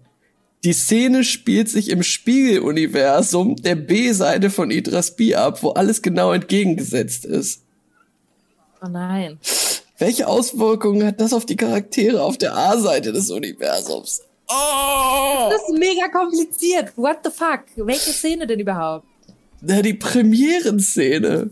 [0.62, 6.32] Die Szene spielt sich im Spiegeluniversum der B-Seite von Idras B ab, wo alles genau
[6.32, 7.62] entgegengesetzt ist.
[8.84, 9.38] Oh nein.
[9.96, 14.22] Welche Auswirkungen hat das auf die Charaktere auf der A-Seite des Universums?
[14.48, 15.48] Oh!
[15.48, 16.92] Das ist mega kompliziert.
[16.96, 17.62] What the fuck?
[17.76, 19.06] Welche Szene denn überhaupt?
[19.64, 21.50] Na, die Premierenszene.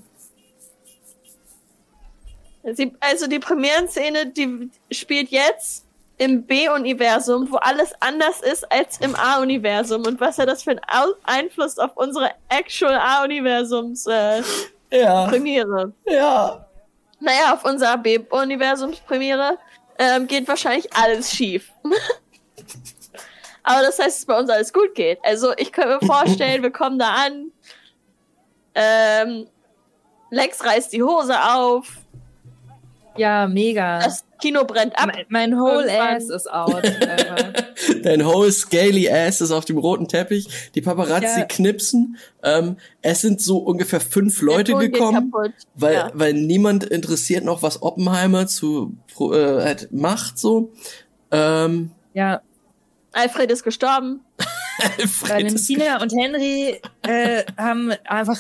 [2.75, 5.85] Sie, also die Premierenszene, die spielt jetzt
[6.19, 10.05] im B-Universum, wo alles anders ist als im A-Universum.
[10.05, 14.43] Und was hat das für einen Au Einfluss auf unsere actual A-Universums äh,
[14.91, 15.93] Ja, Premiere?
[16.07, 16.67] ja.
[17.21, 19.59] Naja, auf unserer B-Universums-Premiere
[19.99, 21.71] ähm, geht wahrscheinlich alles schief.
[23.63, 25.19] Aber das heißt, dass bei uns alles gut geht.
[25.23, 27.53] Also ich könnte mir vorstellen, wir kommen da an.
[28.75, 29.47] Ähm,
[30.31, 31.99] Lex reißt die Hose auf.
[33.17, 33.99] Ja, mega.
[33.99, 35.09] Das Kino brennt ab.
[35.13, 36.83] mein, mein whole ass ist out.
[38.05, 40.71] Dein whole scaly ass ist auf dem roten Teppich.
[40.75, 41.45] Die Paparazzi Ja.
[41.45, 42.17] knipsen.
[42.43, 45.33] Ähm, es sind so ungefähr fünf Leute gekommen,
[45.75, 46.11] weil, Ja.
[46.15, 49.25] weil niemand interessiert noch, was Oppenheimer zu äh,
[49.63, 50.73] halt macht so.
[51.33, 52.41] Ähm, ja,
[53.13, 54.21] Alfred ist gestorben.
[54.99, 58.39] Alfred Tina und Henry äh, haben einfach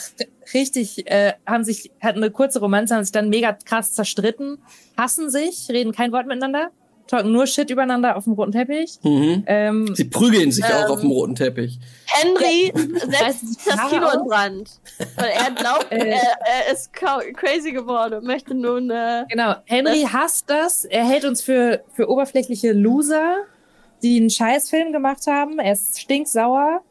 [0.54, 4.58] richtig, äh, haben sich, hatten eine kurze Romanze, haben sich dann mega krass zerstritten,
[4.96, 6.70] hassen sich, reden kein Wort miteinander,
[7.06, 8.98] talken nur Shit übereinander auf dem roten Teppich.
[9.02, 9.42] Mhm.
[9.46, 11.78] Ähm, Sie prügeln sich auch Ähm, auf dem roten Teppich.
[12.06, 14.28] Henry setzt das Kino in.
[14.28, 14.80] Brand.
[15.16, 16.10] Weil er glaubt, Äh.
[16.10, 18.90] er, er ist crazy geworden und möchte nun.
[18.90, 20.84] Äh, genau, Henry hasst das.
[20.84, 23.38] Er hält uns für, für oberflächliche Loser,
[24.02, 25.58] die einen Scheißfilm gemacht haben.
[25.58, 26.82] Er ist stinksauer.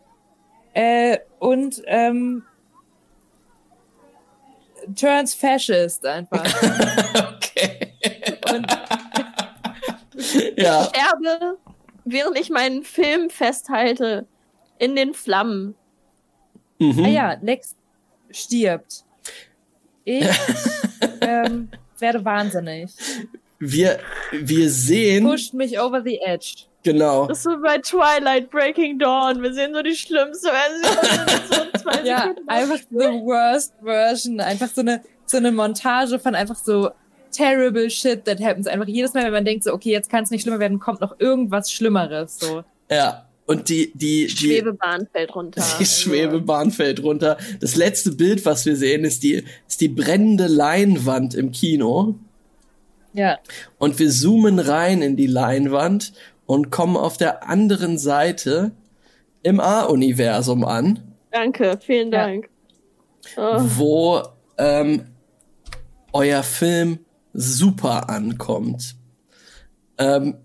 [0.74, 2.44] Äh, und ähm,
[4.96, 6.46] turns fascist einfach.
[7.40, 7.94] Okay.
[8.54, 8.68] Und
[10.58, 10.84] Ja.
[10.84, 11.58] sterbe,
[12.06, 14.28] während ich meinen Film festhalte,
[14.78, 15.76] in den Flammen.
[16.80, 17.04] Mhm.
[17.06, 17.76] Ah ja, Lex
[18.32, 19.04] stirbt.
[20.06, 20.26] Ich
[21.22, 22.92] ähm, werde wahnsinnig.
[23.60, 24.00] Wir,
[24.32, 26.66] wir sehen, Pusht mich over the edge.
[26.84, 27.28] Genau.
[27.28, 29.42] Das ist so bei Twilight Breaking Dawn.
[29.42, 31.70] Wir sehen so die schlimmste Version.
[31.84, 32.50] so Ja, Sekunden.
[32.50, 34.40] einfach the worst version.
[34.40, 36.92] Einfach so eine, so eine Montage von einfach so
[37.32, 38.68] terrible shit that happens.
[38.68, 41.02] Einfach jedes Mal, wenn man denkt so, okay, jetzt kann es nicht schlimmer werden, kommt
[41.02, 42.40] noch irgendwas Schlimmeres.
[42.40, 42.64] So.
[42.90, 43.26] Ja.
[43.46, 45.64] Und die, die, die, Schwebebahn fällt runter.
[45.80, 47.36] Die Schwebebahn fällt runter.
[47.60, 52.14] Das letzte Bild, was wir sehen, ist die, ist die brennende Leinwand im Kino.
[53.14, 53.40] Ja.
[53.80, 56.14] Und wir zoomen rein in die Leinwand
[56.50, 58.72] und kommen auf der anderen Seite
[59.44, 62.26] im A-Universum an, Danke, vielen Ja.
[62.26, 62.50] Dank.
[63.38, 64.24] Oh, wo
[64.58, 65.06] ähm,
[66.12, 66.98] euer Film
[67.34, 68.96] super ankommt.
[70.00, 70.38] Ähm,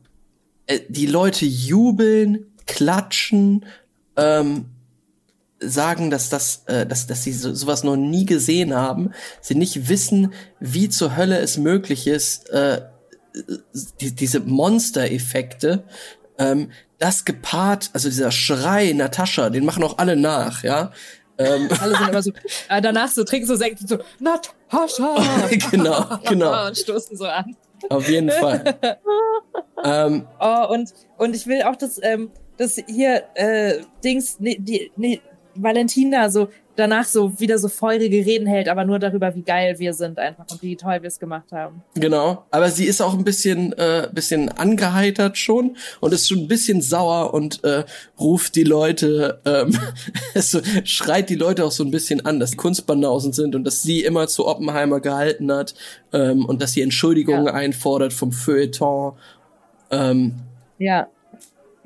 [0.67, 3.65] äh, die Leute jubeln, klatschen,
[4.19, 4.67] ähm,
[5.59, 9.89] sagen, dass das, äh, dass, dass sie so, sowas noch nie gesehen haben, sie nicht
[9.89, 12.83] wissen, wie zur Hölle es möglich ist, äh,
[14.01, 15.85] die, diese Monster-Effekte,
[16.39, 20.93] ähm, das gepaart, also dieser Schrei, Natascha, den machen auch alle nach, ja.
[21.37, 22.31] Ähm, Alle sind immer so,
[22.69, 25.17] äh, danach so trinken so Sekt und so, Natascha!
[25.71, 26.67] genau, genau.
[26.69, 27.57] und stoßen so an.
[27.91, 28.79] Auf jeden Fall.
[29.85, 34.93] ähm, Oh, und, und ich will auch, dass, ähm, dass hier äh, Dings, nee, die,
[34.95, 35.21] nee,
[35.57, 39.93] Valentina so danach so wieder so feurige Reden hält, aber nur darüber, wie geil wir
[39.95, 41.83] sind einfach und wie toll wir es gemacht haben.
[41.95, 46.49] Genau, aber sie ist auch ein bisschen, äh, bisschen angeheitert schon und ist schon ein
[46.49, 47.85] bisschen sauer und äh,
[48.19, 49.79] ruft die Leute, ähm,
[50.35, 53.83] so, schreit die Leute auch so ein bisschen an, dass die Kunstbanausen sind und dass
[53.83, 55.75] sie immer zu Oppenheimer gehalten hat
[56.13, 57.53] ähm, und dass sie Entschuldigungen Ja.
[57.55, 59.13] einfordert vom Feuilleton.
[59.93, 60.35] Ähm,
[60.79, 61.07] Ja.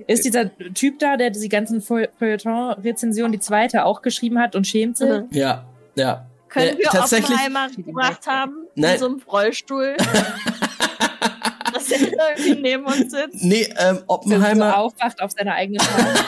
[0.07, 4.67] Ist dieser Typ da, der die ganzen Feu- Feuilleton-Rezensionen, die zweite, auch geschrieben hat und
[4.67, 5.09] schämt sich?
[5.09, 5.27] Mhm.
[5.33, 5.65] ja,
[5.97, 6.27] ja.
[6.49, 8.55] Können Äh, wir tatsächlich- Oppenheimer gebracht haben?
[8.75, 8.95] Nein.
[8.95, 9.97] In so einem Rollstuhl?
[11.75, 13.43] dass er irgendwie neben uns sitzt?
[13.45, 14.79] Nee, ähm, Der so Oppenheimer.
[14.79, 16.21] aufwacht auf seiner eigenen Party.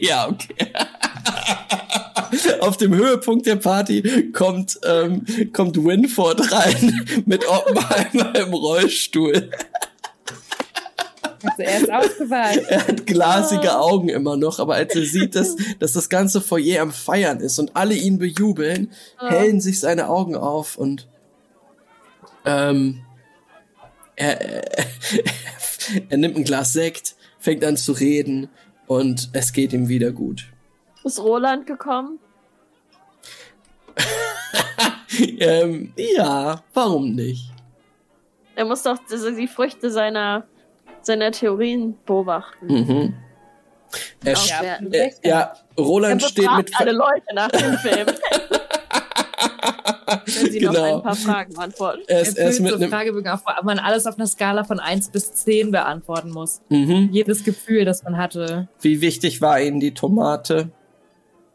[0.06, 0.54] ja, okay.
[2.60, 9.50] Auf dem Höhepunkt der Party kommt, ähm, kommt Winford rein mit Oppenheimer im Rollstuhl.
[11.48, 12.56] Also er ist aufgewacht.
[12.68, 16.82] Er hat glasige Augen immer noch, aber als er sieht, dass, dass das ganze Foyer
[16.82, 19.28] am Feiern ist und alle ihn bejubeln, Ja.
[19.30, 21.08] hellen sich seine Augen auf und
[22.44, 23.02] ähm,
[24.16, 24.86] er, er,
[26.08, 28.48] er nimmt ein Glas Sekt, fängt an zu reden
[28.86, 30.46] und es geht ihm wieder gut.
[31.04, 32.18] Ist Roland gekommen?
[35.38, 37.52] ähm, ja, warum nicht?
[38.54, 40.44] Er muss doch die die Früchte seiner,
[41.06, 42.66] seiner Theorien beobachten.
[42.66, 43.14] Mhm.
[44.24, 48.06] Er, Ja, äh, ja, Roland er steht mit alle Leute nach dem Film.
[50.24, 50.96] Wenn sie noch Genau.
[50.96, 52.00] ein paar Fragen beantworten.
[52.06, 54.26] er Er ist, er ist mit so einem Fragebögen auf, wo man alles auf einer
[54.26, 56.60] Skala von 1 bis 10 beantworten muss.
[56.68, 57.08] mhm.
[57.12, 58.68] Jedes Gefühl, das man hatte.
[58.80, 60.70] Wie wichtig war Ihnen die Tomate?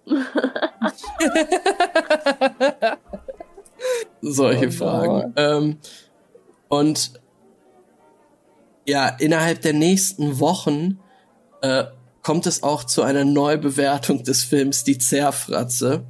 [4.21, 5.33] Solche Oh, Fragen.
[5.35, 5.77] Ähm,
[6.69, 7.13] und
[8.85, 11.00] ja, innerhalb der nächsten Wochen
[11.61, 11.85] äh,
[12.22, 16.03] kommt es auch zu einer Neubewertung des Films Die Zerfratze.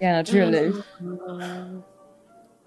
[0.00, 0.74] Ja, natürlich.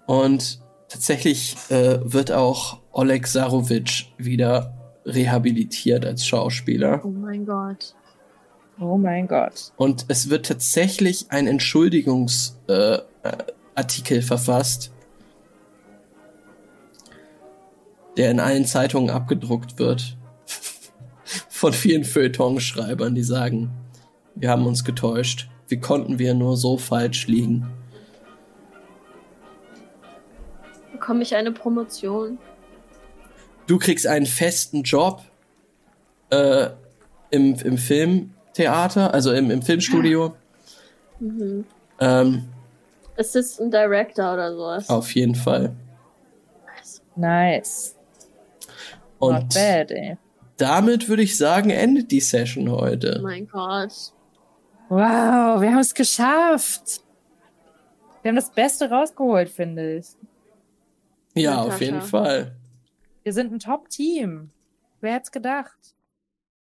[0.06, 4.74] Und tatsächlich äh, wird auch Oleg Sarovic wieder
[5.06, 7.00] rehabilitiert als Schauspieler.
[7.04, 7.94] Oh mein Gott.
[8.80, 9.72] Oh mein Gott.
[9.76, 13.06] Und es wird tatsächlich ein Entschuldigungsartikel
[14.16, 14.91] äh, äh, verfasst,
[18.16, 20.16] der in allen Zeitungen abgedruckt wird.
[21.48, 23.70] Von vielen Feuilletonschreibern, die sagen,
[24.34, 25.48] wir haben uns getäuscht.
[25.68, 27.70] Wie konnten wir nur so falsch liegen?
[30.92, 32.38] Bekomme ich eine Promotion?
[33.66, 35.22] Du kriegst einen festen Job
[36.30, 36.68] äh,
[37.30, 40.34] im, im Filmtheater, also im, im Filmstudio.
[41.20, 41.64] Mhm.
[42.00, 42.44] Ähm,
[43.16, 44.88] Assistant Director oder sowas.
[44.90, 45.74] auf jeden Fall.
[47.14, 47.94] Nice.
[49.22, 50.16] Not Und bad, ey.
[50.56, 53.20] damit würde ich sagen, endet die Session Oh heute.
[53.22, 54.12] mein Gott.
[54.88, 57.00] Wow, wir haben es geschafft.
[58.22, 60.06] Wir haben das Beste rausgeholt, finde ich.
[61.34, 62.54] Ja, auf jeden Fall.
[63.22, 64.50] Wir sind ein Top-Team.
[65.00, 65.91] Wer hätte es gedacht?